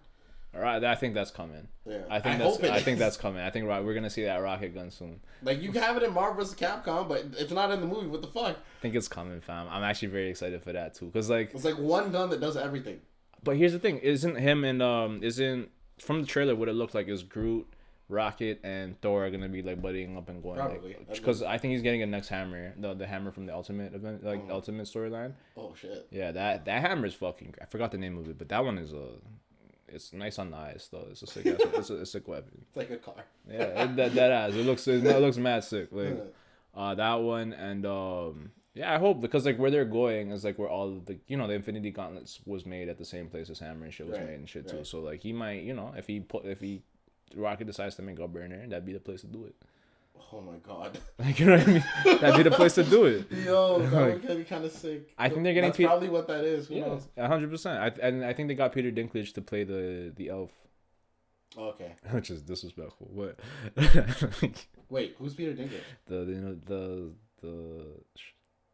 All 0.55 0.61
right, 0.61 0.83
I 0.83 0.95
think 0.95 1.13
that's 1.13 1.29
coming. 1.31 1.67
Yeah. 1.85 2.01
I 2.09 2.19
think 2.19 2.35
I 2.35 2.37
that's 2.39 2.63
I 2.63 2.79
think 2.79 2.97
that's 2.97 3.17
coming. 3.17 3.41
I 3.41 3.49
think 3.51 3.67
right, 3.67 3.83
we're 3.83 3.93
gonna 3.93 4.09
see 4.09 4.23
that 4.23 4.37
rocket 4.41 4.73
gun 4.73 4.89
soon. 4.89 5.19
Like 5.43 5.61
you 5.61 5.71
have 5.73 5.95
it 5.97 6.03
in 6.03 6.13
Marvel 6.13 6.43
vs. 6.43 6.55
Capcom, 6.57 7.07
but 7.07 7.23
it's 7.37 7.51
not 7.51 7.69
in 7.71 7.81
the 7.81 7.87
movie. 7.87 8.07
What 8.07 8.21
the 8.21 8.27
fuck? 8.27 8.57
I 8.57 8.81
think 8.81 8.95
it's 8.95 9.07
coming, 9.07 9.41
fam. 9.41 9.67
I'm 9.69 9.83
actually 9.83 10.07
very 10.09 10.29
excited 10.29 10.63
for 10.63 10.73
that 10.73 10.95
too. 10.95 11.11
Cause 11.11 11.29
like, 11.29 11.53
It's 11.53 11.65
like 11.65 11.77
one 11.77 12.11
gun 12.11 12.29
that 12.31 12.39
does 12.41 12.57
everything. 12.57 12.99
but 13.43 13.57
here's 13.57 13.73
the 13.73 13.79
thing: 13.79 13.99
isn't 13.99 14.37
him 14.37 14.63
and 14.63 14.81
um 14.81 15.21
isn't 15.23 15.69
from 15.99 16.21
the 16.21 16.27
trailer 16.27 16.55
what 16.55 16.67
it 16.67 16.73
looked 16.73 16.95
like 16.95 17.07
is 17.07 17.21
Groot, 17.21 17.67
Rocket, 18.07 18.59
and 18.63 18.99
Thor 19.01 19.27
are 19.27 19.29
gonna 19.29 19.49
be 19.49 19.61
like 19.61 19.79
buddying 19.83 20.17
up 20.17 20.29
and 20.29 20.41
going. 20.41 20.55
Probably. 20.57 20.95
Like, 21.07 21.13
because 21.13 21.43
I 21.43 21.59
think 21.59 21.73
he's 21.73 21.83
getting 21.83 22.01
a 22.01 22.07
next 22.07 22.29
hammer, 22.29 22.73
the 22.75 22.95
the 22.95 23.05
hammer 23.05 23.31
from 23.31 23.45
the 23.45 23.53
Ultimate 23.53 23.93
event, 23.93 24.23
like 24.23 24.41
Oh. 24.49 24.55
Ultimate 24.55 24.87
storyline. 24.87 25.33
Oh 25.55 25.75
shit. 25.79 26.07
Yeah, 26.09 26.31
that 26.31 26.65
that 26.65 26.81
hammer 26.81 27.05
is 27.05 27.13
fucking. 27.13 27.53
I 27.61 27.65
forgot 27.65 27.91
the 27.91 27.99
name 27.99 28.17
of 28.17 28.27
it, 28.27 28.39
but 28.39 28.49
that 28.49 28.65
one 28.65 28.79
is 28.79 28.93
a. 28.93 29.09
It's 29.93 30.13
nice 30.13 30.39
on 30.39 30.51
the 30.51 30.57
eyes 30.57 30.89
though. 30.91 31.07
It's 31.11 31.21
a 31.21 31.27
sick. 31.27 31.45
ass, 31.45 31.55
it's, 31.59 31.65
a, 31.75 31.79
it's 31.79 31.89
a 31.89 32.05
sick 32.05 32.27
weapon. 32.27 32.65
It's 32.67 32.77
like 32.77 32.89
a 32.89 32.97
car. 32.97 33.23
Yeah, 33.49 33.83
it, 33.83 33.95
that 33.95 34.13
that 34.15 34.31
ass. 34.31 34.53
It 34.53 34.65
looks 34.65 34.87
it, 34.87 35.03
looks 35.03 35.37
mad 35.37 35.63
sick. 35.63 35.89
Like 35.91 36.33
uh 36.75 36.95
that 36.95 37.15
one 37.15 37.53
and 37.53 37.85
um 37.85 38.51
yeah, 38.75 38.93
I 38.93 38.99
hope 38.99 39.19
because 39.19 39.45
like 39.45 39.57
where 39.57 39.71
they're 39.71 39.85
going 39.85 40.31
is 40.31 40.43
like 40.43 40.59
where 40.59 40.69
all 40.69 40.99
the 41.05 41.17
you 41.27 41.35
know 41.37 41.47
the 41.47 41.53
Infinity 41.53 41.91
Gauntlets 41.91 42.39
was 42.45 42.65
made 42.65 42.87
at 42.87 42.97
the 42.97 43.05
same 43.05 43.27
place 43.27 43.49
as 43.49 43.59
Hammer 43.59 43.85
and 43.85 43.93
shit 43.93 44.07
was 44.07 44.17
Right, 44.17 44.27
made 44.27 44.39
and 44.39 44.49
shit 44.49 44.67
too. 44.67 44.83
So 44.83 44.99
like 44.99 45.21
he 45.21 45.33
might 45.33 45.63
you 45.63 45.73
know 45.73 45.93
if 45.97 46.07
he 46.07 46.19
put 46.19 46.45
if 46.45 46.59
he 46.59 46.83
Rocket 47.35 47.65
decides 47.65 47.95
to 47.95 48.01
make 48.01 48.19
a 48.19 48.27
burner, 48.27 48.65
that'd 48.67 48.85
be 48.85 48.93
the 48.93 48.99
place 48.99 49.21
to 49.21 49.27
do 49.27 49.45
it. 49.45 49.55
Oh 50.33 50.41
my 50.41 50.57
god. 50.57 50.97
Like 51.19 51.39
you 51.39 51.45
know 51.47 51.57
what 51.57 51.67
I 51.67 51.71
mean? 51.71 51.83
That'd 52.21 52.37
be 52.37 52.43
the 52.49 52.55
place 52.55 52.75
to 52.75 52.83
do 52.83 53.05
it. 53.05 53.31
Yo, 53.45 53.79
that 53.81 54.21
would 54.29 54.37
be 54.37 54.43
kind 54.43 54.63
of 54.63 54.71
sick. 54.71 55.13
I 55.17 55.27
think 55.29 55.43
they're 55.43 55.53
getting 55.53 55.69
That's 55.69 55.77
Pete- 55.77 55.87
probably 55.87 56.09
what 56.09 56.27
that 56.27 56.43
is. 56.45 56.67
Who 56.67 56.75
Yeah, 56.75 56.87
knows? 56.87 57.07
hundred 57.17 57.49
percent. 57.49 57.79
I 57.79 58.05
and 58.07 58.23
I 58.23 58.33
think 58.33 58.47
they 58.47 58.55
got 58.55 58.71
Peter 58.73 58.91
Dinklage 58.91 59.33
to 59.33 59.41
play 59.41 59.63
the 59.63 60.13
the 60.15 60.29
elf, 60.29 60.51
Okay. 61.57 61.95
which 62.11 62.29
is 62.29 62.41
disrespectful. 62.41 63.09
What? 63.11 63.39
Wait, 64.89 65.15
who's 65.19 65.33
Peter 65.35 65.53
Dinklage? 65.53 65.81
the 66.07 66.15
you 66.31 66.41
know 66.41 66.57
the 66.65 67.11
the 67.41 67.85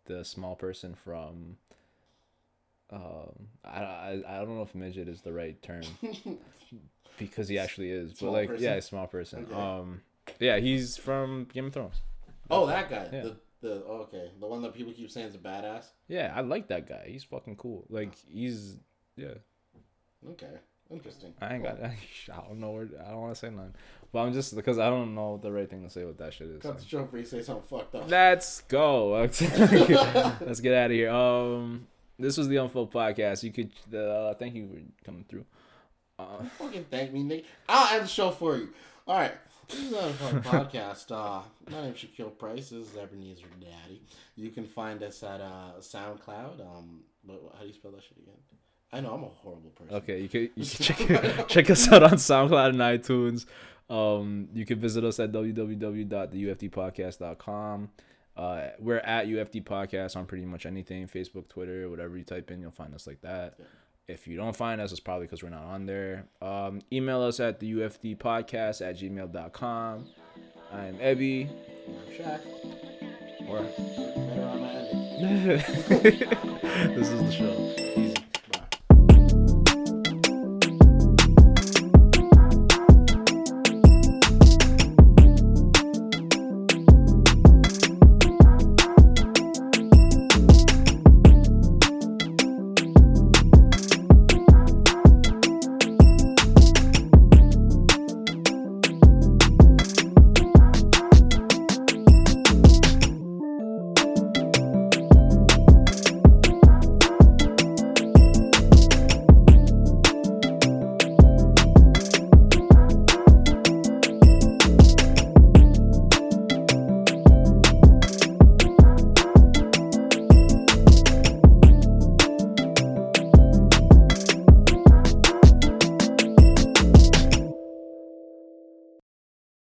the 0.05 0.23
small 0.25 0.55
person 0.55 0.93
from 0.93 1.57
um 2.91 3.47
I, 3.63 3.79
I 3.81 4.23
I 4.27 4.37
don't 4.39 4.55
know 4.55 4.61
if 4.61 4.75
midget 4.75 5.07
is 5.07 5.21
the 5.21 5.33
right 5.33 5.59
term 5.63 5.81
because 7.17 7.47
he 7.47 7.57
actually 7.57 7.89
is 7.89 8.13
but 8.19 8.31
like 8.31 8.49
person? 8.49 8.63
yeah 8.63 8.79
small 8.81 9.07
person 9.07 9.47
Okay. 9.49 9.55
um 9.59 10.01
Yeah, 10.39 10.57
he's 10.57 10.97
from 10.97 11.47
Game 11.53 11.67
of 11.67 11.73
Thrones. 11.73 12.01
Oh, 12.49 12.65
that 12.67 12.89
guy. 12.89 13.09
Yeah. 13.11 13.21
The 13.21 13.37
the 13.61 13.83
oh, 13.87 14.07
okay, 14.07 14.29
the 14.39 14.45
one 14.45 14.61
that 14.61 14.73
people 14.73 14.93
keep 14.93 15.09
saying 15.09 15.27
is 15.29 15.35
a 15.35 15.39
badass. 15.39 15.85
Yeah, 16.07 16.31
I 16.35 16.41
like 16.41 16.67
that 16.67 16.87
guy. 16.87 17.05
He's 17.07 17.23
fucking 17.23 17.55
cool. 17.55 17.85
Like 17.89 18.13
he's 18.31 18.77
yeah. 19.15 19.33
Okay, 20.29 20.47
interesting. 20.89 21.33
I 21.41 21.55
ain't 21.55 21.63
got. 21.63 21.79
I 21.83 22.47
don't 22.47 22.59
know 22.59 22.71
where. 22.71 22.87
I 23.05 23.11
don't 23.11 23.21
want 23.21 23.33
to 23.33 23.39
say 23.39 23.49
nothing. 23.49 23.73
But 24.11 24.19
I'm 24.19 24.33
just 24.33 24.55
because 24.55 24.77
I 24.77 24.89
don't 24.89 25.15
know 25.15 25.39
the 25.41 25.51
right 25.51 25.69
thing 25.69 25.83
to 25.83 25.89
say 25.89 26.05
what 26.05 26.17
that 26.19 26.33
shit 26.33 26.47
is. 26.47 26.61
Cut 26.61 26.77
the 26.77 26.85
show 26.85 27.07
say 27.23 27.41
something 27.41 27.63
fucked 27.67 27.95
up. 27.95 28.09
Let's 28.09 28.61
go. 28.61 29.09
Let's 29.19 29.39
get 30.59 30.73
out 30.73 30.85
of 30.91 30.91
here. 30.91 31.09
Um, 31.09 31.87
this 32.19 32.37
was 32.37 32.47
the 32.47 32.57
Unfold 32.57 32.93
podcast. 32.93 33.43
You 33.43 33.51
could. 33.51 33.71
Uh, 33.93 34.33
thank 34.35 34.55
you 34.55 34.67
for 34.67 35.05
coming 35.05 35.25
through. 35.27 35.45
Uh, 36.17 36.43
Fucking 36.59 36.85
thank 36.89 37.11
me, 37.11 37.23
Nick. 37.23 37.45
I'll 37.67 37.95
end 37.95 38.05
the 38.05 38.07
show 38.07 38.31
for 38.31 38.55
you. 38.55 38.69
All 39.07 39.17
right. 39.17 39.33
This 39.69 39.91
is 39.91 39.93
our 39.93 40.09
podcast. 40.41 41.11
Uh, 41.11 41.41
my 41.71 41.81
name's 41.81 41.97
Shaquille 41.97 42.37
Price. 42.37 42.69
This 42.69 42.87
is 42.89 42.95
Ebenezer 42.97 43.45
Daddy. 43.59 44.01
You 44.35 44.49
can 44.51 44.65
find 44.65 45.01
us 45.03 45.21
at 45.23 45.41
uh, 45.41 45.71
SoundCloud. 45.79 46.61
Um, 46.61 47.01
but 47.23 47.41
how 47.55 47.61
do 47.61 47.67
you 47.67 47.73
spell 47.73 47.91
that 47.91 48.03
shit 48.03 48.17
again? 48.17 48.35
I 48.93 48.99
know 49.01 49.13
I'm 49.13 49.23
a 49.23 49.27
horrible 49.27 49.71
person. 49.71 49.95
okay, 49.95 50.21
you 50.21 50.29
can 50.29 50.41
you 50.55 50.55
can 50.65 50.65
check 50.65 51.47
check 51.47 51.69
us 51.69 51.91
out 51.91 52.03
on 52.03 52.11
SoundCloud 52.13 52.69
and 52.69 52.79
iTunes. 52.79 53.45
Um, 53.89 54.47
you 54.53 54.65
can 54.65 54.79
visit 54.79 55.03
us 55.03 55.19
at 55.19 55.31
www.theufdpodcast.com. 55.31 57.89
Uh, 58.37 58.67
we're 58.79 58.97
at 58.97 59.27
UFD 59.27 59.63
Podcast 59.63 60.17
on 60.17 60.25
pretty 60.25 60.45
much 60.45 60.65
anything 60.65 61.07
Facebook, 61.07 61.47
Twitter, 61.47 61.89
whatever 61.89 62.17
you 62.17 62.23
type 62.23 62.51
in, 62.51 62.61
you'll 62.61 62.71
find 62.71 62.93
us 62.93 63.07
like 63.07 63.21
that. 63.21 63.55
Yeah. 63.57 63.65
If 64.07 64.27
you 64.27 64.37
don't 64.37 64.55
find 64.55 64.79
us, 64.79 64.91
it's 64.91 64.99
probably 64.99 65.25
because 65.25 65.41
we're 65.41 65.49
not 65.49 65.63
on 65.63 65.87
there. 65.87 66.25
Um, 66.39 66.81
email 66.93 67.23
us 67.23 67.39
at 67.39 67.59
the 67.59 67.73
UFD 67.73 68.17
Podcast 68.17 68.87
at 68.87 68.97
gmail.com. 68.97 70.05
I'm 70.71 70.97
Ebby. 70.97 71.49
I'm 71.87 72.13
Shaq. 72.13 72.41
Or 73.47 73.61
Better 73.61 74.43
on 74.43 74.61
my 74.61 74.69
ending. 74.73 75.57
this 76.95 77.09
is 77.09 77.23
the 77.23 77.31
show. 77.31 77.73
Easy. 77.99 78.14